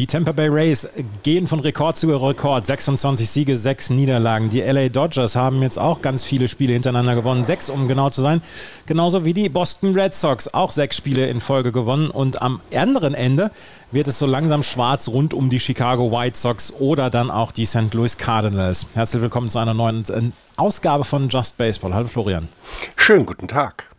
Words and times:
Die 0.00 0.06
Tampa 0.06 0.32
Bay 0.32 0.48
Rays 0.48 0.88
gehen 1.24 1.46
von 1.46 1.60
Rekord 1.60 1.94
zu 1.94 2.08
Rekord. 2.08 2.64
26 2.64 3.28
Siege, 3.28 3.54
6 3.54 3.90
Niederlagen. 3.90 4.48
Die 4.48 4.62
LA 4.62 4.88
Dodgers 4.88 5.36
haben 5.36 5.60
jetzt 5.60 5.78
auch 5.78 6.00
ganz 6.00 6.24
viele 6.24 6.48
Spiele 6.48 6.72
hintereinander 6.72 7.14
gewonnen. 7.14 7.44
Sechs, 7.44 7.68
um 7.68 7.86
genau 7.86 8.08
zu 8.08 8.22
sein. 8.22 8.40
Genauso 8.86 9.26
wie 9.26 9.34
die 9.34 9.50
Boston 9.50 9.92
Red 9.92 10.14
Sox. 10.14 10.54
Auch 10.54 10.72
sechs 10.72 10.96
Spiele 10.96 11.26
in 11.26 11.42
Folge 11.42 11.70
gewonnen. 11.70 12.08
Und 12.08 12.40
am 12.40 12.62
anderen 12.74 13.12
Ende 13.12 13.50
wird 13.92 14.08
es 14.08 14.18
so 14.18 14.24
langsam 14.24 14.62
schwarz 14.62 15.06
rund 15.06 15.34
um 15.34 15.50
die 15.50 15.60
Chicago 15.60 16.10
White 16.10 16.38
Sox 16.38 16.72
oder 16.78 17.10
dann 17.10 17.30
auch 17.30 17.52
die 17.52 17.66
St. 17.66 17.92
Louis 17.92 18.16
Cardinals. 18.16 18.86
Herzlich 18.94 19.20
willkommen 19.20 19.50
zu 19.50 19.58
einer 19.58 19.74
neuen 19.74 20.06
äh, 20.08 20.30
Ausgabe 20.56 21.04
von 21.04 21.28
Just 21.28 21.58
Baseball. 21.58 21.92
Hallo 21.92 22.08
Florian. 22.08 22.48
Schönen 22.96 23.26
guten 23.26 23.48
Tag. 23.48 23.89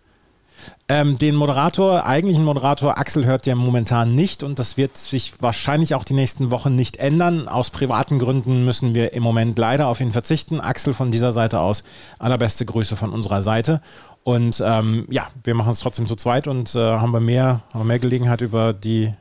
Ähm, 0.94 1.18
den 1.18 1.36
Moderator, 1.36 2.05
eigentlichen 2.05 2.44
Moderator 2.44 2.98
Axel 2.98 3.23
hört 3.23 3.48
ja 3.48 3.55
momentan 3.55 4.13
nicht 4.13 4.44
und 4.44 4.59
das 4.59 4.76
wird 4.76 4.98
sich 4.98 5.41
wahrscheinlich 5.41 5.95
auch 5.95 6.04
die 6.04 6.14
nächsten 6.14 6.52
Wochen 6.52 6.76
nicht 6.76 6.98
ändern. 6.98 7.48
Aus 7.48 7.70
privaten 7.70 8.20
Gründen 8.20 8.66
müssen 8.66 8.94
wir 8.94 9.14
im 9.14 9.23
Moment 9.23 9.58
leider 9.58 9.88
auf 9.88 10.02
ihn 10.02 10.12
verzichten. 10.12 10.59
Axel 10.59 10.94
von 10.94 11.09
dieser 11.09 11.31
Seite 11.31 11.62
aus, 11.62 11.86
allerbeste 12.19 12.66
Grüße 12.66 12.97
von 12.97 13.14
unserer 13.14 13.42
Seite. 13.42 13.80
Und 14.25 14.62
ähm, 14.66 15.06
ja, 15.09 15.30
wir 15.45 15.56
machen 15.56 15.72
es 15.72 15.80
trotzdem 15.80 16.08
zu 16.08 16.17
zweit 16.17 16.50
und 16.50 16.75
äh, 16.75 16.80
haben, 16.80 17.14
wir 17.14 17.22
mehr, 17.22 17.62
haben 17.73 17.88
mehr 17.88 18.00
Gelegenheit 18.00 18.42
über 18.42 18.73
die 18.73 19.14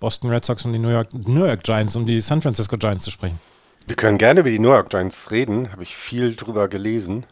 Boston 0.00 0.28
Red 0.28 0.44
Sox 0.44 0.64
und 0.64 0.72
die 0.72 0.80
New 0.80 0.90
York, 0.90 1.14
New 1.14 1.44
York 1.44 1.62
Giants, 1.62 1.94
um 1.94 2.04
die 2.04 2.20
San 2.20 2.42
Francisco 2.42 2.76
Giants 2.76 3.04
zu 3.04 3.12
sprechen. 3.12 3.38
Wir 3.86 3.94
können 3.94 4.18
gerne 4.18 4.40
über 4.40 4.50
die 4.50 4.58
New 4.58 4.70
York 4.70 4.90
Giants 4.90 5.30
reden, 5.30 5.70
habe 5.70 5.82
ich 5.84 5.96
viel 5.96 6.34
drüber 6.34 6.68
gelesen, 6.68 7.26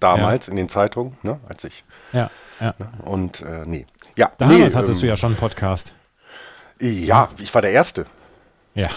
damals 0.00 0.46
ja. 0.46 0.50
in 0.50 0.56
den 0.56 0.68
Zeitungen, 0.68 1.16
ne, 1.22 1.38
als 1.48 1.64
ich 1.64 1.84
ja 2.12 2.30
ja. 2.60 2.74
Und 3.04 3.40
äh, 3.42 3.64
nee. 3.66 3.86
Ja, 4.16 4.30
Damals 4.38 4.58
nee, 4.58 4.78
hattest 4.78 4.96
ähm, 4.96 5.00
du 5.00 5.06
ja 5.06 5.16
schon 5.16 5.30
einen 5.30 5.38
Podcast. 5.38 5.94
Ja, 6.80 7.28
ich 7.38 7.52
war 7.54 7.62
der 7.62 7.72
Erste. 7.72 8.06
Ja. 8.74 8.88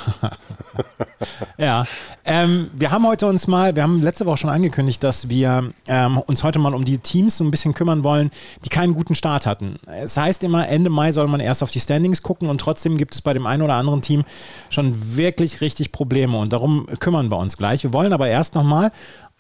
ja. 1.58 1.86
Ähm, 2.24 2.70
wir 2.74 2.92
haben 2.92 3.08
heute 3.08 3.26
uns 3.26 3.48
mal, 3.48 3.76
wir 3.76 3.82
haben 3.82 4.02
letzte 4.02 4.26
Woche 4.26 4.38
schon 4.38 4.50
angekündigt, 4.50 5.04
dass 5.04 5.30
wir 5.30 5.72
ähm, 5.88 6.18
uns 6.20 6.44
heute 6.44 6.60
mal 6.60 6.76
um 6.76 6.86
die 6.86 7.00
Teams 7.00 7.38
so 7.38 7.44
ein 7.44 7.52
bisschen 7.52 7.74
kümmern 7.74 8.04
wollen, 8.04 8.30
die 8.64 8.70
keinen 8.70 8.94
guten 8.94 9.16
Start 9.16 9.46
hatten. 9.46 9.80
Es 9.88 10.16
heißt 10.16 10.44
immer, 10.44 10.68
Ende 10.68 10.90
Mai 10.90 11.12
soll 11.12 11.28
man 11.28 11.40
erst 11.40 11.64
auf 11.64 11.72
die 11.72 11.80
Standings 11.80 12.22
gucken 12.22 12.50
und 12.50 12.62
trotzdem 12.62 12.98
gibt 12.98 13.16
es 13.16 13.22
bei 13.22 13.34
dem 13.34 13.48
einen 13.48 13.64
oder 13.64 13.74
anderen 13.74 14.02
Team 14.02 14.26
schon 14.70 15.16
wirklich 15.16 15.60
richtig 15.62 15.92
Probleme 15.92 16.38
und 16.38 16.54
darum 16.54 16.86
kümmern 17.00 17.30
wir 17.30 17.38
uns 17.38 17.58
gleich. 17.58 17.84
Wir 17.84 17.94
wollen 17.94 18.14
aber 18.14 18.28
erst 18.28 18.56
nochmal 18.56 18.92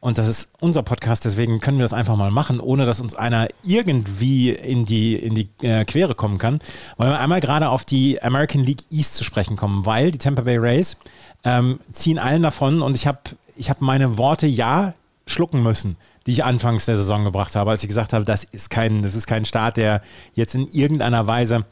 und 0.04 0.18
das 0.18 0.28
ist 0.28 0.52
unser 0.59 0.84
Podcast, 0.84 1.23
deswegen 1.23 1.62
können 1.62 1.78
wir 1.78 1.86
das 1.86 1.94
einfach 1.94 2.18
mal 2.18 2.30
machen, 2.30 2.59
ohne 2.59 2.86
dass 2.86 3.00
uns 3.00 3.16
einer 3.16 3.48
irgendwie 3.64 4.50
in 4.50 4.86
die, 4.86 5.16
in 5.16 5.34
die 5.34 5.48
äh, 5.62 5.86
Quere 5.86 6.14
kommen 6.14 6.40
kann. 6.40 6.59
Wollen 6.98 7.12
wir 7.12 7.22
einmal 7.22 7.40
gerade 7.40 7.70
auf 7.70 7.86
die 7.86 8.22
American 8.22 8.64
League 8.64 8.81
East 8.92 9.16
zu 9.16 9.24
sprechen 9.24 9.56
kommen, 9.56 9.86
weil 9.86 10.12
die 10.12 10.18
Tampa 10.18 10.42
Bay 10.42 10.58
Rays 10.58 10.98
ähm, 11.46 11.80
ziehen 11.94 12.20
allen 12.20 12.44
davon 12.44 12.81
und 12.81 12.96
ich 12.96 13.08
habe 13.08 13.20
ich 13.56 13.70
hab 13.70 13.80
meine 13.80 14.18
Worte 14.18 14.46
ja 14.46 14.94
schlucken 15.26 15.64
müssen, 15.64 15.96
die 16.28 16.31
ich 16.31 16.44
anfangs 16.44 16.84
der 16.84 16.98
Saison 16.98 17.24
gebracht 17.24 17.56
habe, 17.56 17.70
als 17.72 17.81
ich 17.81 17.88
gesagt 17.88 18.12
habe, 18.12 18.25
das 18.25 18.44
ist 18.44 18.70
kein, 18.70 19.03
das 19.03 19.16
ist 19.16 19.25
kein 19.25 19.46
Start, 19.46 19.78
der 19.78 20.02
jetzt 20.34 20.53
in 20.53 20.68
irgendeiner 20.68 21.28
Weise 21.28 21.64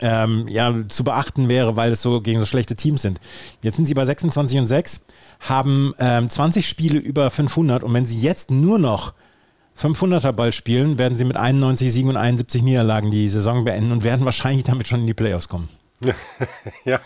ähm, 0.00 0.46
ja, 0.48 0.74
zu 0.88 1.04
beachten 1.04 1.48
wäre, 1.48 1.76
weil 1.76 1.92
es 1.92 2.02
so 2.02 2.20
gegen 2.20 2.40
so 2.40 2.46
schlechte 2.46 2.76
Teams 2.76 3.02
sind. 3.02 3.20
Jetzt 3.62 3.76
sind 3.76 3.84
sie 3.84 3.94
bei 3.94 4.04
26 4.04 4.58
und 4.58 4.66
6 4.66 5.04
haben 5.40 5.94
ähm, 5.98 6.30
20 6.30 6.68
Spiele 6.68 6.98
über 6.98 7.30
500 7.30 7.82
und 7.82 7.92
wenn 7.94 8.06
sie 8.06 8.18
jetzt 8.18 8.50
nur 8.50 8.78
noch 8.78 9.12
500er 9.78 10.32
Ball 10.32 10.52
spielen, 10.52 10.98
werden 10.98 11.16
sie 11.16 11.24
mit 11.24 11.36
91 11.36 11.92
Siegen 11.92 12.10
und 12.10 12.16
71 12.16 12.62
Niederlagen 12.62 13.10
die 13.10 13.28
Saison 13.28 13.64
beenden 13.64 13.90
und 13.90 14.04
werden 14.04 14.24
wahrscheinlich 14.24 14.64
damit 14.64 14.86
schon 14.86 15.00
in 15.00 15.06
die 15.06 15.14
Playoffs 15.14 15.48
kommen. 15.48 15.68
ja, 16.84 17.00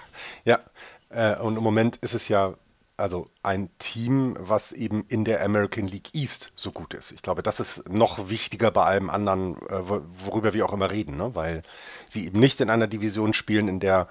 ja. 0.45 0.61
Äh, 1.09 1.37
und 1.39 1.57
im 1.57 1.63
Moment 1.63 1.97
ist 1.97 2.15
es 2.15 2.29
ja 2.29 2.55
also 2.97 3.29
ein 3.43 3.69
Team, 3.79 4.37
was 4.39 4.73
eben 4.73 5.05
in 5.09 5.25
der 5.25 5.45
American 5.45 5.87
League 5.87 6.15
East 6.15 6.53
so 6.57 6.73
gut 6.73 6.95
ist. 6.95 7.13
Ich 7.13 7.23
glaube, 7.23 7.43
das 7.43 7.61
ist 7.61 7.89
noch 7.89 8.31
wichtiger 8.31 8.71
bei 8.71 8.85
allem 8.85 9.11
anderen, 9.11 9.57
äh, 9.69 9.89
worüber 10.25 10.55
wir 10.55 10.65
auch 10.65 10.73
immer 10.73 10.91
reden, 10.91 11.17
ne? 11.17 11.35
weil 11.35 11.63
sie 12.09 12.27
eben 12.27 12.41
nicht 12.41 12.61
in 12.61 12.71
einer 12.71 12.87
Division 12.87 13.35
spielen, 13.35 13.69
in 13.69 13.81
der 13.81 14.09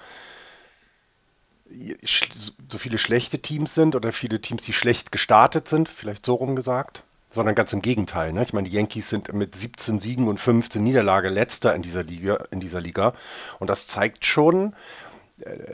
so 2.70 2.78
viele 2.78 3.00
schlechte 3.00 3.40
Teams 3.40 3.74
sind 3.74 3.96
oder 3.96 4.12
viele 4.12 4.40
Teams, 4.40 4.62
die 4.64 4.74
schlecht 4.74 5.12
gestartet 5.12 5.68
sind, 5.68 5.90
vielleicht 5.90 6.26
so 6.26 6.36
rum 6.36 6.56
gesagt, 6.56 7.04
sondern 7.32 7.56
ganz 7.56 7.74
im 7.74 7.82
Gegenteil. 7.82 8.34
Ne? 8.34 8.44
Ich 8.44 8.54
meine, 8.54 8.70
die 8.70 8.76
Yankees 8.76 9.10
sind 9.10 9.34
mit 9.34 9.56
17 9.56 10.00
Siegen 10.00 10.28
und 10.28 10.40
15 10.40 10.84
Niederlage 10.84 11.30
letzter 11.30 11.74
in 11.74 11.82
dieser 11.82 12.04
Liga, 12.04 12.46
in 12.52 12.60
dieser 12.60 12.82
Liga. 12.82 13.14
Und 13.60 13.70
das 13.70 13.88
zeigt 13.88 14.26
schon, 14.26 14.76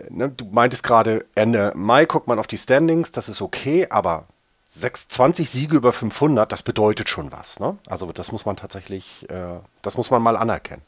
ne, 0.09 0.29
du 0.29 0.45
meintest 0.45 0.83
gerade 0.83 1.25
Ende 1.35 1.71
Mai, 1.75 2.05
guckt 2.05 2.27
man 2.27 2.39
auf 2.39 2.47
die 2.47 2.57
Standings, 2.57 3.11
das 3.11 3.29
ist 3.29 3.41
okay, 3.41 3.87
aber 3.89 4.25
6, 4.67 5.09
20 5.09 5.49
Siege 5.49 5.75
über 5.75 5.91
500, 5.91 6.51
das 6.51 6.63
bedeutet 6.63 7.09
schon 7.09 7.31
was. 7.31 7.59
Ne? 7.59 7.77
Also 7.87 8.11
das 8.11 8.31
muss 8.31 8.45
man 8.45 8.55
tatsächlich, 8.55 9.29
äh, 9.29 9.59
das 9.81 9.97
muss 9.97 10.09
man 10.11 10.21
mal 10.21 10.37
anerkennen. 10.37 10.81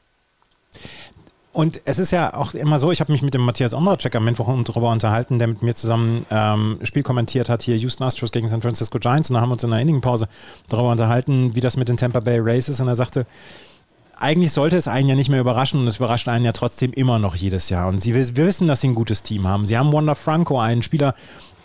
Und 1.52 1.82
es 1.86 2.00
ist 2.00 2.12
ja 2.12 2.34
auch 2.34 2.56
immer 2.56 2.80
so, 2.80 2.92
ich 2.92 3.00
habe 3.00 3.12
mich 3.12 3.22
mit 3.22 3.36
dem 3.36 3.42
Matthias 3.42 3.76
Omracek 3.76 4.16
am 4.16 4.26
Mittwoch 4.26 4.52
darüber 4.64 4.90
unterhalten, 4.90 5.38
der 5.38 5.48
mit 5.48 5.62
mir 5.62 5.76
zusammen 5.76 6.26
ähm, 6.32 6.80
Spiel 6.82 7.04
kommentiert 7.04 7.48
hat, 7.48 7.62
hier 7.62 7.76
Houston 7.76 8.04
Astros 8.04 8.32
gegen 8.32 8.48
San 8.48 8.62
Francisco 8.62 8.98
Giants. 8.98 9.30
Und 9.30 9.36
da 9.36 9.42
haben 9.42 9.50
wir 9.50 9.54
uns 9.54 9.64
in 9.64 9.70
der 9.70 9.80
Inningpause 9.80 10.28
darüber 10.68 10.90
unterhalten, 10.90 11.54
wie 11.54 11.62
das 11.62 11.78
mit 11.78 11.90
den 11.90 11.98
Tampa 11.98 12.22
Bay 12.22 12.40
Rays 12.40 12.70
ist. 12.70 12.80
Und 12.80 12.88
er 12.88 12.96
sagte, 12.96 13.28
eigentlich 14.18 14.54
sollte 14.54 14.78
es 14.78 14.88
einen 14.88 15.10
ja 15.10 15.16
nicht 15.16 15.30
mehr 15.30 15.40
überraschen 15.40 15.82
und 15.82 15.88
es 15.88 15.98
überrascht 15.98 16.28
einen 16.28 16.46
ja 16.46 16.52
trotzdem 16.52 16.94
immer 16.94 17.20
noch 17.20 17.36
jedes 17.36 17.70
Jahr. 17.70 17.88
Und 17.88 18.00
sie 18.00 18.14
wir 18.14 18.46
wissen, 18.46 18.68
dass 18.68 18.82
sie 18.82 18.88
ein 18.88 18.96
gutes 18.96 19.24
Team 19.24 19.48
haben. 19.48 19.66
Sie 19.66 19.78
haben 19.78 19.92
Wanda 19.92 20.16
Franco, 20.16 20.60
einen 20.60 20.84
Spieler, 20.84 21.16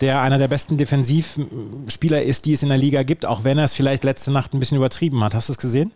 der 0.01 0.23
einer 0.23 0.39
der 0.39 0.49
besten 0.49 0.77
Defensivspieler 0.77 2.23
ist, 2.23 2.47
die 2.47 2.53
es 2.53 2.63
in 2.63 2.69
der 2.69 2.79
Liga 2.79 3.03
gibt, 3.03 3.27
auch 3.27 3.45
wenn 3.45 3.59
er 3.59 3.65
es 3.65 3.75
vielleicht 3.75 4.05
letzte 4.05 4.31
Nacht 4.31 4.55
ein 4.55 4.61
bisschen 4.61 4.77
übertrieben 4.77 5.23
hat. 5.25 5.35
Hast 5.35 5.49
du 5.49 5.53
es 5.53 5.59
gesehen? 5.59 5.93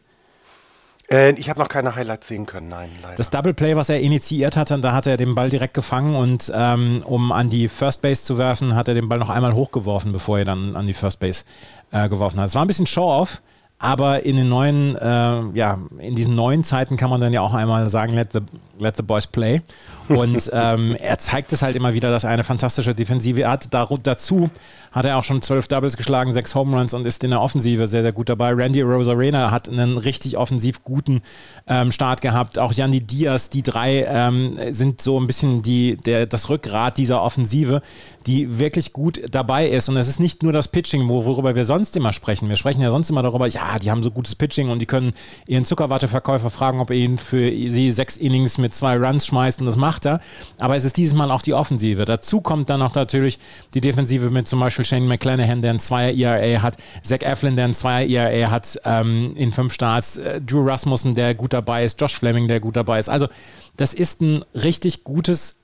Äh, 1.11 1.33
ich 1.33 1.51
habe 1.51 1.61
noch 1.61 1.69
keine 1.69 1.95
Highlights 1.95 2.29
sehen 2.29 2.47
können, 2.47 2.69
nein, 2.69 2.91
leider. 3.03 3.17
Das 3.17 3.31
Double 3.31 3.55
Play, 3.55 3.77
was 3.77 3.89
er 3.89 4.01
initiiert 4.01 4.57
hatte, 4.57 4.79
da 4.79 4.93
hat 4.93 5.07
er 5.07 5.17
den 5.17 5.35
Ball 5.35 5.51
direkt 5.51 5.75
gefangen 5.75 6.15
und 6.17 6.51
ähm, 6.55 7.03
um 7.05 7.33
an 7.33 7.51
die 7.51 7.69
First 7.69 8.03
Base 8.03 8.25
zu 8.25 8.39
werfen, 8.39 8.75
hat 8.75 8.89
er 8.89 8.95
den 8.95 9.09
Ball 9.09 9.19
noch 9.19 9.29
einmal 9.29 9.55
hochgeworfen, 9.55 10.13
bevor 10.13 10.39
er 10.39 10.45
dann 10.45 10.75
an 10.75 10.87
die 10.87 10.95
First 10.95 11.21
Base 11.21 11.45
äh, 11.91 12.09
geworfen 12.09 12.41
hat. 12.41 12.49
Es 12.49 12.55
war 12.55 12.63
ein 12.65 12.69
bisschen 12.69 12.87
Show-off, 12.87 13.43
aber 13.83 14.25
in 14.25 14.37
den 14.37 14.49
neuen, 14.49 14.95
äh, 14.95 15.43
ja, 15.55 15.77
in 15.99 16.15
diesen 16.15 16.37
neuen 16.37 16.63
Zeiten 16.63 16.97
kann 16.97 17.11
man 17.11 17.21
dann 17.21 17.33
ja 17.33 17.41
auch 17.41 17.53
einmal 17.53 17.89
sagen, 17.91 18.13
let 18.13 18.33
the, 18.33 18.39
let 18.79 18.97
the 18.97 19.03
boys 19.03 19.27
play. 19.27 19.61
Und 20.09 20.49
ähm, 20.53 20.95
er 20.95 21.19
zeigt 21.19 21.53
es 21.53 21.63
halt 21.63 21.75
immer 21.75 21.93
wieder, 21.93 22.09
dass 22.13 22.23
er 22.23 22.31
eine 22.31 22.45
fantastische 22.45 22.95
Defensive 22.95 23.45
hat. 23.49 23.75
Dar 23.75 23.89
dazu 24.05 24.51
hat 24.93 25.05
er 25.05 25.19
auch 25.19 25.25
schon 25.25 25.43
zwölf 25.43 25.69
Doubles 25.69 25.97
geschlagen, 25.97 26.33
sechs 26.33 26.55
Home 26.55 26.77
Runs 26.77 26.95
und 26.95 27.07
ist 27.07 27.25
in 27.25 27.31
der 27.31 27.41
Offensive 27.41 27.87
sehr, 27.87 28.03
sehr 28.03 28.13
gut 28.13 28.29
dabei. 28.29 28.53
Randy 28.53 28.83
Rosarena 28.83 29.51
hat 29.51 29.69
einen 29.69 29.99
richtig 29.99 30.37
offensiv 30.37 30.85
guten 30.85 31.23
ähm, 31.67 31.91
Start 31.93 32.21
gehabt. 32.21 32.59
Auch 32.59 32.73
Yanni 32.73 33.01
Diaz, 33.01 33.51
die 33.51 33.63
drei 33.63 34.05
ähm, 34.09 34.59
sind 34.71 35.01
so 35.01 35.19
ein 35.19 35.27
bisschen 35.27 35.63
die, 35.63 35.97
der, 35.97 36.27
das 36.27 36.51
Rückgrat 36.51 36.99
dieser 36.99 37.23
Offensive, 37.23 37.83
die 38.27 38.59
wirklich 38.59 38.93
gut 38.93 39.23
dabei 39.31 39.69
ist. 39.69 39.89
Und 39.89 39.97
es 39.97 40.09
ist 40.09 40.21
nicht 40.21 40.43
nur 40.43 40.53
das 40.53 40.69
Pitching, 40.69 41.09
worüber 41.09 41.55
wir 41.55 41.65
sonst 41.65 41.97
immer 41.97 42.13
sprechen. 42.13 42.49
Wir 42.49 42.57
sprechen 42.57 42.83
ja 42.83 42.91
sonst 42.91 43.11
immer 43.11 43.23
darüber, 43.23 43.47
ja, 43.47 43.79
die 43.79 43.91
haben 43.91 44.03
so 44.03 44.11
gutes 44.11 44.35
Pitching 44.35 44.69
und 44.69 44.81
die 44.81 44.87
können 44.87 45.15
ihren 45.47 45.65
Zuckerwatteverkäufer 45.65 46.51
fragen, 46.51 46.81
ob 46.81 46.91
er 46.91 46.97
ihnen 46.97 47.19
für 47.19 47.51
sie 47.51 47.91
sechs 47.91 48.17
Innings 48.17 48.59
mit 48.59 48.75
zwei 48.75 48.99
Runs 48.99 49.27
schmeißt 49.27 49.61
und 49.61 49.67
das 49.67 49.77
macht 49.77 50.07
er. 50.07 50.21
Aber 50.59 50.77
es 50.77 50.85
ist 50.85 50.97
dieses 50.99 51.15
Mal 51.15 51.31
auch 51.31 51.43
die 51.43 51.55
Offensive. 51.55 52.05
Dazu 52.05 52.41
kommt 52.43 52.69
dann 52.69 52.83
auch 52.83 52.95
natürlich 52.95 53.39
die 53.75 53.81
Defensive 53.81 54.31
mit 54.31 54.47
zum 54.47 54.61
Beispiel 54.61 54.82
Shane 54.85 55.07
McClanahan, 55.07 55.63
der 55.63 55.73
ein 55.73 55.81
Zweier 55.81 56.13
ERA 56.13 56.63
hat, 56.63 56.77
Zach 57.03 57.23
Eflin, 57.23 57.57
der 57.57 57.67
ein 57.67 57.75
Zweier 57.75 58.31
ERA 58.31 58.51
hat 58.51 58.81
ähm, 58.85 59.35
in 59.37 59.53
fünf 59.53 59.73
Starts, 59.73 60.17
äh, 60.17 60.41
Drew 60.41 60.67
Rasmussen, 60.69 61.15
der 61.15 61.35
gut 61.35 61.53
dabei 61.53 61.85
ist, 61.85 62.01
Josh 62.01 62.17
Fleming, 62.17 62.49
der 62.49 62.61
gut 62.61 62.77
dabei 62.77 62.99
ist. 62.99 63.09
Also 63.09 63.29
das 63.77 63.95
ist 63.95 64.21
ein 64.21 64.45
richtig 64.55 65.05
gutes 65.05 65.57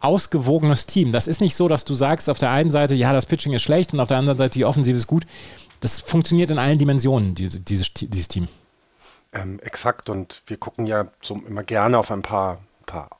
ausgewogenes 0.00 0.86
Team. 0.86 1.10
Das 1.10 1.26
ist 1.26 1.40
nicht 1.40 1.56
so, 1.56 1.68
dass 1.68 1.84
du 1.84 1.94
sagst 1.94 2.28
auf 2.30 2.38
der 2.38 2.50
einen 2.50 2.70
Seite, 2.70 2.94
ja, 2.94 3.12
das 3.12 3.26
Pitching 3.26 3.52
ist 3.52 3.62
schlecht 3.62 3.92
und 3.92 4.00
auf 4.00 4.08
der 4.08 4.18
anderen 4.18 4.38
Seite 4.38 4.58
die 4.58 4.64
Offensive 4.64 4.96
ist 4.96 5.06
gut. 5.06 5.26
Das 5.80 6.00
funktioniert 6.00 6.50
in 6.50 6.58
allen 6.58 6.78
Dimensionen, 6.78 7.34
diese, 7.34 7.60
dieses, 7.60 7.92
dieses 7.92 8.28
Team. 8.28 8.48
Ähm, 9.32 9.58
exakt, 9.60 10.08
und 10.08 10.42
wir 10.46 10.56
gucken 10.56 10.86
ja 10.86 11.08
so 11.20 11.34
immer 11.46 11.62
gerne 11.62 11.98
auf 11.98 12.10
ein 12.10 12.22
paar, 12.22 12.60
paar 12.86 13.10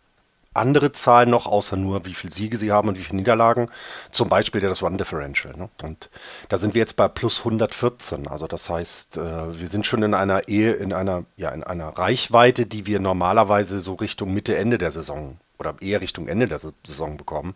andere 0.57 0.93
Zahlen 0.93 1.31
noch, 1.31 1.47
außer 1.47 1.77
nur, 1.77 2.05
wie 2.05 2.15
viele 2.15 2.33
Siege 2.33 2.57
sie 2.57 2.73
haben 2.73 2.89
und 2.89 2.99
wie 2.99 3.03
viele 3.03 3.19
Niederlagen. 3.19 3.69
Zum 4.11 4.29
Beispiel 4.29 4.61
das 4.61 4.83
Run 4.83 4.99
Differential. 4.99 5.57
Ne? 5.57 5.69
Und 5.83 6.11
da 6.49 6.59
sind 6.59 6.75
wir 6.75 6.81
jetzt 6.81 6.97
bei 6.97 7.09
plus 7.09 7.41
114. 7.41 8.29
Also 8.29 8.47
das 8.47 8.69
heißt, 8.69 9.17
äh, 9.19 9.59
wir 9.59 9.69
sind 9.69 9.87
schon 9.87 10.03
in 10.03 10.15
einer 10.15 10.49
Ehe, 10.49 10.73
in 10.73 10.93
einer, 10.93 11.25
ja, 11.37 11.51
in 11.51 11.65
einer 11.65 11.89
Reichweite, 11.89 12.67
die 12.67 12.87
wir 12.87 13.01
normalerweise 13.01 13.81
so 13.81 13.95
Richtung 13.95 14.35
Mitte, 14.35 14.57
Ende 14.57 14.79
der 14.79 14.91
Saison 14.91 15.39
oder 15.59 15.75
eher 15.81 16.01
Richtung 16.01 16.29
Ende 16.29 16.47
der 16.47 16.59
Saison 16.59 17.17
bekommen. 17.17 17.55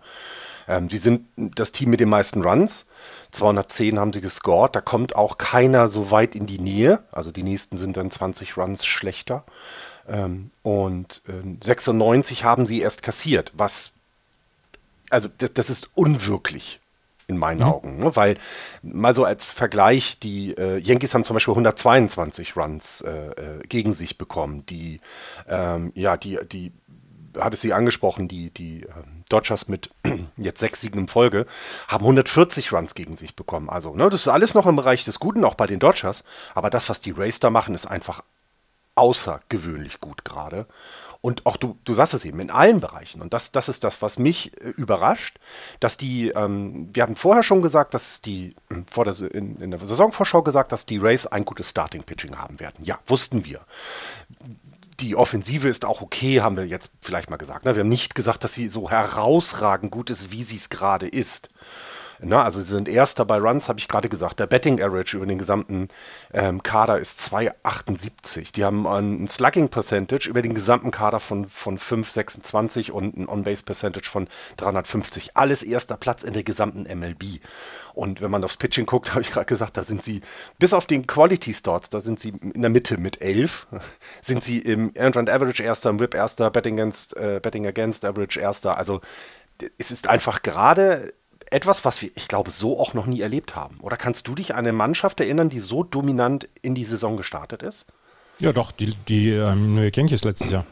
Ähm, 0.69 0.89
sie 0.89 0.99
sind 0.99 1.27
das 1.37 1.73
Team 1.73 1.91
mit 1.91 2.01
den 2.01 2.09
meisten 2.09 2.43
Runs. 2.43 2.87
210 3.33 3.99
haben 3.99 4.13
sie 4.13 4.21
gescored. 4.21 4.75
Da 4.75 4.81
kommt 4.81 5.17
auch 5.17 5.39
keiner 5.39 5.89
so 5.89 6.11
weit 6.11 6.35
in 6.35 6.47
die 6.47 6.59
Nähe. 6.59 7.01
Also 7.13 7.31
die 7.31 7.43
nächsten 7.43 7.77
sind 7.77 7.97
dann 7.97 8.11
20 8.11 8.57
Runs 8.57 8.85
schlechter. 8.87 9.45
Ähm, 10.11 10.51
und 10.63 11.23
äh, 11.29 11.65
96 11.65 12.45
haben 12.45 12.67
sie 12.67 12.83
erst 12.83 13.03
kassiert, 13.03 13.53
was 13.55 13.93
also 15.11 15.29
das, 15.39 15.53
das 15.53 15.71
ist 15.71 15.91
unwirklich 15.95 16.81
in 17.27 17.37
meinen 17.37 17.59
mhm. 17.59 17.67
Augen, 17.67 17.99
ne? 17.99 18.17
weil 18.17 18.37
mal 18.83 19.15
so 19.15 19.25
als 19.25 19.51
Vergleich, 19.51 20.19
die 20.19 20.57
äh, 20.57 20.79
Yankees 20.79 21.15
haben 21.15 21.25
zum 21.25 21.35
Beispiel 21.35 21.53
122 21.53 22.57
Runs 22.57 23.03
äh, 23.03 23.11
äh, 23.11 23.61
gegen 23.69 23.93
sich 23.93 24.19
bekommen, 24.19 24.65
die, 24.67 25.01
ähm, 25.49 25.93
ja, 25.95 26.17
die, 26.17 26.39
die, 26.51 26.73
hat 27.39 27.55
es 27.55 27.61
sie 27.61 27.73
angesprochen, 27.73 28.27
die, 28.27 28.51
die 28.51 28.83
ähm, 28.83 29.23
Dodgers 29.29 29.69
mit 29.69 29.91
jetzt 30.37 30.59
sechs 30.59 30.81
Siegen 30.81 31.03
in 31.03 31.09
Folge 31.09 31.47
haben 31.87 32.03
140 32.03 32.73
Runs 32.73 32.97
gegen 32.97 33.15
sich 33.15 33.37
bekommen. 33.37 33.71
Also, 33.71 33.95
ne, 33.95 34.11
das 34.11 34.23
ist 34.23 34.29
alles 34.29 34.55
noch 34.55 34.67
im 34.67 34.75
Bereich 34.75 35.05
des 35.05 35.21
Guten, 35.21 35.45
auch 35.45 35.55
bei 35.55 35.69
den 35.69 35.79
Dodgers, 35.79 36.25
aber 36.57 36.71
das, 36.71 36.89
was 36.89 37.01
die 37.01 37.13
Rays 37.13 37.39
da 37.39 37.51
machen, 37.51 37.77
ist 37.77 37.87
einfach 37.87 38.25
außergewöhnlich 39.01 40.01
gut 40.01 40.25
gerade. 40.25 40.67
Und 41.23 41.45
auch 41.45 41.57
du, 41.57 41.79
du 41.85 41.93
sagst 41.93 42.15
es 42.15 42.25
eben, 42.25 42.41
in 42.41 42.51
allen 42.51 42.81
Bereichen. 42.81 43.21
Und 43.21 43.35
das, 43.35 43.53
das 43.53 43.69
ist 43.69 43.85
das, 43.85 44.01
was 44.01 44.19
mich 44.19 44.59
äh, 44.63 44.69
überrascht, 44.71 45.39
dass 45.79 45.97
die, 45.97 46.29
ähm, 46.31 46.89
wir 46.93 47.03
hatten 47.03 47.17
vorher 47.17 47.43
schon 47.43 47.61
gesagt, 47.61 47.93
dass 47.93 48.23
die, 48.23 48.55
äh, 48.71 48.77
vor 48.91 49.05
der, 49.05 49.15
in, 49.35 49.61
in 49.61 49.71
der 49.71 49.81
Saisonvorschau 49.81 50.43
gesagt, 50.43 50.73
dass 50.73 50.87
die 50.87 50.99
Rays 50.99 51.27
ein 51.27 51.45
gutes 51.45 51.71
Starting-Pitching 51.71 52.37
haben 52.37 52.59
werden. 52.59 52.85
Ja, 52.85 52.99
wussten 53.07 53.45
wir. 53.45 53.61
Die 55.01 55.17
Offensive 55.17 55.69
ist 55.69 55.85
auch 55.85 56.01
okay, 56.03 56.41
haben 56.41 56.57
wir 56.57 56.67
jetzt 56.67 56.93
vielleicht 57.01 57.31
mal 57.31 57.37
gesagt. 57.37 57.65
Ne? 57.65 57.75
Wir 57.75 57.81
haben 57.81 57.89
nicht 57.89 58.15
gesagt, 58.15 58.45
dass 58.45 58.55
sie 58.55 58.69
so 58.69 58.91
herausragend 58.91 59.91
gut 59.91 60.11
ist, 60.11 60.33
wie 60.33 60.43
sie 60.43 60.57
es 60.57 60.71
gerade 60.71 61.09
ist. 61.09 61.51
Na, 62.23 62.45
also 62.45 62.61
sie 62.61 62.69
sind 62.69 62.89
Erster 62.89 63.25
bei 63.25 63.39
Runs, 63.39 63.69
habe 63.69 63.79
ich 63.79 63.89
gerade 63.89 64.11
gesagt. 64.11 64.41
Der 64.41 64.47
Betting 64.47 64.83
Average 64.83 65.17
über 65.17 65.27
den 65.27 65.39
gesamten 65.39 65.89
ähm, 66.35 66.63
Kader 66.63 66.99
ist 66.99 67.19
2,78. 67.21 68.53
Die 68.53 68.65
haben 68.65 68.87
ein 68.87 69.27
Slugging 69.27 69.71
Percentage 69.71 70.29
über 70.29 70.43
den 70.43 70.55
gesamten 70.55 70.91
Kader 70.91 71.19
von, 71.19 71.49
von 71.49 71.79
5,26 71.79 72.91
und 72.91 73.17
ein 73.17 73.27
On-Base 73.27 73.63
Percentage 73.65 74.11
von 74.11 74.29
350. 74.59 75.37
Alles 75.37 75.63
erster 75.63 75.97
Platz 75.97 76.23
in 76.23 76.35
der 76.35 76.43
gesamten 76.43 76.83
MLB. 76.83 77.41
Und 77.95 78.21
wenn 78.21 78.31
man 78.31 78.45
aufs 78.45 78.59
Pitching 78.59 78.85
guckt, 78.85 79.11
habe 79.15 79.23
ich 79.23 79.31
gerade 79.31 79.47
gesagt, 79.47 79.79
da 79.79 79.83
sind 79.83 80.03
sie, 80.03 80.21
bis 80.59 80.75
auf 80.75 80.87
den 80.87 81.07
Quality 81.07 81.55
Starts, 81.55 81.89
da 81.89 82.01
sind 82.01 82.21
sie 82.21 82.35
in 82.53 82.61
der 82.61 82.71
Mitte 82.71 82.99
mit 82.99 83.23
11, 83.23 83.67
sind 84.23 84.45
sie 84.45 84.59
im 84.59 84.93
Earned 84.95 85.17
Run 85.17 85.29
Average 85.29 85.63
Erster, 85.63 85.89
im 85.89 86.01
Whip 86.01 86.15
Erster, 86.15 86.51
Betting 86.51 86.79
Against, 86.79 87.17
äh, 87.17 87.41
Betting 87.43 87.67
Against 87.67 88.05
Average 88.05 88.39
Erster. 88.39 88.77
Also 88.77 89.01
es 89.79 89.91
ist 89.91 90.09
einfach 90.09 90.43
gerade 90.43 91.13
etwas, 91.51 91.85
was 91.85 92.01
wir, 92.03 92.11
ich 92.15 92.29
glaube, 92.29 92.51
so 92.51 92.79
auch 92.79 92.95
noch 92.95 93.07
nie 93.07 93.21
erlebt 93.21 93.57
haben. 93.57 93.79
Oder 93.81 93.97
kannst 93.97 94.29
du 94.29 94.35
dich 94.35 94.55
an 94.55 94.61
eine 94.61 94.73
Mannschaft 94.73 95.21
erinnern, 95.21 95.49
die 95.49 95.61
so 95.61 95.83
dominant 95.83 96.49
in 96.63 96.75
die 96.75 96.85
Saison 96.85 97.17
gestartet 97.17 97.63
ist? 97.63 97.87
Ja, 98.39 98.53
doch, 98.53 98.73
die, 98.73 98.95
die 99.09 99.31
ähm, 99.31 99.77
York 99.77 99.97
Yankees 99.97 100.25
letztes 100.25 100.51
Jahr. 100.51 100.65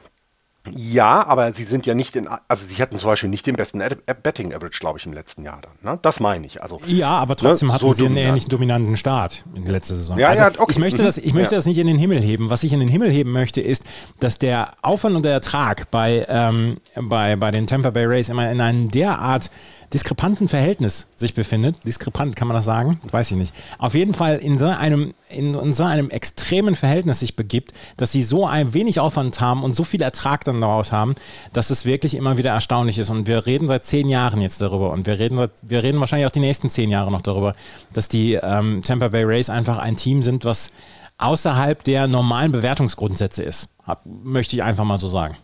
Ja, 0.75 1.27
aber 1.27 1.53
sie 1.53 1.65
sind 1.65 1.87
ja 1.87 1.95
nicht 1.95 2.17
in, 2.17 2.29
also 2.49 2.67
sie 2.67 2.77
hatten 2.77 2.99
zum 2.99 3.09
Beispiel 3.09 3.31
nicht 3.31 3.47
den 3.47 3.57
besten 3.57 3.83
Betting 4.23 4.53
Average, 4.53 4.81
glaube 4.81 4.99
ich, 4.99 5.07
im 5.07 5.13
letzten 5.13 5.43
Jahr 5.45 5.61
dann. 5.63 5.73
Ne? 5.83 5.99
Das 6.03 6.21
meine 6.21 6.47
ich. 6.47 6.63
Also, 6.63 6.81
ja, 6.87 7.11
aber 7.11 7.37
trotzdem 7.37 7.69
ne, 7.69 7.75
hatten 7.75 7.87
so 7.87 7.93
sie 7.93 8.03
dominant. 8.03 8.19
einen 8.19 8.29
ähnlich 8.29 8.47
dominanten 8.47 8.97
Start 8.97 9.45
in 9.55 9.63
der 9.63 9.73
letzten 9.73 9.97
Saison. 9.97 10.19
Ja, 10.19 10.29
also, 10.29 10.43
ja, 10.43 10.51
okay. 10.59 10.73
Ich 10.73 10.79
möchte, 10.79 11.03
das, 11.03 11.17
ich 11.17 11.33
möchte 11.33 11.55
ja. 11.55 11.59
das 11.59 11.67
nicht 11.67 11.79
in 11.79 11.87
den 11.87 11.99
Himmel 11.99 12.21
heben. 12.21 12.51
Was 12.51 12.65
ich 12.65 12.73
in 12.73 12.81
den 12.81 12.89
Himmel 12.89 13.11
heben 13.11 13.33
möchte, 13.33 13.61
ist, 13.61 13.85
dass 14.21 14.39
der 14.39 14.73
Aufwand 14.83 15.17
und 15.17 15.23
der 15.23 15.33
Ertrag 15.33 15.91
bei, 15.91 16.27
ähm, 16.29 16.79
bei, 16.97 17.37
bei 17.37 17.51
den 17.51 17.67
Tampa 17.67 17.91
Bay 17.91 18.05
Rays 18.05 18.29
immer 18.29 18.51
in 18.51 18.61
einem 18.61 18.91
derart 18.91 19.51
diskrepanten 19.93 20.49
Verhältnis 20.49 21.09
sich 21.17 21.35
befindet. 21.35 21.77
Diskrepant, 21.85 22.37
kann 22.37 22.49
man 22.49 22.55
das 22.55 22.65
sagen? 22.65 23.01
Weiß 23.11 23.31
ich 23.31 23.37
nicht. 23.37 23.55
Auf 23.79 23.95
jeden 23.95 24.13
Fall 24.15 24.37
in 24.37 24.59
so 24.59 24.67
einem, 24.67 25.15
in, 25.29 25.55
in 25.55 25.73
so 25.73 25.85
einem 25.85 26.11
extremen 26.11 26.75
Verhältnis 26.75 27.21
sich 27.21 27.37
begibt, 27.37 27.73
dass 27.97 28.13
sie 28.13 28.23
so 28.23 28.47
ein 28.47 28.75
wenig 28.75 29.01
Aufwand 29.01 29.41
haben 29.41 29.65
und 29.65 29.75
so 29.75 29.85
viel 29.85 30.03
Ertrag 30.03 30.45
dann 30.45 30.61
daraus 30.61 30.93
haben, 30.93 31.15
dass 31.53 31.71
es 31.71 31.85
wirklich 31.85 32.15
immer 32.15 32.37
wieder 32.37 32.51
erstaunlich 32.51 32.99
ist. 32.99 33.11
Und 33.11 33.27
wir 33.27 33.47
reden 33.47 33.69
seit 33.69 33.85
zehn 33.85 34.09
Jahren 34.09 34.41
jetzt 34.41 34.61
darüber 34.61 34.91
und 34.93 35.07
wir 35.07 35.19
reden, 35.19 35.49
wir 35.63 35.83
reden 35.83 36.01
wahrscheinlich 36.01 36.27
auch 36.27 36.33
die 36.33 36.41
nächsten 36.41 36.69
zehn 36.69 36.91
Jahre 36.91 37.11
noch 37.11 37.23
darüber, 37.23 37.55
dass 37.93 38.09
die 38.09 38.35
ähm, 38.35 38.83
Tampa 38.85 39.09
Bay 39.09 39.25
Rays 39.25 39.49
einfach 39.49 39.79
ein 39.79 39.97
Team 39.97 40.23
sind, 40.23 40.45
was 40.45 40.73
außerhalb 41.19 41.83
der 41.83 42.07
normalen 42.07 42.53
Bewertungsgrundsätze 42.53 43.43
ist. 43.43 43.69
Hab, 43.85 44.03
möchte 44.05 44.55
ich 44.55 44.63
einfach 44.63 44.85
mal 44.85 44.99
so 44.99 45.09
sagen. 45.09 45.37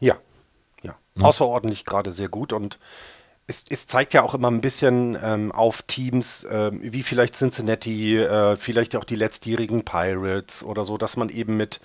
Ja, 0.00 0.16
ja. 0.82 0.94
Hm. 1.14 1.24
Außerordentlich 1.24 1.84
gerade 1.84 2.12
sehr 2.12 2.28
gut 2.28 2.52
und 2.52 2.78
es, 3.48 3.64
es, 3.70 3.86
zeigt 3.86 4.12
ja 4.12 4.22
auch 4.22 4.34
immer 4.34 4.50
ein 4.50 4.60
bisschen 4.60 5.16
ähm, 5.22 5.52
auf 5.52 5.82
Teams, 5.82 6.44
äh, 6.44 6.70
wie 6.74 7.02
vielleicht 7.02 7.34
Cincinnati, 7.34 8.18
äh, 8.18 8.56
vielleicht 8.56 8.94
auch 8.94 9.04
die 9.04 9.16
letztjährigen 9.16 9.84
Pirates 9.84 10.62
oder 10.62 10.84
so, 10.84 10.98
dass 10.98 11.16
man 11.16 11.30
eben 11.30 11.56
mit, 11.56 11.80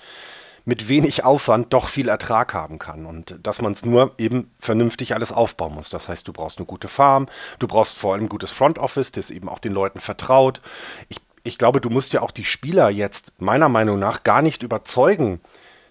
mit 0.66 0.90
wenig 0.90 1.24
Aufwand 1.24 1.72
doch 1.72 1.88
viel 1.88 2.10
Ertrag 2.10 2.54
haben 2.54 2.80
kann 2.80 3.06
und 3.06 3.40
dass 3.42 3.62
man 3.62 3.72
es 3.72 3.86
nur 3.86 4.14
eben 4.18 4.52
vernünftig 4.60 5.16
alles 5.16 5.32
aufbauen 5.32 5.74
muss. 5.74 5.90
Das 5.90 6.10
heißt, 6.10 6.28
du 6.28 6.34
brauchst 6.34 6.58
eine 6.58 6.66
gute 6.66 6.90
Farm, 6.90 7.28
du 7.60 7.68
brauchst 7.68 7.98
vor 7.98 8.14
allem 8.14 8.26
ein 8.26 8.30
gutes 8.30 8.52
Front 8.52 8.78
Office, 8.78 9.14
das 9.14 9.32
eben 9.32 9.48
auch 9.48 9.60
den 9.60 9.74
Leuten 9.74 10.02
vertraut. 10.02 10.62
Ich, 11.08 11.22
ich 11.46 11.58
glaube, 11.58 11.80
du 11.80 11.90
musst 11.90 12.12
ja 12.12 12.22
auch 12.22 12.32
die 12.32 12.46
Spieler 12.46 12.90
jetzt 12.90 13.32
meiner 13.40 13.70
Meinung 13.70 14.00
nach 14.00 14.24
gar 14.24 14.42
nicht 14.42 14.64
überzeugen, 14.64 15.40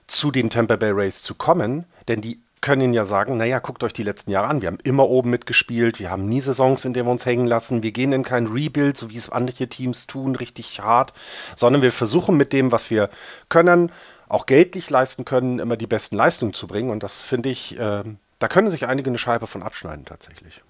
zu 0.07 0.31
den 0.31 0.51
Tampa 0.51 0.77
Bay 0.77 0.91
Rays 0.91 1.23
zu 1.23 1.35
kommen, 1.35 1.87
denn 2.09 2.21
die 2.21 2.39
können 2.62 2.94
ja 2.94 3.05
sagen, 3.05 3.37
naja, 3.37 3.59
guckt 3.59 3.85
euch 3.85 3.93
die 3.93 4.05
letzten 4.05 4.31
Jahre 4.31 4.47
an. 4.47 4.62
Wir 4.62 4.69
haben 4.69 4.79
immer 4.82 5.09
oben 5.09 5.29
mitgespielt, 5.29 6.00
wir 6.00 6.11
haben 6.11 6.26
nie 6.26 6.41
Saisons, 6.41 6.87
in 6.87 6.94
denen 6.94 7.06
wir 7.06 7.12
uns 7.12 7.26
hängen 7.26 7.47
lassen. 7.47 7.82
Wir 7.82 7.93
gehen 7.93 8.12
in 8.12 8.23
kein 8.23 8.47
Rebuild, 8.47 8.97
so 8.97 9.11
wie 9.11 9.17
es 9.17 9.29
andere 9.29 9.67
Teams 9.67 10.06
tun, 10.06 10.37
richtig 10.37 10.81
hart, 10.81 11.12
sondern 11.56 11.82
wir 11.82 11.93
versuchen 11.93 12.37
mit 12.37 12.55
dem, 12.55 12.73
was 12.73 12.91
wir 12.91 13.11
können, 13.50 13.93
auch 14.29 14.47
geldlich 14.47 14.88
leisten 14.88 15.26
können, 15.26 15.59
immer 15.59 15.76
die 15.76 15.87
besten 15.87 16.17
Leistungen 16.17 16.55
zu 16.55 16.67
bringen. 16.67 16.91
Und 16.91 17.03
das 17.03 17.20
finde 17.20 17.50
ich, 17.50 17.79
äh, 17.79 18.05
da 18.38 18.49
können 18.49 18.70
sich 18.70 18.87
einige 18.87 19.11
eine 19.11 19.19
Scheibe 19.19 19.47
von 19.47 19.62
abschneiden 19.62 20.06
tatsächlich. 20.06 20.62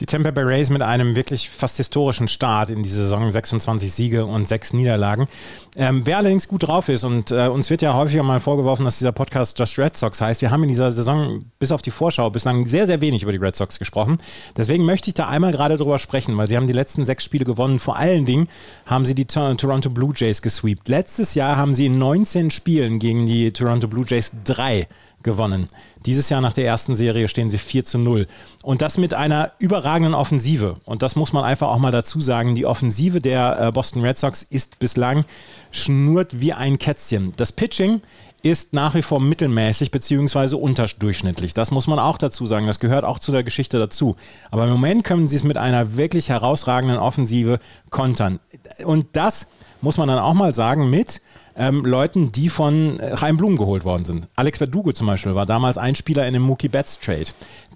Die 0.00 0.06
Tampa 0.06 0.30
Bay 0.30 0.44
Rays 0.44 0.70
mit 0.70 0.82
einem 0.82 1.14
wirklich 1.14 1.50
fast 1.50 1.76
historischen 1.76 2.28
Start 2.28 2.70
in 2.70 2.82
die 2.82 2.88
Saison, 2.88 3.30
26 3.30 3.92
Siege 3.92 4.26
und 4.26 4.48
6 4.48 4.72
Niederlagen. 4.72 5.28
Ähm, 5.76 6.02
wer 6.04 6.18
allerdings 6.18 6.48
gut 6.48 6.66
drauf 6.66 6.88
ist 6.88 7.04
und 7.04 7.30
äh, 7.30 7.48
uns 7.48 7.70
wird 7.70 7.82
ja 7.82 7.94
häufiger 7.94 8.22
mal 8.22 8.40
vorgeworfen, 8.40 8.84
dass 8.84 8.98
dieser 8.98 9.12
Podcast 9.12 9.58
Just 9.58 9.78
Red 9.78 9.96
Sox 9.96 10.20
heißt. 10.20 10.42
Wir 10.42 10.50
haben 10.50 10.62
in 10.62 10.68
dieser 10.68 10.92
Saison 10.92 11.44
bis 11.58 11.72
auf 11.72 11.82
die 11.82 11.90
Vorschau 11.90 12.30
bislang 12.30 12.66
sehr, 12.66 12.86
sehr 12.86 13.00
wenig 13.00 13.22
über 13.22 13.32
die 13.32 13.38
Red 13.38 13.56
Sox 13.56 13.78
gesprochen. 13.78 14.18
Deswegen 14.56 14.84
möchte 14.84 15.08
ich 15.08 15.14
da 15.14 15.28
einmal 15.28 15.52
gerade 15.52 15.76
drüber 15.76 15.98
sprechen, 15.98 16.36
weil 16.36 16.46
sie 16.46 16.56
haben 16.56 16.66
die 16.66 16.72
letzten 16.72 17.04
sechs 17.04 17.24
Spiele 17.24 17.44
gewonnen. 17.44 17.78
Vor 17.78 17.96
allen 17.96 18.26
Dingen 18.26 18.48
haben 18.86 19.06
sie 19.06 19.14
die 19.14 19.26
Toronto 19.26 19.90
Blue 19.90 20.12
Jays 20.14 20.42
gesweept. 20.42 20.88
Letztes 20.88 21.34
Jahr 21.34 21.56
haben 21.56 21.74
sie 21.74 21.86
in 21.86 21.92
19 21.92 22.50
Spielen 22.50 22.98
gegen 22.98 23.26
die 23.26 23.52
Toronto 23.52 23.88
Blue 23.88 24.04
Jays 24.06 24.32
drei 24.44 24.88
gewonnen. 25.22 25.68
Dieses 26.06 26.28
Jahr 26.28 26.40
nach 26.40 26.52
der 26.52 26.66
ersten 26.66 26.96
Serie 26.96 27.28
stehen 27.28 27.50
sie 27.50 27.58
4 27.58 27.84
zu 27.84 27.98
0. 27.98 28.26
Und 28.62 28.82
das 28.82 28.98
mit 28.98 29.14
einer 29.14 29.52
überragenden 29.58 30.14
Offensive. 30.14 30.76
Und 30.84 31.02
das 31.02 31.16
muss 31.16 31.32
man 31.32 31.44
einfach 31.44 31.68
auch 31.68 31.78
mal 31.78 31.92
dazu 31.92 32.20
sagen. 32.20 32.54
Die 32.54 32.66
Offensive 32.66 33.20
der 33.20 33.58
äh, 33.60 33.72
Boston 33.72 34.02
Red 34.02 34.18
Sox 34.18 34.42
ist 34.42 34.78
bislang 34.78 35.24
schnurrt 35.70 36.40
wie 36.40 36.52
ein 36.52 36.78
Kätzchen. 36.78 37.32
Das 37.36 37.52
Pitching 37.52 38.00
ist 38.42 38.72
nach 38.72 38.94
wie 38.94 39.02
vor 39.02 39.20
mittelmäßig 39.20 39.90
bzw. 39.90 40.56
unterdurchschnittlich. 40.56 41.54
Das 41.54 41.70
muss 41.70 41.86
man 41.86 41.98
auch 41.98 42.18
dazu 42.18 42.46
sagen. 42.46 42.66
Das 42.66 42.80
gehört 42.80 43.04
auch 43.04 43.18
zu 43.18 43.30
der 43.32 43.44
Geschichte 43.44 43.78
dazu. 43.78 44.16
Aber 44.50 44.64
im 44.64 44.70
Moment 44.70 45.04
können 45.04 45.28
sie 45.28 45.36
es 45.36 45.44
mit 45.44 45.56
einer 45.56 45.96
wirklich 45.96 46.28
herausragenden 46.28 46.98
Offensive 46.98 47.58
kontern. 47.90 48.40
Und 48.84 49.06
das 49.12 49.46
muss 49.80 49.96
man 49.96 50.08
dann 50.08 50.18
auch 50.18 50.34
mal 50.34 50.54
sagen 50.54 50.90
mit 50.90 51.20
ähm, 51.56 51.84
Leuten, 51.84 52.32
die 52.32 52.48
von 52.48 52.98
äh, 53.00 53.16
Chaim 53.16 53.36
Blum 53.36 53.56
geholt 53.56 53.84
worden 53.84 54.04
sind. 54.04 54.28
Alex 54.36 54.58
Verdugo 54.58 54.92
zum 54.92 55.06
Beispiel 55.06 55.34
war 55.34 55.46
damals 55.46 55.78
ein 55.78 55.96
Spieler 55.96 56.26
in 56.26 56.34
dem 56.34 56.42
Mookie 56.42 56.68
Betts 56.68 56.98
Trade. 56.98 57.26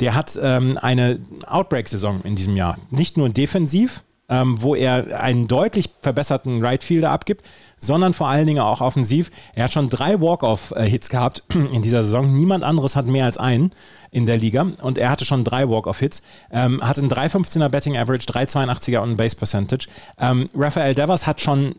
Der 0.00 0.14
hat 0.14 0.38
ähm, 0.42 0.78
eine 0.80 1.18
Outbreak-Saison 1.46 2.22
in 2.22 2.36
diesem 2.36 2.56
Jahr. 2.56 2.76
Nicht 2.90 3.16
nur 3.16 3.28
defensiv, 3.28 4.02
ähm, 4.28 4.60
wo 4.60 4.74
er 4.74 5.20
einen 5.20 5.48
deutlich 5.48 5.90
verbesserten 6.02 6.64
Right 6.64 6.82
Fielder 6.82 7.10
abgibt, 7.10 7.44
sondern 7.78 8.14
vor 8.14 8.28
allen 8.28 8.46
Dingen 8.46 8.60
auch 8.60 8.80
offensiv. 8.80 9.30
Er 9.54 9.64
hat 9.64 9.72
schon 9.72 9.90
drei 9.90 10.20
Walk-Off-Hits 10.20 11.08
gehabt 11.08 11.42
in 11.54 11.82
dieser 11.82 12.02
Saison. 12.02 12.32
Niemand 12.32 12.64
anderes 12.64 12.96
hat 12.96 13.06
mehr 13.06 13.26
als 13.26 13.38
einen 13.38 13.70
in 14.10 14.26
der 14.26 14.38
Liga 14.38 14.66
und 14.82 14.98
er 14.98 15.10
hatte 15.10 15.24
schon 15.24 15.44
drei 15.44 15.68
Walk-Off-Hits. 15.68 16.22
Ähm, 16.50 16.82
hat 16.82 16.98
einen 16.98 17.10
3,15er 17.10 17.68
Betting 17.68 17.96
Average, 17.96 18.26
3,82er 18.26 18.98
und 18.98 19.16
Base 19.16 19.36
Percentage. 19.36 19.88
Ähm, 20.18 20.46
Rafael 20.54 20.94
Devers 20.94 21.26
hat 21.26 21.40
schon 21.40 21.74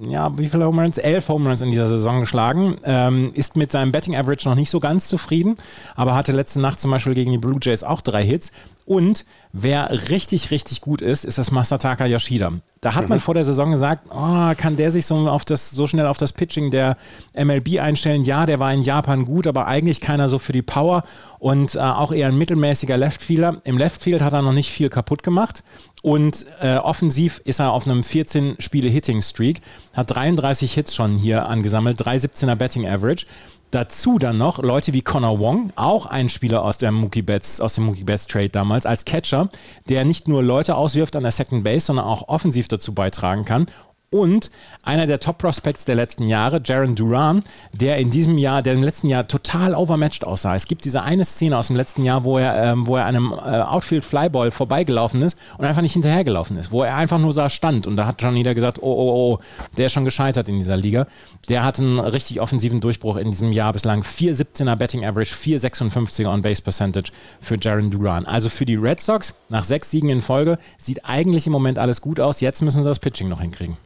ja, 0.00 0.36
wie 0.38 0.48
viele 0.48 0.66
Home 0.66 0.82
Runs? 0.82 0.98
Elf 0.98 1.28
Home 1.28 1.48
Runs 1.48 1.60
in 1.60 1.70
dieser 1.70 1.88
Saison 1.88 2.20
geschlagen. 2.20 2.76
Ähm, 2.84 3.32
ist 3.34 3.56
mit 3.56 3.72
seinem 3.72 3.92
Betting 3.92 4.16
Average 4.16 4.48
noch 4.48 4.54
nicht 4.54 4.70
so 4.70 4.80
ganz 4.80 5.08
zufrieden, 5.08 5.56
aber 5.96 6.14
hatte 6.14 6.32
letzte 6.32 6.60
Nacht 6.60 6.80
zum 6.80 6.90
Beispiel 6.90 7.14
gegen 7.14 7.32
die 7.32 7.38
Blue 7.38 7.58
Jays 7.60 7.82
auch 7.82 8.00
drei 8.00 8.24
Hits. 8.24 8.52
Und 8.88 9.26
wer 9.52 9.90
richtig, 10.08 10.50
richtig 10.50 10.80
gut 10.80 11.02
ist, 11.02 11.26
ist 11.26 11.36
das 11.36 11.50
Masataka 11.50 12.06
Yoshida. 12.06 12.52
Da 12.80 12.94
hat 12.94 13.02
mhm. 13.02 13.10
man 13.10 13.20
vor 13.20 13.34
der 13.34 13.44
Saison 13.44 13.70
gesagt, 13.70 14.04
oh, 14.08 14.54
kann 14.56 14.78
der 14.78 14.90
sich 14.92 15.04
so, 15.04 15.28
auf 15.28 15.44
das, 15.44 15.70
so 15.70 15.86
schnell 15.86 16.06
auf 16.06 16.16
das 16.16 16.32
Pitching 16.32 16.70
der 16.70 16.96
MLB 17.36 17.80
einstellen? 17.80 18.24
Ja, 18.24 18.46
der 18.46 18.60
war 18.60 18.72
in 18.72 18.80
Japan 18.80 19.26
gut, 19.26 19.46
aber 19.46 19.66
eigentlich 19.66 20.00
keiner 20.00 20.30
so 20.30 20.38
für 20.38 20.54
die 20.54 20.62
Power 20.62 21.02
und 21.38 21.74
äh, 21.74 21.80
auch 21.80 22.12
eher 22.12 22.28
ein 22.28 22.38
mittelmäßiger 22.38 22.96
Leftfielder. 22.96 23.60
Im 23.64 23.76
Leftfield 23.76 24.22
hat 24.22 24.32
er 24.32 24.40
noch 24.40 24.54
nicht 24.54 24.70
viel 24.70 24.88
kaputt 24.88 25.22
gemacht 25.22 25.64
und 26.02 26.46
äh, 26.62 26.76
offensiv 26.76 27.42
ist 27.44 27.60
er 27.60 27.72
auf 27.72 27.86
einem 27.86 28.00
14-Spiele-Hitting-Streak, 28.00 29.60
hat 29.94 30.14
33 30.14 30.72
Hits 30.72 30.94
schon 30.94 31.18
hier 31.18 31.46
angesammelt, 31.46 32.00
3,17er 32.00 32.54
Betting-Average. 32.54 33.26
Dazu 33.70 34.18
dann 34.18 34.38
noch 34.38 34.62
Leute 34.62 34.94
wie 34.94 35.02
Connor 35.02 35.40
Wong, 35.40 35.72
auch 35.76 36.06
ein 36.06 36.30
Spieler 36.30 36.64
aus, 36.64 36.78
der 36.78 36.90
Mookie 36.90 37.20
Betts, 37.20 37.60
aus 37.60 37.74
dem 37.74 37.84
Mookie 37.84 38.04
Betts 38.04 38.26
Trade 38.26 38.48
damals, 38.48 38.86
als 38.86 39.04
Catcher, 39.04 39.50
der 39.90 40.06
nicht 40.06 40.26
nur 40.26 40.42
Leute 40.42 40.74
auswirft 40.74 41.16
an 41.16 41.22
der 41.22 41.32
Second 41.32 41.64
Base, 41.64 41.86
sondern 41.86 42.06
auch 42.06 42.28
offensiv 42.28 42.68
dazu 42.68 42.94
beitragen 42.94 43.44
kann 43.44 43.66
und 44.10 44.50
einer 44.82 45.06
der 45.06 45.20
Top-Prospects 45.20 45.84
der 45.84 45.94
letzten 45.94 46.24
Jahre, 46.28 46.62
Jaron 46.64 46.94
Duran, 46.94 47.42
der 47.72 47.98
in 47.98 48.10
diesem 48.10 48.38
Jahr, 48.38 48.62
der 48.62 48.72
im 48.72 48.82
letzten 48.82 49.08
Jahr 49.08 49.28
total 49.28 49.74
overmatched 49.74 50.26
aussah. 50.26 50.54
Es 50.54 50.66
gibt 50.66 50.84
diese 50.84 51.02
eine 51.02 51.24
Szene 51.24 51.58
aus 51.58 51.66
dem 51.66 51.76
letzten 51.76 52.04
Jahr, 52.04 52.24
wo 52.24 52.38
er, 52.38 52.72
ähm, 52.72 52.86
wo 52.86 52.96
er 52.96 53.04
einem 53.04 53.32
äh, 53.32 53.36
Outfield-Flyball 53.36 54.50
vorbeigelaufen 54.50 55.20
ist 55.20 55.38
und 55.58 55.66
einfach 55.66 55.82
nicht 55.82 55.92
hinterhergelaufen 55.92 56.56
ist, 56.56 56.72
wo 56.72 56.82
er 56.82 56.96
einfach 56.96 57.18
nur 57.18 57.34
da 57.34 57.50
stand 57.50 57.86
und 57.86 57.96
da 57.96 58.06
hat 58.06 58.22
schon 58.22 58.36
jeder 58.36 58.54
gesagt, 58.54 58.78
oh, 58.80 58.86
oh, 58.86 59.34
oh, 59.34 59.38
der 59.76 59.86
ist 59.86 59.92
schon 59.92 60.06
gescheitert 60.06 60.48
in 60.48 60.56
dieser 60.56 60.76
Liga. 60.76 61.06
Der 61.48 61.62
hat 61.62 61.78
einen 61.78 61.98
richtig 61.98 62.40
offensiven 62.40 62.80
Durchbruch 62.80 63.16
in 63.16 63.30
diesem 63.30 63.52
Jahr 63.52 63.72
bislang. 63.74 64.02
4,17er 64.02 64.76
Betting 64.76 65.04
Average, 65.04 65.34
4,56er 65.34 66.32
On-Base 66.32 66.62
Percentage 66.62 67.12
für 67.40 67.58
Jaron 67.60 67.90
Duran. 67.90 68.24
Also 68.24 68.48
für 68.48 68.64
die 68.64 68.76
Red 68.76 69.00
Sox 69.00 69.34
nach 69.50 69.64
sechs 69.64 69.90
Siegen 69.90 70.08
in 70.08 70.22
Folge 70.22 70.58
sieht 70.78 71.04
eigentlich 71.04 71.46
im 71.46 71.52
Moment 71.52 71.78
alles 71.78 72.00
gut 72.00 72.20
aus. 72.20 72.40
Jetzt 72.40 72.62
müssen 72.62 72.82
sie 72.82 72.88
das 72.88 72.98
Pitching 72.98 73.28
noch 73.28 73.40
hinkriegen. 73.40 73.76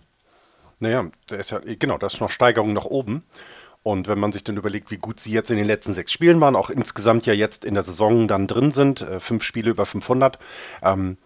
Naja, 0.83 1.07
da 1.29 1.37
ist 1.37 1.53
ja, 1.53 1.61
genau, 1.65 1.97
da 1.97 2.09
ist 2.09 2.21
noch 2.21 2.31
Steigerung 2.31 2.73
nach 2.73 2.87
oben. 2.87 3.23
Und 3.85 4.09
wenn 4.09 4.19
man 4.19 4.33
sich 4.33 4.43
dann 4.43 4.57
überlegt, 4.57 4.91
wie 4.91 4.97
gut 4.97 5.21
sie 5.21 5.31
jetzt 5.31 5.51
in 5.51 5.57
den 5.57 5.67
letzten 5.67 5.95
sechs 5.95 6.13
Spielen 6.13 6.41
waren, 6.41 6.57
auch 6.57 6.71
insgesamt 6.71 7.25
ja 7.25 7.33
jetzt 7.33 7.65
in 7.65 7.75
der 7.75 7.85
Saison 7.85 8.27
dann 8.27 8.49
drin 8.49 8.73
sind, 8.73 9.01
äh, 9.01 9.21
fünf 9.21 9.45
Spiele 9.45 9.71
über 9.71 9.87
500, 9.87 10.41
ähm, 10.83 11.19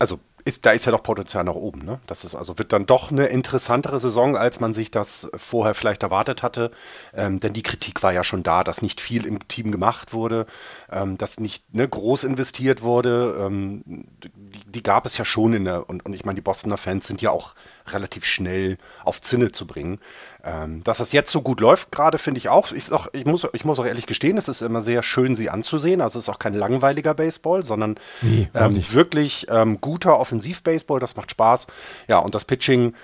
also 0.00 0.18
ist, 0.44 0.66
da 0.66 0.72
ist 0.72 0.84
ja 0.84 0.92
doch 0.92 1.02
Potenzial 1.02 1.44
nach 1.44 1.54
oben. 1.54 1.84
Ne? 1.84 2.00
Das 2.06 2.24
ist 2.24 2.34
also 2.34 2.58
wird 2.58 2.72
dann 2.72 2.84
doch 2.84 3.10
eine 3.10 3.26
interessantere 3.26 3.98
Saison, 3.98 4.36
als 4.36 4.60
man 4.60 4.74
sich 4.74 4.90
das 4.90 5.30
vorher 5.36 5.74
vielleicht 5.74 6.02
erwartet 6.02 6.42
hatte. 6.42 6.70
Ähm, 7.14 7.40
denn 7.40 7.54
die 7.54 7.62
Kritik 7.62 8.02
war 8.02 8.12
ja 8.12 8.24
schon 8.24 8.42
da, 8.42 8.62
dass 8.62 8.82
nicht 8.82 9.00
viel 9.00 9.24
im 9.24 9.46
Team 9.48 9.72
gemacht 9.72 10.12
wurde, 10.12 10.46
ähm, 10.90 11.16
dass 11.16 11.40
nicht 11.40 11.72
ne, 11.74 11.88
groß 11.88 12.24
investiert 12.24 12.82
wurde. 12.82 13.36
Ähm, 13.40 13.82
die, 13.86 14.64
die, 14.66 14.82
gab 14.82 15.06
es 15.06 15.16
ja 15.16 15.24
schon 15.24 15.54
in 15.54 15.64
der, 15.64 15.88
und, 15.88 16.04
und 16.04 16.12
ich 16.12 16.24
meine, 16.24 16.36
die 16.36 16.42
Bostoner 16.42 16.76
Fans 16.76 17.06
sind 17.06 17.22
ja 17.22 17.30
auch 17.30 17.54
relativ 17.88 18.24
schnell 18.24 18.78
auf 19.04 19.20
Zinne 19.20 19.52
zu 19.52 19.66
bringen. 19.66 19.98
Ähm, 20.42 20.82
dass 20.84 20.98
das 20.98 21.12
jetzt 21.12 21.30
so 21.30 21.42
gut 21.42 21.60
läuft, 21.60 21.90
gerade 21.90 22.18
finde 22.18 22.38
ich 22.38 22.48
auch. 22.48 22.72
Ich, 22.72 22.92
auch 22.92 23.08
ich, 23.12 23.24
muss, 23.24 23.46
ich 23.52 23.64
muss 23.64 23.78
auch 23.78 23.86
ehrlich 23.86 24.06
gestehen, 24.06 24.36
es 24.36 24.48
ist 24.48 24.62
immer 24.62 24.82
sehr 24.82 25.02
schön, 25.02 25.36
sie 25.36 25.50
anzusehen. 25.50 26.00
Also 26.00 26.18
es 26.18 26.26
ist 26.26 26.34
auch 26.34 26.38
kein 26.38 26.54
langweiliger 26.54 27.14
Baseball, 27.14 27.62
sondern 27.62 27.96
nee, 28.22 28.48
ähm, 28.54 28.82
wirklich 28.92 29.46
ähm, 29.50 29.80
guter 29.80 30.18
Offensiv-Baseball. 30.18 31.00
Das 31.00 31.16
macht 31.16 31.30
Spaß. 31.30 31.66
Ja, 32.08 32.18
und 32.18 32.34
das 32.34 32.44
Pitching 32.44 32.94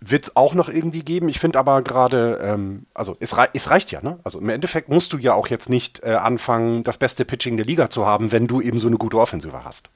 wird 0.00 0.24
es 0.24 0.36
auch 0.36 0.54
noch 0.54 0.68
irgendwie 0.68 1.04
geben. 1.04 1.28
Ich 1.28 1.38
finde 1.38 1.58
aber 1.58 1.82
gerade, 1.82 2.40
ähm, 2.42 2.86
also 2.94 3.16
es, 3.20 3.36
rei 3.36 3.48
es, 3.52 3.70
reicht 3.70 3.92
ja, 3.92 4.02
ne? 4.02 4.18
Also 4.24 4.40
im 4.40 4.48
Endeffekt 4.48 4.88
musst 4.88 5.12
du 5.12 5.18
ja 5.18 5.34
auch 5.34 5.46
jetzt 5.48 5.68
nicht 5.68 6.02
äh, 6.02 6.14
anfangen, 6.14 6.82
das 6.82 6.98
beste 6.98 7.24
Pitching 7.24 7.56
der 7.56 7.66
Liga 7.66 7.90
zu 7.90 8.06
haben, 8.06 8.32
wenn 8.32 8.46
du 8.46 8.60
eben 8.60 8.78
so 8.78 8.88
eine 8.88 8.96
gute 8.96 9.18
Offensive 9.18 9.64
hast. 9.64 9.88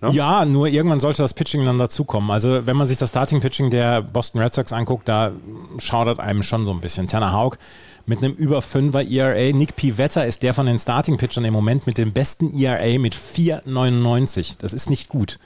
Ne? 0.00 0.10
Ja, 0.12 0.44
nur 0.44 0.66
irgendwann 0.68 1.00
sollte 1.00 1.22
das 1.22 1.34
Pitching 1.34 1.64
dann 1.64 1.78
dazukommen. 1.78 2.30
Also 2.30 2.66
wenn 2.66 2.76
man 2.76 2.86
sich 2.86 2.98
das 2.98 3.10
Starting-Pitching 3.10 3.70
der 3.70 4.02
Boston 4.02 4.40
Red 4.40 4.54
Sox 4.54 4.72
anguckt, 4.72 5.08
da 5.08 5.32
schaudert 5.78 6.20
einem 6.20 6.42
schon 6.42 6.64
so 6.64 6.70
ein 6.70 6.80
bisschen. 6.80 7.06
Tanner 7.06 7.32
Haug 7.32 7.56
mit 8.06 8.22
einem 8.22 8.32
über 8.32 8.60
5er 8.60 9.08
ERA. 9.10 9.56
Nick 9.56 9.76
Pivetta 9.76 10.22
ist 10.22 10.42
der 10.42 10.54
von 10.54 10.66
den 10.66 10.78
Starting-Pitchern 10.78 11.44
im 11.44 11.52
Moment 11.52 11.86
mit 11.86 11.98
dem 11.98 12.12
besten 12.12 12.50
ERA 12.58 12.98
mit 12.98 13.14
4,99. 13.14 14.56
Das 14.58 14.72
ist 14.72 14.88
nicht 14.88 15.08
gut. 15.08 15.38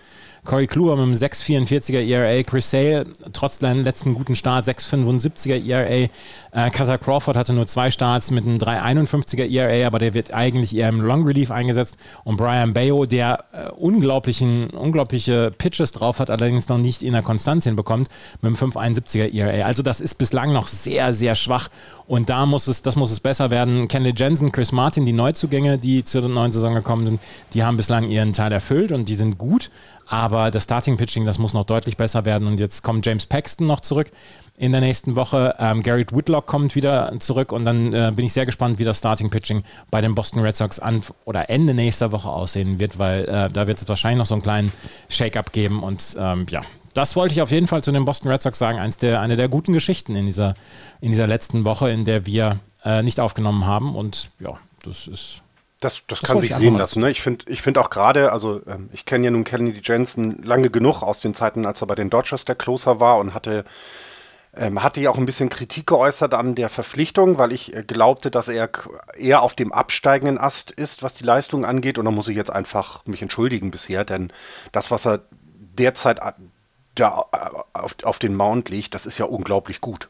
Corey 0.44 0.66
Kluber 0.66 0.96
mit 0.96 1.04
einem 1.04 1.14
6,44er 1.14 2.06
ERA, 2.06 2.42
Chris 2.42 2.70
Sale 2.70 3.06
trotz 3.32 3.58
seinem 3.60 3.82
letzten 3.82 4.14
guten 4.14 4.36
Start 4.36 4.66
6,75er 4.66 5.66
ERA, 5.66 6.08
äh, 6.52 6.70
Crawford 6.70 7.36
hatte 7.36 7.54
nur 7.54 7.66
zwei 7.66 7.90
Starts 7.90 8.30
mit 8.30 8.44
einem 8.44 8.58
3,51er 8.58 9.50
ERA, 9.50 9.86
aber 9.86 9.98
der 9.98 10.12
wird 10.12 10.34
eigentlich 10.34 10.76
eher 10.76 10.90
im 10.90 11.00
Long 11.00 11.26
Relief 11.26 11.50
eingesetzt 11.50 11.96
und 12.24 12.36
Brian 12.36 12.74
Bayo, 12.74 13.06
der 13.06 13.44
äh, 13.52 13.70
unglaublichen, 13.70 14.68
unglaubliche 14.70 15.50
Pitches 15.50 15.92
drauf 15.92 16.18
hat, 16.18 16.28
allerdings 16.28 16.68
noch 16.68 16.78
nicht 16.78 17.02
in 17.02 17.14
der 17.14 17.22
Konstanz 17.22 17.64
hinbekommt, 17.64 18.08
mit 18.42 18.60
einem 18.60 18.70
5,71er 18.70 19.32
ERA. 19.34 19.64
Also 19.64 19.82
das 19.82 20.00
ist 20.00 20.16
bislang 20.16 20.52
noch 20.52 20.68
sehr, 20.68 21.14
sehr 21.14 21.34
schwach 21.36 21.70
und 22.06 22.28
da 22.28 22.44
muss 22.44 22.66
es, 22.66 22.82
das 22.82 22.96
muss 22.96 23.10
es 23.10 23.20
besser 23.20 23.50
werden. 23.50 23.88
Kenley 23.88 24.12
Jensen, 24.14 24.52
Chris 24.52 24.72
Martin, 24.72 25.06
die 25.06 25.12
Neuzugänge, 25.14 25.78
die 25.78 26.04
zur 26.04 26.28
neuen 26.28 26.52
Saison 26.52 26.74
gekommen 26.74 27.06
sind, 27.06 27.20
die 27.54 27.64
haben 27.64 27.78
bislang 27.78 28.04
ihren 28.04 28.34
Teil 28.34 28.52
erfüllt 28.52 28.92
und 28.92 29.08
die 29.08 29.14
sind 29.14 29.38
gut. 29.38 29.70
Aber 30.06 30.50
das 30.50 30.64
Starting 30.64 30.96
Pitching, 30.96 31.24
das 31.24 31.38
muss 31.38 31.54
noch 31.54 31.64
deutlich 31.64 31.96
besser 31.96 32.24
werden. 32.24 32.46
Und 32.46 32.60
jetzt 32.60 32.82
kommt 32.82 33.06
James 33.06 33.26
Paxton 33.26 33.66
noch 33.66 33.80
zurück 33.80 34.10
in 34.56 34.72
der 34.72 34.80
nächsten 34.80 35.16
Woche. 35.16 35.54
Ähm, 35.58 35.82
Garrett 35.82 36.14
Whitlock 36.14 36.46
kommt 36.46 36.74
wieder 36.74 37.12
zurück 37.18 37.52
und 37.52 37.64
dann 37.64 37.92
äh, 37.92 38.12
bin 38.14 38.26
ich 38.26 38.32
sehr 38.32 38.46
gespannt, 38.46 38.78
wie 38.78 38.84
das 38.84 38.98
Starting 38.98 39.30
Pitching 39.30 39.64
bei 39.90 40.00
den 40.00 40.14
Boston 40.14 40.42
Red 40.42 40.56
Sox 40.56 40.78
an 40.78 41.02
oder 41.24 41.50
Ende 41.50 41.74
nächster 41.74 42.12
Woche 42.12 42.28
aussehen 42.28 42.78
wird, 42.78 42.98
weil 42.98 43.24
äh, 43.24 43.48
da 43.50 43.66
wird 43.66 43.80
es 43.80 43.88
wahrscheinlich 43.88 44.18
noch 44.18 44.26
so 44.26 44.34
einen 44.34 44.42
kleinen 44.42 44.72
Shake-up 45.08 45.52
geben. 45.52 45.82
Und 45.82 46.16
ähm, 46.18 46.46
ja, 46.50 46.62
das 46.92 47.16
wollte 47.16 47.34
ich 47.34 47.42
auf 47.42 47.50
jeden 47.50 47.66
Fall 47.66 47.82
zu 47.82 47.90
den 47.90 48.04
Boston 48.04 48.30
Red 48.30 48.42
Sox 48.42 48.58
sagen. 48.58 48.78
Eins 48.78 48.98
der, 48.98 49.20
eine 49.20 49.36
der 49.36 49.48
guten 49.48 49.72
Geschichten 49.72 50.14
in 50.14 50.26
dieser, 50.26 50.54
in 51.00 51.10
dieser 51.10 51.26
letzten 51.26 51.64
Woche, 51.64 51.90
in 51.90 52.04
der 52.04 52.26
wir 52.26 52.60
äh, 52.84 53.02
nicht 53.02 53.18
aufgenommen 53.18 53.66
haben. 53.66 53.96
Und 53.96 54.28
ja, 54.38 54.58
das 54.84 55.08
ist 55.08 55.42
das, 55.84 56.06
das, 56.06 56.20
das 56.20 56.28
kann 56.28 56.40
sich 56.40 56.54
sehen 56.54 56.76
lassen. 56.76 57.00
Ne? 57.00 57.10
Ich 57.10 57.20
finde 57.20 57.44
ich 57.48 57.62
find 57.62 57.78
auch 57.78 57.90
gerade, 57.90 58.32
also 58.32 58.62
ähm, 58.66 58.88
ich 58.92 59.04
kenne 59.04 59.26
ja 59.26 59.30
nun 59.30 59.44
Kennedy 59.44 59.80
Jensen 59.82 60.42
lange 60.42 60.70
genug 60.70 61.02
aus 61.02 61.20
den 61.20 61.34
Zeiten, 61.34 61.66
als 61.66 61.82
er 61.82 61.86
bei 61.86 61.94
den 61.94 62.10
Dodgers 62.10 62.44
der 62.44 62.54
Closer 62.54 63.00
war 63.00 63.18
und 63.18 63.34
hatte, 63.34 63.64
ähm, 64.56 64.82
hatte 64.82 65.00
ja 65.00 65.10
auch 65.10 65.18
ein 65.18 65.26
bisschen 65.26 65.50
Kritik 65.50 65.86
geäußert 65.86 66.32
an 66.34 66.54
der 66.54 66.68
Verpflichtung, 66.68 67.38
weil 67.38 67.52
ich 67.52 67.74
äh, 67.74 67.82
glaubte, 67.82 68.30
dass 68.30 68.48
er 68.48 68.70
eher 69.16 69.42
auf 69.42 69.54
dem 69.54 69.72
absteigenden 69.72 70.38
Ast 70.38 70.70
ist, 70.70 71.02
was 71.02 71.14
die 71.14 71.24
Leistung 71.24 71.64
angeht. 71.64 71.98
Und 71.98 72.06
da 72.06 72.10
muss 72.10 72.28
ich 72.28 72.36
jetzt 72.36 72.50
einfach 72.50 73.04
mich 73.06 73.22
entschuldigen 73.22 73.70
bisher, 73.70 74.04
denn 74.04 74.32
das, 74.72 74.90
was 74.90 75.06
er 75.06 75.20
derzeit 75.50 76.20
äh, 76.20 76.32
da 76.94 77.26
äh, 77.32 77.78
auf, 77.78 77.96
auf 78.02 78.18
den 78.18 78.34
Mount 78.34 78.70
legt, 78.70 78.94
das 78.94 79.06
ist 79.06 79.18
ja 79.18 79.26
unglaublich 79.26 79.80
gut. 79.80 80.08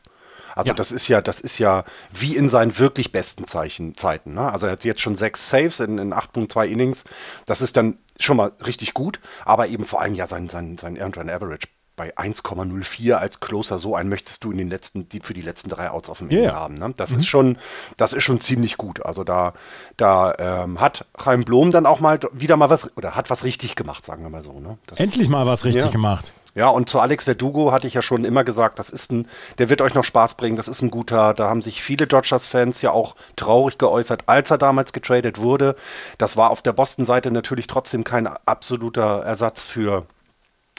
Also 0.55 0.69
ja. 0.69 0.75
das 0.75 0.93
ist 0.93 1.09
ja, 1.09 1.21
das 1.21 1.41
ist 1.41 1.59
ja 1.59 1.85
wie 2.13 2.37
in 2.37 2.49
seinen 2.49 2.79
wirklich 2.79 3.13
besten 3.13 3.47
Zeichen, 3.47 3.97
Zeiten. 3.97 4.35
Ne? 4.35 4.53
Also 4.53 4.67
er 4.67 4.73
hat 4.73 4.85
jetzt 4.85 5.01
schon 5.01 5.17
sechs 5.17 5.51
Saves 5.51 5.81
in, 5.81 5.99
in 5.99 6.15
8.2 6.15 6.65
Innings. 6.67 7.05
Das 7.47 7.61
ist 7.61 7.77
dann 7.77 7.99
schon 8.19 8.37
mal 8.37 8.53
richtig 8.65 8.95
gut, 8.95 9.21
aber 9.45 9.67
eben 9.69 9.85
vor 9.85 10.01
allem 10.01 10.15
ja 10.15 10.29
sein, 10.29 10.49
sein, 10.49 10.79
sein 10.79 10.97
Earned 10.97 11.17
Run 11.17 11.31
Average 11.31 11.69
bei 11.97 12.17
1,04 12.17 13.13
als 13.15 13.41
Closer, 13.41 13.79
so 13.79 13.95
einen 13.95 14.09
möchtest 14.09 14.43
du 14.43 14.51
in 14.51 14.59
den 14.59 14.69
letzten, 14.69 15.09
die, 15.09 15.21
für 15.21 15.35
die 15.35 15.43
letzten 15.43 15.71
drei 15.71 15.91
Outs 15.91 16.11
auf 16.11 16.19
dem 16.19 16.29
Ende 16.29 16.45
yeah. 16.45 16.55
haben. 16.55 16.75
Ne? 16.75 16.93
Das 16.97 17.13
mhm. 17.13 17.19
ist 17.19 17.27
schon, 17.27 17.59
das 17.97 18.13
ist 18.13 18.25
schon 18.25 18.41
ziemlich 18.41 18.77
gut. 18.77 19.05
Also 19.05 19.23
da, 19.23 19.55
da 19.97 20.35
ähm, 20.39 20.81
hat 20.81 21.07
Chaim 21.17 21.45
Blom 21.45 21.71
dann 21.71 21.87
auch 21.87 22.01
mal 22.01 22.19
wieder 22.33 22.57
mal 22.57 22.71
was, 22.71 22.97
oder 22.97 23.15
hat 23.15 23.31
was 23.31 23.45
richtig 23.45 23.77
gemacht, 23.77 24.05
sagen 24.05 24.23
wir 24.25 24.31
mal 24.31 24.43
so. 24.43 24.59
Ne? 24.59 24.79
Das, 24.87 24.99
Endlich 24.99 25.29
mal 25.29 25.47
was 25.47 25.65
richtig 25.65 25.85
ja. 25.85 25.91
gemacht. 25.91 26.33
Ja, 26.55 26.69
und 26.69 26.89
zu 26.89 27.01
Alex 27.01 27.25
Verdugo 27.25 27.73
hatte 27.73 27.89
ich 27.89 27.95
ja 27.95 28.03
schon 28.03 28.25
immer 28.25 28.45
gesagt, 28.45 28.79
das 28.79 28.89
ist 28.89 29.11
ein, 29.11 29.27
der 29.59 29.71
wird 29.71 29.83
euch 29.83 29.95
noch 29.95 30.05
Spaß 30.05 30.37
bringen, 30.37 30.57
das 30.57 30.69
ist 30.69 30.83
ein 30.83 30.91
guter, 30.91 31.35
da 31.35 31.49
haben 31.49 31.61
sich 31.61 31.83
viele 31.83 32.07
Dodgers-Fans 32.07 32.81
ja 32.81 32.93
auch 32.93 33.17
traurig 33.35 33.77
geäußert, 33.77 34.23
als 34.27 34.53
er 34.53 34.59
damals 34.59 34.93
getradet 34.93 35.39
wurde. 35.39 35.75
Das 36.17 36.37
war 36.37 36.51
auf 36.51 36.63
der 36.63 36.73
Boston-Seite 36.73 37.33
natürlich 37.33 37.67
trotzdem 37.67 38.05
kein 38.05 38.29
absoluter 38.29 39.25
Ersatz 39.25 39.67
für, 39.67 40.07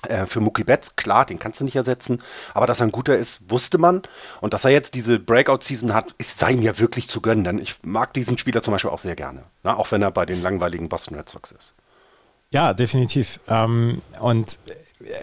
äh, 0.07 0.25
für 0.25 0.39
Mookie 0.39 0.63
Betts, 0.63 0.95
klar, 0.95 1.25
den 1.25 1.39
kannst 1.39 1.59
du 1.59 1.65
nicht 1.65 1.75
ersetzen, 1.75 2.23
aber 2.53 2.67
dass 2.67 2.79
er 2.79 2.87
ein 2.87 2.93
guter 2.93 3.17
ist, 3.17 3.51
wusste 3.51 3.77
man. 3.77 4.03
Und 4.39 4.53
dass 4.53 4.63
er 4.63 4.71
jetzt 4.71 4.93
diese 4.93 5.19
Breakout-Season 5.19 5.93
hat, 5.93 6.15
ist 6.17 6.39
sei 6.39 6.51
ihm 6.51 6.61
ja 6.61 6.79
wirklich 6.79 7.09
zu 7.09 7.19
gönnen, 7.19 7.43
denn 7.43 7.59
ich 7.59 7.75
mag 7.83 8.13
diesen 8.13 8.37
Spieler 8.37 8.61
zum 8.61 8.71
Beispiel 8.71 8.91
auch 8.91 8.99
sehr 8.99 9.17
gerne, 9.17 9.43
ne? 9.63 9.75
auch 9.75 9.91
wenn 9.91 10.01
er 10.01 10.11
bei 10.11 10.25
den 10.25 10.41
langweiligen 10.41 10.87
Boston 10.87 11.17
Red 11.17 11.27
Sox 11.27 11.51
ist. 11.51 11.73
Ja, 12.51 12.73
definitiv. 12.73 13.41
Ähm, 13.49 14.01
und 14.21 14.59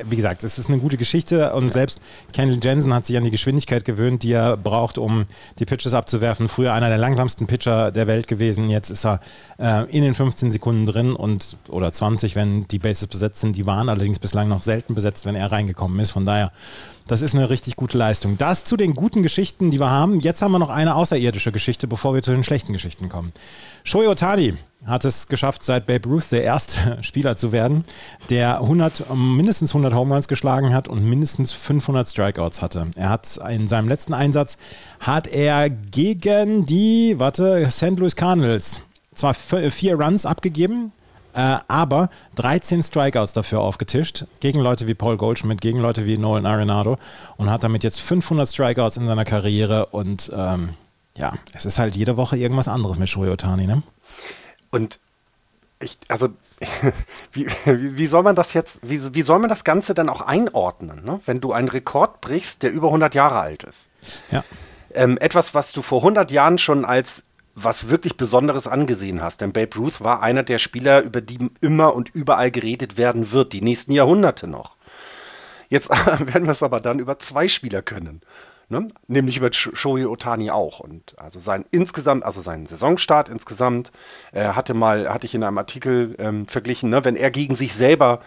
wie 0.04 0.16
gesagt, 0.16 0.44
es 0.44 0.58
ist 0.58 0.68
eine 0.68 0.78
gute 0.78 0.98
Geschichte 0.98 1.54
und 1.54 1.72
selbst 1.72 2.02
Kendall 2.34 2.58
Jensen 2.62 2.92
hat 2.92 3.06
sich 3.06 3.16
an 3.16 3.24
die 3.24 3.30
Geschwindigkeit 3.30 3.86
gewöhnt, 3.86 4.22
die 4.22 4.32
er 4.32 4.58
braucht, 4.58 4.98
um 4.98 5.24
die 5.58 5.64
Pitches 5.64 5.94
abzuwerfen. 5.94 6.48
Früher 6.48 6.74
einer 6.74 6.88
der 6.88 6.98
langsamsten 6.98 7.46
Pitcher 7.46 7.90
der 7.90 8.06
Welt 8.06 8.28
gewesen, 8.28 8.68
jetzt 8.68 8.90
ist 8.90 9.06
er 9.06 9.20
äh, 9.58 9.84
in 9.90 10.02
den 10.02 10.12
15 10.12 10.50
Sekunden 10.50 10.84
drin 10.84 11.14
und 11.14 11.56
oder 11.68 11.90
20, 11.90 12.36
wenn 12.36 12.68
die 12.68 12.78
Bases 12.78 13.06
besetzt 13.06 13.40
sind. 13.40 13.56
Die 13.56 13.64
waren 13.64 13.88
allerdings 13.88 14.18
bislang 14.18 14.48
noch 14.48 14.62
selten 14.62 14.94
besetzt, 14.94 15.24
wenn 15.24 15.36
er 15.36 15.50
reingekommen 15.50 15.98
ist. 16.00 16.10
Von 16.10 16.26
daher 16.26 16.52
das 17.06 17.22
ist 17.22 17.34
eine 17.34 17.50
richtig 17.50 17.76
gute 17.76 17.98
Leistung. 17.98 18.38
Das 18.38 18.64
zu 18.64 18.76
den 18.76 18.94
guten 18.94 19.22
Geschichten, 19.22 19.70
die 19.70 19.80
wir 19.80 19.90
haben. 19.90 20.20
Jetzt 20.20 20.42
haben 20.42 20.52
wir 20.52 20.58
noch 20.58 20.70
eine 20.70 20.94
außerirdische 20.94 21.52
Geschichte, 21.52 21.86
bevor 21.86 22.14
wir 22.14 22.22
zu 22.22 22.30
den 22.30 22.44
schlechten 22.44 22.72
Geschichten 22.72 23.08
kommen. 23.08 23.32
Shohei 23.84 24.08
Otani 24.08 24.54
hat 24.86 25.04
es 25.04 25.28
geschafft, 25.28 25.62
seit 25.62 25.86
Babe 25.86 26.08
Ruth 26.08 26.32
der 26.32 26.42
erste 26.42 26.98
Spieler 27.02 27.36
zu 27.36 27.52
werden, 27.52 27.84
der 28.30 28.60
100, 28.60 29.14
mindestens 29.14 29.70
100 29.70 29.94
Home 29.94 30.14
Runs 30.14 30.28
geschlagen 30.28 30.74
hat 30.74 30.88
und 30.88 31.04
mindestens 31.08 31.52
500 31.52 32.06
Strikeouts 32.06 32.62
hatte. 32.62 32.88
Er 32.96 33.10
hat 33.10 33.38
in 33.48 33.68
seinem 33.68 33.88
letzten 33.88 34.14
Einsatz 34.14 34.58
hat 35.00 35.28
er 35.28 35.70
gegen 35.70 36.66
die, 36.66 37.14
warte, 37.18 37.68
St. 37.70 37.98
Louis 37.98 38.16
Cardinals 38.16 38.82
zwar 39.14 39.34
vier 39.34 40.00
Runs 40.00 40.26
abgegeben, 40.26 40.92
äh, 41.34 41.58
aber 41.68 42.10
13 42.36 42.82
Strikeouts 42.82 43.32
dafür 43.32 43.60
aufgetischt, 43.60 44.26
gegen 44.40 44.60
Leute 44.60 44.86
wie 44.86 44.94
Paul 44.94 45.16
Goldschmidt, 45.16 45.60
gegen 45.60 45.78
Leute 45.78 46.06
wie 46.06 46.18
Nolan 46.18 46.46
Arenado 46.46 46.98
und 47.36 47.50
hat 47.50 47.64
damit 47.64 47.84
jetzt 47.84 48.00
500 48.00 48.48
Strikeouts 48.48 48.96
in 48.96 49.06
seiner 49.06 49.24
Karriere 49.24 49.86
und 49.86 50.30
ähm, 50.34 50.70
ja, 51.16 51.32
es 51.52 51.66
ist 51.66 51.78
halt 51.78 51.96
jede 51.96 52.16
Woche 52.16 52.36
irgendwas 52.36 52.68
anderes 52.68 52.98
mit 52.98 53.08
Shohei 53.08 53.30
Otani, 53.30 53.66
ne? 53.66 53.82
Und 54.70 54.98
ich, 55.80 55.98
also, 56.08 56.28
wie, 57.32 57.46
wie, 57.66 58.06
soll 58.06 58.22
man 58.22 58.34
das 58.34 58.54
jetzt, 58.54 58.80
wie, 58.88 59.14
wie 59.14 59.22
soll 59.22 59.38
man 59.38 59.48
das 59.48 59.64
Ganze 59.64 59.94
dann 59.94 60.08
auch 60.08 60.20
einordnen, 60.20 61.04
ne? 61.04 61.20
wenn 61.26 61.40
du 61.40 61.52
einen 61.52 61.68
Rekord 61.68 62.20
brichst, 62.20 62.62
der 62.62 62.72
über 62.72 62.86
100 62.88 63.14
Jahre 63.14 63.40
alt 63.40 63.64
ist? 63.64 63.88
Ja. 64.30 64.44
Ähm, 64.94 65.18
etwas, 65.18 65.54
was 65.54 65.72
du 65.72 65.82
vor 65.82 65.98
100 66.00 66.30
Jahren 66.30 66.58
schon 66.58 66.84
als 66.84 67.24
was 67.54 67.90
wirklich 67.90 68.16
Besonderes 68.16 68.66
angesehen 68.66 69.22
hast. 69.22 69.40
Denn 69.40 69.52
Babe 69.52 69.76
Ruth 69.76 70.00
war 70.00 70.22
einer 70.22 70.42
der 70.42 70.58
Spieler, 70.58 71.02
über 71.02 71.20
die 71.20 71.50
immer 71.60 71.94
und 71.94 72.10
überall 72.14 72.50
geredet 72.50 72.96
werden 72.96 73.32
wird, 73.32 73.52
die 73.52 73.62
nächsten 73.62 73.92
Jahrhunderte 73.92 74.46
noch. 74.46 74.76
Jetzt 75.68 75.90
werden 76.18 76.44
wir 76.44 76.52
es 76.52 76.62
aber 76.62 76.80
dann 76.80 76.98
über 76.98 77.18
zwei 77.18 77.48
Spieler 77.48 77.82
können. 77.82 78.22
Ne? 78.68 78.88
Nämlich 79.06 79.36
über 79.36 79.52
Shohei 79.52 80.06
Otani 80.06 80.50
auch. 80.50 80.80
Und 80.80 81.18
also 81.18 81.38
sein 81.38 81.64
insgesamt, 81.70 82.24
also 82.24 82.40
seinen 82.40 82.66
Saisonstart 82.66 83.28
insgesamt, 83.28 83.92
äh, 84.32 84.44
hatte 84.44 84.74
mal, 84.74 85.12
hatte 85.12 85.26
ich 85.26 85.34
in 85.34 85.44
einem 85.44 85.58
Artikel 85.58 86.14
ähm, 86.18 86.46
verglichen, 86.46 86.88
ne? 86.88 87.04
wenn 87.04 87.16
er 87.16 87.30
gegen 87.30 87.54
sich 87.54 87.74
selber 87.74 88.20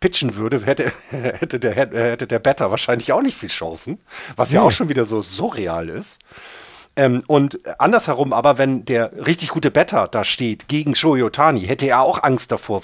pitchen 0.00 0.36
würde, 0.36 0.64
hätte, 0.66 0.92
hätte, 1.10 1.58
der, 1.58 1.74
hätte 1.74 2.26
der 2.26 2.38
Better 2.38 2.70
wahrscheinlich 2.70 3.12
auch 3.12 3.22
nicht 3.22 3.36
viel 3.36 3.48
Chancen, 3.48 3.98
was 4.36 4.52
ja 4.52 4.60
auch 4.60 4.70
schon 4.70 4.90
wieder 4.90 5.06
so 5.06 5.22
surreal 5.22 5.88
ist. 5.88 6.18
Ähm, 6.96 7.22
und 7.26 7.60
andersherum 7.78 8.32
aber, 8.32 8.58
wenn 8.58 8.84
der 8.86 9.12
richtig 9.26 9.50
gute 9.50 9.70
Better 9.70 10.08
da 10.08 10.24
steht 10.24 10.66
gegen 10.68 10.94
Shohei 10.94 11.22
Otani, 11.22 11.60
hätte 11.60 11.86
er 11.86 12.00
auch 12.00 12.22
Angst 12.22 12.50
davor, 12.50 12.82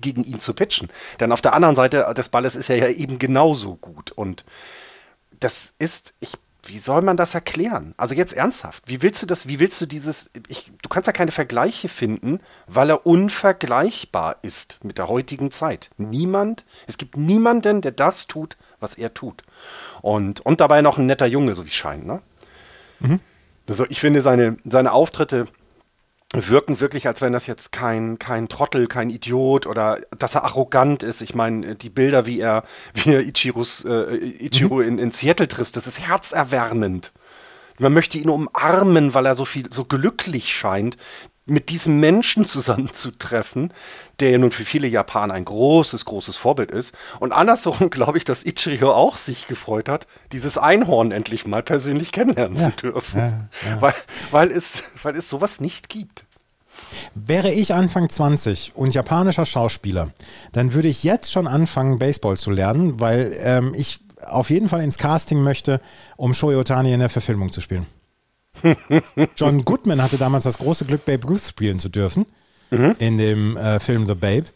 gegen 0.00 0.24
ihn 0.24 0.40
zu 0.40 0.54
pitchen. 0.54 0.88
Denn 1.20 1.30
auf 1.30 1.42
der 1.42 1.52
anderen 1.52 1.76
Seite 1.76 2.10
des 2.16 2.30
Balles 2.30 2.56
ist 2.56 2.70
er 2.70 2.76
ja 2.76 2.88
eben 2.88 3.18
genauso 3.18 3.76
gut. 3.76 4.12
Und 4.12 4.44
das 5.38 5.74
ist, 5.78 6.14
ich, 6.20 6.32
wie 6.64 6.78
soll 6.78 7.02
man 7.02 7.18
das 7.18 7.34
erklären? 7.34 7.94
Also 7.98 8.14
jetzt 8.14 8.32
ernsthaft, 8.32 8.82
wie 8.86 9.02
willst 9.02 9.22
du 9.22 9.26
das, 9.26 9.46
wie 9.46 9.60
willst 9.60 9.78
du 9.80 9.86
dieses, 9.86 10.30
ich, 10.48 10.72
du 10.82 10.88
kannst 10.88 11.06
ja 11.06 11.12
keine 11.12 11.32
Vergleiche 11.32 11.88
finden, 11.88 12.40
weil 12.66 12.90
er 12.90 13.06
unvergleichbar 13.06 14.36
ist 14.40 14.82
mit 14.82 14.96
der 14.96 15.08
heutigen 15.08 15.50
Zeit. 15.50 15.90
Niemand, 15.98 16.64
es 16.86 16.96
gibt 16.96 17.18
niemanden, 17.18 17.82
der 17.82 17.92
das 17.92 18.26
tut, 18.26 18.56
was 18.78 18.94
er 18.94 19.12
tut. 19.12 19.42
Und, 20.00 20.40
und 20.40 20.62
dabei 20.62 20.80
noch 20.80 20.96
ein 20.96 21.06
netter 21.06 21.26
Junge, 21.26 21.54
so 21.54 21.66
wie 21.66 21.70
scheint, 21.70 22.06
ne? 22.06 22.22
Mhm. 23.00 23.20
Also 23.70 23.86
ich 23.88 24.00
finde, 24.00 24.20
seine, 24.20 24.56
seine 24.64 24.90
Auftritte 24.90 25.44
wirken 26.32 26.80
wirklich, 26.80 27.06
als 27.06 27.22
wenn 27.22 27.32
das 27.32 27.46
jetzt 27.46 27.70
kein, 27.70 28.18
kein 28.18 28.48
Trottel, 28.48 28.88
kein 28.88 29.10
Idiot 29.10 29.68
oder 29.68 30.00
dass 30.18 30.34
er 30.34 30.42
arrogant 30.42 31.04
ist. 31.04 31.22
Ich 31.22 31.36
meine, 31.36 31.76
die 31.76 31.88
Bilder, 31.88 32.26
wie 32.26 32.40
er, 32.40 32.64
wie 32.94 33.14
er 33.14 33.20
Ichirus, 33.20 33.84
äh, 33.84 34.16
Ichiro 34.16 34.76
mhm. 34.76 34.88
in, 34.88 34.98
in 34.98 35.10
Seattle 35.12 35.46
trifft, 35.46 35.76
das 35.76 35.86
ist 35.86 36.00
herzerwärmend. 36.00 37.12
Man 37.78 37.94
möchte 37.94 38.18
ihn 38.18 38.28
umarmen, 38.28 39.14
weil 39.14 39.24
er 39.24 39.36
so 39.36 39.44
viel, 39.44 39.72
so 39.72 39.84
glücklich 39.84 40.52
scheint 40.52 40.96
mit 41.50 41.68
diesem 41.68 42.00
Menschen 42.00 42.44
zusammenzutreffen, 42.44 43.72
der 44.20 44.30
ja 44.30 44.38
nun 44.38 44.52
für 44.52 44.64
viele 44.64 44.86
Japaner 44.86 45.34
ein 45.34 45.44
großes, 45.44 46.04
großes 46.04 46.36
Vorbild 46.36 46.70
ist. 46.70 46.94
Und 47.18 47.32
andersherum 47.32 47.90
glaube 47.90 48.18
ich, 48.18 48.24
dass 48.24 48.44
Ichiro 48.44 48.92
auch 48.92 49.16
sich 49.16 49.46
gefreut 49.46 49.88
hat, 49.88 50.06
dieses 50.32 50.58
Einhorn 50.58 51.10
endlich 51.10 51.46
mal 51.46 51.62
persönlich 51.62 52.12
kennenlernen 52.12 52.56
ja, 52.56 52.64
zu 52.64 52.70
dürfen. 52.70 53.18
Ja, 53.18 53.70
ja. 53.70 53.82
Weil, 53.82 53.94
weil, 54.30 54.50
es, 54.50 54.84
weil 55.02 55.16
es 55.16 55.28
sowas 55.28 55.60
nicht 55.60 55.88
gibt. 55.88 56.24
Wäre 57.14 57.50
ich 57.50 57.74
Anfang 57.74 58.08
20 58.08 58.72
und 58.74 58.94
japanischer 58.94 59.44
Schauspieler, 59.44 60.12
dann 60.52 60.72
würde 60.72 60.88
ich 60.88 61.02
jetzt 61.02 61.30
schon 61.30 61.46
anfangen, 61.46 61.98
Baseball 61.98 62.36
zu 62.36 62.50
lernen, 62.50 63.00
weil 63.00 63.36
ähm, 63.42 63.74
ich 63.76 64.00
auf 64.24 64.50
jeden 64.50 64.68
Fall 64.68 64.82
ins 64.82 64.98
Casting 64.98 65.42
möchte, 65.42 65.80
um 66.16 66.32
Shoei 66.32 66.56
Otani 66.56 66.92
in 66.92 67.00
der 67.00 67.08
Verfilmung 67.08 67.50
zu 67.50 67.60
spielen. 67.60 67.86
John 69.36 69.64
Goodman 69.64 70.02
hatte 70.02 70.18
damals 70.18 70.44
das 70.44 70.58
große 70.58 70.84
Glück, 70.84 71.04
Babe 71.04 71.26
Ruth 71.26 71.42
spielen 71.42 71.78
zu 71.78 71.88
dürfen 71.88 72.26
mhm. 72.70 72.96
in 72.98 73.18
dem 73.18 73.56
äh, 73.56 73.80
Film 73.80 74.06
The 74.06 74.14
Babe. 74.14 74.46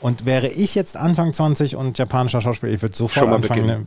Und 0.00 0.26
wäre 0.26 0.48
ich 0.48 0.74
jetzt 0.74 0.96
Anfang 0.96 1.32
20 1.32 1.76
und 1.76 1.98
japanischer 1.98 2.40
Schauspieler, 2.40 2.72
ich 2.72 2.82
würde 2.82 2.96
sofort 2.96 3.28
anfangen, 3.28 3.66
beginnen. 3.66 3.84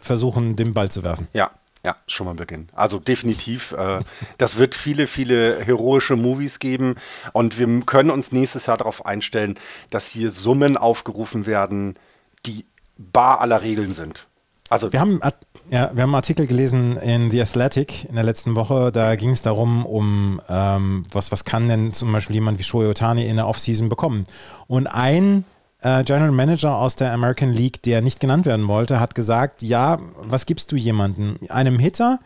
versuchen, 0.00 0.56
den 0.56 0.74
Ball 0.74 0.90
zu 0.90 1.02
werfen. 1.02 1.28
Ja, 1.32 1.50
ja, 1.84 1.96
schon 2.06 2.26
mal 2.26 2.34
beginnen. 2.34 2.68
Also 2.72 2.98
definitiv, 2.98 3.72
äh, 3.72 4.00
das 4.38 4.58
wird 4.58 4.74
viele, 4.74 5.06
viele 5.06 5.64
heroische 5.64 6.16
Movies 6.16 6.58
geben 6.58 6.96
und 7.32 7.58
wir 7.58 7.80
können 7.86 8.10
uns 8.10 8.32
nächstes 8.32 8.66
Jahr 8.66 8.76
darauf 8.76 9.06
einstellen, 9.06 9.56
dass 9.90 10.08
hier 10.08 10.30
Summen 10.30 10.76
aufgerufen 10.76 11.46
werden, 11.46 11.98
die 12.46 12.66
bar 12.98 13.40
aller 13.40 13.62
Regeln 13.62 13.92
sind. 13.92 14.28
Also 14.72 14.90
wir 14.90 15.00
haben, 15.00 15.20
ja, 15.68 15.90
wir 15.92 16.02
haben 16.02 16.08
einen 16.08 16.14
Artikel 16.14 16.46
gelesen 16.46 16.96
in 16.96 17.30
The 17.30 17.42
Athletic 17.42 18.06
in 18.08 18.14
der 18.14 18.24
letzten 18.24 18.54
Woche. 18.54 18.90
Da 18.90 19.16
ging 19.16 19.28
es 19.28 19.42
darum, 19.42 19.84
um 19.84 20.40
ähm, 20.48 21.04
was, 21.12 21.30
was 21.30 21.44
kann 21.44 21.68
denn 21.68 21.92
zum 21.92 22.10
Beispiel 22.10 22.36
jemand 22.36 22.58
wie 22.58 22.62
Shohei 22.62 22.88
Otani 22.88 23.26
in 23.26 23.36
der 23.36 23.48
Offseason 23.48 23.90
bekommen. 23.90 24.24
Und 24.68 24.86
ein 24.86 25.44
äh, 25.82 26.02
General 26.04 26.30
Manager 26.30 26.74
aus 26.74 26.96
der 26.96 27.12
American 27.12 27.52
League, 27.52 27.82
der 27.82 28.00
nicht 28.00 28.18
genannt 28.18 28.46
werden 28.46 28.66
wollte, 28.66 28.98
hat 28.98 29.14
gesagt, 29.14 29.60
ja, 29.62 29.98
was 30.22 30.46
gibst 30.46 30.72
du 30.72 30.76
jemandem? 30.76 31.36
Einem 31.50 31.78
Hitter, 31.78 32.18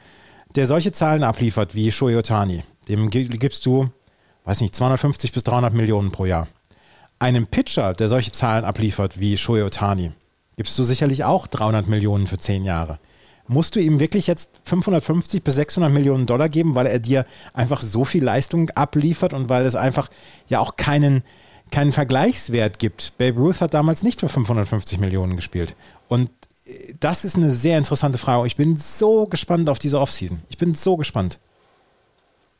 der 0.54 0.68
solche 0.68 0.92
Zahlen 0.92 1.24
abliefert 1.24 1.74
wie 1.74 1.90
Shohei 1.90 2.16
Otani, 2.16 2.62
dem 2.88 3.10
gibst 3.10 3.66
du, 3.66 3.88
weiß 4.44 4.60
nicht, 4.60 4.76
250 4.76 5.32
bis 5.32 5.42
300 5.42 5.74
Millionen 5.74 6.12
pro 6.12 6.26
Jahr. 6.26 6.46
Einem 7.18 7.48
Pitcher, 7.48 7.92
der 7.92 8.06
solche 8.06 8.30
Zahlen 8.30 8.64
abliefert 8.64 9.18
wie 9.18 9.36
Shohei 9.36 9.64
Otani, 9.64 10.12
gibst 10.56 10.78
du 10.78 10.82
sicherlich 10.82 11.24
auch 11.24 11.46
300 11.46 11.86
Millionen 11.86 12.26
für 12.26 12.38
10 12.38 12.64
Jahre. 12.64 12.98
Musst 13.46 13.76
du 13.76 13.80
ihm 13.80 14.00
wirklich 14.00 14.26
jetzt 14.26 14.60
550 14.64 15.44
bis 15.44 15.54
600 15.54 15.92
Millionen 15.92 16.26
Dollar 16.26 16.48
geben, 16.48 16.74
weil 16.74 16.86
er 16.86 16.98
dir 16.98 17.24
einfach 17.52 17.80
so 17.80 18.04
viel 18.04 18.24
Leistung 18.24 18.70
abliefert 18.70 19.32
und 19.32 19.48
weil 19.48 19.64
es 19.66 19.76
einfach 19.76 20.08
ja 20.48 20.58
auch 20.58 20.76
keinen, 20.76 21.22
keinen 21.70 21.92
Vergleichswert 21.92 22.80
gibt? 22.80 23.16
Babe 23.18 23.38
Ruth 23.38 23.60
hat 23.60 23.74
damals 23.74 24.02
nicht 24.02 24.20
für 24.20 24.28
550 24.28 24.98
Millionen 24.98 25.36
gespielt. 25.36 25.76
Und 26.08 26.30
äh, 26.64 26.94
das 26.98 27.24
ist 27.24 27.36
eine 27.36 27.52
sehr 27.52 27.78
interessante 27.78 28.18
Frage. 28.18 28.46
Ich 28.48 28.56
bin 28.56 28.76
so 28.76 29.26
gespannt 29.26 29.68
auf 29.68 29.78
diese 29.78 30.00
Offseason. 30.00 30.42
Ich 30.48 30.58
bin 30.58 30.74
so 30.74 30.96
gespannt. 30.96 31.38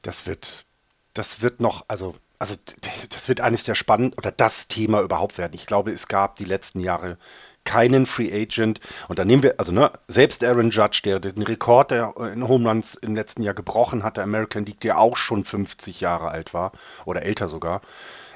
Das 0.02 0.26
wird, 0.26 0.66
das 1.14 1.42
wird 1.42 1.60
noch, 1.60 1.84
also 1.88 2.14
also 2.38 2.54
das 3.10 3.28
wird 3.28 3.40
eines 3.40 3.64
der 3.64 3.74
spannenden 3.74 4.16
oder 4.18 4.30
das 4.30 4.68
Thema 4.68 5.00
überhaupt 5.00 5.38
werden. 5.38 5.54
Ich 5.54 5.66
glaube, 5.66 5.90
es 5.90 6.06
gab 6.06 6.36
die 6.36 6.44
letzten 6.44 6.80
Jahre 6.80 7.18
keinen 7.66 8.06
Free 8.06 8.32
Agent. 8.32 8.80
Und 9.08 9.18
dann 9.18 9.26
nehmen 9.26 9.42
wir, 9.42 9.56
also 9.58 9.72
ne, 9.72 9.90
selbst 10.08 10.42
Aaron 10.42 10.70
Judge, 10.70 11.00
der 11.04 11.20
den 11.20 11.42
Rekord 11.42 11.90
der 11.90 12.14
in 12.32 12.48
Home 12.48 12.66
Runs 12.66 12.94
im 12.94 13.14
letzten 13.14 13.42
Jahr 13.42 13.54
gebrochen 13.54 14.02
hat, 14.02 14.16
der 14.16 14.24
American 14.24 14.64
League, 14.64 14.80
der 14.80 14.98
auch 14.98 15.18
schon 15.18 15.44
50 15.44 16.00
Jahre 16.00 16.28
alt 16.28 16.54
war 16.54 16.72
oder 17.04 17.22
älter 17.22 17.48
sogar, 17.48 17.82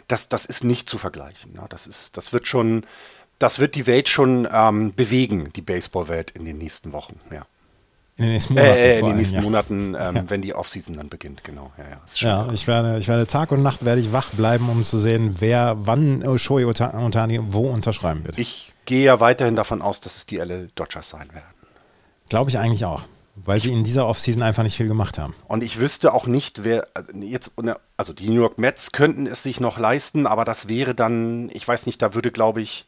das, 0.09 0.29
das 0.29 0.45
ist 0.45 0.65
nicht 0.65 0.89
zu 0.89 0.99
vergleichen. 0.99 1.55
Ne? 1.55 1.65
Das, 1.71 1.87
ist, 1.87 2.17
das 2.17 2.33
wird 2.33 2.47
schon, 2.47 2.85
das 3.39 3.59
wird 3.59 3.75
die 3.75 3.87
Welt 3.87 4.09
schon 4.09 4.47
ähm, 4.53 4.93
bewegen, 4.95 5.51
die 5.55 5.63
Baseballwelt 5.63 6.33
in 6.33 6.45
den 6.45 6.59
nächsten 6.59 6.93
Wochen, 6.93 7.19
ja. 7.33 7.47
In 8.17 8.27
den 8.27 8.33
nächsten 8.35 8.53
Monaten. 8.55 8.77
Äh, 8.77 8.99
in 8.99 9.07
den 9.07 9.17
nächsten 9.17 9.43
Monaten, 9.43 9.97
ähm, 9.99 10.17
ja. 10.17 10.25
wenn 10.29 10.43
die 10.43 10.55
Offseason 10.55 10.95
dann 10.95 11.09
beginnt, 11.09 11.43
genau. 11.43 11.73
Ja, 11.79 11.85
ja, 11.85 12.45
ja 12.45 12.53
ich, 12.53 12.67
werde, 12.67 12.99
ich 12.99 13.09
werde 13.09 13.27
Tag 13.27 13.51
und 13.51 13.63
Nacht 13.63 13.83
werde 13.83 14.03
ich 14.03 14.13
wach 14.13 14.29
bleiben, 14.31 14.69
um 14.69 14.85
zu 14.85 14.99
sehen, 14.99 15.37
wer 15.39 15.77
wann 15.79 16.39
Shoei 16.39 16.67
Otani 16.67 17.41
wo 17.49 17.71
unterschreiben 17.71 18.25
wird. 18.25 18.39
Ich 18.39 18.75
gehe 18.91 19.05
ja 19.05 19.21
weiterhin 19.21 19.55
davon 19.55 19.83
aus, 19.83 20.01
dass 20.01 20.17
es 20.17 20.27
die 20.27 20.37
LA 20.39 20.67
Dodgers 20.75 21.09
sein 21.09 21.33
werden. 21.33 21.55
Glaube 22.29 22.51
ich 22.51 22.59
eigentlich 22.59 22.85
auch. 22.85 23.05
Weil 23.37 23.61
sie 23.61 23.73
in 23.73 23.85
dieser 23.85 24.07
Offseason 24.07 24.43
einfach 24.43 24.65
nicht 24.65 24.77
viel 24.77 24.89
gemacht 24.89 25.17
haben. 25.17 25.35
Und 25.47 25.63
ich 25.63 25.79
wüsste 25.79 26.13
auch 26.13 26.27
nicht, 26.27 26.65
wer 26.65 26.89
jetzt, 27.15 27.53
also 27.97 28.13
die 28.13 28.29
New 28.29 28.41
York 28.41 28.59
Mets 28.59 28.91
könnten 28.91 29.27
es 29.27 29.45
sich 29.45 29.61
noch 29.61 29.79
leisten, 29.79 30.27
aber 30.27 30.45
das 30.45 30.69
wäre 30.69 30.97
dann, 30.97 31.51
ich 31.53 31.67
weiß 31.67 31.87
nicht, 31.87 32.03
da 32.03 32.15
würde, 32.15 32.33
glaube 32.33 32.61
ich, 32.61 32.87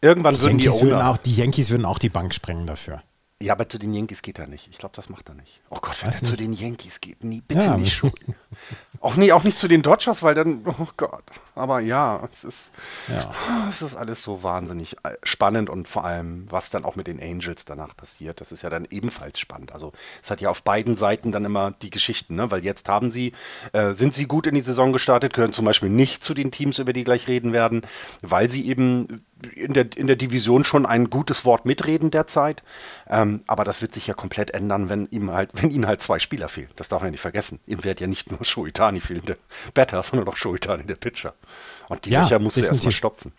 Irgendwann 0.00 0.34
die 0.34 0.40
würden 0.40 0.58
Yankees 0.58 0.78
die 0.78 0.86
würden 0.86 0.94
Owner. 0.96 1.10
auch, 1.10 1.16
die 1.18 1.34
Yankees 1.34 1.70
würden 1.70 1.84
auch 1.84 1.98
die 1.98 2.08
Bank 2.08 2.34
sprengen 2.34 2.66
dafür. 2.66 3.02
Ja, 3.42 3.52
aber 3.52 3.68
zu 3.68 3.78
den 3.78 3.92
Yankees 3.92 4.22
geht 4.22 4.38
er 4.38 4.46
nicht. 4.46 4.68
Ich 4.70 4.78
glaube, 4.78 4.94
das 4.94 5.08
macht 5.10 5.28
er 5.28 5.34
nicht. 5.34 5.60
Oh 5.68 5.78
Gott, 5.80 6.02
wenn 6.02 6.12
er 6.12 6.22
zu 6.22 6.36
den 6.36 6.52
Yankees 6.52 7.00
geht, 7.00 7.24
nie, 7.24 7.40
bitte 7.40 7.64
Ja. 7.64 7.76
nicht 7.76 7.92
schon. 7.94 8.12
auch, 9.00 9.16
nie, 9.16 9.32
auch 9.32 9.42
nicht 9.42 9.58
zu 9.58 9.66
den 9.68 9.82
Dodgers, 9.82 10.22
weil 10.22 10.34
dann, 10.34 10.64
oh 10.78 10.86
Gott. 10.96 11.24
Aber 11.56 11.80
ja, 11.80 12.26
es 12.32 12.44
ist, 12.44 12.72
Ja. 13.08 13.34
es 13.68 13.82
ist 13.82 13.96
alles 13.96 14.22
so 14.22 14.44
wahnsinnig 14.44 14.96
äh, 15.02 15.14
spannend 15.24 15.68
und 15.68 15.88
vor 15.88 16.04
allem, 16.04 16.46
was 16.48 16.70
dann 16.70 16.84
auch 16.84 16.94
mit 16.94 17.08
den 17.08 17.20
Angels 17.20 17.64
danach 17.64 17.96
passiert, 17.96 18.40
das 18.40 18.52
ist 18.52 18.62
ja 18.62 18.70
dann 18.70 18.86
ebenfalls 18.88 19.40
spannend. 19.40 19.72
Also 19.72 19.92
es 20.22 20.30
hat 20.30 20.40
ja 20.40 20.48
auf 20.48 20.62
beiden 20.62 20.94
Seiten 20.94 21.32
dann 21.32 21.44
immer 21.44 21.72
die 21.72 21.90
Geschichten, 21.90 22.36
ne? 22.36 22.50
weil 22.52 22.64
jetzt 22.64 22.88
haben 22.88 23.10
sie, 23.10 23.32
äh, 23.72 23.92
sind 23.94 24.14
sie 24.14 24.26
gut 24.26 24.46
in 24.46 24.54
die 24.54 24.62
Saison 24.62 24.92
gestartet, 24.92 25.34
gehören 25.34 25.52
zum 25.52 25.64
Beispiel 25.64 25.90
nicht 25.90 26.22
zu 26.22 26.34
den 26.34 26.52
Teams, 26.52 26.78
über 26.78 26.92
die 26.92 27.04
gleich 27.04 27.26
reden 27.26 27.52
werden, 27.52 27.82
weil 28.22 28.48
sie 28.48 28.66
eben 28.68 29.22
in 29.54 29.72
der, 29.72 29.86
in 29.96 30.06
der 30.06 30.16
Division 30.16 30.64
schon 30.64 30.86
ein 30.86 31.10
gutes 31.10 31.44
Wort 31.44 31.66
mitreden 31.66 32.10
derzeit. 32.10 32.62
Ähm, 33.08 33.42
aber 33.46 33.64
das 33.64 33.82
wird 33.82 33.94
sich 33.94 34.06
ja 34.06 34.14
komplett 34.14 34.50
ändern, 34.52 34.88
wenn 34.88 35.06
ihm 35.10 35.30
halt, 35.30 35.50
wenn 35.54 35.70
ihnen 35.70 35.86
halt 35.86 36.00
zwei 36.00 36.18
Spieler 36.18 36.48
fehlen. 36.48 36.68
Das 36.76 36.88
darf 36.88 37.00
man 37.00 37.08
ja 37.08 37.12
nicht 37.12 37.20
vergessen. 37.20 37.60
Ihm 37.66 37.84
wird 37.84 38.00
ja 38.00 38.06
nicht 38.06 38.30
nur 38.30 38.44
Shoitani 38.44 39.00
fehlen, 39.00 39.22
der 39.26 39.36
Batter, 39.74 40.02
sondern 40.02 40.28
auch 40.28 40.36
Shoitani, 40.36 40.84
der 40.84 40.96
Pitcher. 40.96 41.34
Und 41.88 42.04
die 42.04 42.10
Ja, 42.10 42.22
Löcher 42.22 42.38
musst 42.38 42.56
du 42.56 42.62
erstmal 42.62 42.92
stopfen. 42.92 43.32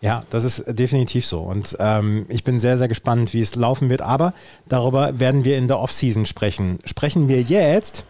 Ja, 0.00 0.22
das 0.30 0.44
ist 0.44 0.64
definitiv 0.68 1.26
so. 1.26 1.40
Und 1.40 1.76
ähm, 1.80 2.26
ich 2.28 2.44
bin 2.44 2.60
sehr, 2.60 2.78
sehr 2.78 2.88
gespannt, 2.88 3.34
wie 3.34 3.40
es 3.40 3.56
laufen 3.56 3.88
wird. 3.88 4.00
Aber 4.00 4.32
darüber 4.68 5.18
werden 5.18 5.44
wir 5.44 5.58
in 5.58 5.66
der 5.66 5.80
Offseason 5.80 6.24
sprechen. 6.24 6.78
Sprechen 6.84 7.26
wir 7.28 7.42
jetzt 7.42 8.04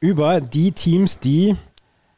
über 0.00 0.42
die 0.42 0.72
Teams, 0.72 1.20
die 1.20 1.56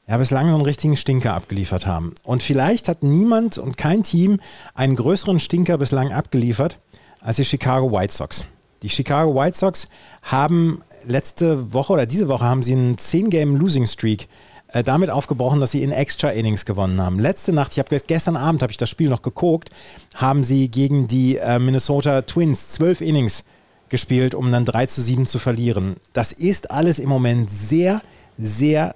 ja 0.09 0.17
bislang 0.19 0.49
so 0.49 0.55
einen 0.55 0.65
richtigen 0.65 0.97
Stinker 0.97 1.35
abgeliefert 1.35 1.87
haben. 1.87 2.15
Und 2.23 2.43
vielleicht 2.43 2.89
hat 2.89 3.03
niemand 3.03 3.59
und 3.59 3.77
kein 3.77 4.03
Team 4.03 4.41
einen 4.75 4.97
größeren 4.97 5.41
Stinker 5.41 5.79
bislang 5.79 6.13
abgeliefert 6.13 6.79
als 7.21 7.37
die 7.37 7.45
Chicago 7.45 7.91
White 7.91 8.15
Sox. 8.15 8.45
Die 8.83 8.89
Chicago 8.89 9.35
White 9.35 9.59
Sox 9.59 9.89
haben 10.23 10.81
letzte 11.07 11.73
Woche 11.73 11.93
oder 11.93 12.07
diese 12.07 12.29
Woche 12.29 12.45
haben 12.45 12.63
sie 12.63 12.73
einen 12.73 12.97
10-Game-Losing-Streak 12.97 14.29
äh, 14.69 14.83
damit 14.83 15.11
aufgebrochen, 15.11 15.61
dass 15.61 15.73
sie 15.73 15.83
in 15.83 15.93
Extra 15.93 16.31
Innings 16.31 16.65
gewonnen 16.65 17.01
haben. 17.01 17.19
Letzte 17.19 17.53
Nacht, 17.53 17.73
ich 17.73 17.79
habe 17.79 17.99
gestern 18.07 18.37
Abend 18.37 18.63
habe 18.63 18.71
ich 18.71 18.79
das 18.79 18.91
Spiel 18.91 19.09
noch 19.09 19.23
geguckt, 19.23 19.71
haben 20.15 20.45
sie 20.45 20.69
gegen 20.69 21.09
die 21.09 21.37
äh, 21.37 21.59
Minnesota 21.59 22.23
Twins 22.23 22.69
zwölf 22.69 23.01
Innings 23.01 23.45
gespielt, 23.89 24.35
um 24.35 24.51
dann 24.53 24.65
3 24.65 24.87
zu 24.87 25.03
7 25.03 25.27
zu 25.27 25.39
verlieren. 25.39 25.97
Das 26.13 26.33
ist 26.33 26.71
alles 26.71 26.99
im 26.99 27.09
Moment 27.09 27.51
sehr, 27.51 28.03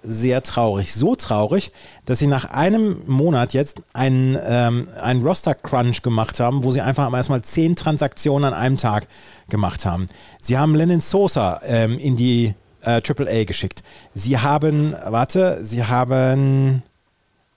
sehr 0.03 0.43
traurig. 0.43 0.95
So 0.95 1.15
traurig, 1.15 1.73
dass 2.05 2.19
sie 2.19 2.27
nach 2.27 2.47
einem 2.47 2.97
Monat 3.07 3.55
jetzt 3.55 3.83
einen, 3.93 4.37
ähm, 4.47 4.89
einen 5.01 5.27
Roster-Crunch 5.27 6.03
gemacht 6.03 6.41
haben, 6.41 6.65
wo 6.65 6.71
sie 6.71 6.81
einfach 6.81 7.13
erstmal 7.13 7.43
zehn 7.43 7.77
Transaktionen 7.77 8.53
an 8.53 8.55
einem 8.55 8.77
Tag 8.77 9.07
gemacht 9.49 9.85
haben. 9.85 10.09
Sie 10.41 10.59
haben 10.59 10.75
Lennon 10.75 11.01
Sosa 11.01 11.61
ähm, 11.65 11.99
in 11.99 12.17
die 12.17 12.55
äh, 12.83 13.01
AAA 13.01 13.45
geschickt. 13.45 13.83
Sie 14.15 14.39
haben, 14.39 14.95
warte, 15.07 15.65
sie 15.65 15.85
haben 15.85 16.83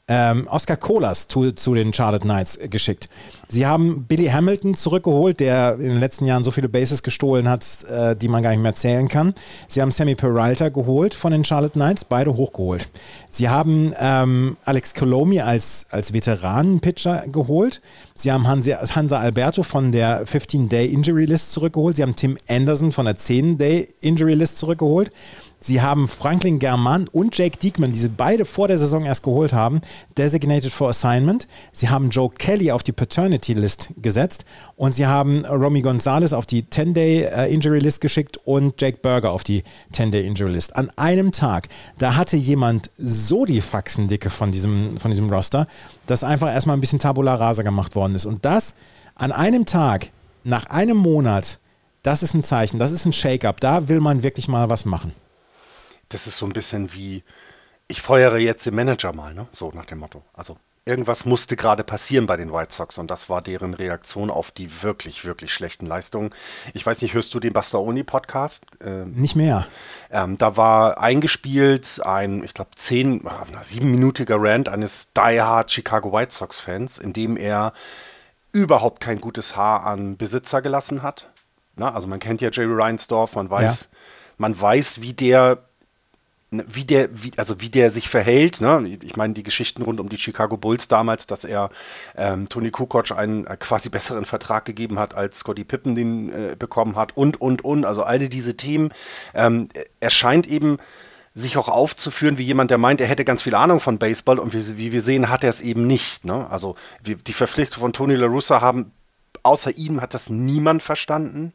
ähm, 0.10 0.48
Oscar 0.50 0.76
Colas 0.76 1.30
zu, 1.30 1.52
zu 1.52 1.74
den 1.74 1.94
Charlotte 1.94 2.24
Knights 2.24 2.60
geschickt. 2.70 3.08
Sie 3.48 3.66
haben 3.66 4.04
Billy 4.06 4.28
Hamilton 4.28 4.76
zurückgeholt, 4.76 5.39
der 5.39 5.76
in 5.76 5.89
den 5.89 6.00
letzten 6.00 6.26
Jahren 6.26 6.44
so 6.44 6.52
viele 6.52 6.68
Bases 6.68 7.04
gestohlen 7.04 7.48
hat, 7.48 7.86
äh, 7.89 8.13
die 8.16 8.28
man 8.28 8.44
gar 8.44 8.50
nicht 8.50 8.62
mehr 8.62 8.76
zählen 8.76 9.08
kann. 9.08 9.34
Sie 9.70 9.82
haben 9.82 9.92
Sammy 9.92 10.16
Peralta 10.16 10.68
geholt 10.70 11.13
von 11.13 11.32
den 11.32 11.46
Charlotte 11.46 11.74
Knights, 11.74 12.04
beide 12.04 12.36
hochgeholt. 12.36 12.89
Sie 13.30 13.48
haben 13.48 13.94
ähm, 13.98 14.58
Alex 14.66 14.94
Colomi 14.94 15.39
als, 15.39 15.86
als 15.89 16.12
Veteranen-Pitcher 16.12 17.26
geholt. 17.32 17.82
Sie 18.13 18.32
haben 18.32 18.46
Hansi, 18.46 18.72
Hansa 18.72 19.20
Alberto 19.20 19.63
von 19.63 19.94
der 19.94 20.28
15-Day 20.28 20.88
Injury 20.88 21.26
List 21.26 21.54
zurückgeholt. 21.54 21.96
Sie 21.96 22.04
haben 22.04 22.16
Tim 22.16 22.38
Anderson 22.50 22.92
von 22.92 23.06
der 23.06 23.16
10-Day 23.16 23.88
Injury 24.02 24.34
List 24.34 24.58
zurückgeholt. 24.58 25.12
Sie 25.63 25.82
haben 25.82 26.10
Franklin 26.10 26.60
German 26.60 27.08
und 27.08 27.38
Jake 27.38 27.58
Diekman, 27.58 27.93
die 27.93 27.99
sie 27.99 28.10
beide 28.10 28.43
vor 28.43 28.67
der 28.67 28.78
Saison 28.78 29.06
erst 29.06 29.23
geholt 29.23 29.54
haben, 29.54 29.80
designated 30.17 30.73
for 30.73 30.89
assignment. 30.89 31.47
Sie 31.71 31.88
haben 31.88 32.10
Joe 32.10 32.30
Kelly 32.30 32.69
auf 32.69 32.84
die 32.84 32.91
Paternity 32.91 33.54
List 33.54 33.93
gesetzt 33.95 34.43
und 34.76 34.91
sie 34.91 35.08
haben 35.08 35.45
Romy 35.45 35.82
Gonzalez 35.82 36.34
auf 36.34 36.45
die 36.45 36.63
10-Day 36.63 37.23
äh, 37.23 37.54
Injury 37.54 37.80
List 37.80 38.02
geschickt 38.02 38.41
und 38.43 38.82
Jake 38.82 38.97
Berger 39.02 39.32
auf 39.32 39.45
die 39.45 39.63
10-Day 39.93 40.28
Injury 40.28 40.52
List. 40.52 40.76
An 40.76 40.89
einem 40.97 41.32
Tag, 41.32 41.69
da 41.97 42.17
hatte 42.17 42.36
jemand 42.36 42.91
so 42.97 43.45
die 43.45 43.62
Faxendicke 43.62 44.30
von 44.30 44.52
diesem, 44.52 44.97
von 44.97 45.12
diesem 45.12 45.30
Roster, 45.30 45.67
dass 46.08 46.26
einfach 46.26 46.52
erstmal 46.52 46.76
ein 46.76 46.82
bisschen 46.82 46.99
Tabula 46.99 47.36
Rasa 47.36 47.62
gemacht 47.63 47.95
worden 47.95 48.15
ist. 48.15 48.26
Und 48.26 48.43
das 48.43 48.76
an 49.15 49.32
einem 49.32 49.65
Tag, 49.65 50.10
nach 50.43 50.65
einem 50.65 50.97
Monat, 50.97 51.60
das 52.02 52.21
ist 52.21 52.34
ein 52.34 52.43
Zeichen, 52.43 52.80
das 52.80 52.91
ist 52.91 53.06
ein 53.06 53.13
Shake-up. 53.13 53.62
Da 53.62 53.88
will 53.88 54.02
man 54.02 54.23
wirklich 54.23 54.49
mal 54.49 54.69
was 54.69 54.84
machen. 54.84 55.13
Das 56.10 56.28
ist 56.28 56.38
so 56.38 56.46
ein 56.46 56.54
bisschen 56.54 56.94
wie, 56.94 57.24
ich 57.88 58.02
feuere 58.02 58.38
jetzt 58.38 58.66
den 58.66 58.76
Manager 58.76 59.13
mal, 59.13 59.34
ne? 59.34 59.48
So 59.52 59.72
nach 59.74 59.86
dem 59.86 60.00
Motto. 60.00 60.24
Also 60.34 60.58
irgendwas 60.86 61.24
musste 61.26 61.56
gerade 61.56 61.84
passieren 61.86 62.26
bei 62.28 62.36
den 62.36 62.52
White 62.52 62.74
Sox 62.74 62.98
und 62.98 63.10
das 63.10 63.30
war 63.30 63.42
deren 63.42 63.74
Reaktion 63.74 64.30
auf 64.30 64.52
die 64.52 64.84
wirklich, 64.84 65.24
wirklich 65.24 65.54
schlechten 65.54 65.86
Leistungen. 65.86 66.32
Ich 66.74 66.86
weiß 66.86 67.02
nicht, 67.02 67.13
hörst 67.13 67.34
du 67.34 67.39
den 67.39 67.54
Bastaoni-Podcast? 67.54 68.66
Ähm, 68.84 69.12
Nicht 69.13 69.36
mehr. 69.38 69.66
ähm, 70.12 70.38
da 70.38 70.58
war 70.58 70.98
eingespielt 71.00 72.02
ein, 72.06 72.44
ich 72.44 72.54
glaube, 72.54 72.72
zehn, 72.76 73.26
ah, 73.26 73.46
na, 73.52 73.63
siebenminütiger 73.63 74.36
Rant 74.39 74.68
eines 74.70 75.13
diehard 75.13 75.72
Chicago 75.72 76.12
White 76.12 76.34
Sox-Fans, 76.34 76.98
in 77.00 77.13
dem 77.13 77.38
er 77.38 77.72
überhaupt 78.52 79.00
kein 79.02 79.20
gutes 79.22 79.56
Haar 79.56 79.86
an 79.86 80.18
Besitzer 80.18 80.62
gelassen 80.62 81.02
hat. 81.02 81.30
Na, 81.76 81.94
also 81.94 82.08
man 82.08 82.20
kennt 82.20 82.42
ja 82.42 82.50
Jerry 82.52 82.74
Reinsdorf, 82.74 83.36
man 83.36 83.50
weiß, 83.50 83.82
Ja. 83.92 83.98
man 84.38 84.60
weiß, 84.60 85.02
wie 85.02 85.13
der 85.13 85.60
wie 86.68 86.86
der, 86.86 87.10
wie, 87.12 87.32
also 87.38 87.62
wie 87.62 87.70
der 87.70 87.92
sich 87.92 88.10
verhält, 88.10 88.62
ne? 88.62 88.98
Ich 89.02 89.16
meine, 89.16 89.34
die 89.34 89.44
Geschichten 89.44 89.82
rund 89.82 90.00
um 90.00 90.10
die 90.10 90.18
Chicago 90.18 90.58
Bulls 90.58 90.88
damals, 90.88 91.28
dass 91.28 91.44
er 91.44 91.70
ähm, 92.16 92.50
Tony 92.50 92.72
Kukoc 92.72 93.12
einen 93.12 93.48
äh, 93.48 93.58
quasi 93.58 93.89
besseren 93.89 94.26
Vertrag 94.26 94.66
gegeben 94.66 95.00
hat, 95.00 95.16
als 95.16 95.39
Scotty 95.39 95.63
Pippen 95.63 95.96
den 95.96 96.32
äh, 96.32 96.56
bekommen 96.58 96.96
hat 96.96 97.18
und, 97.18 97.42
und, 97.42 97.63
und. 97.63 97.86
Also 97.86 98.04
alle 98.04 98.30
diese 98.30 98.56
Themen. 98.58 98.92
Ähm, 99.34 99.70
er 100.00 100.10
scheint 100.10 100.48
eben 100.48 100.78
sich 101.36 101.58
auch 101.58 101.68
aufzuführen 101.68 102.38
wie 102.38 102.44
jemand, 102.44 102.70
der 102.70 102.78
meint, 102.78 103.02
er 103.02 103.08
hätte 103.08 103.26
ganz 103.26 103.42
viel 103.42 103.56
Ahnung 103.56 103.80
von 103.80 103.98
Baseball 103.98 104.38
und 104.38 104.54
wie, 104.54 104.78
wie 104.78 104.92
wir 104.92 105.02
sehen, 105.02 105.30
hat 105.30 105.44
er 105.44 105.50
es 105.50 105.62
eben 105.62 105.88
nicht. 105.88 106.26
Ne? 106.26 106.48
Also 106.50 106.76
wir, 107.04 107.16
die 107.16 107.34
Verpflichtung 107.34 107.82
von 107.82 107.94
Tony 107.94 108.16
La 108.16 108.28
Russa 108.28 108.62
haben, 108.62 108.92
außer 109.42 109.78
ihm 109.78 110.02
hat 110.02 110.13
das 110.13 110.30
niemand 110.30 110.84
verstanden. 110.84 111.54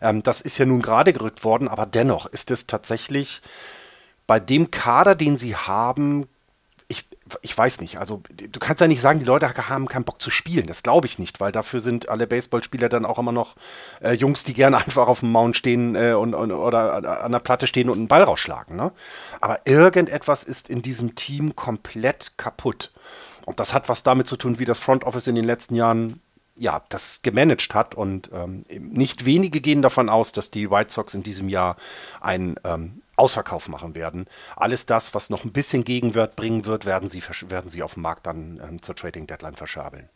Ähm, 0.00 0.22
das 0.22 0.40
ist 0.40 0.58
ja 0.58 0.66
nun 0.66 0.80
gerade 0.80 1.12
gerückt 1.12 1.42
worden, 1.42 1.68
aber 1.68 1.86
dennoch 1.86 2.26
ist 2.26 2.50
es 2.50 2.66
tatsächlich 2.66 3.42
bei 4.26 4.40
dem 4.40 4.70
Kader, 4.70 5.14
den 5.14 5.36
sie 5.36 5.56
haben, 5.56 6.26
ich, 6.88 7.04
ich 7.42 7.56
weiß 7.56 7.80
nicht, 7.80 7.98
also 7.98 8.22
du 8.30 8.60
kannst 8.60 8.80
ja 8.80 8.86
nicht 8.86 9.00
sagen, 9.00 9.18
die 9.18 9.24
Leute 9.24 9.48
haben 9.68 9.86
keinen 9.86 10.04
Bock 10.04 10.22
zu 10.22 10.30
spielen. 10.30 10.66
Das 10.66 10.82
glaube 10.82 11.06
ich 11.06 11.18
nicht, 11.18 11.40
weil 11.40 11.52
dafür 11.52 11.80
sind 11.80 12.08
alle 12.08 12.26
Baseballspieler 12.26 12.88
dann 12.88 13.04
auch 13.04 13.18
immer 13.18 13.32
noch 13.32 13.56
äh, 14.00 14.12
Jungs, 14.12 14.44
die 14.44 14.54
gerne 14.54 14.76
einfach 14.84 15.08
auf 15.08 15.20
dem 15.20 15.32
Mount 15.32 15.56
stehen 15.56 15.96
äh, 15.96 16.12
und, 16.12 16.34
und, 16.34 16.52
oder 16.52 17.22
an 17.22 17.32
der 17.32 17.40
Platte 17.40 17.66
stehen 17.66 17.90
und 17.90 17.98
einen 17.98 18.08
Ball 18.08 18.22
rausschlagen. 18.22 18.76
Ne? 18.76 18.92
Aber 19.40 19.60
irgendetwas 19.64 20.44
ist 20.44 20.70
in 20.70 20.82
diesem 20.82 21.14
Team 21.14 21.56
komplett 21.56 22.32
kaputt. 22.36 22.92
Und 23.44 23.60
das 23.60 23.74
hat 23.74 23.88
was 23.88 24.02
damit 24.02 24.26
zu 24.26 24.36
tun, 24.36 24.58
wie 24.58 24.64
das 24.64 24.80
Front 24.80 25.04
Office 25.04 25.28
in 25.28 25.36
den 25.36 25.44
letzten 25.44 25.76
Jahren 25.76 26.20
ja, 26.58 26.82
das 26.88 27.20
gemanagt 27.22 27.74
hat. 27.74 27.94
Und 27.94 28.30
ähm, 28.32 28.62
nicht 28.68 29.24
wenige 29.24 29.60
gehen 29.60 29.82
davon 29.82 30.08
aus, 30.08 30.32
dass 30.32 30.50
die 30.50 30.70
White 30.70 30.92
Sox 30.92 31.14
in 31.14 31.22
diesem 31.22 31.48
Jahr 31.48 31.76
einen 32.20 32.56
ähm, 32.64 33.02
Ausverkauf 33.16 33.68
machen 33.68 33.94
werden. 33.94 34.26
Alles 34.56 34.86
das, 34.86 35.14
was 35.14 35.30
noch 35.30 35.44
ein 35.44 35.52
bisschen 35.52 35.84
Gegenwert 35.84 36.36
bringen 36.36 36.66
wird, 36.66 36.84
werden 36.84 37.08
sie, 37.08 37.22
werden 37.48 37.70
sie 37.70 37.82
auf 37.82 37.94
dem 37.94 38.02
Markt 38.02 38.26
dann 38.26 38.60
ähm, 38.62 38.82
zur 38.82 38.94
Trading 38.94 39.26
Deadline 39.26 39.54
verschabeln. 39.54 40.08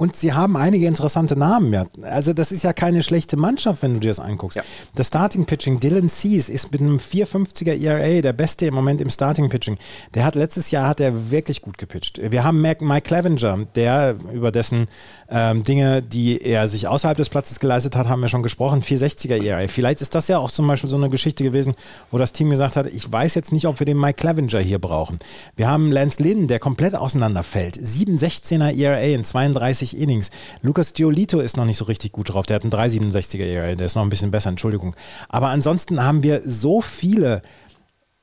Und 0.00 0.16
sie 0.16 0.32
haben 0.32 0.56
einige 0.56 0.86
interessante 0.86 1.36
Namen. 1.36 1.74
Ja. 1.74 1.84
Also 2.04 2.32
das 2.32 2.52
ist 2.52 2.64
ja 2.64 2.72
keine 2.72 3.02
schlechte 3.02 3.36
Mannschaft, 3.36 3.82
wenn 3.82 3.92
du 3.92 4.00
dir 4.00 4.08
das 4.08 4.18
anguckst. 4.18 4.56
Ja. 4.56 4.62
Das 4.94 5.08
Starting 5.08 5.44
Pitching, 5.44 5.78
Dylan 5.78 6.08
Cease 6.08 6.50
ist 6.50 6.72
mit 6.72 6.80
einem 6.80 6.96
450er 6.96 7.78
ERA 7.78 8.22
der 8.22 8.32
beste 8.32 8.64
im 8.64 8.74
Moment 8.74 9.02
im 9.02 9.10
Starting 9.10 9.50
Pitching. 9.50 9.76
Der 10.14 10.24
hat 10.24 10.36
letztes 10.36 10.70
Jahr 10.70 10.88
hat 10.88 11.00
er 11.00 11.30
wirklich 11.30 11.60
gut 11.60 11.76
gepitcht. 11.76 12.18
Wir 12.22 12.44
haben 12.44 12.62
Mac, 12.62 12.80
Mike 12.80 13.02
Clevenger, 13.02 13.66
der 13.74 14.16
über 14.32 14.50
dessen 14.50 14.88
ähm, 15.28 15.64
Dinge, 15.64 16.00
die 16.00 16.40
er 16.40 16.66
sich 16.66 16.88
außerhalb 16.88 17.18
des 17.18 17.28
Platzes 17.28 17.60
geleistet 17.60 17.94
hat, 17.94 18.08
haben 18.08 18.22
wir 18.22 18.28
schon 18.28 18.42
gesprochen. 18.42 18.82
460er 18.82 19.44
ERA. 19.44 19.68
Vielleicht 19.68 20.00
ist 20.00 20.14
das 20.14 20.28
ja 20.28 20.38
auch 20.38 20.50
zum 20.50 20.66
Beispiel 20.66 20.88
so 20.88 20.96
eine 20.96 21.10
Geschichte 21.10 21.44
gewesen, 21.44 21.74
wo 22.10 22.16
das 22.16 22.32
Team 22.32 22.48
gesagt 22.48 22.76
hat, 22.76 22.86
ich 22.86 23.12
weiß 23.12 23.34
jetzt 23.34 23.52
nicht, 23.52 23.66
ob 23.66 23.78
wir 23.78 23.84
den 23.84 24.00
Mike 24.00 24.14
Clevenger 24.14 24.60
hier 24.60 24.78
brauchen. 24.78 25.18
Wir 25.56 25.68
haben 25.68 25.92
Lance 25.92 26.22
Lynn, 26.22 26.48
der 26.48 26.58
komplett 26.58 26.94
auseinanderfällt. 26.94 27.76
716er 27.76 28.74
ERA 28.74 29.00
in 29.00 29.24
32 29.24 29.89
Innings. 29.94 30.30
Lucas 30.62 30.94
Giolito 30.94 31.40
ist 31.40 31.56
noch 31.56 31.64
nicht 31.64 31.76
so 31.76 31.84
richtig 31.84 32.12
gut 32.12 32.32
drauf. 32.32 32.46
Der 32.46 32.56
hat 32.56 32.62
einen 32.62 32.72
367er 32.72 33.44
ERA. 33.44 33.74
Der 33.74 33.86
ist 33.86 33.94
noch 33.94 34.02
ein 34.02 34.10
bisschen 34.10 34.30
besser, 34.30 34.50
Entschuldigung. 34.50 34.94
Aber 35.28 35.48
ansonsten 35.48 36.02
haben 36.02 36.22
wir 36.22 36.42
so 36.44 36.80
viele 36.80 37.42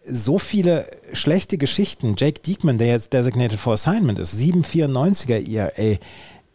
so 0.10 0.40
viele 0.40 0.90
schlechte 1.12 1.58
Geschichten. 1.58 2.16
Jake 2.18 2.42
Diekman, 2.42 2.78
der 2.78 2.88
jetzt 2.88 3.12
designated 3.12 3.60
for 3.60 3.74
assignment 3.74 4.20
ist, 4.20 4.40
794er 4.40 5.46
ERA. 5.46 5.98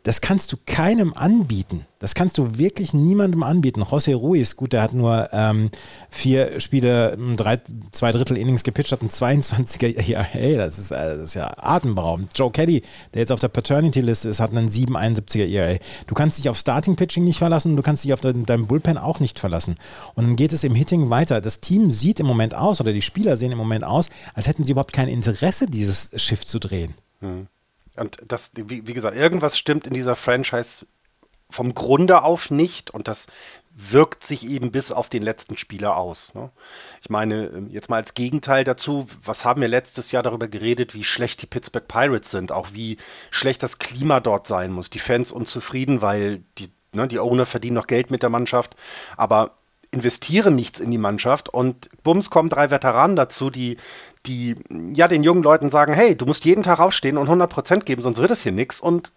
Das 0.03 0.21
kannst 0.21 0.53
du 0.53 0.57
keinem 0.67 1.15
anbieten. 1.15 1.87
Das 2.01 2.17
kannst 2.17 2.37
du 2.37 2.59
wirklich 2.59 2.93
niemandem 2.93 3.45
anbieten. 3.45 3.83
José 3.83 4.17
Ruiz, 4.17 4.57
gut, 4.57 4.73
der 4.73 4.83
hat 4.83 4.93
nur 4.93 5.29
ähm, 5.33 5.71
vier 6.11 6.59
Spiele, 6.61 7.17
drei, 7.37 7.61
zwei 7.93 8.11
Drittel 8.11 8.37
Innings 8.37 8.65
gepitcht, 8.65 8.91
hat 8.91 9.03
ein 9.03 9.11
22er 9.11 10.03
ja, 10.09 10.21
hey, 10.21 10.57
das 10.57 10.79
ist, 10.79 10.91
äh, 10.91 11.19
das 11.19 11.31
ist 11.31 11.35
ja 11.35 11.53
atemberaubend. 11.57 12.37
Joe 12.37 12.51
Caddy, 12.51 12.83
der 13.15 13.21
jetzt 13.21 13.31
auf 13.31 13.39
der 13.39 13.49
Paternity-Liste 13.49 14.29
ist, 14.29 14.41
hat 14.41 14.51
einen 14.51 14.69
771er 14.69 15.47
ERA. 15.47 15.79
Du 16.09 16.15
kannst 16.15 16.39
dich 16.39 16.49
auf 16.49 16.59
Starting-Pitching 16.59 17.23
nicht 17.23 17.39
verlassen 17.39 17.71
und 17.71 17.77
du 17.77 17.83
kannst 17.83 18.03
dich 18.03 18.13
auf 18.13 18.21
deinem 18.21 18.45
dein 18.47 18.67
Bullpen 18.67 18.99
auch 18.99 19.21
nicht 19.21 19.39
verlassen. 19.39 19.77
Und 20.15 20.27
dann 20.27 20.37
geht 20.37 20.53
es 20.53 20.65
im 20.65 20.75
Hitting 20.75 21.11
weiter. 21.11 21.41
Das 21.41 21.61
Team 21.61 21.93
sieht 21.93 22.19
im 22.19 22.27
Moment 22.27 22.57
aus, 22.57 22.81
oder 22.81 22.93
die 22.93 23.03
Spieler 23.03 23.37
sehen 23.37 23.53
im 23.53 23.59
Moment 23.59 23.85
aus, 23.85 24.11
als 24.35 24.49
hätten 24.49 24.65
sie 24.65 24.73
überhaupt 24.73 24.93
kein 24.93 25.09
Interesse, 25.09 25.67
dieses 25.67 26.11
Schiff 26.21 26.45
zu 26.45 26.59
drehen. 26.59 26.95
Hm. 27.21 27.47
Und 27.97 28.19
das, 28.27 28.53
wie, 28.57 28.87
wie 28.87 28.95
gesagt, 28.95 29.17
irgendwas 29.17 29.59
stimmt 29.59 29.87
in 29.87 29.95
dieser 29.95 30.17
Franchise 30.17 30.87
vom 31.51 31.75
Grunde 31.75 32.23
auf 32.23 32.51
nicht 32.51 32.91
und 32.91 33.09
das 33.09 33.27
wirkt 33.75 34.25
sich 34.25 34.47
eben 34.49 34.71
bis 34.71 34.93
auf 34.93 35.09
den 35.09 35.23
letzten 35.23 35.57
Spieler 35.57 35.97
aus. 35.97 36.35
Ne? 36.35 36.51
Ich 37.01 37.09
meine, 37.09 37.47
ähm, 37.47 37.71
jetzt 37.71 37.89
mal 37.89 37.97
als 37.97 38.15
Gegenteil 38.15 38.65
dazu, 38.65 39.07
was 39.25 39.45
haben 39.45 39.61
wir 39.61 39.69
letztes 39.69 40.13
Jahr 40.13 40.23
darüber 40.23 40.49
geredet, 40.49 40.95
wie 40.95 41.05
schlecht 41.05 41.41
die 41.43 41.47
Pittsburgh 41.47 41.87
Pirates 41.89 42.31
sind, 42.31 42.53
auch 42.53 42.69
wie 42.73 42.99
schlecht 43.31 43.63
das 43.63 43.79
Klima 43.79 44.21
dort 44.21 44.47
sein 44.47 44.73
muss. 44.73 44.91
Die 44.91 44.99
Fans 44.99 45.33
unzufrieden, 45.33 46.03
weil 46.03 46.43
die, 46.59 46.71
ne, 46.93 47.09
die 47.09 47.19
Owner 47.19 47.47
verdienen 47.47 47.77
noch 47.77 47.87
Geld 47.87 48.11
mit 48.11 48.23
der 48.23 48.31
Mannschaft, 48.31 48.77
aber 49.17 49.57
investieren 49.93 50.55
nichts 50.55 50.81
in 50.81 50.91
die 50.91 50.99
Mannschaft 50.99 51.49
und 51.49 51.91
bums 52.03 52.31
kommen 52.31 52.49
drei 52.49 52.71
Veteranen 52.71 53.15
dazu, 53.15 53.51
die 53.51 53.77
die 54.27 54.57
ja 54.95 55.09
den 55.09 55.25
jungen 55.25 55.43
Leuten 55.43 55.69
sagen, 55.69 55.95
hey, 55.95 56.17
du 56.17 56.27
musst 56.27 56.45
jeden 56.45 56.63
Tag 56.63 56.79
aufstehen 56.79 57.19
und 57.19 57.29
100% 57.29 57.81
geben, 57.81 58.03
sonst 58.03 58.19
wird 58.19 58.31
es 58.31 58.43
hier 58.43 58.53
nichts 58.53 58.81
und 58.81 59.13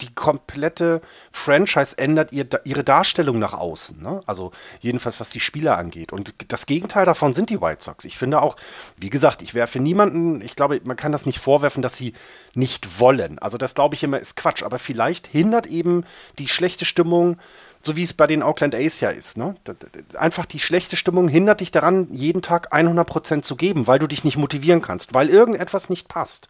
die 0.00 0.14
komplette 0.14 1.02
Franchise 1.30 1.96
ändert 1.98 2.32
ihr, 2.32 2.46
ihre 2.64 2.84
Darstellung 2.84 3.38
nach 3.38 3.52
außen. 3.52 4.02
Ne? 4.02 4.22
Also 4.26 4.50
jedenfalls, 4.80 5.20
was 5.20 5.30
die 5.30 5.40
Spieler 5.40 5.76
angeht. 5.76 6.12
Und 6.12 6.34
das 6.48 6.66
Gegenteil 6.66 7.04
davon 7.04 7.32
sind 7.32 7.50
die 7.50 7.60
White 7.60 7.84
Sox. 7.84 8.04
Ich 8.04 8.16
finde 8.16 8.40
auch, 8.40 8.56
wie 8.96 9.10
gesagt, 9.10 9.42
ich 9.42 9.54
werfe 9.54 9.78
niemanden, 9.78 10.40
ich 10.40 10.56
glaube, 10.56 10.80
man 10.84 10.96
kann 10.96 11.12
das 11.12 11.26
nicht 11.26 11.38
vorwerfen, 11.38 11.82
dass 11.82 11.96
sie 11.96 12.14
nicht 12.54 12.98
wollen. 12.98 13.38
Also 13.38 13.58
das 13.58 13.74
glaube 13.74 13.94
ich 13.94 14.02
immer 14.02 14.18
ist 14.18 14.36
Quatsch. 14.36 14.62
Aber 14.62 14.78
vielleicht 14.78 15.26
hindert 15.26 15.66
eben 15.66 16.04
die 16.38 16.48
schlechte 16.48 16.84
Stimmung 16.84 17.36
so 17.82 17.96
wie 17.96 18.02
es 18.02 18.12
bei 18.12 18.26
den 18.26 18.42
Auckland 18.42 18.74
A's 18.74 19.00
ja 19.00 19.10
ist. 19.10 19.36
Ne? 19.36 19.54
Einfach 20.14 20.44
die 20.44 20.60
schlechte 20.60 20.96
Stimmung 20.96 21.28
hindert 21.28 21.60
dich 21.60 21.70
daran, 21.70 22.08
jeden 22.10 22.42
Tag 22.42 22.72
100% 22.74 23.42
zu 23.42 23.56
geben, 23.56 23.86
weil 23.86 23.98
du 23.98 24.06
dich 24.06 24.22
nicht 24.22 24.36
motivieren 24.36 24.82
kannst, 24.82 25.14
weil 25.14 25.30
irgendetwas 25.30 25.88
nicht 25.88 26.08
passt. 26.08 26.48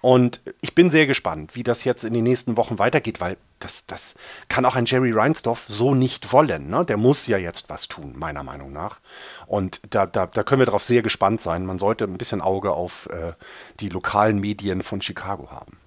Und 0.00 0.40
ich 0.60 0.74
bin 0.74 0.90
sehr 0.90 1.06
gespannt, 1.06 1.54
wie 1.54 1.62
das 1.62 1.84
jetzt 1.84 2.04
in 2.04 2.12
den 2.12 2.24
nächsten 2.24 2.56
Wochen 2.56 2.78
weitergeht, 2.78 3.20
weil 3.20 3.36
das, 3.60 3.86
das 3.86 4.16
kann 4.48 4.64
auch 4.64 4.74
ein 4.74 4.84
Jerry 4.84 5.12
Reinsdorf 5.12 5.64
so 5.68 5.94
nicht 5.94 6.32
wollen. 6.32 6.68
Ne? 6.68 6.84
Der 6.84 6.96
muss 6.96 7.26
ja 7.28 7.38
jetzt 7.38 7.70
was 7.70 7.86
tun, 7.86 8.14
meiner 8.16 8.42
Meinung 8.42 8.72
nach. 8.72 8.98
Und 9.46 9.80
da, 9.90 10.06
da, 10.06 10.26
da 10.26 10.42
können 10.42 10.60
wir 10.60 10.66
darauf 10.66 10.82
sehr 10.82 11.02
gespannt 11.02 11.40
sein. 11.40 11.64
Man 11.64 11.78
sollte 11.78 12.04
ein 12.04 12.18
bisschen 12.18 12.40
Auge 12.40 12.72
auf 12.72 13.08
äh, 13.10 13.32
die 13.80 13.88
lokalen 13.88 14.40
Medien 14.40 14.82
von 14.82 15.00
Chicago 15.00 15.50
haben. 15.50 15.78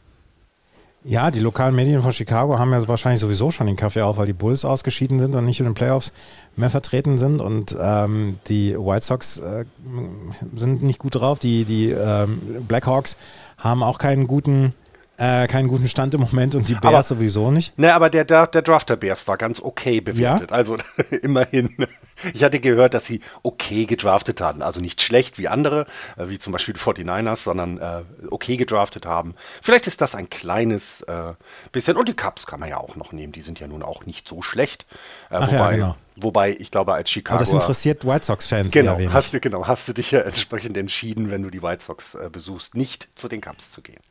Ja, 1.10 1.32
die 1.32 1.40
lokalen 1.40 1.74
Medien 1.74 2.02
von 2.02 2.12
Chicago 2.12 2.60
haben 2.60 2.74
ja 2.74 2.86
wahrscheinlich 2.86 3.22
sowieso 3.22 3.50
schon 3.50 3.68
den 3.68 3.78
Kaffee 3.78 4.02
auf, 4.02 4.18
weil 4.18 4.26
die 4.26 4.34
Bulls 4.34 4.66
ausgeschieden 4.66 5.22
sind 5.22 5.36
und 5.36 5.46
nicht 5.46 5.62
in 5.62 5.66
den 5.66 5.74
Playoffs 5.74 6.12
mehr 6.58 6.70
vertreten 6.70 7.18
sind. 7.18 7.40
Und 7.40 7.78
ähm, 7.80 8.40
die 8.50 8.78
White 8.78 9.06
Sox 9.06 9.38
äh, 9.38 9.64
sind 10.54 10.84
nicht 10.84 11.00
gut 11.00 11.16
drauf. 11.16 11.40
Die, 11.40 11.64
die 11.64 11.92
ähm, 11.92 12.42
Blackhawks 12.68 13.16
haben 13.58 13.84
auch 13.84 14.00
keinen 14.00 14.28
guten 14.28 14.74
äh, 15.18 15.48
keinen 15.48 15.68
guten 15.68 15.88
Stand 15.88 16.14
im 16.14 16.22
Moment 16.22 16.54
und 16.54 16.70
die 16.70 16.76
Bears 16.76 16.94
aber, 16.94 17.04
sowieso 17.04 17.50
nicht. 17.50 17.78
Ne, 17.78 17.94
aber 17.94 18.10
der, 18.10 18.24
der, 18.24 18.46
der 18.48 18.62
Draft 18.62 18.90
der 18.90 18.98
Bears 18.98 19.28
war 19.28 19.38
ganz 19.38 19.60
okay 19.60 20.00
bewertet. 20.00 20.52
Ja? 20.52 20.56
Also 20.56 20.78
immerhin. 21.24 21.76
Ich 22.34 22.44
hatte 22.44 22.60
gehört, 22.60 22.94
dass 22.94 23.06
sie 23.06 23.22
okay 23.42 23.86
gedraftet 23.86 24.42
hatten. 24.42 24.62
Also 24.62 24.80
nicht 24.80 25.02
schlecht 25.02 25.38
wie 25.40 25.48
andere, 25.48 25.88
äh, 26.18 26.30
wie 26.30 26.38
zum 26.38 26.54
Beispiel 26.54 26.76
die 26.76 26.80
49ers, 26.80 27.38
sondern 27.38 27.80
äh, 27.80 28.04
okay 28.30 28.58
gedraftet 28.58 29.06
haben. 29.08 29.34
Vielleicht 29.62 29.88
ist 29.88 30.02
das 30.02 30.14
ein 30.14 30.30
kleines 30.30 31.02
äh, 31.02 31.34
bisschen. 31.72 31.98
Und 31.98 32.08
die 32.08 32.16
Cups 32.16 32.46
kann 32.46 32.60
man 32.60 32.70
ja 32.70 32.78
auch 32.78 32.96
noch 32.96 33.12
nehmen. 33.12 33.34
Die 33.34 33.42
sind 33.42 33.60
ja 33.60 33.68
nun 33.68 33.82
auch 33.82 34.06
nicht 34.06 34.28
so 34.28 34.44
schlecht. 34.44 34.86
Äh, 35.32 35.36
Ach 35.36 35.52
wobei, 35.52 35.58
ja, 35.58 35.72
genau. 35.72 35.96
Wobei, 36.20 36.56
ich 36.58 36.72
glaube, 36.72 36.94
als 36.94 37.12
Chicago. 37.12 37.38
Aber 37.38 37.46
das 37.46 37.54
interessiert 37.54 38.06
White 38.06 38.26
Sox-Fans. 38.26 38.74
Genau, 38.74 39.00
hast 39.12 39.34
du, 39.34 39.40
genau, 39.40 39.68
hast 39.68 39.88
du 39.88 39.94
dich 39.94 40.12
ja 40.12 40.22
entsprechend 40.22 40.76
entschieden, 40.78 41.30
wenn 41.30 41.44
du 41.44 41.50
die 41.50 41.62
White 41.62 41.84
Sox 41.84 42.16
äh, 42.16 42.30
besuchst, 42.32 42.76
nicht 42.76 43.08
zu 43.18 43.28
den 43.28 43.42
Cups 43.42 43.72
zu 43.72 43.82
gehen. 43.82 44.02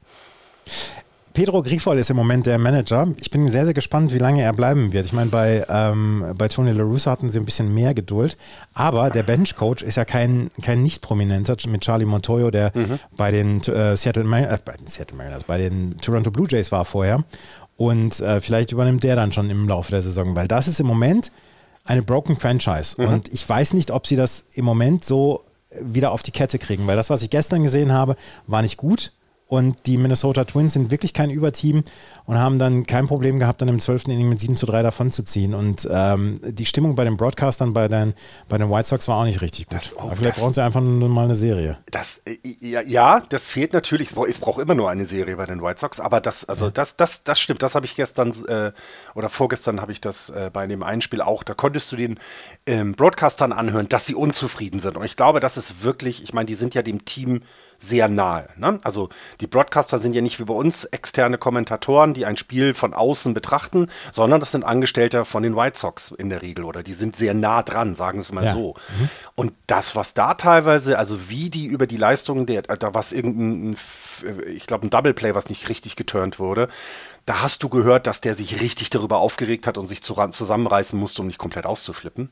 Pedro 1.37 1.63
Grifol 1.63 1.99
ist 1.99 2.09
im 2.09 2.17
Moment 2.17 2.47
der 2.47 2.57
Manager. 2.57 3.09
Ich 3.21 3.31
bin 3.31 3.47
sehr, 3.51 3.67
sehr 3.67 3.75
gespannt, 3.75 4.11
wie 4.11 4.19
lange 4.19 4.41
er 4.41 4.55
bleiben 4.55 4.95
wird. 4.95 5.05
Ich 5.05 5.13
meine, 5.13 5.29
bei, 5.29 5.67
ähm, 5.69 6.25
bei 6.35 6.49
Tony 6.49 6.73
La 6.73 6.83
Russa 6.83 7.11
hatten 7.11 7.29
sie 7.29 7.39
ein 7.39 7.45
bisschen 7.45 7.75
mehr 7.75 7.93
Geduld, 7.93 8.39
aber 8.73 9.11
der 9.11 9.23
Benchcoach 9.23 9.83
ist 9.83 9.97
ja 9.97 10.07
kein, 10.07 10.51
kein 10.63 10.83
nicht 10.83 11.03
prominenter 11.03 11.55
mit 11.69 11.83
Charlie 11.83 12.07
Montoyo, 12.07 12.51
der 12.51 12.73
mhm. 12.75 12.99
bei 13.19 13.33
den 13.33 13.61
äh, 13.65 13.99
Seattle, 13.99 14.25
äh, 14.25 14.59
bei 14.65 14.79
den 14.79 14.87
Seattle 14.87 15.19
Mariners, 15.19 15.45
bei 15.45 15.59
den 15.59 15.99
Toronto 15.99 16.31
Blue 16.31 16.47
Jays 16.49 16.73
war 16.73 16.87
vorher. 16.87 17.23
Und 17.77 18.19
äh, 18.21 18.41
vielleicht 18.41 18.73
übernimmt 18.73 19.05
der 19.05 19.17
dann 19.17 19.31
schon 19.31 19.51
im 19.51 19.69
Laufe 19.69 19.91
der 19.91 20.01
Saison, 20.01 20.35
weil 20.37 20.49
das 20.49 20.69
ist 20.69 20.81
im 20.81 20.87
Moment 20.87 21.33
eine 21.85 22.01
broken 22.01 22.37
Franchise. 22.37 22.95
Mhm. 22.97 23.09
Und 23.09 23.29
ich 23.29 23.47
weiß 23.47 23.75
nicht, 23.75 23.91
ob 23.91 24.07
sie 24.07 24.17
das 24.17 24.47
im 24.55 24.65
Moment 24.65 25.05
so 25.05 25.45
wieder 25.83 26.13
auf 26.13 26.23
die 26.23 26.31
Kette 26.31 26.59
kriegen, 26.59 26.87
weil 26.87 26.97
das, 26.97 27.11
was 27.11 27.21
ich 27.21 27.29
gestern 27.29 27.63
gesehen 27.63 27.93
habe, 27.93 28.17
war 28.47 28.63
nicht 28.63 28.79
gut. 28.79 29.13
Und 29.49 29.87
die 29.87 29.97
Minnesota 29.97 30.45
Twins 30.45 30.73
sind 30.73 30.91
wirklich 30.91 31.15
kein 31.15 31.31
Überteam 31.31 31.85
und 32.25 32.37
haben 32.37 32.59
dann 32.59 32.85
kein 32.85 33.07
Problem 33.07 33.39
gehabt, 33.39 33.63
dann 33.63 33.69
im 33.69 33.79
12. 33.79 34.09
Inning 34.09 34.29
mit 34.29 34.41
7 34.41 34.57
zu 34.57 34.67
3 34.67 34.83
davon 34.83 35.13
zu 35.13 35.23
ziehen. 35.23 35.55
Und 35.55 35.89
ähm, 35.89 36.41
die 36.43 36.67
Stimmung 36.67 36.97
bei 36.97 37.05
den 37.05 37.17
Broadcastern, 37.17 37.73
bei 37.73 37.87
den, 37.87 38.15
bei 38.49 38.59
den 38.59 38.69
White 38.71 38.89
Sox 38.89 39.07
war 39.07 39.19
auch 39.19 39.25
nicht 39.25 39.43
richtig 39.43 39.69
gut. 39.69 39.79
Das, 39.79 39.97
oh, 39.97 40.09
vielleicht 40.09 40.25
das, 40.25 40.39
brauchen 40.41 40.55
sie 40.55 40.65
einfach 40.65 40.81
nur 40.81 41.09
mal 41.09 41.27
eine 41.27 41.37
Serie. 41.37 41.77
Das, 41.93 42.23
äh, 42.27 42.39
ja, 42.61 42.81
ja, 42.81 43.21
das 43.29 43.49
fehlt 43.49 43.73
natürlich. 43.73 44.13
Es 44.29 44.39
braucht 44.41 44.61
immer 44.61 44.75
nur 44.75 44.91
eine 44.91 45.07
Serie 45.07 45.37
bei 45.37 45.47
den 45.47 45.63
White 45.63 45.79
Sox, 45.79 46.01
aber 46.01 46.21
das, 46.21 46.45
also 46.49 46.67
ja. 46.67 46.71
das, 46.73 46.97
das, 46.97 47.23
das 47.23 47.39
stimmt. 47.39 47.63
Das 47.63 47.77
habe 47.77 47.87
ich 47.87 47.95
gestern 47.95 48.33
äh, 48.49 48.73
oder 49.15 49.29
vorgestern 49.29 49.81
habe 49.81 49.93
ich 49.93 50.01
das 50.01 50.29
äh, 50.31 50.51
bei 50.53 50.67
dem 50.67 50.83
Einspiel 50.83 51.23
auch. 51.23 51.45
Da 51.45 51.55
konntest 51.55 51.93
du 51.93 51.97
den 51.97 52.19
ähm, 52.67 52.95
Broadcastern 52.95 53.53
anhören, 53.53 53.89
dass 53.89 54.07
sie 54.07 54.17
unzufrieden 54.17 54.81
sind. 54.81 54.97
Und 54.97 55.05
ich 55.05 55.15
glaube, 55.15 55.39
das 55.39 55.57
ist 55.57 55.85
wirklich, 55.85 56.25
ich 56.25 56.35
meine, 56.35 56.47
die 56.47 56.57
sind 56.57 56.75
ja 56.75 56.83
dem 56.83 57.05
Team 57.05 57.43
sehr 57.79 58.09
nahe. 58.09 58.49
Ne? 58.57 58.79
Also 58.83 59.09
die 59.41 59.47
Broadcaster 59.47 59.99
sind 59.99 60.15
ja 60.15 60.23
nicht 60.23 60.41
wie 60.41 60.45
bei 60.45 60.55
uns 60.55 60.85
externe 60.85 61.39
Kommentatoren, 61.39 62.15
die 62.15 62.27
ein 62.27 62.37
Spiel 62.37 62.75
von 62.75 62.95
außen 62.95 63.35
betrachten, 63.35 63.89
sondern 64.13 64.41
das 64.41 64.53
sind 64.53 64.65
Angestellte 64.65 65.25
von 65.25 65.43
den 65.43 65.57
White 65.57 65.79
Sox 65.79 66.11
in 66.11 66.31
der 66.31 66.43
Regel 66.43 66.65
oder 66.65 66.83
die 66.83 66.95
sind 66.95 67.17
sehr 67.17 67.35
nah 67.35 67.63
dran, 67.63 67.95
sagen 67.95 68.19
wir 68.19 68.23
es 68.23 68.33
mal 68.33 68.45
ja. 68.45 68.53
so. 68.53 68.75
Mhm. 68.99 69.09
Und 69.35 69.53
das, 69.67 69.97
was 69.97 70.15
da 70.15 70.35
teilweise, 70.35 70.99
also 70.99 71.29
wie 71.29 71.51
die 71.51 71.67
über 71.67 71.87
die 71.87 71.97
Leistungen 71.97 72.47
der, 72.47 72.63
da 72.63 72.95
was 72.95 73.13
irgendein, 73.13 73.77
ich 74.47 74.67
glaube 74.67 74.87
ein 74.87 74.91
Double 74.91 75.15
Play, 75.15 75.35
was 75.35 75.49
nicht 75.49 75.69
richtig 75.69 75.97
geturnt 75.97 76.39
wurde, 76.39 76.69
da 77.27 77.43
hast 77.43 77.65
du 77.65 77.69
gehört, 77.69 78.07
dass 78.07 78.21
der 78.21 78.37
sich 78.37 78.61
richtig 78.61 78.89
darüber 78.89 79.19
aufgeregt 79.19 79.67
hat 79.67 79.79
und 79.79 79.89
sich 79.89 80.01
zusammenreißen 80.01 80.99
musste, 80.99 81.23
um 81.23 81.27
nicht 81.27 81.39
komplett 81.39 81.67
auszuflippen. 81.67 82.31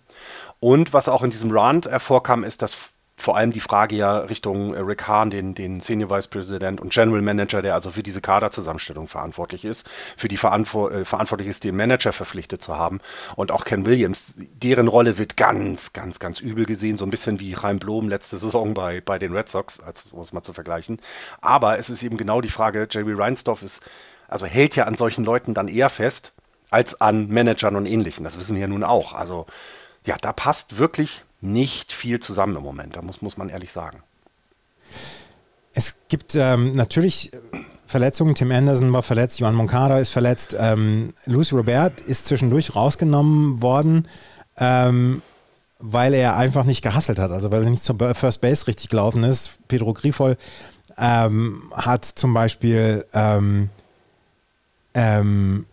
Und 0.61 0.93
was 0.93 1.09
auch 1.09 1.25
in 1.25 1.33
diesem 1.33 1.51
Rant 1.51 1.89
hervorkam, 1.89 2.45
ist, 2.45 2.63
dass 2.63 2.91
vor 3.17 3.37
allem 3.37 3.53
die 3.53 3.61
Frage 3.61 3.97
ja 3.97 4.19
Richtung 4.19 4.75
äh, 4.75 4.81
Rick 4.81 5.07
Hahn, 5.07 5.31
den, 5.31 5.55
den 5.55 5.81
Senior 5.81 6.11
Vice 6.11 6.27
President 6.27 6.81
und 6.81 6.93
General 6.93 7.23
Manager, 7.23 7.63
der 7.63 7.75
also 7.75 7.93
für 7.93 8.03
diese 8.03 8.21
Kaderzusammenstellung 8.21 9.09
verantwortlich 9.09 9.65
ist, 9.65 9.89
für 10.17 10.29
die 10.29 10.37
Verantwo 10.37 10.89
äh, 10.89 11.05
verantwortlich 11.05 11.49
ist, 11.49 11.65
den 11.65 11.77
Manager 11.77 12.13
verpflichtet 12.13 12.63
zu 12.63 12.77
haben. 12.77 13.01
Und 13.37 13.53
auch 13.53 13.65
Ken 13.65 13.87
Williams, 13.87 14.37
deren 14.37 14.89
Rolle 14.89 15.17
wird 15.19 15.37
ganz, 15.37 15.93
ganz, 15.93 16.19
ganz 16.19 16.41
übel 16.41 16.67
gesehen, 16.67 16.97
so 16.97 17.07
ein 17.07 17.11
bisschen 17.11 17.41
wie 17.41 17.55
Chaim 17.55 17.79
Blom 17.79 18.09
letzte 18.09 18.37
Saison 18.37 18.75
bei, 18.75 19.01
bei 19.01 19.19
den 19.19 19.33
Red 19.33 19.49
Sox, 19.49 19.81
als, 19.81 20.13
um 20.13 20.21
es 20.21 20.33
mal 20.33 20.43
zu 20.43 20.53
vergleichen. 20.53 21.01
Aber 21.41 21.79
es 21.79 21.91
ist 21.91 22.03
eben 22.03 22.17
genau 22.17 22.41
die 22.41 22.51
Frage, 22.51 22.89
Jerry 22.91 23.15
Reinsdorf 23.15 23.63
ist, 23.63 23.83
also 24.29 24.47
hält 24.47 24.75
ja 24.75 24.85
an 24.85 24.97
solchen 24.97 25.25
Leuten 25.25 25.55
dann 25.55 25.69
eher 25.69 25.89
fest, 25.89 26.33
als 26.71 27.01
an 27.01 27.29
Managern 27.29 27.77
und 27.77 27.87
Ähnlichen. 27.87 28.25
Das 28.25 28.39
wissen 28.41 28.57
wir 28.57 28.63
ja 28.63 28.69
nun 28.69 28.83
auch. 28.83 29.13
Also 29.13 29.47
ja, 30.05 30.17
da 30.21 30.33
passt 30.33 30.79
wirklich 30.79 31.25
nicht 31.45 31.93
viel 31.93 32.21
zusammen 32.21 32.57
im 32.57 32.63
Moment. 32.63 32.97
Da 32.97 33.03
muss, 33.03 33.23
muss 33.23 33.37
man 33.37 33.49
ehrlich 33.49 33.73
sagen. 33.73 34.03
Es 35.75 35.99
gibt 36.09 36.35
ähm, 36.35 36.75
natürlich 36.75 37.33
Verletzungen. 37.87 38.35
Tim 38.35 38.51
Anderson 38.51 38.93
war 38.93 39.03
verletzt, 39.03 39.41
Johan 39.41 39.55
Moncada 39.55 39.99
ist 39.99 40.11
verletzt. 40.11 40.57
Ähm, 40.59 41.13
Lucy 41.27 41.55
Robert 41.55 42.01
ist 42.01 42.27
zwischendurch 42.27 42.75
rausgenommen 42.75 43.61
worden, 43.61 44.09
ähm, 44.57 45.23
weil 45.81 46.15
er 46.15 46.37
einfach 46.37 46.65
nicht 46.65 46.83
gehasselt 46.83 47.19
hat. 47.19 47.31
Also 47.31 47.53
weil 47.53 47.65
er 47.65 47.71
nicht 47.71 47.85
zur 47.85 48.15
First 48.15 48.41
Base 48.41 48.67
richtig 48.67 48.89
gelaufen 48.89 49.23
ist. 49.23 49.59
Pedro 49.69 49.93
Grifol 49.93 50.37
ähm, 50.97 51.71
hat 51.73 52.05
zum 52.05 52.33
Beispiel 52.33 53.05
ähm, 53.13 53.69
ähm, 54.95 55.67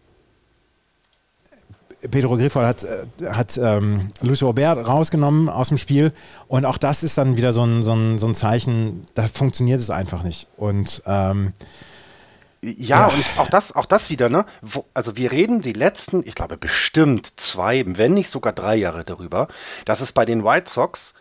Pedro 2.10 2.38
Griffol 2.38 2.66
hat, 2.66 2.84
äh, 2.84 3.06
hat 3.32 3.58
ähm, 3.58 4.12
Luis 4.22 4.42
Robert 4.42 4.88
rausgenommen 4.88 5.50
aus 5.50 5.70
dem 5.70 5.78
Spiel 5.78 6.14
und 6.48 6.66
auch 6.66 6.78
das 6.78 7.04
ist 7.04 7.18
dann 7.18 7.38
wieder 7.38 7.54
so 7.54 7.64
ein, 7.64 7.84
so 7.84 7.94
ein, 7.94 8.20
so 8.20 8.28
ein 8.28 8.36
Zeichen, 8.36 9.04
da 9.14 9.28
funktioniert 9.28 9.80
es 9.80 9.90
einfach 9.90 10.24
nicht. 10.24 10.48
Und 10.58 11.04
ähm, 11.06 11.54
Ja, 12.64 13.08
und 13.08 13.26
auch 13.38 13.50
das, 13.50 13.76
auch 13.76 13.88
das 13.88 14.10
wieder, 14.10 14.30
ne? 14.30 14.46
Wo, 14.62 14.86
also 14.94 15.18
wir 15.18 15.32
reden 15.32 15.62
die 15.62 15.74
letzten, 15.74 16.22
ich 16.28 16.36
glaube 16.36 16.58
bestimmt 16.58 17.40
zwei, 17.40 17.84
wenn 17.86 18.14
nicht 18.14 18.30
sogar 18.30 18.54
drei 18.54 18.76
Jahre 18.76 19.04
darüber, 19.04 19.48
dass 19.86 20.02
es 20.02 20.12
bei 20.12 20.26
den 20.26 20.44
White 20.44 20.72
Sox 20.72 21.16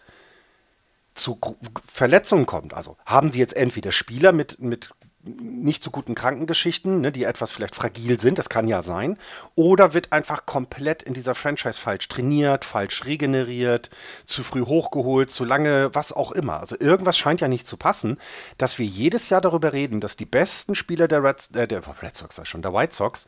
zu 1.14 1.38
Verletzungen 1.86 2.46
kommt. 2.46 2.74
Also 2.74 2.96
haben 3.06 3.30
sie 3.30 3.38
jetzt 3.38 3.56
entweder 3.56 3.92
Spieler 3.92 4.32
mit, 4.32 4.60
mit 4.60 4.90
nicht 5.22 5.84
so 5.84 5.90
guten 5.90 6.14
Krankengeschichten, 6.14 7.00
ne, 7.00 7.12
die 7.12 7.24
etwas 7.24 7.52
vielleicht 7.52 7.74
fragil 7.74 8.18
sind, 8.18 8.38
das 8.38 8.48
kann 8.48 8.66
ja 8.66 8.82
sein, 8.82 9.18
oder 9.54 9.92
wird 9.92 10.12
einfach 10.12 10.46
komplett 10.46 11.02
in 11.02 11.12
dieser 11.12 11.34
Franchise 11.34 11.78
falsch 11.78 12.08
trainiert, 12.08 12.64
falsch 12.64 13.04
regeneriert, 13.04 13.90
zu 14.24 14.42
früh 14.42 14.62
hochgeholt, 14.62 15.30
zu 15.30 15.44
lange, 15.44 15.94
was 15.94 16.12
auch 16.12 16.32
immer. 16.32 16.58
Also 16.60 16.76
irgendwas 16.78 17.18
scheint 17.18 17.42
ja 17.42 17.48
nicht 17.48 17.66
zu 17.66 17.76
passen, 17.76 18.16
dass 18.56 18.78
wir 18.78 18.86
jedes 18.86 19.28
Jahr 19.28 19.42
darüber 19.42 19.72
reden, 19.72 20.00
dass 20.00 20.16
die 20.16 20.24
besten 20.24 20.74
Spieler 20.74 21.06
der 21.06 21.22
Red, 21.22 21.50
äh, 21.54 21.68
der 21.68 21.82
Red 22.02 22.16
Sox, 22.16 22.36
sag 22.36 22.46
schon, 22.46 22.62
der 22.62 22.72
White 22.72 22.94
Sox, 22.94 23.26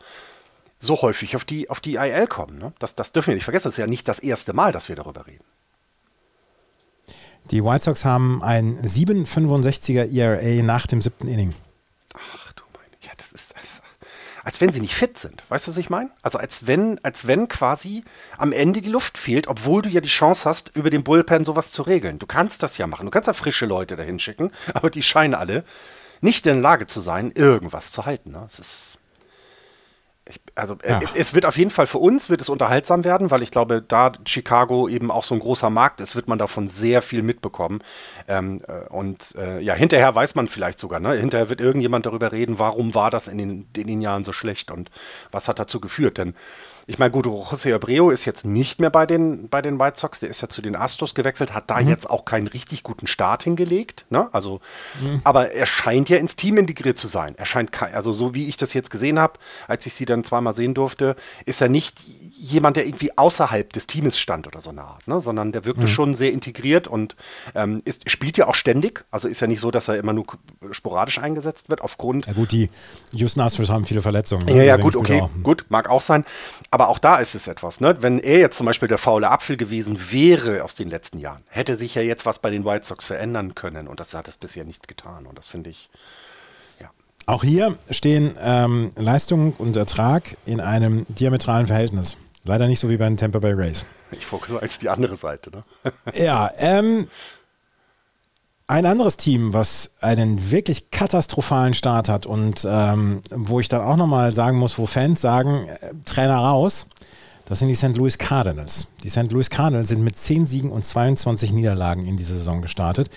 so 0.79 1.01
häufig 1.03 1.37
auf 1.37 1.45
die, 1.45 1.69
auf 1.69 1.81
die 1.81 1.97
IL 1.97 2.27
kommen. 2.27 2.59
Ne? 2.59 2.73
Das, 2.79 2.97
das 2.97 3.13
dürfen 3.13 3.29
wir 3.29 3.35
nicht 3.35 3.45
vergessen. 3.45 3.65
Das 3.65 3.75
ist 3.75 3.79
ja 3.79 3.87
nicht 3.87 4.09
das 4.09 4.19
erste 4.19 4.53
Mal, 4.53 4.73
dass 4.73 4.89
wir 4.89 4.97
darüber 4.97 5.27
reden. 5.27 5.45
Die 7.51 7.63
White 7.63 7.85
Sox 7.85 8.05
haben 8.05 8.43
ein 8.43 8.79
7,65er 8.79 10.13
ERA 10.13 10.63
nach 10.63 10.87
dem 10.87 11.03
siebten 11.03 11.29
Inning. 11.29 11.55
Ach 12.15 12.53
du 12.53 12.63
meine, 12.77 12.97
ja, 13.01 13.11
das 13.17 13.33
ist, 13.33 13.55
das, 13.55 13.83
als 14.45 14.61
wenn 14.61 14.73
sie 14.73 14.81
nicht 14.81 14.95
fit 14.95 15.19
sind. 15.19 15.43
Weißt 15.49 15.67
du, 15.67 15.71
was 15.71 15.79
ich 15.79 15.91
meine? 15.91 16.11
Also 16.23 16.39
als 16.39 16.67
wenn, 16.67 17.03
als 17.05 17.27
wenn 17.27 17.49
quasi 17.49 18.05
am 18.39 18.53
Ende 18.53 18.81
die 18.81 18.91
Luft 18.91 19.19
fehlt, 19.19 19.47
obwohl 19.47 19.83
du 19.83 19.89
ja 19.89 20.01
die 20.01 20.09
Chance 20.09 20.49
hast, 20.49 20.75
über 20.75 20.91
den 20.91 21.05
Bullpen 21.05 21.45
sowas 21.45 21.71
zu 21.71 21.83
regeln. 21.83 22.19
Du 22.19 22.27
kannst 22.27 22.63
das 22.63 22.79
ja 22.79 22.87
machen. 22.87 23.07
Du 23.07 23.11
kannst 23.11 23.27
ja 23.29 23.33
frische 23.33 23.67
Leute 23.67 23.97
dahin 23.97 24.19
schicken, 24.19 24.51
aber 24.75 24.91
die 24.91 25.03
scheinen 25.03 25.35
alle 25.35 25.65
nicht 26.21 26.47
in 26.47 26.55
der 26.55 26.63
Lage 26.63 26.87
zu 26.87 27.01
sein, 27.01 27.33
irgendwas 27.33 27.91
zu 27.91 28.07
halten. 28.07 28.31
Ne? 28.33 28.47
Ist 28.47 28.99
ich, 30.29 30.41
also 30.55 30.77
äh, 30.83 30.93
ja. 30.93 31.01
es 31.15 31.35
wird 31.35 31.47
auf 31.47 31.59
jeden 31.59 31.71
Fall 31.71 31.87
für 31.87 31.99
uns 31.99 32.31
wird 32.31 32.41
es 32.41 32.49
unterhaltsam 32.49 33.03
werden, 33.05 33.31
weil 33.31 33.43
ich 33.43 33.51
glaube, 33.51 33.83
da 33.83 34.13
Chicago 34.25 34.89
eben 34.89 35.11
auch 35.11 35.25
so 35.25 35.35
ein 35.35 35.41
großer 35.41 35.69
Markt 35.69 36.01
ist, 36.01 36.15
wird 36.15 36.29
man 36.29 36.39
davon 36.39 36.69
sehr 36.69 37.03
viel 37.03 37.23
mitbekommen. 37.23 37.83
Ähm, 38.29 38.59
äh, 38.69 38.89
und 38.89 39.35
äh, 39.37 39.61
ja, 39.61 39.75
hinterher 39.75 40.15
weiß 40.15 40.37
man 40.37 40.47
vielleicht 40.47 40.79
sogar, 40.79 41.01
ne? 41.01 41.15
hinterher 41.15 41.49
wird 41.49 41.61
irgendjemand 41.61 42.07
darüber 42.07 42.31
reden, 42.31 42.59
warum 42.61 42.95
war 42.95 43.11
das 43.11 43.27
in 43.27 43.39
den, 43.39 43.69
in 43.77 43.87
den 43.89 44.01
Jahren 44.01 44.23
so 44.23 44.33
schlecht 44.33 44.71
und 44.71 44.91
was 45.33 45.49
hat 45.49 45.59
dazu 45.59 45.81
geführt. 45.81 46.19
Denn 46.19 46.35
ich 46.87 46.99
meine, 46.99 47.13
gut, 47.13 47.27
José 47.27 47.75
Abreu 47.75 48.11
ist 48.11 48.25
jetzt 48.25 48.45
nicht 48.45 48.81
mehr 48.81 48.91
bei 48.91 49.07
den, 49.07 49.49
bei 49.49 49.63
den 49.63 49.79
White 49.79 49.99
Sox, 49.99 50.21
der 50.21 50.29
ist 50.29 50.41
ja 50.41 50.49
zu 50.49 50.63
den 50.63 50.75
Astros 50.75 51.15
gewechselt, 51.15 51.55
hat 51.55 51.71
da 51.71 51.81
mhm. 51.81 51.89
jetzt 51.89 52.11
auch 52.11 52.25
keinen 52.25 52.49
richtig 52.49 52.83
guten 52.83 53.07
Start 53.07 53.45
hingelegt. 53.45 54.05
Ne? 54.11 54.29
Also, 54.33 54.61
mhm. 55.01 55.21
aber 55.23 55.53
er 55.53 55.67
scheint 55.67 56.09
ja 56.09 56.17
ins 56.17 56.35
Team 56.35 56.59
integriert 56.59 56.99
zu 56.99 57.07
sein. 57.07 57.35
Er 57.37 57.47
scheint, 57.47 57.71
also 57.83 58.13
so 58.13 58.35
wie 58.35 58.49
ich 58.49 58.57
das 58.57 58.75
jetzt 58.75 58.91
gesehen 58.91 59.19
habe, 59.19 59.35
als 59.69 59.87
ich 59.87 59.95
sie 59.95 60.07
dann 60.07 60.25
zweimal 60.25 60.55
sehen 60.55 60.75
durfte, 60.75 61.15
ist 61.45 61.61
er 61.61 61.69
nicht 61.69 62.01
jemand, 62.35 62.77
der 62.77 62.87
irgendwie 62.87 63.17
außerhalb 63.17 63.73
des 63.73 63.87
Teams 63.87 64.19
stand 64.19 64.49
oder 64.49 64.61
so 64.61 64.71
eine 64.71 64.83
Art, 64.83 65.07
ne? 65.07 65.21
sondern 65.21 65.53
der 65.53 65.65
wirkte 65.65 65.85
mhm. 65.85 65.89
schon 65.89 66.15
sehr 66.17 66.33
integriert 66.33 66.89
und 66.89 67.15
ähm, 67.55 67.81
ist, 67.85 68.11
spielt 68.11 68.37
ja 68.37 68.49
auch 68.49 68.57
ständig. 68.57 69.05
Also 69.13 69.29
ist 69.29 69.41
ja 69.41 69.47
nicht 69.47 69.61
so, 69.61 69.71
dass 69.71 69.87
er 69.87 69.97
immer 69.99 70.13
nur 70.13 70.25
sporadisch 70.73 71.19
eingesetzt 71.19 71.71
wird 71.71 71.81
aufgrund. 71.81 72.27
Ja 72.27 72.33
gut, 72.33 72.51
die 72.51 72.71
Houston 73.13 73.41
Astros 73.41 73.71
haben 73.71 73.85
viele 73.85 74.03
Verletzungen. 74.03 74.47
Ne? 74.47 74.57
Ja, 74.57 74.63
ja, 74.65 74.73
also 74.75 74.85
gut, 74.85 74.97
okay, 74.97 75.23
gut, 75.45 75.67
mag 75.69 75.89
auch 75.89 76.01
sein. 76.01 76.25
Aber 76.73 76.89
auch 76.89 76.99
da 76.99 77.17
ist 77.17 77.35
es 77.35 77.49
etwas, 77.49 77.81
ne? 77.81 77.97
Wenn 78.01 78.19
er 78.19 78.39
jetzt 78.39 78.57
zum 78.57 78.65
Beispiel 78.65 78.89
der 78.89 78.97
faule 78.97 79.31
Apfel 79.31 79.59
gewesen 79.59 80.11
wäre 80.11 80.65
aus 80.65 80.75
den 80.75 80.89
letzten 80.89 81.19
Jahren, 81.19 81.45
hätte 81.49 81.77
sich 81.77 81.95
ja 81.95 82.01
jetzt 82.01 82.25
was 82.25 82.39
bei 82.39 82.49
den 82.49 82.65
White 82.65 82.87
Sox 82.87 83.05
verändern 83.05 83.55
können 83.55 83.87
und 83.89 84.01
das 84.01 84.15
hat 84.15 84.27
es 84.27 84.39
bisher 84.39 84.65
nicht 84.65 84.89
getan. 84.89 85.27
Und 85.27 85.37
das 85.37 85.45
finde 85.47 85.69
ich, 85.69 85.91
ja. 86.81 86.91
Auch 87.27 87.45
hier 87.45 87.77
stehen 87.91 88.35
ähm, 88.41 88.91
Leistung 88.97 89.53
und 89.59 89.77
Ertrag 89.77 90.23
in 90.47 90.63
einem 90.63 91.05
diametralen 91.11 91.67
Verhältnis. 91.67 92.17
Leider 92.45 92.67
nicht 92.69 92.81
so 92.81 92.89
wie 92.89 92.97
bei 92.97 93.05
den 93.05 93.19
Tampa 93.19 93.39
Bay 93.39 93.53
Rays. 93.53 93.85
Ich 94.15 94.27
fokussiere 94.27 94.61
als 94.61 94.79
die 94.79 94.91
andere 94.91 95.17
Seite, 95.17 95.51
ne? 95.51 95.65
ja, 96.13 96.51
ähm, 96.59 97.09
ein 98.67 98.87
anderes 98.87 99.17
Team, 99.17 99.53
was 99.53 99.95
einen 100.01 100.51
wirklich 100.51 100.91
katastrophalen 100.91 101.75
Start 101.75 102.09
hat 102.09 102.27
und 102.27 102.67
ähm, 102.69 103.23
wo 103.31 103.61
ich 103.61 103.69
dann 103.69 103.83
auch 103.83 103.97
nochmal 103.97 104.33
sagen 104.33 104.59
muss, 104.59 104.79
wo 104.79 104.87
Fans 104.87 105.21
sagen, 105.21 105.69
äh, 105.69 105.93
Trainer 106.05 106.37
raus, 106.37 106.87
das 107.47 107.59
sind 107.59 107.69
die 107.69 107.75
St. 107.75 107.97
Louis 107.97 108.19
Cardinals. 108.19 108.89
Die 109.03 109.11
St. 109.11 109.31
Louis 109.31 109.51
Cardinals 109.51 109.89
sind 109.89 110.03
mit 110.03 110.17
10 110.17 110.47
Siegen 110.47 110.71
und 110.71 110.87
22 110.87 111.53
Niederlagen 111.53 112.07
in 112.07 112.17
die 112.17 112.25
Saison 112.25 112.63
gestartet. 112.63 113.11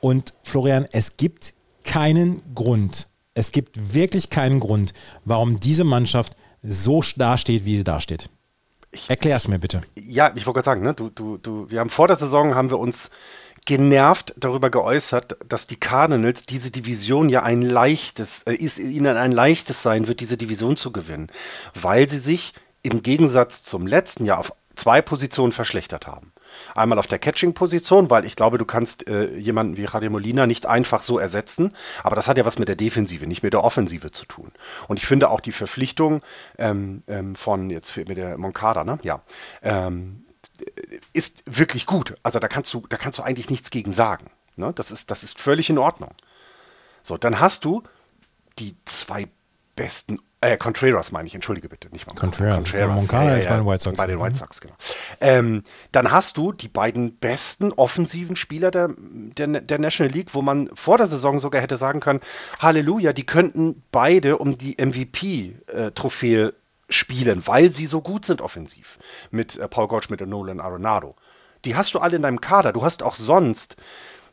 Und 0.00 0.34
Florian, 0.44 0.86
es 0.92 1.16
gibt 1.16 1.54
keinen 1.84 2.42
Grund, 2.54 3.08
es 3.34 3.50
gibt 3.50 3.94
wirklich 3.94 4.30
keinen 4.30 4.60
Grund, 4.60 4.94
warum 5.24 5.58
diese 5.58 5.84
Mannschaft 5.84 6.36
so 6.62 7.02
dasteht, 7.16 7.64
wie 7.64 7.78
sie 7.78 7.84
dasteht. 7.84 8.28
Erklär 9.08 9.36
es 9.36 9.48
mir 9.48 9.58
bitte. 9.58 9.80
Ja, 9.96 10.32
ich 10.34 10.46
wollte 10.46 10.58
gerade 10.58 10.64
sagen, 10.64 10.82
ne, 10.82 10.92
du, 10.92 11.08
du, 11.08 11.38
du, 11.38 11.70
wir 11.70 11.80
haben 11.80 11.88
vor 11.88 12.08
der 12.08 12.16
Saison 12.16 12.54
haben 12.54 12.68
wir 12.68 12.78
uns 12.78 13.10
genervt 13.64 14.34
darüber 14.36 14.70
geäußert, 14.70 15.36
dass 15.46 15.66
die 15.66 15.78
Cardinals 15.78 16.42
diese 16.42 16.70
Division 16.70 17.28
ja 17.28 17.42
ein 17.42 17.62
leichtes, 17.62 18.42
äh, 18.42 18.54
ist 18.54 18.78
ihnen 18.78 19.16
ein 19.16 19.32
leichtes 19.32 19.82
sein 19.82 20.06
wird, 20.06 20.20
diese 20.20 20.36
Division 20.36 20.76
zu 20.76 20.92
gewinnen, 20.92 21.28
weil 21.74 22.08
sie 22.08 22.18
sich 22.18 22.54
im 22.82 23.02
Gegensatz 23.02 23.62
zum 23.62 23.86
letzten 23.86 24.24
Jahr 24.24 24.38
auf 24.38 24.52
zwei 24.74 25.02
Positionen 25.02 25.52
verschlechtert 25.52 26.06
haben. 26.06 26.32
Einmal 26.74 26.98
auf 26.98 27.06
der 27.06 27.18
Catching-Position, 27.18 28.10
weil 28.10 28.24
ich 28.24 28.36
glaube, 28.36 28.58
du 28.58 28.64
kannst 28.64 29.08
äh, 29.08 29.34
jemanden 29.36 29.76
wie 29.76 29.84
Javier 29.84 30.10
Molina 30.10 30.46
nicht 30.46 30.66
einfach 30.66 31.02
so 31.02 31.18
ersetzen. 31.18 31.72
Aber 32.02 32.16
das 32.16 32.28
hat 32.28 32.36
ja 32.36 32.44
was 32.44 32.58
mit 32.58 32.68
der 32.68 32.76
Defensive, 32.76 33.26
nicht 33.26 33.42
mit 33.42 33.52
der 33.52 33.64
Offensive 33.64 34.10
zu 34.10 34.26
tun. 34.26 34.52
Und 34.88 34.98
ich 34.98 35.06
finde 35.06 35.30
auch 35.30 35.40
die 35.40 35.52
Verpflichtung 35.52 36.22
ähm, 36.58 37.02
ähm, 37.06 37.34
von 37.36 37.70
jetzt 37.70 37.96
mit 37.96 38.16
der 38.18 38.36
Moncada, 38.38 38.84
ne? 38.84 38.98
Ja. 39.02 39.20
Ähm, 39.62 40.24
ist 41.12 41.42
wirklich 41.46 41.86
gut. 41.86 42.14
Also 42.22 42.38
da 42.38 42.48
kannst 42.48 42.72
du, 42.74 42.86
da 42.88 42.96
kannst 42.96 43.18
du 43.18 43.22
eigentlich 43.22 43.50
nichts 43.50 43.70
gegen 43.70 43.92
sagen. 43.92 44.30
Ne? 44.56 44.72
Das, 44.74 44.90
ist, 44.90 45.10
das 45.10 45.22
ist 45.22 45.40
völlig 45.40 45.70
in 45.70 45.78
Ordnung. 45.78 46.14
So, 47.02 47.16
dann 47.16 47.40
hast 47.40 47.64
du 47.64 47.82
die 48.58 48.76
zwei 48.84 49.28
besten, 49.74 50.18
äh, 50.40 50.56
Contreras 50.56 51.12
meine 51.12 51.26
ich, 51.26 51.34
entschuldige 51.34 51.68
bitte, 51.68 51.88
nicht 51.90 52.06
mal 52.06 52.14
Contreras. 52.14 52.70
Contreras. 52.70 52.96
Moncada 52.96 53.36
ja, 53.36 53.42
ja, 53.42 53.50
bei 53.50 53.56
den 53.56 53.66
White 53.66 53.84
Sox. 53.84 53.96
Bei 53.96 54.06
den 54.06 54.20
White 54.20 54.36
Sox, 54.36 54.60
genau. 54.60 54.74
Ähm, 55.20 55.62
dann 55.92 56.10
hast 56.10 56.36
du 56.36 56.52
die 56.52 56.68
beiden 56.68 57.16
besten 57.16 57.72
offensiven 57.72 58.36
Spieler 58.36 58.70
der, 58.70 58.90
der, 58.98 59.46
der 59.46 59.78
National 59.78 60.12
League, 60.12 60.34
wo 60.34 60.42
man 60.42 60.68
vor 60.74 60.98
der 60.98 61.06
Saison 61.06 61.38
sogar 61.38 61.62
hätte 61.62 61.76
sagen 61.76 62.00
können, 62.00 62.20
Halleluja, 62.58 63.12
die 63.12 63.24
könnten 63.24 63.82
beide 63.90 64.38
um 64.38 64.58
die 64.58 64.76
MVP-Trophäe 64.76 66.48
äh, 66.48 66.52
spielen, 66.92 67.46
weil 67.46 67.70
sie 67.70 67.86
so 67.86 68.00
gut 68.00 68.24
sind 68.24 68.40
offensiv. 68.40 68.98
Mit 69.30 69.56
äh, 69.56 69.68
Paul 69.68 69.88
Goldschmidt 69.88 70.22
und 70.22 70.30
Nolan 70.30 70.60
Arenado. 70.60 71.14
Die 71.64 71.76
hast 71.76 71.94
du 71.94 71.98
alle 71.98 72.16
in 72.16 72.22
deinem 72.22 72.40
Kader. 72.40 72.72
Du 72.72 72.82
hast 72.82 73.02
auch 73.02 73.14
sonst 73.14 73.76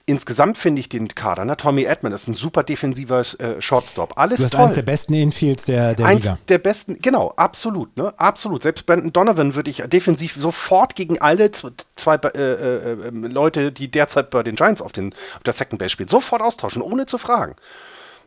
insgesamt 0.09 0.57
finde 0.57 0.79
ich 0.79 0.89
den 0.89 1.07
Kader, 1.07 1.45
ne? 1.45 1.55
Tommy 1.55 1.83
Edmond 1.83 2.15
ist 2.15 2.27
ein 2.27 2.33
super 2.33 2.63
defensiver 2.63 3.21
äh, 3.39 3.61
Shortstop. 3.61 4.17
Alles 4.17 4.39
du 4.39 4.45
hast 4.45 4.51
toll. 4.53 4.61
eins 4.61 4.75
der 4.75 4.81
besten 4.81 5.13
Infields 5.13 5.65
der, 5.65 5.93
der 5.93 6.07
eins 6.07 6.23
Liga. 6.23 6.37
der 6.49 6.57
besten, 6.57 6.99
genau, 6.99 7.33
absolut, 7.35 7.95
ne? 7.95 8.13
Absolut. 8.17 8.63
Selbst 8.63 8.85
Brandon 8.87 9.13
Donovan 9.13 9.55
würde 9.55 9.69
ich 9.69 9.83
defensiv 9.85 10.35
sofort 10.35 10.95
gegen 10.95 11.21
alle 11.21 11.51
zwei 11.51 12.15
äh, 12.15 12.37
äh, 12.39 13.07
ähm, 13.07 13.23
Leute, 13.25 13.71
die 13.71 13.89
derzeit 13.89 14.31
bei 14.31 14.41
den 14.41 14.55
Giants 14.55 14.81
auf, 14.81 14.91
den, 14.91 15.13
auf 15.35 15.43
der 15.43 15.53
Second 15.53 15.77
Base 15.79 15.91
spielen, 15.91 16.09
sofort 16.09 16.41
austauschen, 16.41 16.81
ohne 16.81 17.05
zu 17.05 17.19
fragen. 17.19 17.55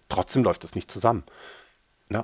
Trotzdem 0.08 0.44
läuft 0.44 0.62
das 0.62 0.74
nicht 0.74 0.90
zusammen. 0.90 1.24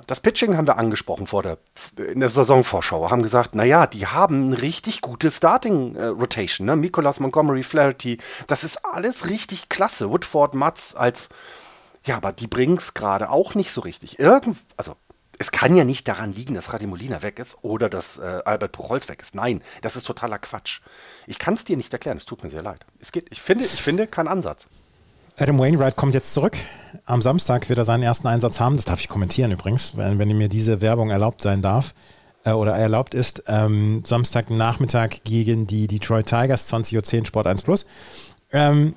Das 0.06 0.20
Pitching 0.20 0.56
haben 0.56 0.66
wir 0.66 0.76
angesprochen 0.76 1.26
vor 1.26 1.42
der, 1.42 1.58
in 1.96 2.20
der 2.20 2.28
Saisonvorschau, 2.28 3.10
haben 3.10 3.22
gesagt, 3.22 3.54
naja, 3.54 3.86
die 3.86 4.06
haben 4.06 4.46
eine 4.46 4.62
richtig 4.62 5.00
gute 5.00 5.30
Starting 5.30 5.96
äh. 5.96 6.66
Ne? 6.66 6.76
Nicolas 6.76 7.20
Montgomery, 7.20 7.62
Flaherty, 7.62 8.18
das 8.46 8.64
ist 8.64 8.84
alles 8.84 9.30
richtig 9.30 9.68
klasse. 9.68 10.10
Woodford, 10.10 10.54
Matz 10.54 10.94
als, 10.96 11.30
ja, 12.04 12.16
aber 12.16 12.32
die 12.32 12.46
bringen 12.46 12.76
es 12.76 12.92
gerade 12.92 13.30
auch 13.30 13.54
nicht 13.54 13.72
so 13.72 13.80
richtig. 13.80 14.18
Irgend, 14.18 14.58
also 14.76 14.94
es 15.38 15.52
kann 15.52 15.74
ja 15.76 15.84
nicht 15.84 16.08
daran 16.08 16.32
liegen, 16.32 16.54
dass 16.54 16.72
Radimolina 16.72 17.22
weg 17.22 17.38
ist 17.38 17.58
oder 17.62 17.88
dass 17.88 18.18
äh, 18.18 18.42
Albert 18.44 18.72
Puchholz 18.72 19.08
weg 19.08 19.22
ist. 19.22 19.34
Nein, 19.34 19.62
das 19.82 19.96
ist 19.96 20.04
totaler 20.04 20.38
Quatsch. 20.38 20.80
Ich 21.26 21.38
kann 21.38 21.54
es 21.54 21.64
dir 21.64 21.76
nicht 21.76 21.92
erklären, 21.92 22.16
es 22.16 22.26
tut 22.26 22.42
mir 22.42 22.50
sehr 22.50 22.62
leid. 22.62 22.84
Es 22.98 23.12
geht, 23.12 23.26
ich 23.30 23.40
finde, 23.40 23.64
ich 23.64 23.82
finde 23.82 24.06
keinen 24.06 24.28
Ansatz. 24.28 24.66
Adam 25.40 25.58
Wainwright 25.58 25.94
kommt 25.94 26.14
jetzt 26.14 26.32
zurück. 26.34 26.56
Am 27.04 27.22
Samstag 27.22 27.68
wird 27.68 27.78
er 27.78 27.84
seinen 27.84 28.02
ersten 28.02 28.26
Einsatz 28.26 28.58
haben. 28.58 28.74
Das 28.74 28.86
darf 28.86 28.98
ich 28.98 29.08
kommentieren 29.08 29.52
übrigens, 29.52 29.96
wenn, 29.96 30.18
wenn 30.18 30.36
mir 30.36 30.48
diese 30.48 30.80
Werbung 30.80 31.10
erlaubt 31.10 31.42
sein 31.42 31.62
darf 31.62 31.94
äh, 32.44 32.50
oder 32.50 32.74
erlaubt 32.74 33.14
ist. 33.14 33.44
Ähm, 33.46 34.02
Samstagnachmittag 34.04 35.22
gegen 35.22 35.68
die 35.68 35.86
Detroit 35.86 36.26
Tigers, 36.26 36.72
20.10 36.72 37.20
Uhr 37.20 37.26
Sport 37.26 37.46
1 37.46 37.62
Plus. 37.62 37.86
Ähm, 38.50 38.94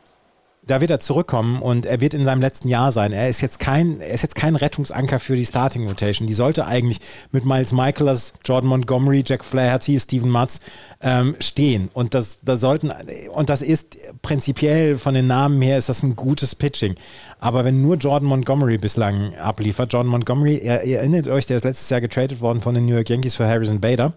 da 0.72 0.80
wird 0.80 0.90
er 0.90 1.02
zurückkommen 1.02 1.62
und 1.62 1.86
er 1.86 2.00
wird 2.00 2.14
in 2.14 2.24
seinem 2.24 2.40
letzten 2.40 2.70
Jahr 2.70 2.94
sein. 2.94 3.12
Er 3.12 3.28
ist 3.28 3.42
jetzt 3.42 3.60
kein, 3.60 4.00
er 4.00 4.12
ist 4.14 4.22
jetzt 4.22 4.36
kein 4.36 4.56
Rettungsanker 4.56 5.20
für 5.20 5.36
die 5.36 5.46
Starting 5.46 5.86
Rotation. 5.86 6.28
Die 6.30 6.34
sollte 6.34 6.66
eigentlich 6.66 7.02
mit 7.34 7.44
Miles 7.44 7.74
Michaelas, 7.74 8.34
Jordan 8.46 8.70
Montgomery, 8.70 9.22
Jack 9.28 9.44
Flaherty, 9.44 10.00
Steven 10.00 10.30
Matz 10.30 10.62
ähm, 11.02 11.36
stehen. 11.42 11.90
Und 11.94 12.14
das, 12.14 12.40
das 12.44 12.62
sollten, 12.62 12.90
und 13.34 13.50
das 13.50 13.62
ist 13.62 13.98
prinzipiell 14.22 14.98
von 14.98 15.14
den 15.14 15.28
Namen 15.28 15.62
her 15.62 15.78
ist 15.78 15.90
das 15.90 16.04
ein 16.04 16.16
gutes 16.16 16.56
Pitching. 16.56 16.96
Aber 17.42 17.66
wenn 17.66 17.82
nur 17.82 17.98
Jordan 17.98 18.30
Montgomery 18.30 18.78
bislang 18.78 19.36
abliefert, 19.36 19.92
Jordan 19.92 20.10
Montgomery, 20.10 20.56
ihr, 20.56 20.84
ihr 20.84 21.00
erinnert 21.00 21.28
euch, 21.28 21.48
der 21.48 21.58
ist 21.58 21.66
letztes 21.66 21.90
Jahr 21.90 22.00
getradet 22.00 22.40
worden 22.40 22.62
von 22.62 22.76
den 22.76 22.86
New 22.86 22.96
York 22.96 23.10
Yankees 23.10 23.36
für 23.36 23.46
Harrison 23.46 23.82
Bader. 23.82 24.14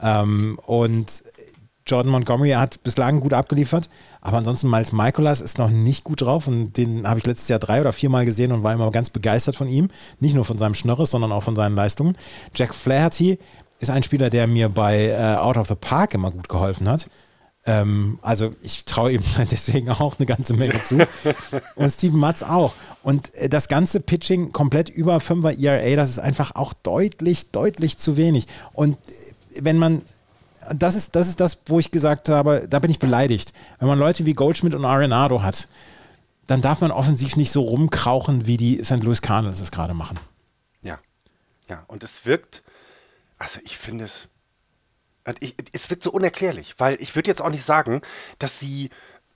Ähm, 0.00 0.60
und 0.64 1.10
Jordan 1.88 2.12
Montgomery 2.12 2.50
hat 2.50 2.82
bislang 2.82 3.20
gut 3.20 3.32
abgeliefert, 3.32 3.88
aber 4.20 4.38
ansonsten 4.38 4.70
Miles 4.70 4.92
Michaelas 4.92 5.40
ist 5.40 5.58
noch 5.58 5.70
nicht 5.70 6.04
gut 6.04 6.20
drauf 6.20 6.46
und 6.46 6.76
den 6.76 7.08
habe 7.08 7.18
ich 7.18 7.26
letztes 7.26 7.48
Jahr 7.48 7.58
drei 7.58 7.80
oder 7.80 7.92
viermal 7.92 8.24
gesehen 8.24 8.52
und 8.52 8.62
war 8.62 8.72
immer 8.72 8.90
ganz 8.90 9.10
begeistert 9.10 9.56
von 9.56 9.68
ihm. 9.68 9.88
Nicht 10.20 10.34
nur 10.34 10.44
von 10.44 10.58
seinem 10.58 10.74
Schnörres, 10.74 11.10
sondern 11.10 11.32
auch 11.32 11.42
von 11.42 11.56
seinen 11.56 11.74
Leistungen. 11.76 12.16
Jack 12.54 12.74
Flaherty 12.74 13.38
ist 13.80 13.90
ein 13.90 14.02
Spieler, 14.02 14.30
der 14.30 14.46
mir 14.46 14.68
bei 14.68 15.06
äh, 15.06 15.36
Out 15.36 15.56
of 15.56 15.68
the 15.68 15.74
Park 15.74 16.14
immer 16.14 16.30
gut 16.30 16.48
geholfen 16.48 16.88
hat. 16.88 17.08
Ähm, 17.64 18.18
also 18.22 18.50
ich 18.62 18.84
traue 18.84 19.12
ihm 19.12 19.22
deswegen 19.50 19.90
auch 19.90 20.18
eine 20.18 20.26
ganze 20.26 20.54
Menge 20.54 20.82
zu. 20.82 20.98
und 21.76 21.90
Steven 21.90 22.18
Matz 22.18 22.42
auch. 22.42 22.74
Und 23.02 23.34
äh, 23.34 23.48
das 23.48 23.68
ganze 23.68 24.00
Pitching 24.00 24.52
komplett 24.52 24.88
über 24.88 25.18
5er 25.18 25.60
ERA, 25.62 25.96
das 25.96 26.10
ist 26.10 26.18
einfach 26.18 26.54
auch 26.54 26.72
deutlich, 26.72 27.50
deutlich 27.50 27.98
zu 27.98 28.16
wenig. 28.16 28.46
Und 28.72 28.96
äh, 28.96 29.60
wenn 29.62 29.78
man 29.78 30.02
das 30.74 30.94
ist, 30.94 31.14
das 31.16 31.28
ist 31.28 31.40
das, 31.40 31.62
wo 31.66 31.78
ich 31.78 31.90
gesagt 31.90 32.28
habe, 32.28 32.66
da 32.68 32.78
bin 32.78 32.90
ich 32.90 32.98
beleidigt. 32.98 33.52
Wenn 33.78 33.88
man 33.88 33.98
Leute 33.98 34.26
wie 34.26 34.34
Goldschmidt 34.34 34.74
und 34.74 34.84
Arenado 34.84 35.42
hat, 35.42 35.68
dann 36.46 36.62
darf 36.62 36.80
man 36.80 36.90
offensiv 36.90 37.36
nicht 37.36 37.52
so 37.52 37.60
rumkrauchen, 37.62 38.46
wie 38.46 38.56
die 38.56 38.82
St. 38.82 39.04
Louis 39.04 39.22
Cardinals 39.22 39.60
es 39.60 39.70
gerade 39.70 39.94
machen. 39.94 40.18
Ja. 40.82 40.98
Ja, 41.68 41.84
und 41.88 42.02
es 42.02 42.24
wirkt, 42.24 42.62
also 43.38 43.60
ich 43.64 43.76
finde 43.76 44.04
es, 44.04 44.28
ich, 45.40 45.54
es 45.72 45.90
wirkt 45.90 46.02
so 46.02 46.10
unerklärlich, 46.10 46.74
weil 46.78 46.96
ich 47.00 47.14
würde 47.14 47.30
jetzt 47.30 47.42
auch 47.42 47.50
nicht 47.50 47.64
sagen, 47.64 48.00
dass 48.38 48.58
sie 48.58 48.88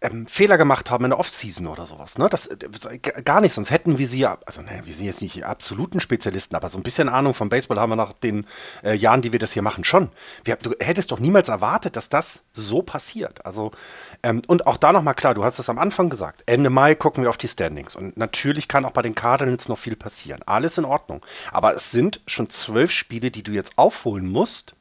ähm, 0.03 0.27
Fehler 0.27 0.59
gemacht 0.59 0.91
haben 0.91 1.05
in 1.05 1.11
der 1.11 1.19
Offseason 1.19 1.67
oder 1.67 1.87
sowas. 1.87 2.19
Ne? 2.19 2.29
Das, 2.29 2.49
äh, 2.49 2.99
gar 2.99 3.41
nicht, 3.41 3.55
sonst 3.55 3.71
hätten 3.71 3.99
wir 3.99 4.09
sie 4.09 4.19
ja, 4.19 4.39
also 4.45 4.61
ne, 4.61 4.83
wir 4.85 4.93
sind 4.93 5.07
jetzt 5.07 5.23
nicht 5.23 5.45
absoluten 5.45 6.01
Spezialisten, 6.01 6.57
aber 6.57 6.69
so 6.69 6.79
ein 6.79 6.83
bisschen 6.83 7.09
Ahnung 7.09 7.35
vom 7.35 7.49
Baseball 7.49 7.79
haben 7.79 7.91
wir 7.91 7.97
nach 7.97 8.13
den 8.13 8.45
äh, 8.83 8.95
Jahren, 8.95 9.23
die 9.23 9.33
wir 9.33 9.39
das 9.39 9.53
hier 9.53 9.63
machen, 9.63 9.85
schon. 9.85 10.11
Wir, 10.45 10.57
du 10.57 10.75
hättest 10.81 11.13
doch 11.13 11.21
niemals 11.21 11.49
erwartet, 11.49 11.97
dass 11.97 12.09
das 12.09 12.45
so 12.53 12.83
passiert. 12.83 13.47
Also, 13.47 13.71
ähm, 14.23 14.43
und 14.49 14.67
auch 14.67 14.77
da 14.77 14.93
nochmal 14.93 15.15
klar, 15.15 15.35
du 15.35 15.45
hast 15.45 15.59
es 15.59 15.69
am 15.69 15.79
Anfang 15.79 16.11
gesagt, 16.11 16.43
Ende 16.47 16.71
Mai 16.71 16.95
gucken 16.95 17.23
wir 17.23 17.31
auf 17.31 17.37
die 17.39 17.49
Standings. 17.49 17.95
Und 17.95 18.17
natürlich 18.17 18.67
kann 18.67 18.85
auch 18.85 18.91
bei 18.91 19.03
den 19.03 19.15
Cardinals 19.15 19.69
noch 19.69 19.79
viel 19.79 19.97
passieren. 19.97 20.43
Alles 20.47 20.79
in 20.79 20.85
Ordnung. 20.85 21.25
Aber 21.53 21.75
es 21.75 21.93
sind 21.93 22.21
schon 22.27 22.51
zwölf 22.51 22.91
Spiele, 22.91 23.31
die 23.31 23.45
du 23.45 23.53
jetzt 23.53 23.79
aufholen 23.79 24.27
musst, 24.27 24.75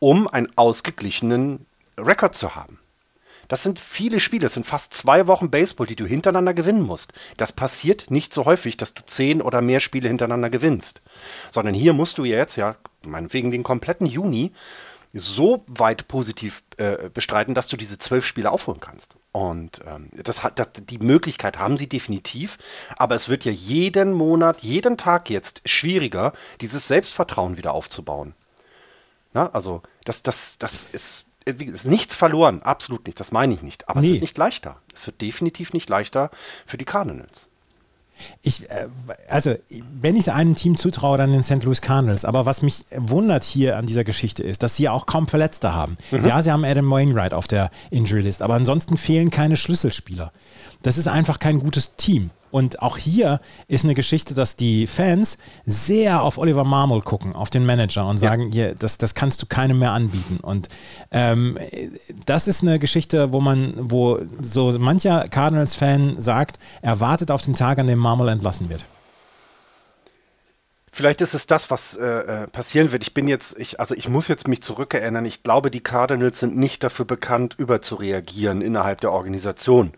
um 0.00 0.26
einen 0.26 0.48
ausgeglichenen 0.56 1.66
Rekord 1.96 2.34
zu 2.34 2.56
haben. 2.56 2.79
Das 3.50 3.64
sind 3.64 3.80
viele 3.80 4.20
Spiele, 4.20 4.42
das 4.42 4.54
sind 4.54 4.64
fast 4.64 4.94
zwei 4.94 5.26
Wochen 5.26 5.50
Baseball, 5.50 5.88
die 5.88 5.96
du 5.96 6.06
hintereinander 6.06 6.54
gewinnen 6.54 6.82
musst. 6.82 7.12
Das 7.36 7.50
passiert 7.50 8.08
nicht 8.08 8.32
so 8.32 8.44
häufig, 8.44 8.76
dass 8.76 8.94
du 8.94 9.02
zehn 9.04 9.42
oder 9.42 9.60
mehr 9.60 9.80
Spiele 9.80 10.06
hintereinander 10.06 10.50
gewinnst. 10.50 11.02
Sondern 11.50 11.74
hier 11.74 11.92
musst 11.92 12.18
du 12.18 12.24
jetzt, 12.24 12.54
ja, 12.54 12.76
meinetwegen 13.04 13.50
den 13.50 13.64
kompletten 13.64 14.06
Juni, 14.06 14.52
so 15.12 15.64
weit 15.66 16.06
positiv 16.06 16.62
äh, 16.76 17.10
bestreiten, 17.12 17.56
dass 17.56 17.66
du 17.66 17.76
diese 17.76 17.98
zwölf 17.98 18.24
Spiele 18.24 18.52
aufholen 18.52 18.78
kannst. 18.78 19.16
Und 19.32 19.80
ähm, 19.84 20.10
das 20.12 20.44
hat, 20.44 20.60
das, 20.60 20.68
die 20.72 20.98
Möglichkeit 20.98 21.58
haben 21.58 21.76
sie 21.76 21.88
definitiv, 21.88 22.56
aber 22.98 23.16
es 23.16 23.28
wird 23.28 23.44
ja 23.44 23.50
jeden 23.50 24.12
Monat, 24.12 24.62
jeden 24.62 24.96
Tag 24.96 25.28
jetzt 25.28 25.62
schwieriger, 25.64 26.34
dieses 26.60 26.86
Selbstvertrauen 26.86 27.56
wieder 27.56 27.72
aufzubauen. 27.72 28.34
Na, 29.32 29.50
also 29.50 29.82
das, 30.04 30.22
das, 30.22 30.58
das 30.58 30.88
ist 30.92 31.26
ist 31.50 31.86
nichts 31.86 32.14
verloren, 32.14 32.62
absolut 32.62 33.06
nicht, 33.06 33.20
das 33.20 33.32
meine 33.32 33.54
ich 33.54 33.62
nicht. 33.62 33.88
Aber 33.88 34.00
nee. 34.00 34.06
es 34.06 34.12
wird 34.14 34.22
nicht 34.22 34.38
leichter. 34.38 34.76
Es 34.94 35.06
wird 35.06 35.20
definitiv 35.20 35.72
nicht 35.72 35.88
leichter 35.88 36.30
für 36.66 36.76
die 36.76 36.84
Cardinals. 36.84 37.48
Ich, 38.42 38.68
äh, 38.70 38.88
also, 39.28 39.54
wenn 40.00 40.16
ich 40.16 40.22
es 40.22 40.28
einem 40.28 40.54
Team 40.54 40.76
zutraue, 40.76 41.18
dann 41.18 41.32
den 41.32 41.42
St. 41.42 41.62
Louis 41.64 41.80
Cardinals. 41.80 42.24
Aber 42.24 42.46
was 42.46 42.62
mich 42.62 42.84
wundert 42.94 43.44
hier 43.44 43.76
an 43.76 43.86
dieser 43.86 44.04
Geschichte 44.04 44.42
ist, 44.42 44.62
dass 44.62 44.76
sie 44.76 44.88
auch 44.88 45.06
kaum 45.06 45.28
Verletzte 45.28 45.74
haben. 45.74 45.96
Mhm. 46.10 46.26
Ja, 46.26 46.42
sie 46.42 46.50
haben 46.50 46.64
Adam 46.64 46.90
Wainwright 46.90 47.34
auf 47.34 47.48
der 47.48 47.70
Injury 47.90 48.22
List, 48.22 48.42
aber 48.42 48.54
ansonsten 48.54 48.96
fehlen 48.96 49.30
keine 49.30 49.56
Schlüsselspieler. 49.56 50.32
Das 50.82 50.98
ist 50.98 51.08
einfach 51.08 51.38
kein 51.38 51.58
gutes 51.58 51.96
Team. 51.96 52.30
Und 52.50 52.82
auch 52.82 52.96
hier 52.96 53.40
ist 53.68 53.84
eine 53.84 53.94
Geschichte, 53.94 54.34
dass 54.34 54.56
die 54.56 54.86
Fans 54.86 55.38
sehr 55.64 56.22
auf 56.22 56.38
Oliver 56.38 56.64
Marmol 56.64 57.02
gucken, 57.02 57.34
auf 57.34 57.50
den 57.50 57.64
Manager 57.64 58.06
und 58.06 58.18
sagen, 58.18 58.48
ja. 58.48 58.52
hier, 58.52 58.74
das, 58.74 58.98
das 58.98 59.14
kannst 59.14 59.40
du 59.42 59.46
keinem 59.46 59.78
mehr 59.78 59.92
anbieten. 59.92 60.38
Und 60.40 60.68
ähm, 61.10 61.58
das 62.26 62.48
ist 62.48 62.62
eine 62.62 62.78
Geschichte, 62.78 63.32
wo 63.32 63.40
man, 63.40 63.74
wo 63.76 64.18
so 64.40 64.76
mancher 64.78 65.28
Cardinals-Fan 65.28 66.16
sagt, 66.20 66.58
er 66.82 67.00
wartet 67.00 67.30
auf 67.30 67.42
den 67.42 67.54
Tag, 67.54 67.78
an 67.78 67.86
dem 67.86 67.98
Marmol 67.98 68.28
entlassen 68.28 68.68
wird. 68.68 68.84
Vielleicht 70.92 71.20
ist 71.20 71.34
es 71.34 71.46
das, 71.46 71.70
was 71.70 71.96
äh, 71.96 72.04
äh, 72.04 72.46
passieren 72.48 72.90
wird. 72.90 73.04
Ich 73.04 73.14
bin 73.14 73.28
jetzt, 73.28 73.58
ich, 73.58 73.78
also 73.78 73.94
ich 73.94 74.08
muss 74.08 74.26
jetzt 74.26 74.48
mich 74.48 74.60
zurückerinnern. 74.60 75.24
Ich 75.24 75.44
glaube, 75.44 75.70
die 75.70 75.80
Cardinals 75.80 76.40
sind 76.40 76.56
nicht 76.56 76.82
dafür 76.82 77.04
bekannt, 77.04 77.54
überzureagieren 77.58 78.60
innerhalb 78.60 79.00
der 79.00 79.12
Organisation. 79.12 79.92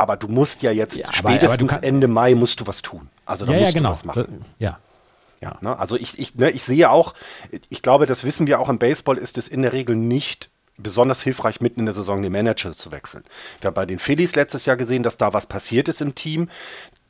Aber 0.00 0.16
du 0.16 0.28
musst 0.28 0.62
ja 0.62 0.70
jetzt 0.70 0.96
ja, 0.96 1.12
spätestens 1.12 1.74
aber 1.74 1.84
Ende 1.84 2.08
Mai 2.08 2.34
musst 2.34 2.60
du 2.60 2.66
was 2.66 2.80
tun. 2.80 3.08
Also 3.26 3.44
da 3.44 3.52
ja, 3.52 3.60
musst 3.60 3.72
ja, 3.72 3.78
genau. 3.78 3.90
du 3.90 3.92
was 3.92 4.04
machen. 4.04 4.44
Ja. 4.58 4.78
Ja, 5.42 5.56
ne? 5.62 5.78
also 5.78 5.96
ich, 5.96 6.18
ich, 6.18 6.34
ne, 6.34 6.50
ich 6.50 6.62
sehe 6.64 6.90
auch, 6.90 7.14
ich 7.70 7.82
glaube, 7.82 8.06
das 8.06 8.24
wissen 8.24 8.46
wir 8.46 8.60
auch 8.60 8.68
im 8.68 8.78
Baseball, 8.78 9.16
ist 9.16 9.38
es 9.38 9.48
in 9.48 9.62
der 9.62 9.72
Regel 9.72 9.96
nicht 9.96 10.50
besonders 10.76 11.22
hilfreich, 11.22 11.60
mitten 11.60 11.80
in 11.80 11.86
der 11.86 11.94
Saison 11.94 12.22
den 12.22 12.32
Manager 12.32 12.72
zu 12.72 12.90
wechseln. 12.90 13.24
Wir 13.60 13.68
haben 13.68 13.74
bei 13.74 13.86
den 13.86 13.98
Phillies 13.98 14.34
letztes 14.34 14.66
Jahr 14.66 14.76
gesehen, 14.76 15.02
dass 15.02 15.18
da 15.18 15.32
was 15.32 15.46
passiert 15.46 15.88
ist 15.88 16.00
im 16.00 16.14
Team. 16.14 16.48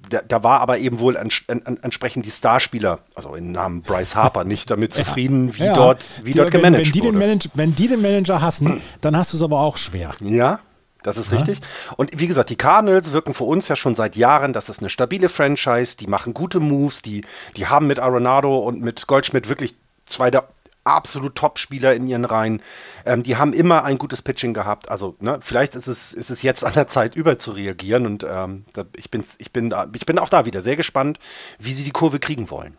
Da, 0.08 0.20
da 0.26 0.42
war 0.42 0.60
aber 0.60 0.78
eben 0.78 0.98
wohl 0.98 1.14
ents 1.16 1.44
entsprechend 1.46 2.24
die 2.24 2.30
Starspieler, 2.30 3.00
also 3.14 3.34
im 3.34 3.52
Namen 3.52 3.82
Bryce 3.82 4.16
Harper, 4.16 4.44
nicht 4.44 4.70
damit 4.70 4.92
zufrieden, 4.94 5.56
wie 5.56 5.64
ja. 5.64 5.74
dort, 5.74 6.14
wie 6.22 6.32
die, 6.32 6.38
dort 6.38 6.50
gemanagt 6.50 6.78
wenn, 6.78 6.86
wenn 6.86 6.92
die 6.92 7.00
wurde. 7.02 7.12
Den 7.12 7.18
Manager, 7.18 7.50
wenn 7.54 7.74
die 7.74 7.88
den 7.88 8.02
Manager 8.02 8.40
hassen, 8.40 8.80
dann 9.00 9.16
hast 9.16 9.32
du 9.32 9.36
es 9.36 9.42
aber 9.42 9.60
auch 9.60 9.76
schwer. 9.76 10.12
Ja, 10.20 10.60
das 11.02 11.16
ist 11.16 11.32
ja. 11.32 11.38
richtig. 11.38 11.60
Und 11.96 12.18
wie 12.18 12.26
gesagt, 12.26 12.50
die 12.50 12.56
Cardinals 12.56 13.12
wirken 13.12 13.34
für 13.34 13.44
uns 13.44 13.68
ja 13.68 13.76
schon 13.76 13.94
seit 13.94 14.16
Jahren, 14.16 14.52
das 14.52 14.68
ist 14.68 14.80
eine 14.80 14.90
stabile 14.90 15.28
Franchise, 15.28 15.96
die 15.96 16.06
machen 16.06 16.34
gute 16.34 16.60
Moves, 16.60 17.02
die, 17.02 17.22
die 17.56 17.66
haben 17.66 17.86
mit 17.86 17.98
Arenado 17.98 18.58
und 18.58 18.80
mit 18.80 19.06
Goldschmidt 19.06 19.48
wirklich 19.48 19.74
zwei 20.04 20.30
der 20.30 20.48
absolut 20.84 21.34
Top-Spieler 21.34 21.94
in 21.94 22.06
ihren 22.06 22.24
Reihen. 22.24 22.62
Ähm, 23.04 23.22
die 23.22 23.36
haben 23.36 23.52
immer 23.52 23.84
ein 23.84 23.98
gutes 23.98 24.22
Pitching 24.22 24.54
gehabt. 24.54 24.90
Also, 24.90 25.16
ne, 25.20 25.38
vielleicht 25.40 25.74
ist 25.74 25.86
es, 25.86 26.12
ist 26.12 26.30
es 26.30 26.42
jetzt 26.42 26.64
an 26.64 26.72
der 26.72 26.86
Zeit, 26.86 27.14
über 27.14 27.38
zu 27.38 27.52
reagieren. 27.52 28.06
Und 28.06 28.24
ähm, 28.28 28.64
da, 28.72 28.84
ich, 28.96 29.10
bin, 29.10 29.22
ich, 29.38 29.52
bin 29.52 29.70
da, 29.70 29.86
ich 29.94 30.06
bin 30.06 30.18
auch 30.18 30.28
da 30.28 30.46
wieder 30.46 30.62
sehr 30.62 30.76
gespannt, 30.76 31.18
wie 31.58 31.74
sie 31.74 31.84
die 31.84 31.90
Kurve 31.90 32.18
kriegen 32.18 32.50
wollen. 32.50 32.76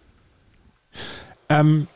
Ähm, 1.50 1.88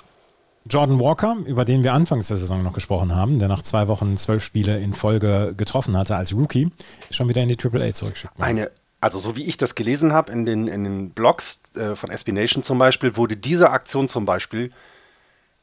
Jordan 0.67 0.99
Walker, 0.99 1.37
über 1.45 1.63
den 1.63 1.83
wir 1.83 1.93
anfangs 1.93 2.27
der 2.27 2.37
Saison 2.37 2.63
noch 2.63 2.73
gesprochen 2.73 3.15
haben, 3.15 3.37
der 3.37 3.47
nach 3.47 3.61
zwei 3.61 3.87
Wochen 3.87 4.17
zwölf 4.17 4.43
Spiele 4.43 4.79
in 4.79 4.93
Folge 4.93 5.53
getroffen 5.55 5.95
hatte 5.95 6.15
als 6.15 6.33
Rookie, 6.33 6.69
schon 7.11 7.29
wieder 7.29 7.43
in 7.43 7.49
die 7.49 7.57
AAA 7.57 7.93
zurückgeschickt 7.93 8.39
worden. 8.39 8.47
Eine, 8.47 8.71
also 8.99 9.19
so 9.19 9.35
wie 9.35 9.43
ich 9.43 9.57
das 9.57 9.75
gelesen 9.75 10.11
habe 10.11 10.31
in 10.31 10.45
den, 10.45 10.67
in 10.67 10.83
den 10.83 11.09
Blogs 11.11 11.61
äh, 11.75 11.93
von 11.93 12.09
SB 12.09 12.31
Nation 12.31 12.63
zum 12.63 12.79
Beispiel, 12.79 13.15
wurde 13.15 13.37
diese 13.37 13.69
Aktion 13.69 14.09
zum 14.09 14.25
Beispiel 14.25 14.71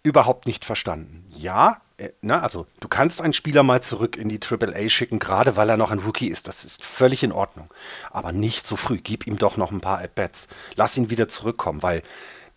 überhaupt 0.05 0.47
nicht 0.47 0.65
verstanden. 0.65 1.25
Ja, 1.29 1.81
äh, 1.97 2.11
na, 2.21 2.37
ne, 2.37 2.43
also 2.43 2.67
du 2.79 2.87
kannst 2.87 3.21
einen 3.21 3.33
Spieler 3.33 3.65
mal 3.65 3.83
zurück 3.83 4.17
in 4.17 4.29
die 4.29 4.39
AAA 4.41 4.89
schicken, 4.89 5.19
gerade 5.19 5.57
weil 5.57 5.69
er 5.69 5.77
noch 5.77 5.91
ein 5.91 5.99
Rookie 6.01 6.29
ist. 6.29 6.47
Das 6.47 6.65
ist 6.65 6.85
völlig 6.85 7.25
in 7.25 7.33
Ordnung. 7.33 7.69
Aber 8.13 8.33
nicht 8.33 8.67
so 8.67 8.77
früh. 8.77 8.99
Gib 9.03 9.27
ihm 9.27 9.39
doch 9.39 9.57
noch 9.57 9.73
ein 9.73 9.81
paar 9.81 10.01
At-Bats. 10.01 10.49
Lass 10.77 10.97
ihn 10.97 11.11
wieder 11.11 11.29
zurückkommen, 11.29 11.83
weil 11.83 12.03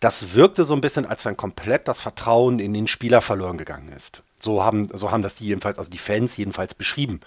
das 0.00 0.34
wirkte 0.34 0.64
so 0.64 0.74
ein 0.74 0.80
bisschen, 0.80 1.06
als 1.06 1.24
wenn 1.24 1.36
komplett 1.36 1.88
das 1.88 2.00
Vertrauen 2.00 2.58
in 2.58 2.74
den 2.74 2.86
Spieler 2.86 3.20
verloren 3.20 3.58
gegangen 3.58 3.92
ist. 3.92 4.22
So 4.38 4.62
haben, 4.62 4.88
so 4.92 5.10
haben 5.10 5.22
das 5.22 5.36
die 5.36 5.46
jedenfalls, 5.46 5.78
also 5.78 5.90
die 5.90 5.98
Fans 5.98 6.36
jedenfalls 6.36 6.74
beschrieben. 6.74 7.20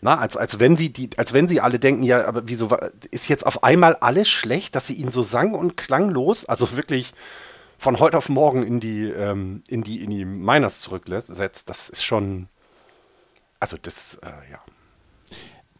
Na, 0.00 0.18
als, 0.18 0.36
als, 0.36 0.60
wenn 0.60 0.76
sie 0.76 0.92
die, 0.92 1.10
als 1.16 1.32
wenn 1.32 1.48
sie 1.48 1.60
alle 1.60 1.80
denken, 1.80 2.04
ja, 2.04 2.24
aber 2.24 2.42
wieso 2.46 2.68
ist 3.10 3.28
jetzt 3.28 3.44
auf 3.44 3.64
einmal 3.64 3.96
alles 3.96 4.28
schlecht, 4.28 4.76
dass 4.76 4.86
sie 4.86 4.94
ihn 4.94 5.10
so 5.10 5.24
sang- 5.24 5.54
und 5.54 5.76
klanglos, 5.76 6.44
also 6.44 6.76
wirklich 6.76 7.14
von 7.78 7.98
heute 7.98 8.16
auf 8.16 8.28
morgen 8.28 8.62
in 8.62 8.78
die, 8.78 9.08
ähm, 9.08 9.62
in 9.68 9.82
die, 9.82 10.02
in 10.02 10.10
die 10.10 10.24
Miners 10.24 10.80
zurücksetzt, 10.80 11.68
das 11.68 11.88
ist 11.88 12.04
schon, 12.04 12.48
also 13.58 13.76
das, 13.80 14.20
äh, 14.22 14.52
ja. 14.52 14.60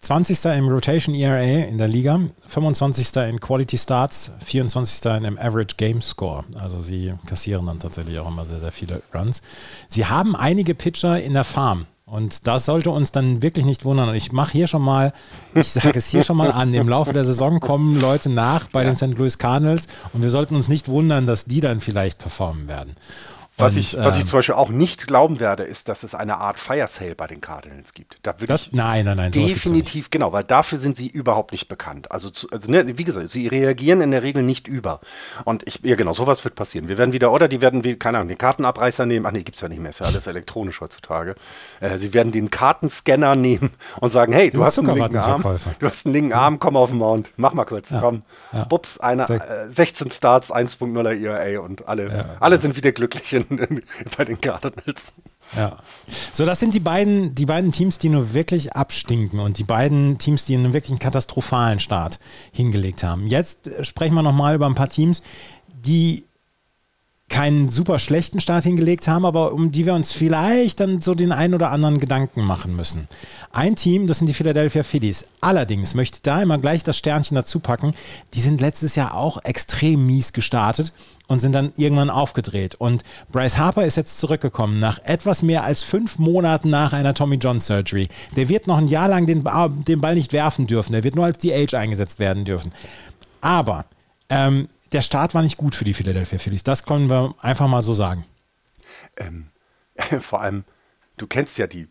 20. 0.00 0.44
im 0.56 0.68
Rotation 0.68 1.14
ERA 1.14 1.66
in 1.66 1.76
der 1.76 1.88
Liga, 1.88 2.20
25. 2.46 3.16
in 3.28 3.40
Quality 3.40 3.76
Starts, 3.76 4.30
24. 4.44 5.04
im 5.24 5.38
Average 5.38 5.74
Game 5.76 6.00
Score. 6.00 6.44
Also 6.58 6.80
sie 6.80 7.14
kassieren 7.26 7.66
dann 7.66 7.80
tatsächlich 7.80 8.18
auch 8.18 8.28
immer 8.28 8.44
sehr, 8.44 8.60
sehr 8.60 8.72
viele 8.72 9.02
Runs. 9.12 9.42
Sie 9.88 10.06
haben 10.06 10.36
einige 10.36 10.74
Pitcher 10.74 11.20
in 11.20 11.34
der 11.34 11.44
Farm. 11.44 11.86
Und 12.06 12.46
das 12.46 12.64
sollte 12.64 12.90
uns 12.90 13.12
dann 13.12 13.42
wirklich 13.42 13.66
nicht 13.66 13.84
wundern. 13.84 14.08
Und 14.08 14.14
ich 14.14 14.32
mache 14.32 14.52
hier 14.52 14.66
schon 14.66 14.80
mal, 14.80 15.12
ich 15.54 15.68
sage 15.68 15.98
es 15.98 16.08
hier 16.08 16.22
schon 16.22 16.38
mal 16.38 16.52
an, 16.52 16.72
im 16.72 16.88
Laufe 16.88 17.12
der 17.12 17.24
Saison 17.24 17.60
kommen 17.60 18.00
Leute 18.00 18.30
nach 18.30 18.66
bei 18.68 18.82
ja. 18.82 18.90
den 18.90 18.96
St. 18.96 19.18
Louis 19.18 19.36
Cardinals 19.36 19.88
und 20.14 20.22
wir 20.22 20.30
sollten 20.30 20.56
uns 20.56 20.68
nicht 20.68 20.88
wundern, 20.88 21.26
dass 21.26 21.44
die 21.44 21.60
dann 21.60 21.80
vielleicht 21.80 22.18
performen 22.18 22.66
werden. 22.66 22.94
Was, 23.58 23.74
und, 23.74 23.80
ich, 23.80 23.96
was 23.96 24.14
ich 24.14 24.22
ähm, 24.22 24.26
zum 24.26 24.38
Beispiel 24.38 24.54
auch 24.54 24.70
nicht 24.70 25.06
glauben 25.06 25.40
werde, 25.40 25.64
ist, 25.64 25.88
dass 25.88 26.04
es 26.04 26.14
eine 26.14 26.38
Art 26.38 26.58
Fire 26.58 26.86
Sale 26.86 27.14
bei 27.14 27.26
den 27.26 27.40
Cardinals 27.40 27.92
gibt. 27.92 28.18
Da 28.22 28.40
würde 28.40 28.54
ich 28.54 28.72
nein, 28.72 29.04
nein, 29.04 29.16
nein. 29.16 29.32
Definitiv, 29.32 30.10
genau, 30.10 30.32
weil 30.32 30.44
dafür 30.44 30.78
sind 30.78 30.96
sie 30.96 31.08
überhaupt 31.08 31.52
nicht 31.52 31.68
bekannt. 31.68 32.10
Also, 32.12 32.30
zu, 32.30 32.48
also 32.50 32.70
ne, 32.70 32.98
wie 32.98 33.04
gesagt, 33.04 33.28
sie 33.28 33.48
reagieren 33.48 34.00
in 34.00 34.12
der 34.12 34.22
Regel 34.22 34.42
nicht 34.42 34.68
über. 34.68 35.00
Und 35.44 35.66
ich, 35.66 35.80
ja 35.82 35.96
genau, 35.96 36.14
sowas 36.14 36.44
wird 36.44 36.54
passieren. 36.54 36.88
Wir 36.88 36.98
werden 36.98 37.12
wieder, 37.12 37.32
oder 37.32 37.48
die 37.48 37.60
werden, 37.60 37.84
wie, 37.84 37.96
keine 37.96 38.18
Ahnung, 38.18 38.28
den 38.28 38.38
Kartenabreißer 38.38 39.06
nehmen. 39.06 39.26
Ach 39.26 39.32
nee, 39.32 39.42
gibt 39.42 39.56
es 39.56 39.60
ja 39.60 39.68
nicht 39.68 39.80
mehr, 39.80 39.90
ist 39.90 40.00
ja 40.00 40.06
alles 40.06 40.26
elektronisch 40.26 40.80
heutzutage. 40.80 41.34
Äh, 41.80 41.98
sie 41.98 42.14
werden 42.14 42.32
den 42.32 42.50
Kartenscanner 42.50 43.34
nehmen 43.34 43.70
und 44.00 44.10
sagen, 44.10 44.32
hey, 44.32 44.50
du, 44.50 44.64
hast 44.64 44.78
einen 44.78 44.94
linken 44.94 45.16
Arm, 45.16 45.42
du 45.42 45.86
hast 45.88 46.06
einen 46.06 46.14
linken 46.14 46.32
Arm, 46.32 46.58
komm 46.58 46.76
auf 46.76 46.90
den 46.90 46.98
Mount, 46.98 47.32
mach 47.36 47.54
mal 47.54 47.64
kurz, 47.64 47.90
ja. 47.90 48.00
komm. 48.00 48.20
Ja. 48.52 48.64
Bups, 48.64 48.98
eine, 49.00 49.24
äh, 49.24 49.68
16 49.68 50.10
Starts, 50.10 50.54
1.0er 50.54 51.20
ERA 51.20 51.60
und 51.60 51.88
alle, 51.88 52.08
ja. 52.08 52.24
alle 52.40 52.58
sind 52.58 52.76
wieder 52.76 52.92
glücklich 52.92 53.32
in, 53.32 53.44
bei 54.16 54.24
den 54.24 54.40
Cardinals. 54.40 55.14
Ja. 55.56 55.78
So, 56.32 56.44
das 56.44 56.60
sind 56.60 56.74
die 56.74 56.80
beiden, 56.80 57.34
die 57.34 57.46
beiden 57.46 57.72
Teams, 57.72 57.98
die 57.98 58.08
nur 58.08 58.34
wirklich 58.34 58.74
abstinken 58.74 59.40
und 59.40 59.58
die 59.58 59.64
beiden 59.64 60.18
Teams, 60.18 60.44
die 60.44 60.54
einen 60.54 60.72
wirklich 60.72 60.98
katastrophalen 60.98 61.80
Start 61.80 62.18
hingelegt 62.52 63.02
haben. 63.02 63.26
Jetzt 63.26 63.70
sprechen 63.82 64.14
wir 64.14 64.22
nochmal 64.22 64.54
über 64.54 64.66
ein 64.66 64.74
paar 64.74 64.90
Teams, 64.90 65.22
die 65.68 66.24
keinen 67.28 67.68
super 67.68 67.98
schlechten 67.98 68.40
Start 68.40 68.64
hingelegt 68.64 69.06
haben, 69.06 69.26
aber 69.26 69.52
um 69.52 69.70
die 69.70 69.84
wir 69.84 69.94
uns 69.94 70.12
vielleicht 70.12 70.80
dann 70.80 71.00
so 71.02 71.14
den 71.14 71.32
einen 71.32 71.54
oder 71.54 71.70
anderen 71.70 72.00
Gedanken 72.00 72.42
machen 72.42 72.74
müssen. 72.74 73.06
Ein 73.52 73.76
Team, 73.76 74.06
das 74.06 74.18
sind 74.18 74.28
die 74.28 74.34
Philadelphia 74.34 74.82
Phillies. 74.82 75.26
Allerdings 75.40 75.94
möchte 75.94 76.16
ich 76.16 76.22
da 76.22 76.42
immer 76.42 76.58
gleich 76.58 76.84
das 76.84 76.96
Sternchen 76.96 77.34
dazu 77.34 77.60
packen. 77.60 77.94
Die 78.34 78.40
sind 78.40 78.60
letztes 78.60 78.94
Jahr 78.94 79.14
auch 79.14 79.44
extrem 79.44 80.06
mies 80.06 80.32
gestartet 80.32 80.92
und 81.28 81.38
sind 81.40 81.52
dann 81.52 81.72
irgendwann 81.76 82.10
aufgedreht. 82.10 82.74
Und 82.74 83.04
Bryce 83.30 83.58
Harper 83.58 83.84
ist 83.84 83.96
jetzt 83.96 84.18
zurückgekommen 84.18 84.80
nach 84.80 84.98
etwas 85.04 85.42
mehr 85.42 85.62
als 85.62 85.82
fünf 85.82 86.18
Monaten 86.18 86.70
nach 86.70 86.92
einer 86.92 87.14
Tommy 87.14 87.36
John 87.36 87.60
Surgery. 87.60 88.08
Der 88.34 88.48
wird 88.48 88.66
noch 88.66 88.78
ein 88.78 88.88
Jahr 88.88 89.08
lang 89.08 89.26
den, 89.26 89.44
den 89.86 90.00
Ball 90.00 90.14
nicht 90.14 90.32
werfen 90.32 90.66
dürfen. 90.66 90.92
Der 90.92 91.04
wird 91.04 91.14
nur 91.14 91.26
als 91.26 91.38
DH 91.38 91.74
eingesetzt 91.78 92.18
werden 92.18 92.44
dürfen. 92.44 92.72
Aber 93.40 93.84
ähm, 94.30 94.68
der 94.92 95.02
Start 95.02 95.34
war 95.34 95.42
nicht 95.42 95.58
gut 95.58 95.74
für 95.74 95.84
die 95.84 95.94
Philadelphia 95.94 96.38
Phillies. 96.38 96.64
Das 96.64 96.84
können 96.84 97.10
wir 97.10 97.34
einfach 97.40 97.68
mal 97.68 97.82
so 97.82 97.92
sagen. 97.92 98.24
Ähm, 99.18 99.48
vor 100.20 100.40
allem, 100.40 100.64
du 101.18 101.26
kennst 101.26 101.58
ja 101.58 101.66
die 101.66 101.88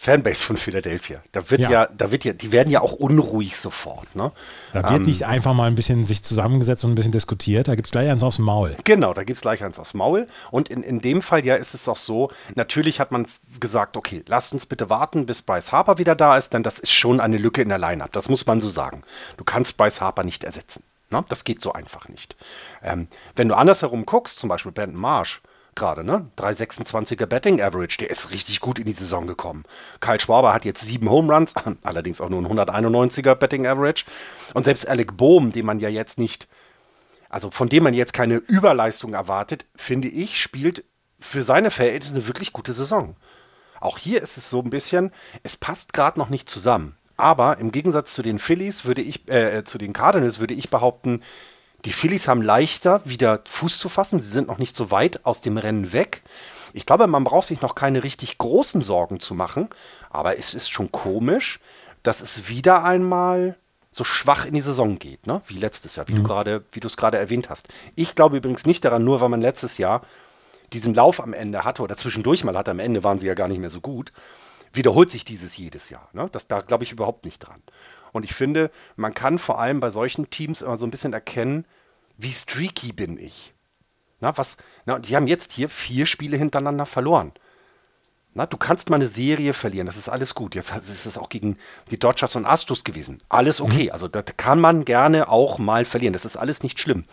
Fanbase 0.00 0.44
von 0.44 0.56
Philadelphia. 0.56 1.20
Da 1.32 1.50
wird 1.50 1.60
ja, 1.60 1.70
ja 1.70 1.88
da 1.92 2.12
wird 2.12 2.24
ja, 2.24 2.32
die 2.32 2.52
werden 2.52 2.70
ja 2.70 2.80
auch 2.80 2.92
unruhig 2.92 3.56
sofort. 3.56 4.14
Ne? 4.14 4.30
Da 4.72 4.84
wird 4.84 5.00
ähm, 5.00 5.02
nicht 5.02 5.26
einfach 5.26 5.54
mal 5.54 5.66
ein 5.66 5.74
bisschen 5.74 6.04
sich 6.04 6.22
zusammengesetzt 6.22 6.84
und 6.84 6.92
ein 6.92 6.94
bisschen 6.94 7.10
diskutiert. 7.10 7.66
Da 7.66 7.74
gibt 7.74 7.88
es 7.88 7.90
gleich 7.90 8.08
eins 8.08 8.22
aufs 8.22 8.38
Maul. 8.38 8.76
Genau, 8.84 9.12
da 9.12 9.24
gibt 9.24 9.38
es 9.38 9.42
gleich 9.42 9.64
eins 9.64 9.76
aufs 9.76 9.94
Maul. 9.94 10.28
Und 10.52 10.68
in, 10.68 10.84
in 10.84 11.00
dem 11.00 11.20
Fall 11.20 11.44
ja 11.44 11.56
ist 11.56 11.74
es 11.74 11.88
auch 11.88 11.96
so, 11.96 12.30
natürlich 12.54 13.00
hat 13.00 13.10
man 13.10 13.26
gesagt, 13.58 13.96
okay, 13.96 14.22
lasst 14.28 14.52
uns 14.52 14.66
bitte 14.66 14.88
warten, 14.88 15.26
bis 15.26 15.42
Bryce 15.42 15.72
Harper 15.72 15.98
wieder 15.98 16.14
da 16.14 16.36
ist, 16.36 16.54
denn 16.54 16.62
das 16.62 16.78
ist 16.78 16.92
schon 16.92 17.18
eine 17.18 17.36
Lücke 17.36 17.60
in 17.60 17.68
der 17.68 17.78
Line-Up. 17.78 18.12
Das 18.12 18.28
muss 18.28 18.46
man 18.46 18.60
so 18.60 18.70
sagen. 18.70 19.02
Du 19.36 19.42
kannst 19.42 19.76
Bryce 19.78 20.00
Harper 20.00 20.22
nicht 20.22 20.44
ersetzen. 20.44 20.84
Ne? 21.10 21.24
Das 21.28 21.42
geht 21.42 21.60
so 21.60 21.72
einfach 21.72 22.08
nicht. 22.08 22.36
Ähm, 22.84 23.08
wenn 23.34 23.48
du 23.48 23.56
andersherum 23.56 24.06
guckst, 24.06 24.38
zum 24.38 24.48
Beispiel 24.48 24.70
Brandon 24.70 25.00
Marsh, 25.00 25.40
gerade, 25.78 26.04
ne? 26.04 26.30
326er 26.36 27.26
Betting 27.26 27.62
Average, 27.62 27.96
der 27.98 28.10
ist 28.10 28.30
richtig 28.30 28.60
gut 28.60 28.78
in 28.78 28.84
die 28.84 28.92
Saison 28.92 29.26
gekommen. 29.26 29.64
Kyle 30.00 30.20
Schwaber 30.20 30.52
hat 30.52 30.64
jetzt 30.64 30.82
sieben 30.82 31.08
Home 31.08 31.32
Runs, 31.32 31.54
allerdings 31.84 32.20
auch 32.20 32.28
nur 32.28 32.40
ein 32.40 32.46
191er 32.46 33.34
Betting 33.34 33.66
Average. 33.66 34.04
Und 34.54 34.64
selbst 34.64 34.86
Alec 34.86 35.16
Bohm, 35.16 35.52
den 35.52 35.64
man 35.64 35.80
ja 35.80 35.88
jetzt 35.88 36.18
nicht, 36.18 36.48
also 37.30 37.50
von 37.50 37.68
dem 37.68 37.84
man 37.84 37.94
jetzt 37.94 38.12
keine 38.12 38.36
Überleistung 38.36 39.14
erwartet, 39.14 39.66
finde 39.74 40.08
ich, 40.08 40.40
spielt 40.40 40.84
für 41.18 41.42
seine 41.42 41.70
Verhältnisse 41.70 42.14
eine 42.14 42.26
wirklich 42.26 42.52
gute 42.52 42.72
Saison. 42.72 43.16
Auch 43.80 43.98
hier 43.98 44.22
ist 44.22 44.36
es 44.36 44.50
so 44.50 44.60
ein 44.60 44.70
bisschen, 44.70 45.12
es 45.42 45.56
passt 45.56 45.92
gerade 45.92 46.18
noch 46.18 46.28
nicht 46.28 46.48
zusammen. 46.48 46.96
Aber 47.16 47.58
im 47.58 47.72
Gegensatz 47.72 48.14
zu 48.14 48.22
den 48.22 48.38
Phillies 48.38 48.84
würde 48.84 49.02
ich, 49.02 49.28
äh, 49.28 49.64
zu 49.64 49.78
den 49.78 49.92
Cardinals 49.92 50.38
würde 50.38 50.54
ich 50.54 50.70
behaupten, 50.70 51.22
die 51.88 51.94
Phillies 51.94 52.28
haben 52.28 52.42
leichter, 52.42 53.00
wieder 53.06 53.40
Fuß 53.46 53.78
zu 53.78 53.88
fassen. 53.88 54.20
Sie 54.20 54.28
sind 54.28 54.46
noch 54.46 54.58
nicht 54.58 54.76
so 54.76 54.90
weit 54.90 55.24
aus 55.24 55.40
dem 55.40 55.56
Rennen 55.56 55.94
weg. 55.94 56.20
Ich 56.74 56.84
glaube, 56.84 57.06
man 57.06 57.24
braucht 57.24 57.46
sich 57.46 57.62
noch 57.62 57.74
keine 57.74 58.04
richtig 58.04 58.36
großen 58.36 58.82
Sorgen 58.82 59.20
zu 59.20 59.34
machen. 59.34 59.70
Aber 60.10 60.36
es 60.36 60.52
ist 60.52 60.68
schon 60.68 60.92
komisch, 60.92 61.60
dass 62.02 62.20
es 62.20 62.50
wieder 62.50 62.84
einmal 62.84 63.56
so 63.90 64.04
schwach 64.04 64.44
in 64.44 64.52
die 64.52 64.60
Saison 64.60 64.98
geht, 64.98 65.26
ne? 65.26 65.40
wie 65.46 65.56
letztes 65.56 65.96
Jahr, 65.96 66.06
wie 66.08 66.12
mhm. 66.12 66.16
du 66.18 66.22
gerade, 66.24 66.64
wie 66.72 66.80
du 66.80 66.88
es 66.88 66.98
gerade 66.98 67.16
erwähnt 67.16 67.48
hast. 67.48 67.68
Ich 67.94 68.14
glaube 68.14 68.36
übrigens 68.36 68.66
nicht 68.66 68.84
daran, 68.84 69.02
nur 69.02 69.22
weil 69.22 69.30
man 69.30 69.40
letztes 69.40 69.78
Jahr 69.78 70.02
diesen 70.74 70.92
Lauf 70.92 71.22
am 71.22 71.32
Ende 71.32 71.64
hatte 71.64 71.80
oder 71.80 71.96
zwischendurch 71.96 72.44
mal 72.44 72.54
hatte, 72.54 72.70
am 72.70 72.80
Ende 72.80 73.02
waren 73.02 73.18
sie 73.18 73.28
ja 73.28 73.34
gar 73.34 73.48
nicht 73.48 73.60
mehr 73.60 73.70
so 73.70 73.80
gut, 73.80 74.12
wiederholt 74.74 75.10
sich 75.10 75.24
dieses 75.24 75.56
jedes 75.56 75.88
Jahr. 75.88 76.06
Ne? 76.12 76.28
Das, 76.32 76.48
da 76.48 76.60
glaube 76.60 76.84
ich 76.84 76.92
überhaupt 76.92 77.24
nicht 77.24 77.38
dran. 77.38 77.62
Und 78.12 78.24
ich 78.24 78.34
finde, 78.34 78.70
man 78.96 79.14
kann 79.14 79.38
vor 79.38 79.58
allem 79.58 79.80
bei 79.80 79.88
solchen 79.88 80.28
Teams 80.28 80.60
immer 80.60 80.76
so 80.76 80.86
ein 80.86 80.90
bisschen 80.90 81.14
erkennen, 81.14 81.64
wie 82.18 82.32
streaky 82.32 82.92
bin 82.92 83.18
ich. 83.18 83.54
Na, 84.20 84.36
was, 84.36 84.58
na, 84.84 84.98
die 84.98 85.16
haben 85.16 85.28
jetzt 85.28 85.52
hier 85.52 85.68
vier 85.68 86.04
Spiele 86.04 86.36
hintereinander 86.36 86.84
verloren. 86.84 87.32
Na, 88.34 88.46
du 88.46 88.56
kannst 88.56 88.90
mal 88.90 88.96
eine 88.96 89.06
Serie 89.06 89.54
verlieren, 89.54 89.86
das 89.86 89.96
ist 89.96 90.08
alles 90.08 90.34
gut. 90.34 90.54
Jetzt 90.54 90.74
ist 90.76 91.06
es 91.06 91.16
auch 91.16 91.28
gegen 91.28 91.56
die 91.90 91.98
Dodgers 91.98 92.36
und 92.36 92.44
Astros 92.44 92.84
gewesen. 92.84 93.18
Alles 93.28 93.60
okay. 93.60 93.84
Mhm. 93.84 93.92
Also 93.92 94.08
das 94.08 94.24
kann 94.36 94.60
man 94.60 94.84
gerne 94.84 95.28
auch 95.28 95.58
mal 95.58 95.84
verlieren. 95.84 96.12
Das 96.12 96.24
ist 96.24 96.36
alles 96.36 96.62
nicht 96.62 96.78
schlimm. 96.78 97.04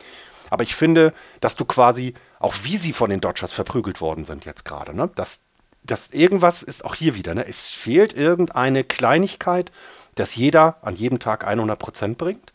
Aber 0.50 0.64
ich 0.64 0.76
finde, 0.76 1.14
dass 1.40 1.56
du 1.56 1.66
quasi, 1.66 2.14
auch 2.40 2.54
wie 2.64 2.78
sie 2.78 2.94
von 2.94 3.10
den 3.10 3.22
Dodgers 3.22 3.54
verprügelt 3.54 4.02
worden 4.02 4.26
sind 4.26 4.46
jetzt 4.46 4.66
gerade, 4.66 4.96
ne, 4.96 5.10
dass, 5.16 5.46
dass 5.84 6.12
irgendwas 6.12 6.64
ist 6.64 6.84
auch 6.84 6.96
hier 6.96 7.16
wieder. 7.16 7.34
Ne, 7.36 7.48
es 7.48 7.70
fehlt 7.70 8.14
irgendeine 8.14 8.84
Kleinigkeit, 8.84 9.72
dass 10.16 10.36
jeder 10.36 10.78
an 10.82 10.96
jedem 10.96 11.20
Tag 11.20 11.46
100 11.46 11.78
Prozent 11.78 12.18
bringt. 12.18 12.54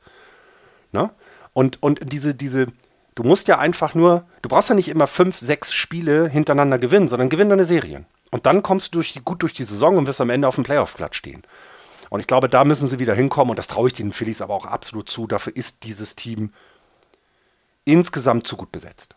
Ne? 0.93 1.11
Und, 1.53 1.83
und 1.83 2.13
diese, 2.13 2.35
diese, 2.35 2.67
du 3.15 3.23
musst 3.23 3.49
ja 3.49 3.59
einfach 3.59 3.95
nur, 3.95 4.25
du 4.43 4.49
brauchst 4.49 4.69
ja 4.69 4.75
nicht 4.75 4.89
immer 4.89 5.07
fünf, 5.07 5.39
sechs 5.39 5.73
Spiele 5.73 6.29
hintereinander 6.29 6.79
gewinnen, 6.79 7.09
sondern 7.09 7.29
gewinn 7.29 7.49
deine 7.49 7.67
Serien. 7.67 8.07
Und 8.31 8.47
dann 8.47 8.63
kommst 8.63 8.95
du 8.95 8.99
durch 8.99 9.13
die, 9.13 9.21
gut 9.21 9.43
durch 9.43 9.53
die 9.53 9.65
Saison 9.65 9.97
und 9.97 10.07
wirst 10.07 10.21
am 10.21 10.31
Ende 10.31 10.47
auf 10.47 10.55
dem 10.55 10.65
Playoff-Platz 10.65 11.17
stehen. 11.17 11.43
Und 12.11 12.21
ich 12.21 12.27
glaube, 12.27 12.49
da 12.49 12.65
müssen 12.65 12.89
sie 12.89 12.99
wieder 12.99 13.15
hinkommen 13.15 13.51
und 13.51 13.59
das 13.59 13.69
traue 13.69 13.89
ich 13.89 13.95
den 13.95 14.13
Phillies 14.13 14.43
aber 14.43 14.55
auch 14.55 14.67
absolut 14.67 15.09
zu. 15.09 15.27
Dafür 15.27 15.57
ist 15.57 15.85
dieses 15.85 16.17
Team 16.17 16.53
insgesamt 17.85 18.47
zu 18.47 18.57
gut 18.57 18.73
besetzt. 18.73 19.15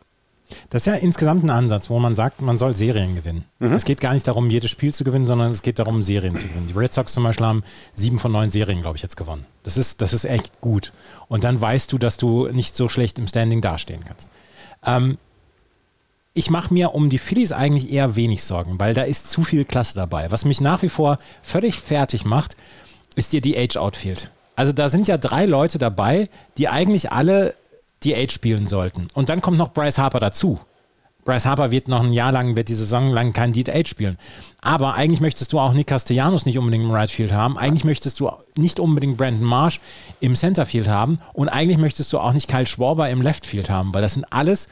Das 0.70 0.82
ist 0.82 0.86
ja 0.86 0.94
insgesamt 0.96 1.44
ein 1.44 1.50
Ansatz, 1.50 1.90
wo 1.90 2.00
man 2.00 2.16
sagt, 2.16 2.42
man 2.42 2.58
soll 2.58 2.76
Serien 2.76 3.16
gewinnen. 3.16 3.46
Mhm. 3.60 3.74
Es 3.74 3.86
geht 3.86 4.02
gar 4.02 4.14
nicht 4.14 4.28
darum, 4.28 4.50
jedes 4.50 4.72
Spiel 4.72 4.94
zu 4.94 5.04
gewinnen, 5.04 5.26
sondern 5.26 5.52
es 5.52 5.62
geht 5.62 5.80
darum, 5.80 6.02
Serien 6.02 6.36
zu 6.36 6.48
gewinnen. 6.48 6.68
Die 6.68 6.78
Red 6.78 6.94
Sox 6.94 7.14
zum 7.14 7.24
Beispiel 7.24 7.46
haben 7.46 7.64
sieben 7.94 8.20
von 8.20 8.32
neun 8.32 8.50
Serien, 8.50 8.82
glaube 8.82 8.98
ich, 8.98 9.04
jetzt 9.04 9.18
gewonnen. 9.18 9.46
Das 9.64 9.78
ist, 9.78 10.02
das 10.02 10.14
ist 10.14 10.26
echt 10.26 10.62
gut. 10.62 10.94
Und 11.28 11.44
dann 11.44 11.60
weißt 11.60 11.92
du, 11.92 11.98
dass 11.98 12.18
du 12.18 12.48
nicht 12.48 12.76
so 12.76 12.90
schlecht 12.90 13.20
im 13.20 13.28
Standing 13.28 13.62
dastehen 13.62 14.04
kannst. 14.06 14.30
Ähm, 14.86 15.18
ich 16.34 16.50
mache 16.50 16.74
mir 16.74 16.96
um 16.96 17.10
die 17.10 17.20
Phillies 17.20 17.52
eigentlich 17.52 17.92
eher 17.92 18.16
wenig 18.16 18.44
Sorgen, 18.44 18.80
weil 18.80 18.94
da 18.94 19.04
ist 19.04 19.30
zu 19.30 19.44
viel 19.44 19.66
Klasse 19.66 19.96
dabei. 19.96 20.32
Was 20.32 20.46
mich 20.46 20.62
nach 20.62 20.82
wie 20.82 20.90
vor 20.90 21.20
völlig 21.44 21.76
fertig 21.76 22.26
macht, 22.26 22.58
ist 23.16 23.34
dir 23.34 23.42
die 23.42 23.58
Age-Outfield. 23.58 24.32
Also 24.56 24.72
da 24.72 24.90
sind 24.90 25.08
ja 25.08 25.18
drei 25.18 25.46
Leute 25.46 25.78
dabei, 25.78 26.30
die 26.58 26.70
eigentlich 26.70 27.12
alle 27.12 27.54
DH 28.04 28.32
spielen 28.32 28.68
sollten. 28.68 29.08
Und 29.14 29.30
dann 29.30 29.42
kommt 29.42 29.58
noch 29.58 29.74
Bryce 29.74 29.98
Harper 29.98 30.20
dazu. 30.20 30.60
Bryce 31.26 31.46
Harper 31.46 31.72
wird 31.72 31.88
noch 31.88 32.04
ein 32.04 32.12
Jahr 32.12 32.32
lang, 32.32 32.56
wird 32.56 32.68
die 32.68 32.76
Saison 32.76 33.12
lang 33.12 33.32
kein 33.32 33.54
DH 33.54 33.88
spielen. 33.88 34.18
Aber 34.62 34.96
eigentlich 34.96 35.22
möchtest 35.22 35.54
du 35.54 35.60
auch 35.60 35.74
Nick 35.74 35.88
Castellanos 35.88 36.46
nicht 36.46 36.58
unbedingt 36.58 36.84
im 36.84 36.92
Right 36.92 37.10
Field 37.10 37.32
haben. 37.32 37.58
Eigentlich 37.58 37.86
möchtest 37.86 38.20
du 38.20 38.30
nicht 38.58 38.80
unbedingt 38.80 39.18
Brandon 39.18 39.48
Marsh 39.48 39.80
im 40.20 40.36
Centerfield 40.36 40.90
haben. 40.90 41.18
Und 41.32 41.50
eigentlich 41.50 41.78
möchtest 41.78 42.12
du 42.12 42.20
auch 42.20 42.34
nicht 42.34 42.50
Kyle 42.50 42.68
Schwarber 42.68 43.10
im 43.10 43.22
Left 43.22 43.46
Field 43.46 43.70
haben, 43.70 43.94
weil 43.94 44.02
das 44.02 44.16
sind 44.16 44.26
alles 44.32 44.68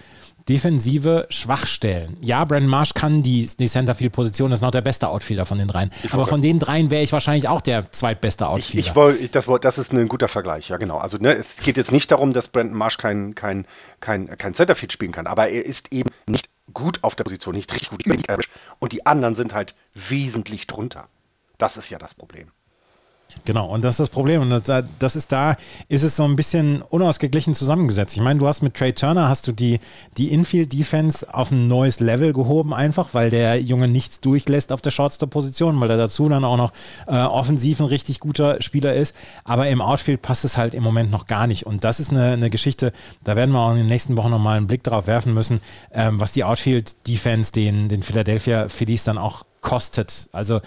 defensive 0.52 1.28
Schwachstellen. 1.30 2.18
Ja, 2.22 2.44
Brandon 2.44 2.70
Marsh 2.70 2.94
kann 2.94 3.24
die, 3.24 3.50
die 3.58 3.70
Centerfield-Position, 3.70 4.50
das 4.50 4.60
ist 4.60 4.64
noch 4.64 4.72
der 4.72 4.82
beste 4.82 5.08
Outfielder 5.08 5.46
von 5.46 5.58
den 5.58 5.70
dreien. 5.70 5.92
Ich 6.04 6.14
Aber 6.14 6.28
von 6.28 6.42
den 6.42 6.60
dreien 6.60 6.92
wäre 6.92 7.04
ich 7.04 7.14
wahrscheinlich 7.14 7.48
auch 7.48 7.62
der 7.62 7.90
zweitbeste 7.90 8.50
Outfielder. 8.50 8.82
Ich, 8.82 8.88
ich 8.88 8.96
wollte, 8.96 9.30
das, 9.30 9.48
das 9.62 9.78
ist 9.78 9.94
ein 9.94 10.10
guter 10.10 10.28
Vergleich, 10.28 10.68
ja 10.68 10.76
genau. 10.76 10.98
Also 10.98 11.18
ne, 11.20 11.34
es 11.34 11.62
geht 11.62 11.78
jetzt 11.78 11.94
nicht 11.94 12.12
darum, 12.12 12.34
dass 12.34 12.50
Brandon 12.50 12.78
Marsh 12.78 12.98
kein, 12.98 13.34
kein, 13.34 13.66
kein, 14.02 14.36
kein 14.38 14.54
Centerfield 14.54 14.92
spielen 14.92 15.14
kann, 15.14 15.26
aber 15.26 15.48
er 15.48 15.66
ist 15.66 15.94
eben 15.94 16.10
nicht 16.28 16.50
gut 16.74 17.00
auf 17.02 17.16
der 17.16 17.24
Position, 17.24 17.56
nicht 17.56 17.74
richtig 17.74 17.90
gut. 17.90 18.04
Und 18.80 18.92
die 18.92 19.06
anderen 19.06 19.36
sind 19.36 19.54
halt 19.54 19.74
wesentlich 19.94 20.68
drunter. 20.68 21.08
Das 21.58 21.78
ist 21.78 21.90
ja 21.90 21.98
das 21.98 22.14
Problem. 22.14 22.52
Genau, 23.46 23.68
und 23.68 23.84
das 23.84 23.96
ist 23.96 24.00
das 24.00 24.10
Problem. 24.10 24.42
Und 24.42 24.50
das, 25.00 25.16
ist 25.16 25.32
da, 25.32 25.56
ist 25.90 26.04
es 26.04 26.16
so 26.16 26.24
ein 26.24 26.36
bisschen 26.36 26.82
unausgeglichen 26.82 27.54
zusammengesetzt. 27.54 28.16
Ich 28.16 28.22
meine, 28.22 28.40
du 28.40 28.48
hast 28.48 28.62
mit 28.62 28.76
Trey 28.76 28.94
Turner 28.94 29.30
hast 29.30 29.48
du 29.48 29.52
die, 29.52 29.80
die 30.18 30.32
Infield-Defense 30.32 31.34
auf 31.34 31.52
ein 31.52 31.68
neues 31.68 32.00
Level 32.00 32.34
gehoben, 32.34 32.74
einfach, 32.74 33.10
weil 33.14 33.30
der 33.30 33.60
Junge 33.60 33.88
nichts 33.88 34.22
durchlässt 34.22 34.72
auf 34.72 34.82
der 34.82 34.92
Shortstop-Position, 34.92 35.80
weil 35.80 35.90
er 35.90 35.98
dazu 35.98 36.30
dann 36.30 36.44
auch 36.44 36.58
noch 36.58 36.72
äh, 37.08 37.16
offensiv 37.16 37.80
ein 37.80 37.88
richtig 37.88 38.20
guter 38.20 38.62
Spieler 38.62 38.94
ist. 38.94 39.16
Aber 39.44 39.68
im 39.68 39.82
Outfield 39.82 40.22
passt 40.22 40.46
es 40.46 40.58
halt 40.58 40.74
im 40.76 40.84
Moment 40.84 41.10
noch 41.10 41.26
gar 41.26 41.48
nicht. 41.48 41.66
Und 41.66 41.84
das 41.84 42.00
ist 42.00 42.12
eine, 42.12 42.34
eine 42.34 42.50
Geschichte, 42.50 42.94
da 43.24 43.36
werden 43.36 43.52
wir 43.52 43.60
auch 43.60 43.72
in 43.72 43.78
den 43.78 43.88
nächsten 43.88 44.18
Wochen 44.18 44.30
nochmal 44.30 44.58
einen 44.58 44.68
Blick 44.68 44.84
drauf 44.84 45.08
werfen 45.08 45.34
müssen, 45.34 45.62
ähm, 45.94 46.20
was 46.20 46.32
die 46.32 46.44
Outfield-Defense 46.44 47.52
den, 47.52 47.90
den 47.90 48.04
Philadelphia 48.04 48.70
Phillies 48.70 49.04
dann 49.04 49.18
auch 49.18 49.46
kostet. 49.62 50.30
Also 50.32 50.60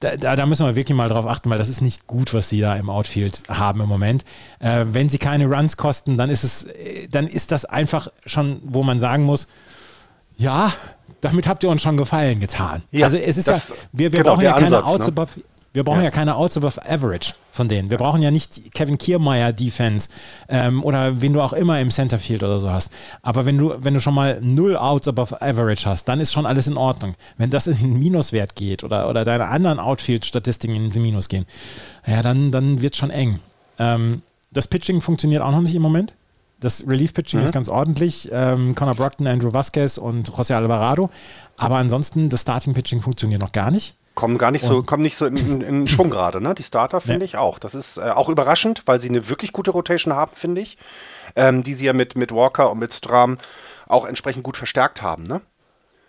da, 0.00 0.16
da, 0.16 0.36
da, 0.36 0.46
müssen 0.46 0.66
wir 0.66 0.76
wirklich 0.76 0.96
mal 0.96 1.08
drauf 1.08 1.26
achten, 1.26 1.50
weil 1.50 1.58
das 1.58 1.68
ist 1.68 1.80
nicht 1.80 2.06
gut, 2.06 2.34
was 2.34 2.48
sie 2.48 2.60
da 2.60 2.76
im 2.76 2.90
Outfield 2.90 3.42
haben 3.48 3.80
im 3.80 3.88
Moment. 3.88 4.24
Äh, 4.58 4.86
wenn 4.90 5.08
sie 5.08 5.18
keine 5.18 5.46
Runs 5.46 5.76
kosten, 5.76 6.18
dann 6.18 6.30
ist 6.30 6.44
es, 6.44 6.64
äh, 6.64 7.08
dann 7.08 7.26
ist 7.26 7.52
das 7.52 7.64
einfach 7.64 8.08
schon, 8.26 8.60
wo 8.64 8.82
man 8.82 9.00
sagen 9.00 9.24
muss, 9.24 9.48
ja, 10.36 10.72
damit 11.20 11.46
habt 11.46 11.62
ihr 11.62 11.70
uns 11.70 11.82
schon 11.82 11.96
Gefallen 11.96 12.40
getan. 12.40 12.82
Ja, 12.90 13.06
also 13.06 13.16
es 13.16 13.36
ist 13.36 13.46
ja, 13.46 13.56
wir, 13.92 14.12
wir 14.12 14.20
genau, 14.20 14.32
brauchen 14.32 14.44
ja 14.44 14.52
keine 14.52 14.66
Ansatz, 14.66 14.84
Outs 14.84 15.06
ne? 15.06 15.12
above, 15.12 15.30
wir 15.74 15.82
brauchen 15.82 15.98
ja, 15.98 16.04
ja 16.04 16.10
keine 16.10 16.36
Outs 16.36 16.56
above 16.56 16.80
Average 16.88 17.34
von 17.50 17.68
denen. 17.68 17.90
Wir 17.90 17.98
brauchen 17.98 18.22
ja 18.22 18.30
nicht 18.30 18.72
Kevin 18.74 18.96
Kiermeier 18.96 19.52
Defense 19.52 20.08
ähm, 20.48 20.84
oder 20.84 21.20
wen 21.20 21.32
du 21.32 21.42
auch 21.42 21.52
immer 21.52 21.80
im 21.80 21.90
Centerfield 21.90 22.44
oder 22.44 22.60
so 22.60 22.70
hast. 22.70 22.92
Aber 23.22 23.44
wenn 23.44 23.58
du, 23.58 23.74
wenn 23.78 23.92
du 23.92 24.00
schon 24.00 24.14
mal 24.14 24.38
null 24.40 24.76
Outs 24.76 25.08
above 25.08 25.42
Average 25.42 25.86
hast, 25.86 26.04
dann 26.04 26.20
ist 26.20 26.32
schon 26.32 26.46
alles 26.46 26.68
in 26.68 26.76
Ordnung. 26.76 27.16
Wenn 27.38 27.50
das 27.50 27.66
in 27.66 27.76
den 27.76 27.98
Minuswert 27.98 28.54
geht 28.54 28.84
oder, 28.84 29.10
oder 29.10 29.24
deine 29.24 29.48
anderen 29.48 29.80
Outfield-Statistiken 29.80 30.76
in 30.76 30.90
den 30.92 31.02
Minus 31.02 31.28
gehen, 31.28 31.44
ja, 32.06 32.22
dann, 32.22 32.52
dann 32.52 32.80
wird 32.80 32.94
es 32.94 32.98
schon 32.98 33.10
eng. 33.10 33.40
Ähm, 33.80 34.22
das 34.52 34.68
Pitching 34.68 35.00
funktioniert 35.00 35.42
auch 35.42 35.50
noch 35.50 35.60
nicht 35.60 35.74
im 35.74 35.82
Moment. 35.82 36.14
Das 36.60 36.86
Relief-Pitching 36.86 37.40
mhm. 37.40 37.46
ist 37.46 37.52
ganz 37.52 37.68
ordentlich. 37.68 38.28
Ähm, 38.30 38.76
Connor 38.76 38.94
Brockton, 38.94 39.26
Andrew 39.26 39.52
Vasquez 39.52 39.98
und 39.98 40.30
José 40.30 40.54
Alvarado. 40.54 41.10
Aber 41.56 41.78
ansonsten, 41.78 42.28
das 42.28 42.42
Starting-Pitching 42.42 43.00
funktioniert 43.00 43.40
noch 43.40 43.50
gar 43.50 43.72
nicht. 43.72 43.96
Kommen 44.14 44.38
gar 44.38 44.52
nicht 44.52 44.64
so, 44.64 44.82
kommen 44.82 45.02
nicht 45.02 45.16
so 45.16 45.26
in, 45.26 45.36
in, 45.36 45.60
in 45.60 45.88
Schwung 45.88 46.10
gerade, 46.10 46.40
ne? 46.40 46.54
Die 46.54 46.62
Starter 46.62 47.00
finde 47.00 47.20
nee. 47.20 47.24
ich 47.24 47.36
auch. 47.36 47.58
Das 47.58 47.74
ist 47.74 47.96
äh, 47.96 48.10
auch 48.10 48.28
überraschend, 48.28 48.82
weil 48.86 49.00
sie 49.00 49.08
eine 49.08 49.28
wirklich 49.28 49.52
gute 49.52 49.72
Rotation 49.72 50.14
haben, 50.14 50.32
finde 50.34 50.60
ich. 50.60 50.78
Ähm, 51.36 51.64
die 51.64 51.74
sie 51.74 51.86
ja 51.86 51.92
mit, 51.92 52.16
mit 52.16 52.30
Walker 52.30 52.70
und 52.70 52.78
mit 52.78 52.92
Stram 52.92 53.38
auch 53.86 54.04
entsprechend 54.04 54.44
gut 54.44 54.56
verstärkt 54.56 55.02
haben, 55.02 55.24
ne? 55.24 55.40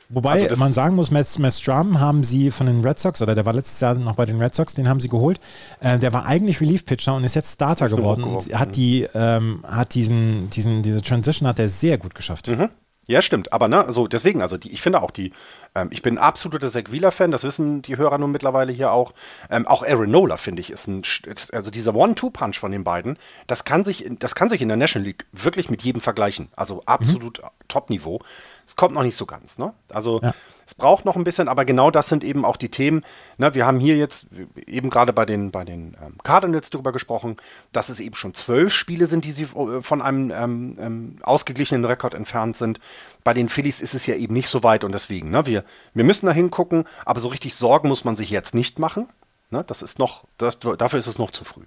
Wobei 0.10 0.48
also 0.48 0.60
man 0.60 0.72
sagen 0.72 0.96
muss, 0.96 1.10
Matt, 1.10 1.40
Matt 1.40 1.54
Strum 1.54 2.00
haben 2.00 2.24
sie 2.24 2.52
von 2.52 2.68
den 2.68 2.86
Red 2.86 3.00
Sox, 3.00 3.22
oder 3.22 3.34
der 3.34 3.46
war 3.46 3.54
letztes 3.54 3.80
Jahr 3.80 3.96
noch 3.96 4.16
bei 4.16 4.26
den 4.26 4.40
Red 4.40 4.54
Sox, 4.54 4.76
den 4.76 4.88
haben 4.88 5.00
sie 5.00 5.10
geholt. 5.10 5.40
Äh, 5.80 5.98
der 5.98 6.14
war 6.14 6.26
eigentlich 6.26 6.62
Relief-Pitcher 6.62 7.16
und 7.16 7.24
ist 7.24 7.36
jetzt 7.36 7.56
Starter 7.56 7.86
ist 7.86 7.96
geworden 7.96 8.24
und 8.24 8.54
hat 8.54 8.76
die, 8.76 9.08
ähm, 9.16 9.64
hat 9.68 9.96
diesen, 9.96 10.50
diesen, 10.52 10.84
diese 10.84 11.02
Transition 11.02 11.48
hat 11.48 11.58
er 11.58 11.70
sehr 11.70 11.98
gut 11.98 12.14
geschafft. 12.14 12.48
Mhm. 12.48 12.70
Ja, 13.08 13.22
stimmt. 13.22 13.54
Aber 13.54 13.68
ne, 13.68 13.86
also 13.86 14.08
deswegen, 14.08 14.42
also 14.42 14.58
die, 14.58 14.72
ich 14.72 14.82
finde 14.82 15.02
auch 15.02 15.12
die, 15.12 15.32
ähm, 15.76 15.90
ich 15.92 16.02
bin 16.02 16.18
ein 16.18 16.24
absoluter 16.24 16.70
Zach 16.70 16.84
Wheeler-Fan, 16.90 17.32
das 17.32 17.44
wissen 17.44 17.82
die 17.82 17.98
Hörer 17.98 18.18
nun 18.18 18.32
mittlerweile 18.32 18.72
hier 18.72 18.92
auch. 18.92 19.14
Ähm, 19.50 19.68
auch 19.68 19.84
Aaron 19.84 20.10
Nola, 20.10 20.38
finde 20.38 20.62
ich, 20.62 20.72
ist 20.72 20.88
ein, 20.88 21.04
ist, 21.26 21.54
also 21.54 21.70
dieser 21.70 21.94
One-Two-Punch 21.94 22.58
von 22.58 22.72
den 22.72 22.84
beiden, 22.84 23.20
das 23.48 23.66
kann 23.66 23.84
sich, 23.84 24.10
das 24.20 24.36
kann 24.36 24.50
sich 24.50 24.62
in 24.62 24.70
der 24.70 24.78
National 24.78 25.06
League 25.06 25.26
wirklich 25.32 25.70
mit 25.70 25.84
jedem 25.84 26.02
vergleichen. 26.02 26.48
Also 26.56 26.84
absolut 26.86 27.42
mhm. 27.44 27.48
Top-Niveau. 27.68 28.22
Es 28.66 28.76
kommt 28.76 28.96
noch 28.96 29.04
nicht 29.04 29.18
so 29.18 29.26
ganz, 29.26 29.58
ne? 29.58 29.74
Also 29.92 30.22
ja. 30.22 30.34
Es 30.66 30.74
braucht 30.74 31.06
noch 31.06 31.16
ein 31.16 31.24
bisschen, 31.24 31.48
aber 31.48 31.64
genau 31.64 31.92
das 31.92 32.10
sind 32.10 32.24
eben 32.24 32.44
auch 32.44 32.58
die 32.58 32.70
Themen. 32.70 33.04
Ne? 33.38 33.54
Wir 33.54 33.66
haben 33.68 33.80
hier 33.80 33.98
jetzt 33.98 34.28
eben 34.66 34.90
gerade 34.90 35.14
bei 35.14 35.26
den, 35.26 35.52
bei 35.52 35.64
den 35.64 35.96
ähm, 36.04 36.16
Cardinals 36.24 36.72
darüber 36.72 36.92
gesprochen, 36.92 37.38
dass 37.72 37.90
es 37.90 38.00
eben 38.00 38.16
schon 38.16 38.34
zwölf 38.34 38.74
Spiele 38.74 39.06
sind, 39.06 39.26
die 39.26 39.32
sie 39.32 39.44
äh, 39.44 39.82
von 39.82 40.02
einem 40.02 40.32
ähm, 40.32 40.76
ähm, 40.80 41.16
ausgeglichenen 41.22 41.86
Rekord 41.86 42.16
entfernt 42.16 42.56
sind. 42.56 42.80
Bei 43.24 43.34
den 43.34 43.48
Phillies 43.48 43.80
ist 43.80 43.94
es 43.94 44.08
ja 44.08 44.16
eben 44.16 44.34
nicht 44.34 44.50
so 44.50 44.64
weit 44.64 44.84
und 44.84 44.94
deswegen, 44.94 45.30
ne? 45.30 45.46
wir, 45.46 45.64
wir 45.94 46.04
müssen 46.04 46.26
da 46.26 46.32
hingucken, 46.32 46.86
aber 47.06 47.20
so 47.20 47.28
richtig 47.28 47.54
Sorgen 47.54 47.88
muss 47.88 48.04
man 48.04 48.16
sich 48.16 48.32
jetzt 48.32 48.56
nicht 48.56 48.80
machen. 48.80 49.08
Ne? 49.52 49.64
Das 49.68 49.84
ist 49.84 50.00
noch, 50.00 50.24
das, 50.38 50.58
dafür 50.60 50.98
ist 50.98 51.08
es 51.08 51.20
noch 51.20 51.30
zu 51.30 51.46
früh. 51.46 51.64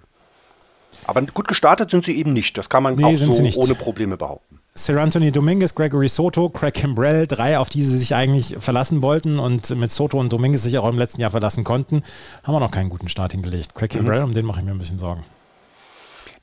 Aber 1.05 1.21
gut 1.21 1.47
gestartet 1.47 1.89
sind 1.89 2.03
sie 2.03 2.17
eben 2.17 2.33
nicht. 2.33 2.57
Das 2.57 2.69
kann 2.69 2.83
man 2.83 2.95
nee, 2.95 3.05
auch 3.05 3.15
so 3.15 3.61
ohne 3.61 3.75
Probleme 3.75 4.17
behaupten. 4.17 4.58
Sir 4.79 4.97
Anthony 4.97 5.29
Dominguez, 5.29 5.75
Gregory 5.75 6.07
Soto, 6.07 6.47
Craig 6.47 6.73
Kimbrell, 6.73 7.27
drei, 7.27 7.59
auf 7.59 7.67
die 7.67 7.81
sie 7.81 7.97
sich 7.97 8.15
eigentlich 8.15 8.55
verlassen 8.61 9.01
wollten 9.01 9.37
und 9.37 9.75
mit 9.75 9.91
Soto 9.91 10.17
und 10.17 10.31
Dominguez 10.31 10.63
sich 10.63 10.77
auch 10.77 10.87
im 10.87 10.97
letzten 10.97 11.19
Jahr 11.19 11.31
verlassen 11.31 11.65
konnten, 11.65 12.01
haben 12.43 12.53
wir 12.53 12.61
noch 12.61 12.71
keinen 12.71 12.89
guten 12.89 13.09
Start 13.09 13.33
hingelegt. 13.33 13.75
Craig 13.75 13.89
Kimbrell, 13.89 14.19
mhm. 14.19 14.27
um 14.27 14.33
den 14.33 14.45
mache 14.45 14.61
ich 14.61 14.65
mir 14.65 14.71
ein 14.71 14.77
bisschen 14.77 14.97
Sorgen. 14.97 15.25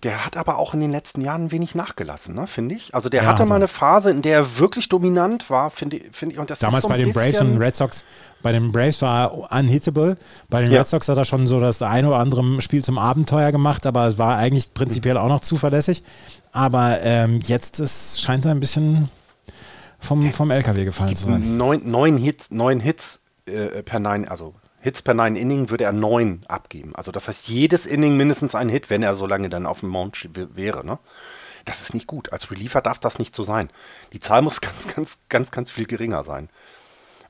Der 0.03 0.27
hat 0.27 0.37
aber 0.37 0.59
auch 0.59 0.75
in 0.75 0.81
den 0.81 0.91
letzten 0.91 1.23
Jahren 1.23 1.51
wenig 1.51 1.75
nachgelassen, 1.75 2.35
ne, 2.35 2.47
finde 2.47 2.75
ich. 2.75 2.95
Also 2.95 3.09
der 3.09 3.23
ja, 3.23 3.29
hatte 3.29 3.43
also 3.43 3.51
mal 3.51 3.57
eine 3.57 3.67
Phase, 3.69 4.11
in 4.11 4.21
der 4.21 4.37
er 4.37 4.59
wirklich 4.59 4.91
dominant 4.91 5.49
war, 5.49 5.71
finde 5.71 6.01
find 6.13 6.33
ich. 6.33 6.39
Und 6.39 6.51
das 6.51 6.59
Damals 6.59 6.83
so 6.83 6.89
bei 6.91 6.99
den 6.99 7.13
Braves 7.13 7.41
und 7.41 7.57
Red 7.57 7.77
Sox, 7.77 8.05
bei 8.43 8.53
den 8.53 8.73
Braves 8.73 9.01
war 9.01 9.33
er 9.33 9.59
unhittable. 9.59 10.19
Bei 10.51 10.61
den 10.61 10.71
ja. 10.71 10.79
Red 10.79 10.87
Sox 10.87 11.09
hat 11.09 11.17
er 11.17 11.25
schon 11.25 11.47
so 11.47 11.61
das 11.61 11.81
eine 11.81 12.09
oder 12.09 12.19
andere 12.19 12.61
Spiel 12.61 12.85
zum 12.85 12.99
Abenteuer 12.99 13.53
gemacht, 13.53 13.87
aber 13.87 14.07
es 14.07 14.19
war 14.19 14.37
eigentlich 14.37 14.75
prinzipiell 14.75 15.17
auch 15.17 15.29
noch 15.29 15.41
zuverlässig. 15.41 16.03
Aber 16.53 16.99
ähm, 17.01 17.41
jetzt 17.47 17.81
ist, 17.81 18.21
scheint 18.21 18.45
er 18.45 18.51
ein 18.51 18.61
bisschen 18.61 19.09
vom, 19.99 20.31
vom 20.31 20.51
LKW 20.51 20.85
gefallen 20.85 21.17
zu 21.17 21.27
sein. 21.27 21.57
Neun, 21.57 21.91
neun 21.91 22.19
Hits, 22.19 22.51
neun 22.51 22.81
Hits 22.81 23.23
äh, 23.47 23.83
per 23.83 23.99
Nein, 23.99 24.29
also 24.29 24.55
Hits 24.87 25.03
per 25.03 25.15
Nine 25.15 25.37
Inning 25.37 25.69
würde 25.69 25.83
er 25.83 25.91
neun 25.91 26.43
abgeben. 26.47 26.95
Also 26.95 27.11
das 27.11 27.27
heißt, 27.27 27.49
jedes 27.49 27.87
Inning 27.87 28.17
mindestens 28.17 28.55
ein 28.55 28.69
Hit, 28.69 28.89
wenn 28.89 29.03
er 29.03 29.17
so 29.17 29.27
lange 29.27 29.49
dann 29.49 29.67
auf 29.67 29.81
dem 29.81 29.89
Mount 29.89 30.29
wäre. 30.33 30.87
Ne? 30.87 31.01
Das 31.65 31.83
ist 31.83 31.93
nicht 31.93 32.07
gut. 32.07 32.33
Als 32.33 32.53
Reliever 32.53 32.83
darf 32.83 33.01
das 33.01 33.19
nicht 33.19 33.35
so 33.35 33.43
sein. 33.43 33.69
Die 34.13 34.21
Zahl 34.21 34.43
muss 34.43 34.61
ganz, 34.61 34.95
ganz, 34.95 35.25
ganz, 35.29 35.51
ganz 35.51 35.73
viel 35.73 35.87
geringer 35.87 36.23
sein. 36.23 36.51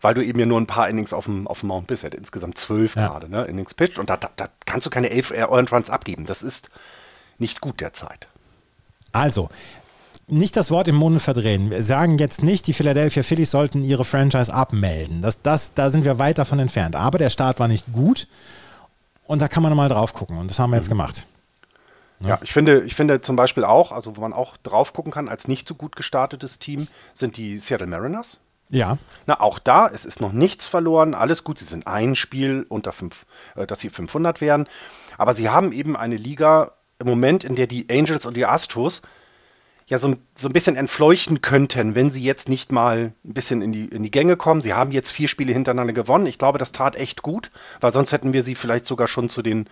Weil 0.02 0.12
du 0.12 0.22
eben 0.22 0.38
ja 0.38 0.44
nur 0.44 0.61
ein 0.61 0.66
paar 0.66 0.90
Innings 0.90 1.14
auf 1.14 1.24
dem, 1.24 1.48
auf 1.48 1.61
dem 1.61 1.70
Mount 1.70 1.86
bist. 1.86 2.04
Er 2.04 2.09
hat 2.09 2.14
insgesamt 2.14 2.59
zwölf 2.59 2.94
ja. 2.94 3.07
gerade, 3.09 3.30
ne? 3.30 3.46
Innings 3.46 3.72
pitched. 3.72 3.98
Und 3.98 4.11
da, 4.11 4.18
da, 4.18 4.28
da, 4.36 4.50
kannst 4.66 4.84
du 4.84 4.90
keine 4.90 5.09
elf 5.09 5.30
Earned 5.30 5.72
Runs 5.72 5.88
abgeben. 5.88 6.26
Das 6.26 6.42
ist 6.42 6.68
nicht 7.38 7.62
gut 7.62 7.80
derzeit. 7.80 8.28
Also, 9.12 9.48
nicht 10.29 10.57
das 10.57 10.70
Wort 10.70 10.89
im 10.89 10.97
Munde 10.97 11.20
verdrehen. 11.20 11.70
Wir 11.70 11.83
sagen 11.83 12.18
jetzt 12.18 12.43
nicht, 12.43 12.66
die 12.66 12.72
Philadelphia 12.72 13.22
Phillies 13.22 13.51
sollten 13.51 13.85
ihre 13.85 14.05
Franchise 14.05 14.53
abmelden. 14.53 15.22
Das, 15.22 15.43
das, 15.43 15.74
da 15.74 15.91
sind 15.91 16.05
wir 16.05 16.18
weit 16.18 16.39
davon 16.39 16.59
entfernt. 16.59 16.97
Aber 16.97 17.18
der 17.18 17.31
Start 17.31 17.61
war 17.61 17.68
nicht 17.68 17.93
gut 17.93 18.27
und 19.24 19.41
da 19.41 19.49
kann 19.49 19.62
man 19.62 19.70
nochmal 19.70 19.89
drauf 19.89 20.14
gucken 20.14 20.39
und 20.39 20.51
das 20.51 20.59
haben 20.59 20.70
wir 20.70 20.77
jetzt 20.77 20.87
mhm. 20.87 20.91
gemacht. 20.91 21.27
Ja. 22.20 22.29
ja, 22.29 22.39
ich 22.43 22.53
finde, 22.53 22.81
ich 22.83 22.95
finde 22.95 23.20
zum 23.20 23.37
Beispiel 23.37 23.64
auch, 23.64 23.93
also 23.93 24.16
wo 24.16 24.20
man 24.22 24.33
auch 24.33 24.57
drauf 24.57 24.95
gucken 24.95 25.12
kann, 25.12 25.29
als 25.29 25.49
nicht 25.49 25.68
so 25.68 25.74
gut 25.74 25.97
gestartetes 25.97 26.59
Team, 26.59 26.89
sind 27.12 27.37
die 27.37 27.59
Seattle 27.59 27.87
Mariners. 27.87 28.41
Ja. 28.70 28.99
Na, 29.27 29.41
auch 29.41 29.59
da, 29.59 29.87
es 29.87 30.05
ist 30.05 30.20
noch 30.20 30.33
nichts 30.33 30.66
verloren, 30.66 31.14
alles 31.14 31.45
gut. 31.45 31.59
Sie 31.59 31.64
sind 31.64 31.87
ein 31.87 32.16
Spiel 32.16 32.66
unter 32.68 32.91
fünf, 32.93 33.27
äh, 33.55 33.66
dass 33.66 33.81
sie 33.81 33.91
500 33.91 34.41
wären. 34.41 34.66
Aber 35.18 35.35
sie 35.35 35.51
haben 35.51 35.72
eben 35.72 35.97
eine 35.97 36.16
Liga 36.16 36.72
im 36.99 37.07
Moment, 37.07 37.45
in 37.45 37.55
der 37.55 37.66
die 37.66 37.87
Angels 37.91 38.27
und 38.27 38.37
die 38.37 38.47
Astros 38.47 39.03
ja 39.89 39.99
so, 39.99 40.16
so 40.34 40.49
ein 40.49 40.53
bisschen 40.53 40.76
entfleuchten 40.76 41.41
könnten, 41.41 41.95
wenn 41.95 42.11
sie 42.11 42.22
jetzt 42.22 42.49
nicht 42.49 42.72
mal 42.72 43.12
ein 43.24 43.32
bisschen 43.32 43.62
in 43.62 43.72
die, 43.72 43.87
in 43.87 44.03
die 44.03 44.11
Gänge 44.11 44.37
kommen. 44.37 44.61
Sie 44.61 44.74
haben 44.74 44.91
jetzt 44.91 45.11
vier 45.11 45.28
Spiele 45.28 45.53
hintereinander 45.53 45.93
gewonnen. 45.93 46.26
Ich 46.26 46.39
glaube, 46.39 46.59
das 46.59 46.72
tat 46.72 46.97
echt 46.97 47.22
gut, 47.22 47.51
weil 47.80 47.93
sonst 47.93 48.12
hätten 48.12 48.32
wir 48.32 48.43
sie 48.43 48.57
vielleicht 48.57 48.87
sogar 48.87 49.07
schon 49.07 49.28
zu 49.28 49.43
den 49.43 49.68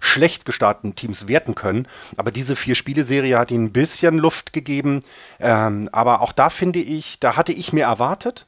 schlecht 0.00 0.46
gestarteten 0.46 0.96
Teams 0.96 1.28
werten 1.28 1.54
können. 1.54 1.86
Aber 2.16 2.32
diese 2.32 2.56
Vier-Spiele-Serie 2.56 3.38
hat 3.38 3.50
ihnen 3.50 3.66
ein 3.66 3.72
bisschen 3.72 4.18
Luft 4.18 4.52
gegeben. 4.52 5.00
Ähm, 5.38 5.88
aber 5.92 6.22
auch 6.22 6.32
da 6.32 6.50
finde 6.50 6.80
ich, 6.80 7.20
da 7.20 7.36
hatte 7.36 7.52
ich 7.52 7.72
mir 7.72 7.84
erwartet. 7.84 8.46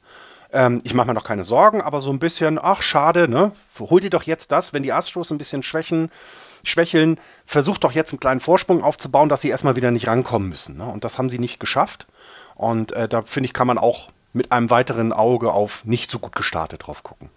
Ähm, 0.51 0.81
ich 0.83 0.95
mache 0.95 1.07
mir 1.07 1.13
noch 1.13 1.23
keine 1.23 1.45
Sorgen, 1.45 1.81
aber 1.81 2.01
so 2.01 2.11
ein 2.11 2.19
bisschen, 2.19 2.59
ach 2.61 2.81
schade, 2.81 3.29
ne? 3.29 3.51
Hol 3.79 4.01
dir 4.01 4.09
doch 4.09 4.23
jetzt 4.23 4.51
das, 4.51 4.73
wenn 4.73 4.83
die 4.83 4.91
Astros 4.91 5.31
ein 5.31 5.37
bisschen 5.37 5.63
schwächen 5.63 6.09
schwächeln, 6.67 7.19
versucht 7.45 7.83
doch 7.83 7.91
jetzt 7.91 8.11
einen 8.11 8.19
kleinen 8.19 8.39
Vorsprung 8.39 8.83
aufzubauen, 8.83 9.29
dass 9.29 9.41
sie 9.41 9.49
erstmal 9.49 9.75
wieder 9.75 9.91
nicht 9.91 10.07
rankommen 10.07 10.49
müssen. 10.49 10.77
Ne? 10.77 10.85
Und 10.85 11.03
das 11.03 11.17
haben 11.17 11.29
sie 11.29 11.39
nicht 11.39 11.59
geschafft. 11.59 12.07
Und 12.55 12.91
äh, 12.93 13.07
da 13.07 13.21
finde 13.21 13.45
ich, 13.45 13.53
kann 13.53 13.67
man 13.67 13.77
auch 13.77 14.09
mit 14.33 14.51
einem 14.51 14.69
weiteren 14.69 15.13
Auge 15.13 15.51
auf 15.51 15.85
nicht 15.85 16.11
so 16.11 16.19
gut 16.19 16.35
gestartet 16.35 16.87
drauf 16.87 17.03
gucken. 17.03 17.29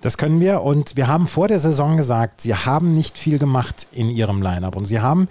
Das 0.00 0.18
können 0.18 0.38
wir 0.38 0.60
und 0.60 0.96
wir 0.96 1.08
haben 1.08 1.26
vor 1.26 1.48
der 1.48 1.58
Saison 1.58 1.96
gesagt, 1.96 2.42
sie 2.42 2.54
haben 2.54 2.92
nicht 2.92 3.16
viel 3.16 3.38
gemacht 3.38 3.86
in 3.90 4.10
ihrem 4.10 4.42
Lineup 4.42 4.76
und 4.76 4.84
sie 4.84 5.00
haben 5.00 5.28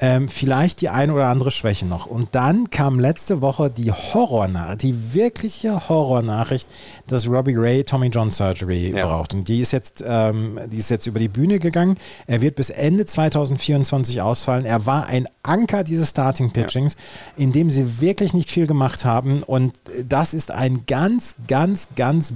ähm, 0.00 0.28
vielleicht 0.28 0.80
die 0.80 0.88
ein 0.88 1.10
oder 1.10 1.26
andere 1.26 1.50
Schwäche 1.50 1.84
noch. 1.84 2.06
Und 2.06 2.34
dann 2.34 2.70
kam 2.70 2.98
letzte 2.98 3.42
Woche 3.42 3.70
die 3.70 3.92
Horrornachricht, 3.92 4.82
die 4.82 5.14
wirkliche 5.14 5.88
Horrornachricht, 5.88 6.66
dass 7.06 7.28
Robbie 7.28 7.56
Ray 7.56 7.84
Tommy 7.84 8.06
John 8.08 8.30
Surgery 8.30 8.96
ja. 8.96 9.06
braucht. 9.06 9.34
Und 9.34 9.48
die 9.48 9.60
ist 9.60 9.72
jetzt, 9.72 10.02
ähm, 10.06 10.58
die 10.68 10.78
ist 10.78 10.88
jetzt 10.88 11.06
über 11.06 11.18
die 11.18 11.28
Bühne 11.28 11.58
gegangen. 11.58 11.98
Er 12.26 12.40
wird 12.40 12.56
bis 12.56 12.70
Ende 12.70 13.04
2024 13.04 14.22
ausfallen. 14.22 14.64
Er 14.64 14.86
war 14.86 15.06
ein 15.06 15.28
Anker 15.42 15.84
dieses 15.84 16.08
Starting 16.10 16.50
Pitchings, 16.50 16.96
ja. 17.36 17.44
in 17.44 17.52
dem 17.52 17.68
sie 17.68 18.00
wirklich 18.00 18.32
nicht 18.32 18.50
viel 18.50 18.66
gemacht 18.66 19.04
haben. 19.04 19.42
Und 19.42 19.74
das 20.08 20.32
ist 20.32 20.50
ein 20.50 20.84
ganz, 20.86 21.34
ganz, 21.46 21.88
ganz 21.94 22.32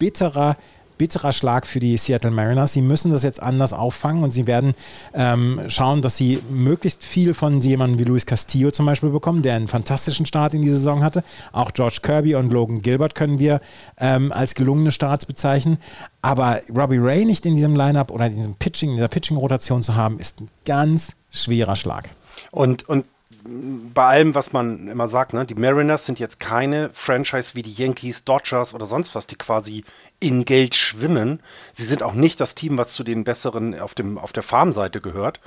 bitterer 0.00 0.56
bitterer 0.98 1.32
Schlag 1.32 1.66
für 1.66 1.80
die 1.80 1.96
Seattle 1.96 2.30
Mariners. 2.30 2.72
Sie 2.72 2.82
müssen 2.82 3.10
das 3.10 3.22
jetzt 3.22 3.42
anders 3.42 3.72
auffangen 3.72 4.22
und 4.22 4.30
sie 4.30 4.46
werden 4.46 4.74
ähm, 5.14 5.60
schauen, 5.68 6.02
dass 6.02 6.16
sie 6.16 6.40
möglichst 6.50 7.04
viel 7.04 7.34
von 7.34 7.60
jemandem 7.60 7.98
wie 7.98 8.04
Luis 8.04 8.26
Castillo 8.26 8.70
zum 8.70 8.86
Beispiel 8.86 9.10
bekommen, 9.10 9.42
der 9.42 9.56
einen 9.56 9.68
fantastischen 9.68 10.26
Start 10.26 10.54
in 10.54 10.62
die 10.62 10.70
Saison 10.70 11.02
hatte. 11.02 11.24
Auch 11.52 11.72
George 11.72 11.98
Kirby 12.02 12.34
und 12.34 12.52
Logan 12.52 12.82
Gilbert 12.82 13.14
können 13.14 13.38
wir 13.38 13.60
ähm, 13.98 14.32
als 14.32 14.54
gelungene 14.54 14.92
Starts 14.92 15.26
bezeichnen. 15.26 15.78
Aber 16.22 16.60
Robbie 16.74 16.98
Ray 16.98 17.24
nicht 17.24 17.44
in 17.46 17.54
diesem 17.54 17.76
Lineup 17.76 18.10
oder 18.10 18.26
in 18.26 18.36
diesem 18.36 18.54
Pitching, 18.54 18.90
in 18.90 18.96
dieser 18.96 19.08
Pitching-Rotation 19.08 19.82
zu 19.82 19.94
haben, 19.94 20.18
ist 20.18 20.40
ein 20.40 20.48
ganz 20.64 21.16
schwerer 21.30 21.76
Schlag. 21.76 22.08
Und, 22.50 22.88
und 22.88 23.04
bei 23.46 24.04
allem, 24.04 24.34
was 24.34 24.52
man 24.52 24.88
immer 24.88 25.08
sagt, 25.08 25.34
ne, 25.34 25.44
die 25.44 25.54
Mariners 25.54 26.06
sind 26.06 26.18
jetzt 26.18 26.40
keine 26.40 26.90
Franchise 26.92 27.54
wie 27.54 27.62
die 27.62 27.72
Yankees, 27.72 28.24
Dodgers 28.24 28.72
oder 28.74 28.86
sonst 28.86 29.14
was, 29.14 29.26
die 29.26 29.36
quasi 29.36 29.84
in 30.18 30.44
Geld 30.44 30.74
schwimmen. 30.74 31.42
Sie 31.72 31.84
sind 31.84 32.02
auch 32.02 32.14
nicht 32.14 32.40
das 32.40 32.54
Team, 32.54 32.78
was 32.78 32.94
zu 32.94 33.04
den 33.04 33.24
besseren 33.24 33.78
auf, 33.78 33.94
dem, 33.94 34.18
auf 34.18 34.32
der 34.32 34.42
Farmseite 34.42 35.00
gehört. 35.00 35.40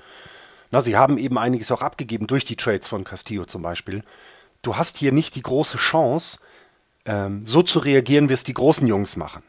Na, 0.69 0.81
sie 0.81 0.95
haben 0.95 1.17
eben 1.17 1.37
einiges 1.37 1.71
auch 1.71 1.81
abgegeben 1.81 2.27
durch 2.27 2.45
die 2.45 2.57
Trades 2.57 2.87
von 2.87 3.03
Castillo 3.03 3.45
zum 3.45 3.61
Beispiel. 3.61 4.03
Du 4.63 4.77
hast 4.77 4.97
hier 4.97 5.11
nicht 5.11 5.35
die 5.35 5.43
große 5.43 5.77
Chance, 5.77 6.39
ähm, 7.05 7.45
so 7.45 7.63
zu 7.63 7.79
reagieren, 7.79 8.29
wie 8.29 8.33
es 8.33 8.43
die 8.43 8.53
großen 8.53 8.85
Jungs 8.87 9.15
machen 9.15 9.43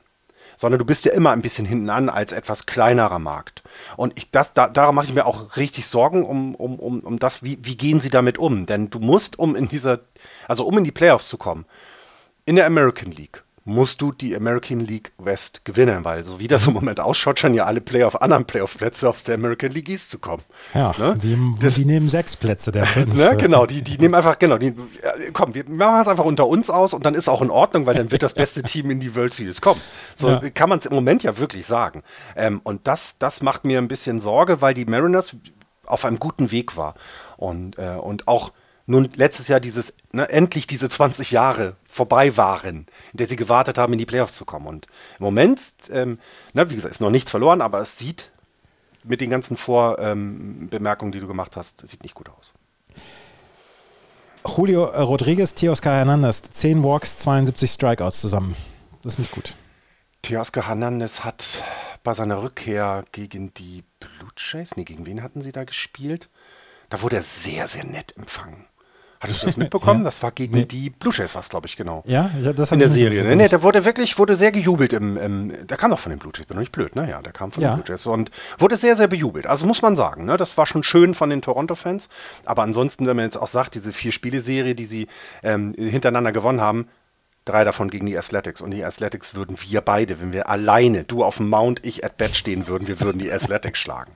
sondern 0.59 0.81
du 0.81 0.85
bist 0.85 1.05
ja 1.05 1.13
immer 1.13 1.31
ein 1.31 1.41
bisschen 1.41 1.65
hinten 1.65 1.89
an 1.89 2.09
als 2.09 2.33
etwas 2.33 2.67
kleinerer 2.67 3.21
Markt. 3.21 3.63
Und 3.97 4.19
ich, 4.19 4.33
das, 4.33 4.55
da, 4.55 4.67
daran 4.67 4.97
mache 4.97 5.07
ich 5.07 5.15
mir 5.15 5.25
auch 5.25 5.57
richtig 5.57 5.87
Sorgen 5.87 6.25
um, 6.25 6.57
um, 6.57 6.81
um, 6.81 6.99
um 6.99 7.19
das, 7.21 7.45
wie, 7.45 7.61
wie 7.63 7.77
gehen 7.77 8.01
sie 8.01 8.11
damit 8.11 8.39
um? 8.39 8.67
Denn 8.67 8.91
du 8.91 8.99
musst, 8.99 9.39
um 9.39 9.55
in 9.55 9.69
dieser, 9.69 10.01
also 10.49 10.67
um 10.67 10.77
in 10.77 10.83
die 10.83 10.91
Playoffs 10.91 11.29
zu 11.29 11.39
kommen, 11.39 11.65
in 12.45 12.57
der 12.57 12.67
American 12.67 13.13
League 13.13 13.45
musst 13.69 14.01
du 14.01 14.13
die 14.13 14.35
American 14.35 14.81
League 14.81 15.13
West 15.19 15.65
gewinnen, 15.67 16.03
weil 16.03 16.25
so 16.25 16.41
wie 16.41 16.49
das 16.49 16.67
im 16.67 16.73
Moment 16.73 17.01
ausschaut, 17.01 17.39
scheinen 17.39 17.55
ja 17.55 17.67
alle 17.67 17.83
Playoff, 17.83 18.21
anderen 18.21 18.47
Playoff-Plätze 18.47 19.09
aus 19.09 19.25
der 19.25 19.35
American 19.35 19.71
League 19.71 19.91
East 19.91 20.09
zu 20.09 20.19
kommen. 20.19 20.43
Ja, 20.75 20.95
ne? 20.99 21.19
die, 21.23 21.39
das, 21.61 21.75
die, 21.75 21.85
nehmen 21.85 22.09
sechs 22.09 22.35
Plätze 22.35 22.73
der 22.73 22.87
fünf. 22.87 23.15
Ne, 23.15 23.37
genau, 23.37 23.67
die, 23.67 23.83
die 23.83 23.99
nehmen 23.99 24.15
einfach, 24.15 24.39
genau, 24.39 24.57
die, 24.57 24.75
komm, 25.35 25.55
wir 25.55 25.69
machen 25.69 26.01
es 26.01 26.09
einfach 26.09 26.25
unter 26.25 26.49
uns 26.49 26.71
aus 26.71 26.95
und 26.95 27.05
dann 27.05 27.15
ist 27.15 27.29
auch 27.29 27.43
in 27.43 27.51
Ordnung, 27.51 27.85
weil 27.85 27.95
dann 27.95 28.11
wird 28.11 28.23
das 28.23 28.33
beste 28.33 28.63
Team 28.63 28.91
in 28.91 29.01
die 29.01 29.15
World 29.15 29.35
Series 29.35 29.61
kommen. 29.61 29.83
So 30.15 30.29
ja. 30.29 30.51
kann 30.51 30.71
man 30.71 30.79
es 30.79 30.87
im 30.87 30.95
Moment 30.95 31.23
ja 31.23 31.37
wirklich 31.37 31.67
sagen. 31.67 32.03
Ähm, 32.37 32.63
und 32.65 32.87
das, 32.87 33.19
das 33.19 33.43
macht 33.43 33.67
mir 33.67 33.79
ein 33.79 33.89
bisschen 33.89 34.19
Sorge, 34.19 34.63
weil 34.63 34.73
die 34.73 34.87
Mariners 34.87 35.37
auf 35.85 36.07
einem 36.07 36.19
guten 36.19 36.51
Weg 36.51 36.79
war. 36.79 36.95
Und, 37.37 37.79
äh, 37.79 37.97
und 38.01 38.29
auch 38.29 38.53
nun 38.89 39.09
letztes 39.17 39.49
Jahr 39.49 39.61
dieses, 39.61 39.93
ne, 40.13 40.29
endlich 40.31 40.67
diese 40.67 40.89
20 40.89 41.31
Jahre 41.31 41.77
vorbei 41.85 42.37
waren, 42.39 42.87
in 43.13 43.19
der 43.19 43.27
sie 43.27 43.37
gewartet 43.37 43.77
haben, 43.77 43.93
in 43.93 43.99
die 43.99 44.07
Playoffs 44.07 44.35
zu 44.35 44.47
kommen. 44.47 44.67
Und 44.67 44.87
im 45.19 45.25
Moment, 45.25 45.61
ähm, 45.91 46.19
ne, 46.55 46.71
wie 46.71 46.75
gesagt, 46.75 46.95
ist 46.95 47.01
noch 47.01 47.11
nichts 47.11 47.31
verloren, 47.31 47.61
aber 47.61 47.81
es 47.81 47.99
sieht 47.99 48.33
mit 49.05 49.21
den 49.21 49.29
ganzen 49.29 49.59
Vorbemerkungen, 49.59 51.11
ähm, 51.11 51.13
die 51.13 51.21
du 51.21 51.27
gemacht 51.27 51.55
hast, 51.55 51.87
sieht 51.87 52.03
nicht 52.03 52.15
gut 52.15 52.31
aus. 52.31 52.55
Julio 54.47 54.85
Rodriguez, 54.85 55.53
Teoscar 55.55 55.97
Hernandez, 55.97 56.43
10 56.43 56.83
Walks, 56.83 57.19
72 57.19 57.71
Strikeouts 57.71 58.23
zusammen. 58.23 58.57
Das 59.03 59.15
ist 59.15 59.19
nicht 59.19 59.33
gut. 59.33 59.55
Teoscar 60.23 60.67
Hernandez 60.67 61.25
hat 61.25 61.63
bei 62.03 62.15
seiner 62.15 62.43
Rückkehr 62.43 63.05
gegen 63.13 63.53
die 63.53 63.85
Blue 64.01 64.31
Jays, 64.35 64.77
nee, 64.77 64.85
gegen 64.85 65.05
wen 65.05 65.23
hatten 65.23 65.43
sie 65.43 65.53
da 65.53 65.65
gespielt? 65.65 66.31
Da 66.89 67.03
wurde 67.03 67.17
er 67.17 67.23
sehr, 67.23 67.69
sehr 67.69 67.85
nett 67.85 68.17
empfangen. 68.17 68.65
Hattest 69.21 69.43
du 69.43 69.47
das 69.47 69.57
mitbekommen? 69.57 70.01
ja. 70.01 70.05
Das 70.05 70.23
war 70.23 70.31
gegen 70.31 70.55
nee. 70.55 70.65
die 70.65 70.91
Blue 70.91 71.13
Jays, 71.13 71.35
was 71.35 71.49
glaube 71.49 71.67
ich 71.67 71.77
genau. 71.77 72.03
Ja, 72.07 72.31
ja 72.41 72.53
das 72.53 72.71
in 72.73 72.79
der 72.79 72.89
Serie. 72.89 73.25
Nee, 73.25 73.35
nee, 73.35 73.49
der 73.49 73.63
wurde 73.63 73.85
wirklich, 73.85 74.19
wurde 74.19 74.37
sehr 74.37 74.53
gejubelt 74.53 74.93
im, 74.93 75.17
im 75.17 75.67
der 75.67 75.77
kam 75.77 75.91
doch 75.91 75.99
von 75.99 76.11
den 76.11 76.19
Blue 76.19 76.33
Jays, 76.35 76.47
bin 76.47 76.57
doch 76.57 76.61
nicht 76.61 76.73
blöd, 76.73 76.95
ne? 76.95 77.09
Ja, 77.09 77.21
der 77.21 77.33
kam 77.33 77.51
von 77.51 77.63
ja. 77.63 77.71
den 77.71 77.83
Blue 77.83 77.85
Jays 77.89 78.07
und 78.07 78.31
wurde 78.59 78.77
sehr, 78.77 78.97
sehr 78.97 79.09
bejubelt. 79.09 79.47
Also 79.47 79.67
muss 79.67 79.83
man 79.83 79.97
sagen, 79.97 80.25
ne? 80.25 80.37
Das 80.37 80.57
war 80.57 80.67
schon 80.67 80.83
schön 80.83 81.15
von 81.15 81.31
den 81.31 81.43
Toronto-Fans. 81.43 82.09
Aber 82.45 82.63
ansonsten, 82.63 83.07
wenn 83.07 83.17
man 83.17 83.25
jetzt 83.25 83.37
auch 83.37 83.49
sagt, 83.49 83.75
diese 83.75 83.93
vier 83.93 84.13
Spiele-Serie, 84.13 84.75
die 84.75 84.85
sie 84.85 85.09
ähm, 85.43 85.75
hintereinander 85.77 86.33
gewonnen 86.33 86.61
haben, 86.61 86.89
drei 87.45 87.65
davon 87.65 87.91
gegen 87.91 88.07
die 88.07 88.17
Athletics. 88.17 88.61
Und 88.61 88.71
die 88.71 88.85
Athletics 88.85 89.35
würden 89.35 89.57
wir 89.59 89.81
beide, 89.81 90.21
wenn 90.21 90.33
wir 90.33 90.49
alleine, 90.49 91.05
du 91.05 91.25
auf 91.25 91.39
dem 91.39 91.49
Mount, 91.49 91.85
ich 91.85 92.05
at 92.05 92.17
Bat 92.19 92.37
stehen 92.37 92.67
würden, 92.67 92.87
wir 92.87 93.01
würden 93.01 93.19
die 93.19 93.33
Athletics 93.33 93.81
schlagen. 93.81 94.13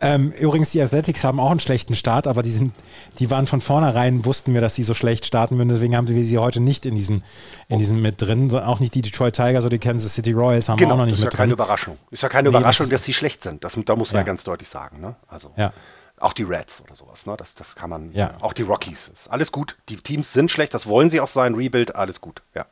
Ähm, 0.00 0.32
übrigens, 0.38 0.70
die 0.70 0.80
Athletics 0.80 1.24
haben 1.24 1.40
auch 1.40 1.50
einen 1.50 1.60
schlechten 1.60 1.96
Start, 1.96 2.26
aber 2.26 2.42
die, 2.42 2.50
sind, 2.50 2.74
die 3.18 3.30
waren 3.30 3.46
von 3.46 3.60
vornherein, 3.60 4.24
wussten 4.24 4.54
wir, 4.54 4.60
dass 4.60 4.74
sie 4.74 4.82
so 4.82 4.94
schlecht 4.94 5.26
starten 5.26 5.56
würden. 5.58 5.68
Deswegen 5.68 5.96
haben 5.96 6.08
wir 6.08 6.24
sie 6.24 6.38
heute 6.38 6.60
nicht 6.60 6.86
in 6.86 6.94
diesen, 6.94 7.24
in 7.68 7.78
diesen 7.78 8.00
mit 8.00 8.20
drin. 8.22 8.54
Auch 8.54 8.80
nicht 8.80 8.94
die 8.94 9.02
Detroit 9.02 9.34
Tigers 9.34 9.64
oder 9.64 9.70
die 9.70 9.78
Kansas 9.78 10.14
City 10.14 10.32
Royals 10.32 10.68
haben 10.68 10.78
genau, 10.78 10.94
auch 10.94 10.98
noch 10.98 11.06
nicht 11.06 11.18
mit 11.18 11.24
drin. 11.24 11.28
Ist 11.28 11.32
ja 11.32 11.38
keine 11.38 11.52
Überraschung. 11.52 11.98
Ist 12.10 12.22
ja 12.22 12.28
keine 12.28 12.50
nee, 12.50 12.56
Überraschung, 12.56 12.88
dass 12.90 13.04
sie 13.04 13.12
schlecht 13.12 13.42
sind. 13.42 13.64
Das, 13.64 13.78
da 13.84 13.96
muss 13.96 14.12
man 14.12 14.20
ja. 14.20 14.26
ganz 14.26 14.44
deutlich 14.44 14.68
sagen. 14.68 15.00
Ne? 15.00 15.16
Also. 15.26 15.52
Ja. 15.56 15.72
Auch 16.20 16.32
die 16.32 16.42
Reds 16.42 16.82
oder 16.84 16.96
sowas, 16.96 17.26
ne? 17.26 17.36
Das, 17.36 17.54
das 17.54 17.76
kann 17.76 17.90
man. 17.90 18.12
Ja. 18.12 18.38
Auch 18.40 18.52
die 18.52 18.62
Rockies. 18.62 19.06
Ist 19.06 19.28
alles 19.28 19.52
gut. 19.52 19.76
Die 19.88 19.96
Teams 19.96 20.32
sind 20.32 20.50
schlecht, 20.50 20.74
das 20.74 20.88
wollen 20.88 21.10
sie 21.10 21.20
auch 21.20 21.28
sein. 21.28 21.54
Rebuild, 21.54 21.94
alles 21.94 22.20
gut. 22.20 22.42
Ja. 22.56 22.66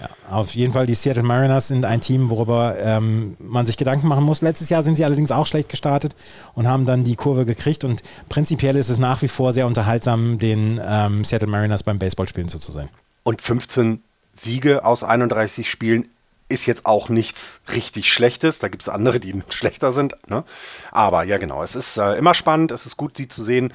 Ja, 0.00 0.08
auf 0.30 0.54
jeden 0.54 0.74
Fall, 0.74 0.86
die 0.86 0.94
Seattle 0.94 1.22
Mariners 1.22 1.68
sind 1.68 1.84
ein 1.84 2.00
Team, 2.00 2.28
worüber 2.28 2.76
ähm, 2.78 3.36
man 3.38 3.64
sich 3.64 3.76
Gedanken 3.76 4.08
machen 4.08 4.24
muss. 4.24 4.42
Letztes 4.42 4.68
Jahr 4.68 4.82
sind 4.82 4.96
sie 4.96 5.04
allerdings 5.04 5.30
auch 5.30 5.46
schlecht 5.46 5.68
gestartet 5.68 6.14
und 6.54 6.68
haben 6.68 6.84
dann 6.84 7.04
die 7.04 7.16
Kurve 7.16 7.46
gekriegt. 7.46 7.82
Und 7.82 8.02
prinzipiell 8.28 8.76
ist 8.76 8.90
es 8.90 8.98
nach 8.98 9.22
wie 9.22 9.28
vor 9.28 9.52
sehr 9.52 9.66
unterhaltsam, 9.66 10.38
den 10.38 10.80
ähm, 10.86 11.24
Seattle 11.24 11.48
Mariners 11.48 11.82
beim 11.82 11.98
Baseballspielen 11.98 12.48
zuzusehen. 12.48 12.90
Und 13.22 13.40
15 13.40 14.02
Siege 14.32 14.84
aus 14.84 15.02
31 15.02 15.70
Spielen 15.70 16.08
ist 16.48 16.66
jetzt 16.66 16.86
auch 16.86 17.08
nichts 17.08 17.60
richtig 17.72 18.12
Schlechtes. 18.12 18.58
Da 18.58 18.68
gibt 18.68 18.82
es 18.82 18.88
andere, 18.88 19.18
die 19.18 19.42
schlechter 19.48 19.92
sind. 19.92 20.14
Ne? 20.28 20.44
Aber 20.92 21.24
ja, 21.24 21.38
genau, 21.38 21.62
es 21.62 21.74
ist 21.74 21.96
äh, 21.96 22.16
immer 22.16 22.34
spannend, 22.34 22.70
es 22.70 22.86
ist 22.86 22.96
gut, 22.96 23.16
sie 23.16 23.28
zu 23.28 23.42
sehen. 23.42 23.72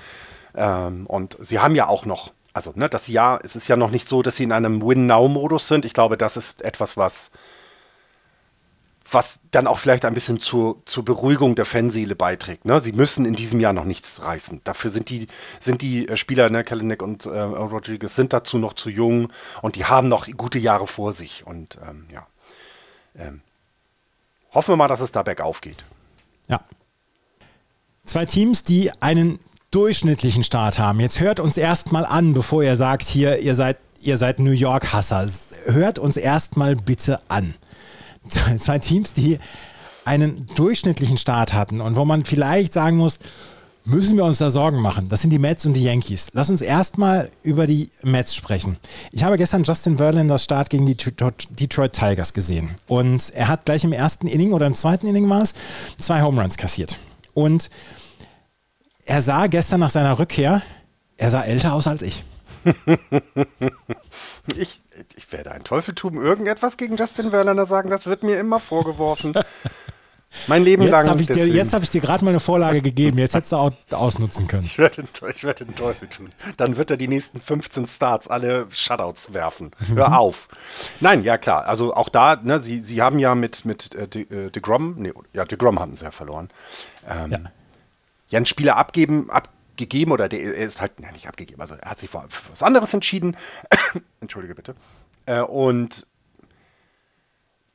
Ähm, 0.55 1.05
und 1.07 1.37
sie 1.41 1.59
haben 1.59 1.75
ja 1.75 1.87
auch 1.87 2.05
noch 2.05 2.31
also 2.53 2.73
ne, 2.75 2.89
das 2.89 3.07
Jahr, 3.07 3.39
es 3.43 3.55
ist 3.55 3.67
ja 3.67 3.77
noch 3.77 3.91
nicht 3.91 4.07
so, 4.07 4.21
dass 4.21 4.35
sie 4.35 4.43
in 4.43 4.51
einem 4.51 4.81
Win-Now-Modus 4.81 5.67
sind. 5.67 5.85
Ich 5.85 5.93
glaube, 5.93 6.17
das 6.17 6.37
ist 6.37 6.61
etwas, 6.61 6.97
was, 6.97 7.31
was 9.09 9.39
dann 9.51 9.67
auch 9.67 9.79
vielleicht 9.79 10.05
ein 10.05 10.13
bisschen 10.13 10.39
zur, 10.39 10.81
zur 10.85 11.05
Beruhigung 11.05 11.55
der 11.55 11.65
Fanseele 11.65 12.15
beiträgt. 12.15 12.65
Ne? 12.65 12.79
Sie 12.81 12.91
müssen 12.91 13.25
in 13.25 13.33
diesem 13.33 13.59
Jahr 13.59 13.73
noch 13.73 13.85
nichts 13.85 14.21
reißen. 14.23 14.61
Dafür 14.63 14.89
sind 14.89 15.09
die, 15.09 15.27
sind 15.59 15.81
die 15.81 16.07
äh, 16.07 16.17
Spieler, 16.17 16.49
ne, 16.49 16.63
Kalinek 16.63 17.01
und 17.01 17.25
äh, 17.25 17.39
Rodriguez, 17.39 18.15
sind 18.15 18.33
dazu 18.33 18.57
noch 18.57 18.73
zu 18.73 18.89
jung 18.89 19.31
und 19.61 19.75
die 19.75 19.85
haben 19.85 20.07
noch 20.07 20.27
gute 20.35 20.59
Jahre 20.59 20.87
vor 20.87 21.13
sich. 21.13 21.45
Und 21.45 21.79
ähm, 21.87 22.05
ja, 22.11 22.27
ähm, 23.15 23.41
hoffen 24.53 24.73
wir 24.73 24.77
mal, 24.77 24.87
dass 24.87 25.01
es 25.01 25.11
da 25.11 25.23
bergauf 25.23 25.61
geht. 25.61 25.83
Ja. 26.47 26.61
Zwei 28.05 28.25
Teams, 28.25 28.63
die 28.63 28.91
einen 29.01 29.39
durchschnittlichen 29.71 30.43
Start 30.43 30.79
haben. 30.79 30.99
Jetzt 30.99 31.19
hört 31.19 31.39
uns 31.39 31.57
erstmal 31.57 32.05
an, 32.05 32.33
bevor 32.33 32.63
ihr 32.63 32.75
sagt, 32.75 33.07
hier, 33.07 33.39
ihr 33.39 33.55
seid, 33.55 33.77
ihr 34.01 34.17
seid 34.17 34.39
New 34.39 34.51
York-Hasser. 34.51 35.27
Hört 35.65 35.97
uns 35.97 36.17
erstmal 36.17 36.75
bitte 36.75 37.19
an. 37.29 37.53
Zwei 38.59 38.79
Teams, 38.79 39.13
die 39.13 39.39
einen 40.03 40.45
durchschnittlichen 40.55 41.17
Start 41.17 41.53
hatten 41.53 41.79
und 41.79 41.95
wo 41.95 42.05
man 42.05 42.25
vielleicht 42.25 42.73
sagen 42.73 42.97
muss, 42.97 43.19
müssen 43.85 44.15
wir 44.15 44.25
uns 44.25 44.37
da 44.37 44.51
Sorgen 44.51 44.79
machen. 44.79 45.09
Das 45.09 45.21
sind 45.21 45.31
die 45.31 45.39
Mets 45.39 45.65
und 45.65 45.73
die 45.73 45.83
Yankees. 45.83 46.29
Lass 46.33 46.49
uns 46.49 46.61
erstmal 46.61 47.29
über 47.43 47.65
die 47.65 47.89
Mets 48.03 48.35
sprechen. 48.35 48.77
Ich 49.11 49.23
habe 49.23 49.37
gestern 49.37 49.63
Justin 49.63 49.97
Verlanders 49.97 50.43
Start 50.43 50.69
gegen 50.69 50.85
die 50.85 50.95
Detroit 50.95 51.93
Tigers 51.93 52.33
gesehen. 52.33 52.71
Und 52.87 53.31
er 53.31 53.47
hat 53.47 53.65
gleich 53.65 53.83
im 53.83 53.93
ersten 53.93 54.27
Inning 54.27 54.53
oder 54.53 54.67
im 54.67 54.75
zweiten 54.75 55.07
Inning 55.07 55.27
war 55.29 55.41
es, 55.41 55.55
zwei 55.97 56.21
Home 56.21 56.39
Runs 56.41 56.57
kassiert. 56.57 56.97
Und 57.33 57.69
er 59.05 59.21
sah 59.21 59.47
gestern 59.47 59.79
nach 59.79 59.89
seiner 59.89 60.19
Rückkehr, 60.19 60.61
er 61.17 61.29
sah 61.29 61.43
älter 61.43 61.73
aus 61.73 61.87
als 61.87 62.01
ich. 62.01 62.23
ich, 64.55 64.81
ich 65.15 65.31
werde 65.31 65.51
ein 65.51 65.63
Teufel 65.63 65.95
tun, 65.95 66.15
irgendetwas 66.15 66.77
gegen 66.77 66.95
Justin 66.95 67.31
Verlander 67.31 67.65
sagen, 67.65 67.89
das 67.89 68.07
wird 68.07 68.23
mir 68.23 68.39
immer 68.39 68.59
vorgeworfen. 68.59 69.33
Mein 70.47 70.63
Leben 70.63 70.83
jetzt 70.83 70.91
lang. 70.91 71.09
Hab 71.09 71.17
dir, 71.17 71.47
jetzt 71.47 71.73
habe 71.73 71.83
ich 71.83 71.89
dir 71.89 71.99
gerade 71.99 72.23
mal 72.23 72.29
eine 72.29 72.39
Vorlage 72.39 72.81
gegeben. 72.81 73.17
Jetzt 73.17 73.35
hättest 73.35 73.51
du 73.51 73.57
auch 73.57 73.73
ausnutzen 73.91 74.47
können. 74.47 74.63
Ich 74.63 74.77
werde, 74.77 75.03
ich 75.33 75.43
werde 75.43 75.65
den 75.65 75.75
Teufel 75.75 76.07
tun. 76.07 76.29
Dann 76.55 76.77
wird 76.77 76.89
er 76.89 76.95
die 76.95 77.09
nächsten 77.09 77.41
15 77.41 77.85
Starts 77.87 78.29
alle 78.29 78.65
Shutouts 78.71 79.33
werfen. 79.33 79.71
Hör 79.93 80.07
mhm. 80.07 80.13
auf. 80.13 80.47
Nein, 81.01 81.23
ja 81.23 81.37
klar. 81.37 81.65
Also 81.65 81.93
auch 81.93 82.07
da, 82.07 82.37
ne, 82.37 82.61
sie, 82.61 82.79
sie 82.79 83.01
haben 83.01 83.19
ja 83.19 83.35
mit, 83.35 83.65
mit 83.65 83.93
äh, 83.93 84.07
De, 84.07 84.21
äh, 84.21 84.49
DeGrom, 84.49 84.95
nee, 84.99 85.11
ja, 85.33 85.43
DeGrom 85.43 85.79
haben 85.79 85.97
sie 85.97 86.05
ja 86.05 86.11
verloren. 86.11 86.47
Ähm, 87.09 87.31
ja 87.31 87.39
ja 88.31 88.37
einen 88.37 88.47
Spieler 88.47 88.77
abgeben, 88.77 89.29
abgegeben 89.29 90.11
oder 90.11 90.27
der 90.27 90.41
er 90.41 90.65
ist 90.65 90.81
halt 90.81 90.93
ja, 91.01 91.11
nicht 91.11 91.27
abgegeben, 91.27 91.61
also 91.61 91.75
er 91.75 91.91
hat 91.91 91.99
sich 91.99 92.09
für, 92.09 92.25
für 92.29 92.51
was 92.51 92.63
anderes 92.63 92.93
entschieden. 92.93 93.37
Entschuldige 94.21 94.55
bitte. 94.55 94.75
Äh, 95.25 95.41
und 95.41 96.07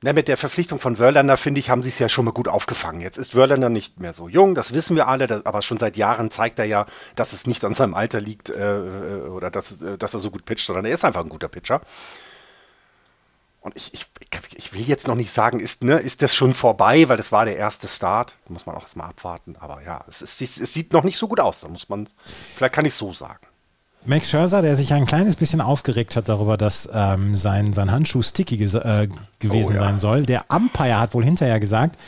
na, 0.03 0.13
mit 0.13 0.29
der 0.29 0.37
Verpflichtung 0.37 0.79
von 0.79 0.99
Wörlander, 0.99 1.37
finde 1.37 1.59
ich, 1.59 1.71
haben 1.71 1.83
sie 1.83 1.89
es 1.89 1.99
ja 1.99 2.09
schon 2.09 2.27
mal 2.27 2.31
gut 2.31 2.49
aufgefangen. 2.49 3.01
Jetzt 3.01 3.17
ist 3.17 3.35
Wörlander 3.35 3.71
nicht 3.71 3.99
mehr 3.99 4.13
so 4.13 4.29
jung, 4.29 4.55
das 4.55 4.75
wissen 4.75 4.95
wir 4.95 5.09
alle, 5.09 5.43
aber 5.45 5.63
schon 5.63 5.79
seit 5.79 5.97
Jahren 5.97 6.31
zeigt 6.31 6.59
er 6.59 6.67
ja, 6.67 6.87
dass 7.15 7.33
es 7.33 7.47
nicht 7.47 7.65
an 7.65 7.75
seinem 7.75 7.95
Alter 7.95 8.21
liegt 8.21 8.51
äh, 8.51 8.79
äh 8.79 9.21
oder 9.29 9.51
dass, 9.51 9.81
äh, 9.81 9.97
dass 9.97 10.15
er 10.15 10.21
so 10.21 10.31
gut 10.31 10.45
pitcht, 10.45 10.67
sondern 10.67 10.85
er 10.85 10.93
ist 10.93 11.05
einfach 11.05 11.23
ein 11.23 11.31
guter 11.31 11.49
Pitcher. 11.49 11.81
Und 13.67 13.77
ich, 13.77 13.93
ich, 13.93 14.07
ich 14.55 14.73
will 14.75 14.83
jetzt 14.83 15.09
noch 15.09 15.17
nicht 15.17 15.33
sagen, 15.33 15.59
ist, 15.59 15.83
ne, 15.83 15.97
ist 15.97 16.23
das 16.23 16.37
schon 16.37 16.55
vorbei, 16.55 17.09
weil 17.09 17.17
das 17.17 17.33
war 17.33 17.45
der 17.47 17.57
erste 17.57 17.89
Start. 17.89 18.37
Da 18.47 18.53
muss 18.53 18.65
man 18.65 18.77
auch 18.77 18.83
erstmal 18.83 19.09
abwarten. 19.09 19.57
Aber 19.59 19.83
ja, 19.85 20.05
es, 20.09 20.23
ist, 20.23 20.41
es 20.41 20.73
sieht 20.73 20.93
noch 20.93 21.03
nicht 21.03 21.19
so 21.19 21.27
gut 21.27 21.41
aus. 21.41 21.61
Da 21.61 21.69
muss 21.69 21.89
man, 21.89 22.07
vielleicht 22.55 22.73
kann 22.73 22.85
ich 22.85 22.93
es 22.93 22.99
so 22.99 23.13
sagen. 23.13 23.45
Max 24.05 24.31
Scherzer, 24.31 24.63
der 24.63 24.77
sich 24.77 24.93
ein 24.93 25.05
kleines 25.05 25.35
bisschen 25.35 25.61
aufgeregt 25.61 26.15
hat 26.15 26.29
darüber, 26.29 26.57
dass 26.57 26.89
ähm, 26.95 27.35
sein, 27.35 27.73
sein 27.73 27.91
Handschuh 27.91 28.23
sticky 28.23 28.55
äh, 28.55 29.09
gewesen 29.41 29.73
oh, 29.73 29.75
ja. 29.75 29.79
sein 29.81 29.99
soll. 29.99 30.23
Der 30.25 30.45
Umpire 30.49 31.01
hat 31.01 31.13
wohl 31.13 31.25
hinterher 31.25 31.59
gesagt, 31.59 31.99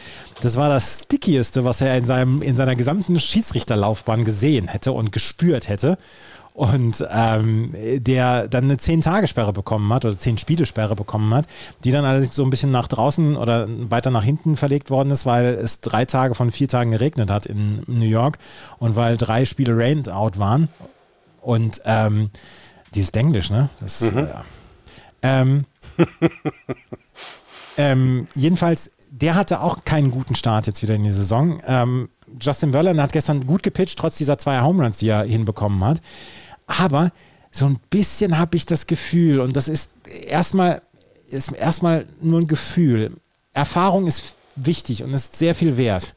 das 0.40 0.56
war 0.56 0.68
das 0.68 1.02
Stickieste, 1.02 1.64
was 1.64 1.80
er 1.80 1.98
in, 1.98 2.06
seinem, 2.06 2.40
in 2.40 2.54
seiner 2.54 2.76
gesamten 2.76 3.18
Schiedsrichterlaufbahn 3.18 4.24
gesehen 4.24 4.68
hätte 4.68 4.92
und 4.92 5.10
gespürt 5.10 5.68
hätte. 5.68 5.98
Und 6.58 7.06
ähm, 7.12 7.72
der 7.98 8.48
dann 8.48 8.64
eine 8.64 8.74
10-Tage-Sperre 8.74 9.52
bekommen 9.52 9.92
hat 9.92 10.04
oder 10.04 10.16
10-Spiele-Sperre 10.16 10.96
bekommen 10.96 11.32
hat, 11.32 11.46
die 11.84 11.92
dann 11.92 12.04
allerdings 12.04 12.34
so 12.34 12.42
ein 12.42 12.50
bisschen 12.50 12.72
nach 12.72 12.88
draußen 12.88 13.36
oder 13.36 13.68
weiter 13.90 14.10
nach 14.10 14.24
hinten 14.24 14.56
verlegt 14.56 14.90
worden 14.90 15.12
ist, 15.12 15.24
weil 15.24 15.44
es 15.54 15.82
drei 15.82 16.04
Tage 16.04 16.34
von 16.34 16.50
vier 16.50 16.66
Tagen 16.66 16.90
geregnet 16.90 17.30
hat 17.30 17.46
in 17.46 17.84
New 17.86 18.04
York 18.04 18.38
und 18.80 18.96
weil 18.96 19.16
drei 19.16 19.44
Spiele 19.44 19.76
rained 19.76 20.08
out 20.08 20.40
waren. 20.40 20.68
Und 21.42 21.80
ähm, 21.84 22.30
dieses 22.92 23.10
Englisch, 23.10 23.50
ne? 23.50 23.68
Das, 23.78 24.12
mhm. 24.12 24.18
ja. 24.18 24.44
ähm, 25.22 25.64
ähm, 27.76 28.26
jedenfalls, 28.34 28.90
der 29.12 29.36
hatte 29.36 29.60
auch 29.60 29.84
keinen 29.84 30.10
guten 30.10 30.34
Start 30.34 30.66
jetzt 30.66 30.82
wieder 30.82 30.96
in 30.96 31.04
die 31.04 31.12
Saison. 31.12 31.60
Ähm, 31.68 32.08
Justin 32.40 32.72
Verlander 32.72 33.04
hat 33.04 33.12
gestern 33.12 33.46
gut 33.46 33.62
gepitcht, 33.62 33.96
trotz 33.96 34.16
dieser 34.16 34.38
zwei 34.38 34.60
Home 34.60 34.82
Runs, 34.82 34.98
die 34.98 35.08
er 35.08 35.22
hinbekommen 35.22 35.84
hat. 35.84 36.02
Aber 36.68 37.10
so 37.50 37.66
ein 37.66 37.78
bisschen 37.90 38.38
habe 38.38 38.56
ich 38.56 38.64
das 38.64 38.86
Gefühl, 38.86 39.40
und 39.40 39.56
das 39.56 39.66
ist 39.66 39.90
erstmal, 40.28 40.82
ist 41.28 41.50
erstmal 41.50 42.06
nur 42.22 42.40
ein 42.40 42.46
Gefühl. 42.46 43.16
Erfahrung 43.52 44.06
ist 44.06 44.36
wichtig 44.54 45.02
und 45.02 45.12
ist 45.12 45.36
sehr 45.36 45.56
viel 45.56 45.76
wert. 45.76 46.14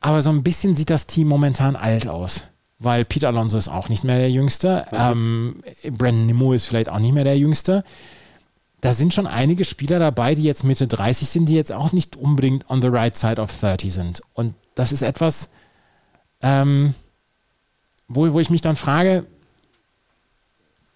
Aber 0.00 0.22
so 0.22 0.30
ein 0.30 0.42
bisschen 0.42 0.74
sieht 0.74 0.88
das 0.88 1.06
Team 1.06 1.28
momentan 1.28 1.76
alt 1.76 2.06
aus 2.06 2.44
weil 2.80 3.04
Peter 3.04 3.28
Alonso 3.28 3.58
ist 3.58 3.68
auch 3.68 3.88
nicht 3.88 4.04
mehr 4.04 4.18
der 4.18 4.30
Jüngste. 4.30 4.86
Mhm. 4.90 5.62
Ähm, 5.84 5.96
Brandon 5.96 6.26
Nimmo 6.26 6.52
ist 6.54 6.66
vielleicht 6.66 6.88
auch 6.88 6.98
nicht 6.98 7.12
mehr 7.14 7.24
der 7.24 7.38
Jüngste. 7.38 7.84
Da 8.80 8.94
sind 8.94 9.12
schon 9.12 9.26
einige 9.26 9.66
Spieler 9.66 9.98
dabei, 9.98 10.34
die 10.34 10.42
jetzt 10.42 10.64
Mitte 10.64 10.88
30 10.88 11.28
sind, 11.28 11.48
die 11.50 11.54
jetzt 11.54 11.72
auch 11.72 11.92
nicht 11.92 12.16
unbedingt 12.16 12.68
on 12.70 12.80
the 12.80 12.88
right 12.88 13.14
side 13.14 13.40
of 13.40 13.54
30 13.60 13.92
sind. 13.92 14.22
Und 14.32 14.54
das 14.74 14.90
ist 14.90 15.02
etwas, 15.02 15.50
ähm, 16.40 16.94
wo, 18.08 18.32
wo 18.32 18.40
ich 18.40 18.48
mich 18.48 18.62
dann 18.62 18.76
frage, 18.76 19.26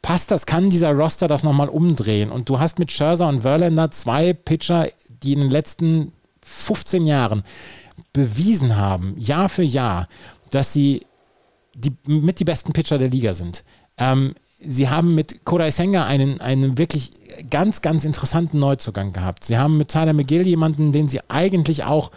passt 0.04 0.30
das, 0.30 0.44
kann 0.44 0.68
dieser 0.68 0.92
Roster 0.92 1.28
das 1.28 1.44
nochmal 1.44 1.70
umdrehen? 1.70 2.30
Und 2.30 2.50
du 2.50 2.60
hast 2.60 2.78
mit 2.78 2.92
Scherzer 2.92 3.26
und 3.26 3.40
Verlander 3.40 3.90
zwei 3.90 4.34
Pitcher, 4.34 4.88
die 5.22 5.32
in 5.32 5.40
den 5.40 5.50
letzten 5.50 6.12
15 6.44 7.06
Jahren 7.06 7.42
bewiesen 8.12 8.76
haben, 8.76 9.16
Jahr 9.18 9.48
für 9.48 9.62
Jahr, 9.62 10.06
dass 10.50 10.74
sie 10.74 11.06
die 11.74 11.96
mit 12.06 12.38
die 12.38 12.44
besten 12.44 12.74
Pitcher 12.74 12.98
der 12.98 13.08
Liga 13.08 13.32
sind. 13.32 13.64
Ähm, 13.96 14.34
sie 14.60 14.90
haben 14.90 15.14
mit 15.14 15.46
Kodai 15.46 15.70
Senga 15.70 16.04
einen, 16.04 16.38
einen 16.38 16.76
wirklich 16.76 17.10
ganz, 17.48 17.80
ganz 17.80 18.04
interessanten 18.04 18.58
Neuzugang 18.58 19.14
gehabt. 19.14 19.44
Sie 19.44 19.56
haben 19.56 19.78
mit 19.78 19.88
Tyler 19.88 20.12
McGill 20.12 20.46
jemanden, 20.46 20.92
den 20.92 21.08
sie 21.08 21.20
eigentlich 21.28 21.84
auch 21.84 22.10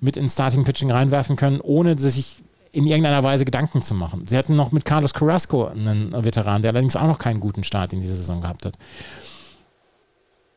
mit 0.00 0.16
ins 0.16 0.32
Starting 0.32 0.64
Pitching 0.64 0.90
reinwerfen 0.90 1.36
können, 1.36 1.60
ohne 1.60 1.98
sich 1.98 2.38
in 2.74 2.86
irgendeiner 2.86 3.22
Weise 3.22 3.44
Gedanken 3.44 3.82
zu 3.82 3.94
machen. 3.94 4.26
Sie 4.26 4.36
hatten 4.36 4.56
noch 4.56 4.72
mit 4.72 4.84
Carlos 4.84 5.14
Carrasco 5.14 5.66
einen 5.66 6.12
Veteran, 6.24 6.60
der 6.60 6.72
allerdings 6.72 6.96
auch 6.96 7.06
noch 7.06 7.18
keinen 7.18 7.38
guten 7.38 7.62
Start 7.62 7.92
in 7.92 8.00
dieser 8.00 8.16
Saison 8.16 8.40
gehabt 8.40 8.66
hat. 8.66 8.76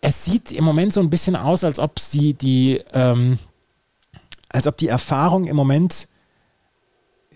Es 0.02 0.26
sieht 0.26 0.52
im 0.52 0.64
Moment 0.64 0.94
so 0.94 1.00
ein 1.00 1.12
bisschen 1.12 1.36
aus, 1.36 1.64
als 1.64 1.80
ob 1.80 2.00
sie 2.00 2.34
die, 2.34 2.82
ähm, 2.94 3.38
als 4.50 4.66
ob 4.66 4.78
die 4.78 4.88
Erfahrung 4.88 5.46
im 5.46 5.56
Moment 5.56 6.08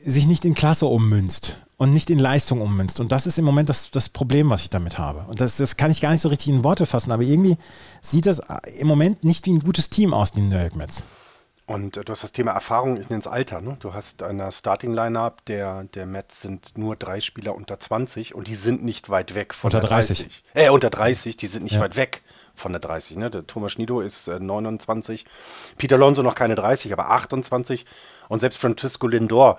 sich 0.04 0.26
nicht 0.26 0.46
in 0.46 0.56
Klasse 0.56 0.88
ummünzt 0.88 1.58
und 1.78 1.94
nicht 1.94 2.10
in 2.10 2.18
Leistung 2.18 2.60
ummünzt. 2.60 3.00
Und 3.00 3.12
das 3.12 3.28
ist 3.28 3.38
im 3.38 3.46
Moment 3.46 3.70
das, 3.70 3.92
das 3.92 4.10
Problem, 4.10 4.50
was 4.50 4.64
ich 4.64 4.72
damit 4.72 4.98
habe. 4.98 5.26
Und 5.28 5.42
das, 5.42 5.58
das 5.58 5.78
kann 5.78 5.92
ich 5.92 6.02
gar 6.02 6.12
nicht 6.12 6.22
so 6.22 6.30
richtig 6.30 6.50
in 6.50 6.64
Worte 6.64 6.88
fassen, 6.88 7.12
aber 7.12 7.22
irgendwie 7.22 7.58
sieht 8.02 8.26
das 8.26 8.42
im 8.80 8.88
Moment 8.88 9.24
nicht 9.24 9.46
wie 9.46 9.52
ein 9.52 9.60
gutes 9.60 9.92
Team 9.92 10.14
aus, 10.14 10.32
die 10.32 10.42
New 10.42 10.58
York 10.58 10.76
Mets. 10.76 11.04
Und 11.74 11.98
äh, 11.98 12.04
du 12.04 12.12
hast 12.12 12.24
das 12.24 12.32
Thema 12.32 12.52
Erfahrung 12.52 12.98
ins 12.98 13.28
Alter. 13.28 13.62
Ne? 13.62 13.78
Du 13.80 13.94
hast 13.94 14.24
eine 14.24 14.52
Starting-Lineup 14.52 15.46
der, 15.46 15.84
der 15.86 16.06
Mets 16.06 16.42
sind 16.42 16.78
nur 16.78 16.96
drei 16.96 17.22
Spieler 17.22 17.56
unter 17.56 17.80
20 17.80 18.36
und 18.36 18.48
die 18.48 18.56
sind 18.56 18.84
nicht 18.84 19.10
weit 19.10 19.36
weg 19.36 19.54
von 19.54 19.70
unter 19.70 19.80
der 19.80 19.90
30. 19.90 20.18
30. 20.20 20.44
Äh, 20.54 20.70
unter 20.70 20.90
30, 20.90 21.38
die 21.38 21.48
sind 21.48 21.64
nicht 21.64 21.76
ja. 21.76 21.82
weit 21.82 21.96
weg 21.96 22.24
von 22.56 22.72
der 22.72 22.82
30. 22.82 23.18
Ne? 23.18 23.30
Der 23.30 23.48
Thomas 23.48 23.72
Schnido 23.72 24.02
ist 24.02 24.28
äh, 24.28 24.40
29, 24.40 25.26
Peter 25.78 25.96
Alonso 25.96 26.24
noch 26.24 26.36
keine 26.36 26.56
30, 26.56 26.92
aber 26.94 27.10
28 27.10 27.86
und 28.28 28.40
selbst 28.40 28.58
Francisco 28.60 29.08
Lindor 29.08 29.58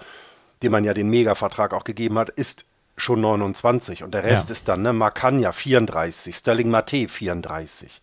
dem 0.63 0.73
man 0.73 0.85
ja 0.85 0.95
den 0.95 1.11
Mega-Vertrag 1.11 1.75
auch 1.75 1.85
gegeben 1.85 2.19
hat, 2.19 2.31
ist 2.31 2.65
schon 2.97 3.21
29 3.21 4.03
und 4.03 4.13
der 4.13 4.25
Rest 4.25 4.49
ja. 4.49 4.53
ist 4.53 4.69
dann 4.69 4.83
ne, 4.83 4.93
Macania 4.93 5.53
34, 5.53 6.37
Sterling 6.37 6.71
Mate 6.71 7.09
34, 7.09 8.01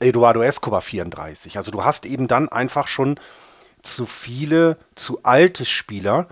Eduardo 0.00 0.42
Escobar 0.42 0.80
34. 0.80 1.56
Also 1.56 1.70
du 1.70 1.84
hast 1.84 2.06
eben 2.06 2.28
dann 2.28 2.48
einfach 2.48 2.88
schon 2.88 3.18
zu 3.82 4.06
viele, 4.06 4.76
zu 4.94 5.22
alte 5.22 5.64
Spieler, 5.64 6.28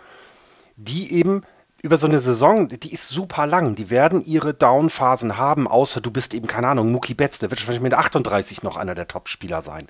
die 0.76 1.12
eben 1.12 1.42
über 1.80 1.96
so 1.96 2.09
eine 2.09 2.18
Saison, 2.18 2.68
die 2.68 2.92
ist 2.92 3.09
super 3.09 3.46
lang. 3.46 3.76
Die 3.76 3.90
werden 3.90 4.24
ihre 4.24 4.53
Down-Phasen 4.53 5.38
haben, 5.38 5.68
außer 5.68 6.01
du 6.01 6.11
bist 6.11 6.34
eben, 6.34 6.49
keine 6.49 6.68
Ahnung, 6.68 6.90
Mookie 6.90 7.14
Betts, 7.14 7.38
der 7.38 7.51
wird 7.51 7.61
wahrscheinlich 7.61 7.82
mit 7.82 7.94
38 7.94 8.62
noch 8.62 8.76
einer 8.76 8.96
der 8.96 9.07
Top-Spieler 9.07 9.62
sein. 9.62 9.86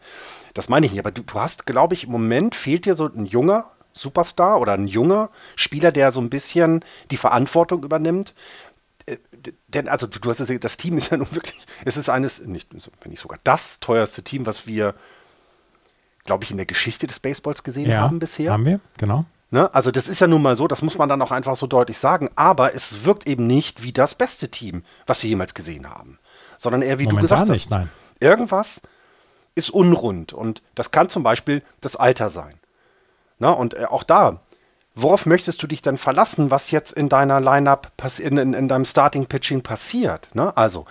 Das 0.52 0.68
meine 0.68 0.86
ich 0.86 0.92
nicht, 0.92 1.00
aber 1.00 1.12
du, 1.12 1.22
du 1.22 1.34
hast, 1.34 1.64
glaube 1.64 1.94
ich, 1.94 2.04
im 2.04 2.12
Moment 2.12 2.54
fehlt 2.54 2.84
dir 2.84 2.94
so 2.94 3.06
ein 3.06 3.24
junger, 3.24 3.70
Superstar 3.94 4.61
oder 4.61 4.74
ein 4.74 4.86
junger 4.86 5.30
Spieler, 5.56 5.90
der 5.90 6.12
so 6.12 6.20
ein 6.20 6.30
bisschen 6.30 6.84
die 7.11 7.16
Verantwortung 7.16 7.82
übernimmt. 7.82 8.34
Äh, 9.09 9.18
denn, 9.68 9.88
also 9.88 10.06
du 10.06 10.28
hast 10.28 10.40
es, 10.40 10.61
das 10.61 10.76
Team 10.76 10.96
ist 10.98 11.11
ja 11.11 11.16
nun 11.16 11.28
wirklich, 11.32 11.59
es 11.84 11.96
ist 11.96 12.09
eines, 12.09 12.40
nicht, 12.40 12.68
wenn 12.72 13.11
nicht 13.11 13.20
sogar 13.20 13.38
das 13.44 13.80
teuerste 13.80 14.22
Team, 14.22 14.46
was 14.46 14.66
wir, 14.66 14.94
glaube 16.24 16.44
ich, 16.44 16.50
in 16.50 16.56
der 16.56 16.66
Geschichte 16.66 17.06
des 17.06 17.20
Baseballs 17.20 17.62
gesehen 17.62 17.90
ja, 17.90 18.00
haben 18.00 18.18
bisher. 18.18 18.52
Haben 18.52 18.66
wir, 18.66 18.80
genau. 18.98 19.24
Ne? 19.50 19.72
Also 19.74 19.90
das 19.90 20.09
ist 20.09 20.20
ja 20.20 20.26
nun 20.26 20.42
mal 20.42 20.56
so, 20.56 20.68
das 20.68 20.82
muss 20.82 20.98
man 20.98 21.09
dann 21.09 21.22
auch 21.22 21.30
einfach 21.30 21.56
so 21.56 21.66
deutlich 21.66 21.98
sagen, 21.98 22.28
aber 22.36 22.74
es 22.74 23.04
wirkt 23.04 23.26
eben 23.26 23.46
nicht 23.46 23.82
wie 23.82 23.92
das 23.92 24.14
beste 24.14 24.50
Team, 24.50 24.82
was 25.06 25.22
wir 25.22 25.30
jemals 25.30 25.54
gesehen 25.54 25.88
haben, 25.88 26.18
sondern 26.59 26.82
eher 26.82 26.98
wie 26.98 27.04
Momentan 27.04 27.18
du 27.18 27.22
gesagt 27.22 27.48
nicht, 27.48 27.64
hast. 27.64 27.70
Nein. 27.70 27.90
Irgendwas 28.20 28.82
ist 29.54 29.70
unrund 29.70 30.34
und 30.34 30.62
das 30.74 30.90
kann 30.90 31.09
zum 31.09 31.22
Beispiel 31.22 31.62
das 31.80 31.96
Alter 31.96 32.28
sein. 32.28 32.59
Na, 33.38 33.50
und 33.50 33.74
äh, 33.74 33.86
auch 33.86 34.02
da, 34.02 34.40
worauf 35.03 35.26
möchtest 35.26 35.62
du 35.62 35.66
dich 35.66 35.82
denn 35.82 35.99
verlassen, 35.99 36.51
was 36.51 36.70
jetzt 36.70 36.92
in 36.92 37.09
deiner 37.09 37.40
Lineup 37.40 37.92
in, 38.18 38.38
in, 38.38 38.55
in 38.55 38.68
deinem 38.68 38.84
Starting 38.84 39.26
Pitching 39.26 39.62
passiert? 39.62 40.34
Ne? 40.34 40.57
Also, 40.57 40.86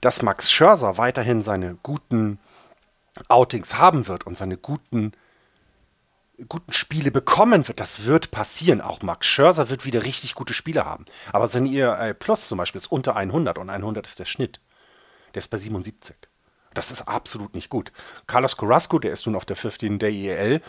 dass 0.00 0.22
Max 0.22 0.50
Scherzer 0.50 0.98
weiterhin 0.98 1.42
seine 1.42 1.76
guten 1.82 2.38
Outings 3.28 3.76
haben 3.76 4.06
wird 4.08 4.26
und 4.26 4.36
seine 4.36 4.56
guten 4.56 5.12
guten 6.48 6.72
Spiele 6.72 7.10
bekommen 7.10 7.68
wird, 7.68 7.80
das 7.80 8.04
wird 8.06 8.30
passieren. 8.30 8.80
Auch 8.80 9.02
Max 9.02 9.26
Scherzer 9.26 9.68
wird 9.68 9.84
wieder 9.84 10.04
richtig 10.04 10.34
gute 10.34 10.54
Spiele 10.54 10.84
haben. 10.84 11.04
Aber 11.32 11.48
sein 11.48 11.66
ERA 11.66 12.14
Plus 12.14 12.48
zum 12.48 12.58
Beispiel 12.58 12.78
ist 12.78 12.90
unter 12.90 13.14
100 13.14 13.58
und 13.58 13.68
100 13.68 14.06
ist 14.06 14.18
der 14.18 14.24
Schnitt. 14.24 14.60
Der 15.34 15.40
ist 15.40 15.50
bei 15.50 15.58
77. 15.58 16.16
Das 16.74 16.90
ist 16.90 17.02
absolut 17.02 17.54
nicht 17.54 17.68
gut. 17.68 17.92
Carlos 18.26 18.56
Carrasco, 18.56 18.98
der 18.98 19.12
ist 19.12 19.26
nun 19.26 19.36
auf 19.36 19.44
der 19.44 19.56
15 19.56 19.98
der 19.98 20.10
EL, 20.10 20.62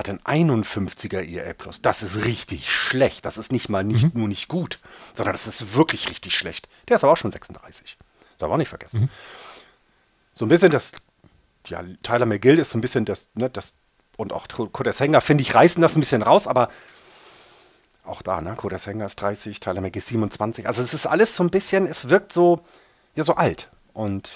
hat 0.00 0.08
ein 0.08 0.50
51er 0.52 1.22
ERA 1.22 1.52
Plus. 1.52 1.82
Das 1.82 2.02
ist 2.02 2.24
richtig 2.24 2.70
schlecht. 2.70 3.24
Das 3.24 3.38
ist 3.38 3.52
nicht 3.52 3.68
mal 3.68 3.84
nicht 3.84 4.14
mhm. 4.14 4.20
nur 4.20 4.28
nicht 4.28 4.48
gut, 4.48 4.80
sondern 5.14 5.32
das 5.34 5.46
ist 5.46 5.74
wirklich 5.74 6.10
richtig 6.10 6.36
schlecht. 6.36 6.68
Der 6.88 6.96
ist 6.96 7.04
aber 7.04 7.12
auch 7.12 7.16
schon 7.16 7.30
36. 7.30 7.96
Das 8.34 8.42
haben 8.42 8.50
wir 8.50 8.54
auch 8.54 8.58
nicht 8.58 8.68
vergessen. 8.68 9.02
Mhm. 9.02 9.08
So 10.32 10.46
ein 10.46 10.48
bisschen 10.48 10.72
das, 10.72 10.92
ja, 11.66 11.82
Tyler 12.02 12.26
McGill 12.26 12.58
ist 12.58 12.70
so 12.70 12.78
ein 12.78 12.80
bisschen 12.80 13.04
das, 13.04 13.28
ne, 13.34 13.50
das, 13.50 13.74
und 14.16 14.32
auch 14.32 14.48
Koda 14.48 14.92
Sänger, 14.92 15.20
finde 15.20 15.42
ich, 15.42 15.54
reißen 15.54 15.80
das 15.80 15.96
ein 15.96 16.00
bisschen 16.00 16.22
raus, 16.22 16.46
aber 16.46 16.70
auch 18.04 18.22
da, 18.22 18.40
ne, 18.40 18.54
Koda 18.56 18.78
Sänger 18.78 19.06
ist 19.06 19.16
30, 19.20 19.60
Tyler 19.60 19.80
McGill 19.80 20.02
27. 20.02 20.66
Also 20.66 20.82
es 20.82 20.94
ist 20.94 21.06
alles 21.06 21.36
so 21.36 21.44
ein 21.44 21.50
bisschen, 21.50 21.86
es 21.86 22.08
wirkt 22.08 22.32
so, 22.32 22.64
ja, 23.14 23.24
so 23.24 23.34
alt. 23.34 23.68
Und 23.92 24.30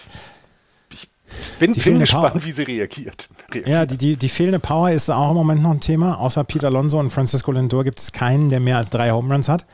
bin, 1.59 1.73
bin 1.73 2.01
gespannt, 2.01 2.35
Power. 2.35 2.45
wie 2.45 2.53
sie 2.53 2.63
reagiert. 2.63 3.29
reagiert. 3.53 3.69
Ja, 3.69 3.87
die, 3.87 3.97
die, 3.97 4.17
die 4.17 4.29
fehlende 4.29 4.59
Power 4.59 4.91
ist 4.91 5.11
auch 5.11 5.31
im 5.31 5.37
Moment 5.37 5.63
noch 5.63 5.71
ein 5.71 5.81
Thema. 5.81 6.21
Außer 6.21 6.45
Peter 6.45 6.69
Alonso 6.69 6.99
und 6.99 7.11
Francisco 7.11 7.53
Lindor 7.53 7.85
gibt 7.85 8.01
es 8.01 8.13
keinen, 8.13 8.51
der 8.51 8.61
mehr 8.61 8.79
als 8.79 8.91
drei 8.91 9.11
Home 9.11 9.33
Runs 9.33 9.49
hat. 9.49 9.67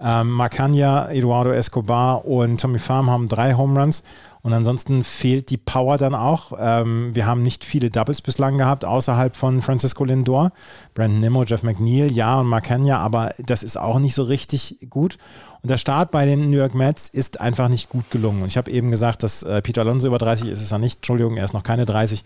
Ähm, 0.00 0.30
Macania, 0.30 1.08
Eduardo 1.10 1.50
Escobar 1.52 2.24
und 2.24 2.60
Tommy 2.60 2.78
Farm 2.78 3.10
haben 3.10 3.28
drei 3.28 3.54
Home 3.54 3.80
Runs. 3.80 4.02
Und 4.44 4.52
ansonsten 4.52 5.04
fehlt 5.04 5.48
die 5.48 5.56
Power 5.56 5.96
dann 5.96 6.14
auch. 6.14 6.52
Ähm, 6.58 7.14
wir 7.14 7.24
haben 7.24 7.42
nicht 7.42 7.64
viele 7.64 7.88
Doubles 7.88 8.20
bislang 8.20 8.58
gehabt, 8.58 8.84
außerhalb 8.84 9.34
von 9.34 9.62
Francisco 9.62 10.04
Lindor. 10.04 10.52
Brandon 10.92 11.18
Nimmo, 11.18 11.44
Jeff 11.44 11.62
McNeil, 11.62 12.12
ja, 12.12 12.40
und 12.40 12.48
Mark 12.48 12.64
Kenya, 12.64 12.98
aber 12.98 13.32
das 13.38 13.62
ist 13.62 13.78
auch 13.78 13.98
nicht 13.98 14.14
so 14.14 14.22
richtig 14.22 14.86
gut. 14.90 15.16
Und 15.62 15.70
der 15.70 15.78
Start 15.78 16.10
bei 16.10 16.26
den 16.26 16.50
New 16.50 16.58
York 16.58 16.74
Mets 16.74 17.08
ist 17.08 17.40
einfach 17.40 17.68
nicht 17.68 17.88
gut 17.88 18.10
gelungen. 18.10 18.42
Und 18.42 18.48
ich 18.48 18.58
habe 18.58 18.70
eben 18.70 18.90
gesagt, 18.90 19.22
dass 19.22 19.42
äh, 19.44 19.62
Peter 19.62 19.80
Alonso 19.80 20.08
über 20.08 20.18
30 20.18 20.50
ist, 20.50 20.60
ist 20.60 20.72
er 20.72 20.78
nicht. 20.78 20.96
Entschuldigung, 20.96 21.38
er 21.38 21.44
ist 21.46 21.54
noch 21.54 21.62
keine 21.62 21.86
30. 21.86 22.22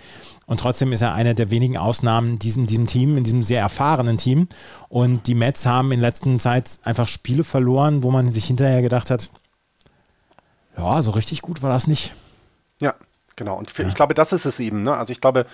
Und 0.46 0.58
trotzdem 0.58 0.92
ist 0.92 1.02
er 1.02 1.14
einer 1.14 1.34
der 1.34 1.50
wenigen 1.50 1.76
Ausnahmen 1.76 2.30
in 2.30 2.38
diesem, 2.40 2.66
diesem 2.66 2.88
Team, 2.88 3.16
in 3.16 3.22
diesem 3.22 3.44
sehr 3.44 3.60
erfahrenen 3.60 4.16
Team. 4.16 4.48
Und 4.88 5.28
die 5.28 5.36
Mets 5.36 5.66
haben 5.66 5.92
in 5.92 6.00
letzter 6.00 6.36
Zeit 6.40 6.80
einfach 6.82 7.06
Spiele 7.06 7.44
verloren, 7.44 8.02
wo 8.02 8.10
man 8.10 8.28
sich 8.28 8.46
hinterher 8.46 8.82
gedacht 8.82 9.08
hat, 9.08 9.30
ja, 10.79 11.03
so 11.03 11.11
richtig 11.11 11.43
gut 11.43 11.62
war 11.62 11.70
das 11.70 11.87
nicht. 11.87 12.14
Ja, 12.81 12.95
genau. 13.37 13.57
Und 13.57 13.70
für, 13.70 13.83
ja. 13.83 13.89
ich 13.89 13.95
glaube, 13.95 14.14
das 14.14 14.33
ist 14.33 14.45
es 14.45 14.61
eben. 14.61 14.83
Ne? 14.83 14.97
Also 14.97 15.12
ich 15.12 15.20
glaube, 15.20 15.47